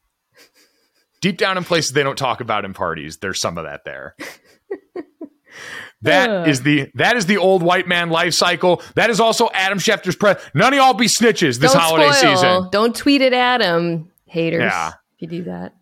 Deep 1.21 1.37
down 1.37 1.57
in 1.57 1.63
places 1.63 1.91
they 1.91 2.03
don't 2.03 2.17
talk 2.17 2.41
about 2.41 2.65
in 2.65 2.73
parties, 2.73 3.17
there's 3.17 3.41
some 3.41 3.57
of 3.57 3.65
that 3.65 3.81
there. 3.85 4.15
That 6.03 6.29
Ugh. 6.29 6.47
is 6.47 6.61
the 6.61 6.89
that 6.93 7.17
is 7.17 7.25
the 7.25 7.37
old 7.37 7.61
white 7.61 7.85
man 7.85 8.09
life 8.09 8.33
cycle. 8.33 8.81
That 8.95 9.09
is 9.09 9.19
also 9.19 9.49
Adam 9.53 9.79
Schefter's 9.79 10.15
press. 10.15 10.41
None 10.53 10.71
of 10.73 10.77
y'all 10.77 10.93
be 10.93 11.07
snitches 11.07 11.59
this 11.59 11.73
don't 11.73 11.81
holiday 11.81 12.11
spoil. 12.13 12.35
season. 12.37 12.69
Don't 12.71 12.95
tweet 12.95 13.21
at 13.21 13.33
Adam, 13.33 14.09
haters. 14.25 14.61
Yeah. 14.61 14.93
If 15.17 15.21
you 15.23 15.27
do 15.27 15.43
that, 15.45 15.73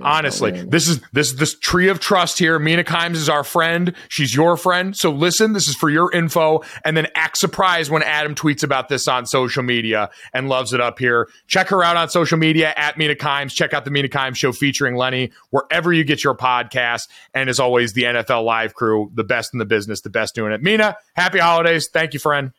Honestly, 0.00 0.50
don't 0.50 0.58
ruin 0.58 0.68
it. 0.68 0.70
this 0.70 0.88
is 0.88 1.00
this 1.12 1.32
this 1.32 1.58
tree 1.58 1.88
of 1.88 2.00
trust 2.00 2.38
here. 2.38 2.58
Mina 2.58 2.84
Kimes 2.84 3.16
is 3.16 3.28
our 3.28 3.44
friend. 3.44 3.94
She's 4.08 4.34
your 4.34 4.56
friend. 4.56 4.96
So 4.96 5.10
listen, 5.10 5.52
this 5.52 5.68
is 5.68 5.74
for 5.74 5.90
your 5.90 6.12
info, 6.12 6.62
and 6.84 6.96
then 6.96 7.08
act 7.14 7.38
surprised 7.38 7.90
when 7.90 8.02
Adam 8.02 8.34
tweets 8.34 8.62
about 8.62 8.88
this 8.88 9.08
on 9.08 9.26
social 9.26 9.62
media 9.62 10.10
and 10.32 10.48
loves 10.48 10.72
it 10.72 10.80
up 10.80 10.98
here. 10.98 11.28
Check 11.46 11.68
her 11.68 11.82
out 11.82 11.96
on 11.96 12.08
social 12.08 12.38
media 12.38 12.72
at 12.76 12.96
Mina 12.98 13.14
Kimes. 13.14 13.52
Check 13.52 13.74
out 13.74 13.84
the 13.84 13.90
Mina 13.90 14.08
Kimes 14.08 14.36
show 14.36 14.52
featuring 14.52 14.96
Lenny 14.96 15.32
wherever 15.50 15.92
you 15.92 16.04
get 16.04 16.24
your 16.24 16.36
podcast. 16.36 17.08
And 17.34 17.48
as 17.48 17.60
always, 17.60 17.92
the 17.92 18.04
NFL 18.04 18.44
Live 18.44 18.74
crew, 18.74 19.10
the 19.14 19.24
best 19.24 19.52
in 19.52 19.58
the 19.58 19.64
business, 19.64 20.00
the 20.00 20.10
best 20.10 20.34
doing 20.34 20.52
it. 20.52 20.62
Mina, 20.62 20.96
happy 21.14 21.38
holidays. 21.38 21.88
Thank 21.92 22.14
you, 22.14 22.20
friend. 22.20 22.52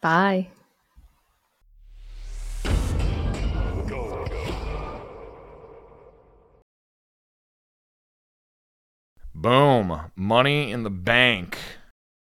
Bye. 0.00 0.48
Boom. 9.46 10.10
Money 10.16 10.72
in 10.72 10.82
the 10.82 10.90
bank. 10.90 11.56